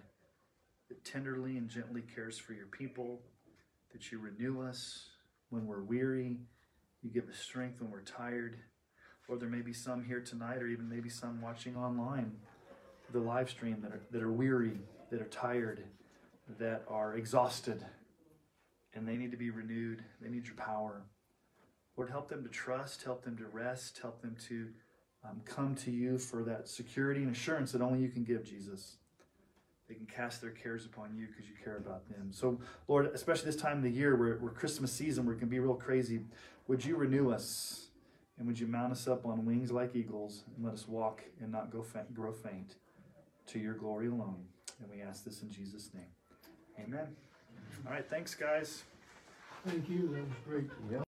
that 0.88 1.04
tenderly 1.04 1.56
and 1.56 1.68
gently 1.68 2.02
cares 2.14 2.38
for 2.38 2.52
your 2.52 2.66
people, 2.66 3.20
that 3.92 4.10
you 4.10 4.18
renew 4.18 4.62
us 4.62 5.08
when 5.50 5.66
we're 5.66 5.82
weary, 5.82 6.38
you 7.02 7.10
give 7.10 7.28
us 7.28 7.38
strength 7.38 7.80
when 7.80 7.90
we're 7.90 8.00
tired. 8.00 8.56
Lord, 9.28 9.40
there 9.40 9.48
may 9.48 9.60
be 9.60 9.72
some 9.72 10.02
here 10.02 10.20
tonight, 10.20 10.62
or 10.62 10.66
even 10.66 10.88
maybe 10.88 11.08
some 11.08 11.40
watching 11.40 11.76
online, 11.76 12.32
the 13.12 13.20
live 13.20 13.50
stream 13.50 13.80
that 13.82 13.92
are, 13.92 14.00
that 14.10 14.22
are 14.22 14.32
weary, 14.32 14.78
that 15.10 15.20
are 15.20 15.28
tired, 15.28 15.84
that 16.58 16.84
are 16.88 17.16
exhausted, 17.16 17.84
and 18.94 19.06
they 19.06 19.16
need 19.16 19.30
to 19.30 19.36
be 19.36 19.50
renewed. 19.50 20.02
They 20.20 20.28
need 20.28 20.46
your 20.46 20.56
power. 20.56 21.02
Lord, 21.96 22.10
help 22.10 22.28
them 22.28 22.42
to 22.42 22.50
trust, 22.50 23.02
help 23.02 23.24
them 23.24 23.36
to 23.36 23.46
rest, 23.46 23.98
help 24.00 24.20
them 24.20 24.36
to 24.48 24.68
um, 25.24 25.40
come 25.44 25.74
to 25.76 25.90
you 25.90 26.18
for 26.18 26.42
that 26.44 26.68
security 26.68 27.22
and 27.22 27.34
assurance 27.34 27.72
that 27.72 27.80
only 27.80 28.00
you 28.00 28.08
can 28.08 28.24
give, 28.24 28.44
Jesus. 28.44 28.96
They 29.88 29.94
can 29.94 30.06
cast 30.06 30.40
their 30.40 30.50
cares 30.50 30.86
upon 30.86 31.14
you 31.14 31.26
because 31.26 31.46
you 31.46 31.54
care 31.62 31.76
about 31.76 32.08
them. 32.08 32.28
So, 32.30 32.58
Lord, 32.88 33.10
especially 33.14 33.46
this 33.46 33.56
time 33.56 33.78
of 33.78 33.82
the 33.82 33.90
year 33.90 34.16
where, 34.16 34.36
where 34.36 34.52
Christmas 34.52 34.92
season, 34.92 35.26
where 35.26 35.34
it 35.34 35.38
can 35.38 35.48
be 35.48 35.58
real 35.58 35.74
crazy, 35.74 36.20
would 36.68 36.84
you 36.84 36.96
renew 36.96 37.30
us 37.30 37.88
and 38.38 38.46
would 38.46 38.58
you 38.58 38.66
mount 38.66 38.92
us 38.92 39.06
up 39.06 39.26
on 39.26 39.44
wings 39.44 39.70
like 39.70 39.94
eagles 39.94 40.44
and 40.56 40.64
let 40.64 40.74
us 40.74 40.88
walk 40.88 41.22
and 41.40 41.52
not 41.52 41.70
go 41.70 41.82
faint, 41.82 42.14
grow 42.14 42.32
faint 42.32 42.76
to 43.48 43.58
your 43.58 43.74
glory 43.74 44.08
alone? 44.08 44.44
And 44.80 44.90
we 44.90 45.02
ask 45.02 45.24
this 45.24 45.42
in 45.42 45.50
Jesus' 45.50 45.90
name. 45.94 46.04
Amen. 46.78 47.06
All 47.86 47.92
right, 47.92 48.08
thanks, 48.08 48.34
guys. 48.34 48.82
Thank 49.66 49.88
you, 49.88 50.08
that 50.08 50.24
was 50.24 50.36
great. 50.46 50.70
Yeah. 50.90 51.03